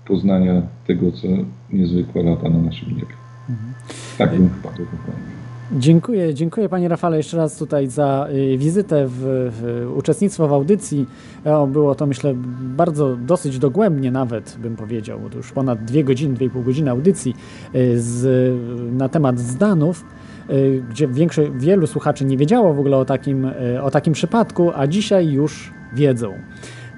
poznania 0.07 0.62
tego, 0.86 1.12
co 1.12 1.28
niezwykłe 1.73 2.23
lata 2.23 2.49
na 2.49 2.59
naszym 2.59 2.89
niebie. 2.89 3.15
Mhm. 3.49 3.75
Tak 4.18 4.31
bym 4.31 4.51
chyba 4.51 4.68
to 4.68 4.76
powiedział. 4.76 5.32
Dziękuję, 5.78 6.34
dziękuję 6.34 6.68
Panie 6.68 6.89
Rafale 6.89 7.17
jeszcze 7.17 7.36
raz 7.36 7.57
tutaj 7.57 7.89
za 7.89 8.28
y, 8.31 8.59
wizytę, 8.59 9.07
w, 9.07 9.12
w 9.52 9.92
uczestnictwo 9.97 10.49
w 10.49 10.52
audycji. 10.52 11.07
O, 11.44 11.67
było 11.67 11.94
to 11.94 12.07
myślę 12.07 12.34
bardzo 12.60 13.17
dosyć 13.17 13.59
dogłębnie 13.59 14.10
nawet 14.10 14.57
bym 14.59 14.76
powiedział, 14.76 15.20
bo 15.20 15.31
to 15.31 15.36
już 15.36 15.52
ponad 15.52 15.84
dwie 15.84 16.05
godziny, 16.05 16.34
dwie 16.34 16.47
i 16.47 16.51
pół 16.51 16.62
godziny 16.62 16.91
audycji 16.91 17.34
y, 17.75 18.01
z, 18.01 18.55
na 18.92 19.09
temat 19.09 19.39
zdanów 19.39 20.05
y, 20.51 20.83
gdzie 20.91 21.09
większość, 21.09 21.51
wielu 21.55 21.86
słuchaczy 21.86 22.25
nie 22.25 22.36
wiedziało 22.36 22.75
w 22.75 22.81
ogóle 22.81 22.97
o 22.97 23.05
takim, 23.05 23.51
o 23.83 23.91
takim 23.91 24.12
przypadku, 24.12 24.70
a 24.75 24.86
dzisiaj 24.86 25.28
już 25.28 25.73
wiedzą. 25.94 26.34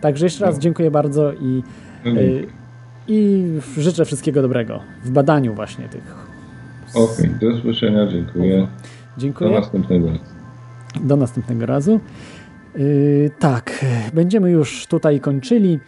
Także 0.00 0.26
jeszcze 0.26 0.44
raz 0.44 0.54
no. 0.54 0.60
dziękuję 0.60 0.90
bardzo 0.90 1.32
i, 1.32 1.62
i 3.08 3.44
życzę 3.78 4.04
wszystkiego 4.04 4.42
dobrego 4.42 4.80
w 5.04 5.10
badaniu 5.10 5.54
właśnie 5.54 5.88
tych 5.88 6.23
Okej, 6.94 7.26
okay, 7.26 7.38
do 7.40 7.56
usłyszenia, 7.56 8.06
dziękuję. 8.06 8.66
Dziękuję. 9.18 9.50
Do 9.50 9.56
następnego 9.56 10.06
razu. 10.06 10.20
Do 11.00 11.16
następnego 11.16 11.66
razu. 11.66 12.00
Yy, 12.76 13.30
tak, 13.38 13.84
będziemy 14.14 14.50
już 14.50 14.86
tutaj 14.86 15.20
kończyli 15.20 15.70
yy, 15.72 15.78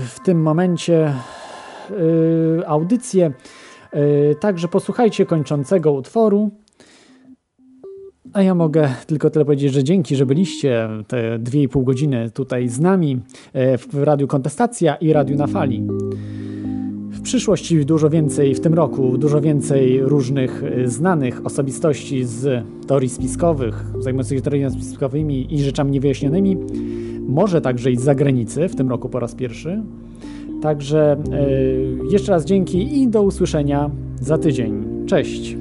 w 0.00 0.16
tym 0.24 0.42
momencie 0.42 1.14
yy, 1.90 2.62
audycję. 2.66 3.32
Yy, 3.92 4.36
także 4.40 4.68
posłuchajcie 4.68 5.26
kończącego 5.26 5.92
utworu. 5.92 6.50
A 8.32 8.42
ja 8.42 8.54
mogę 8.54 8.88
tylko 9.06 9.30
tyle 9.30 9.44
powiedzieć, 9.44 9.72
że 9.72 9.84
dzięki, 9.84 10.16
że 10.16 10.26
byliście 10.26 10.88
te 11.08 11.38
2,5 11.38 11.84
godziny 11.84 12.30
tutaj 12.30 12.68
z 12.68 12.80
nami 12.80 13.20
yy, 13.54 13.78
w 13.78 13.94
Radiu 13.94 14.26
Kontestacja 14.26 14.96
i 14.96 15.12
Radiu 15.12 15.36
na 15.36 15.46
Fali. 15.46 15.86
W 17.20 17.22
przyszłości 17.22 17.86
dużo 17.86 18.10
więcej, 18.10 18.54
w 18.54 18.60
tym 18.60 18.74
roku 18.74 19.18
dużo 19.18 19.40
więcej 19.40 20.00
różnych 20.02 20.62
y, 20.62 20.88
znanych 20.88 21.46
osobistości 21.46 22.24
z 22.24 22.64
teorii 22.86 23.08
spiskowych, 23.08 23.84
zajmujących 23.98 24.38
się 24.38 24.42
teoriami 24.42 24.74
spiskowymi 24.74 25.54
i 25.54 25.62
rzeczami 25.62 25.90
niewyjaśnionymi. 25.90 26.56
Może 27.28 27.60
także 27.60 27.90
i 27.90 27.96
z 27.96 28.00
zagranicy, 28.00 28.68
w 28.68 28.76
tym 28.76 28.88
roku 28.88 29.08
po 29.08 29.20
raz 29.20 29.34
pierwszy. 29.34 29.82
Także 30.62 31.16
yy, 32.00 32.12
jeszcze 32.12 32.32
raz 32.32 32.44
dzięki 32.44 33.02
i 33.02 33.08
do 33.08 33.22
usłyszenia 33.22 33.90
za 34.20 34.38
tydzień. 34.38 34.84
Cześć! 35.06 35.56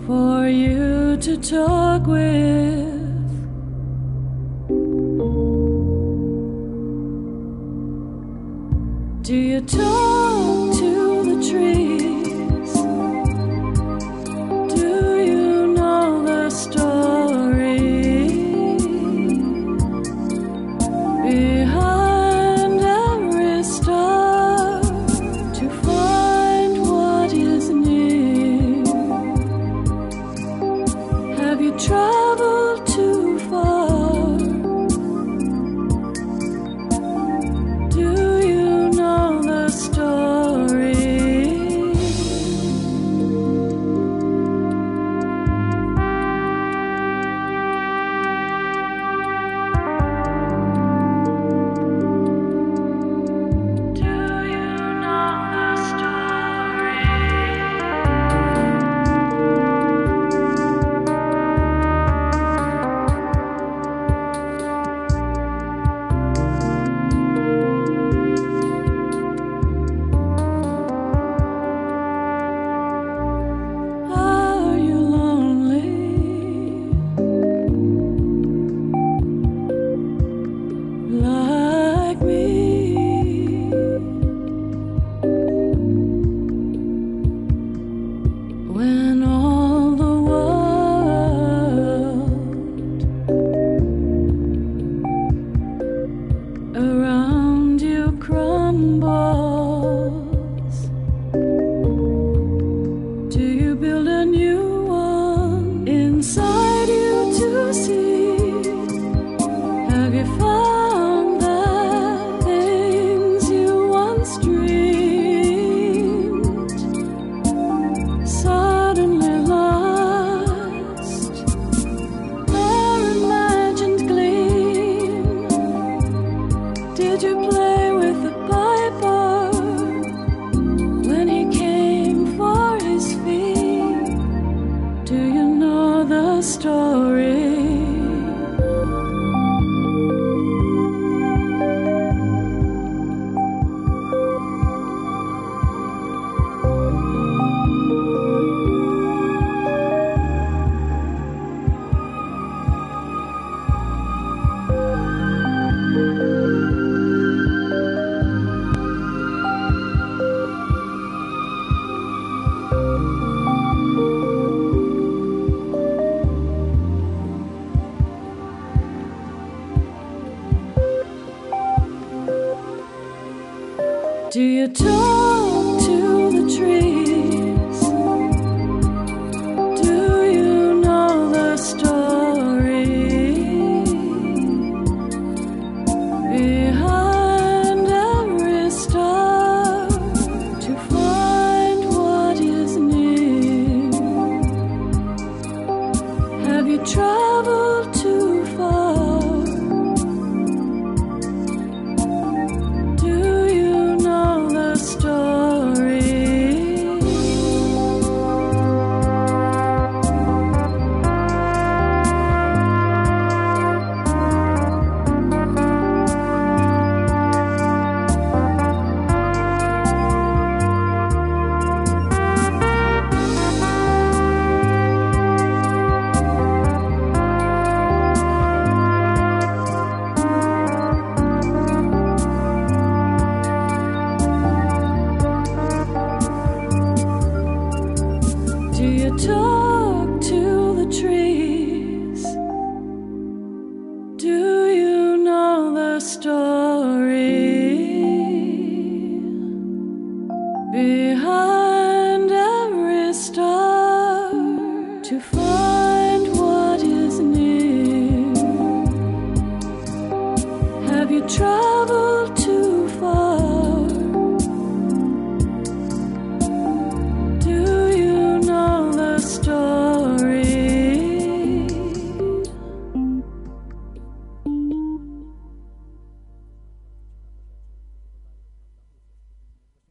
for 0.07 0.47
you 0.47 1.17
to 1.17 1.37
talk 1.39 2.07
with. 2.07 2.56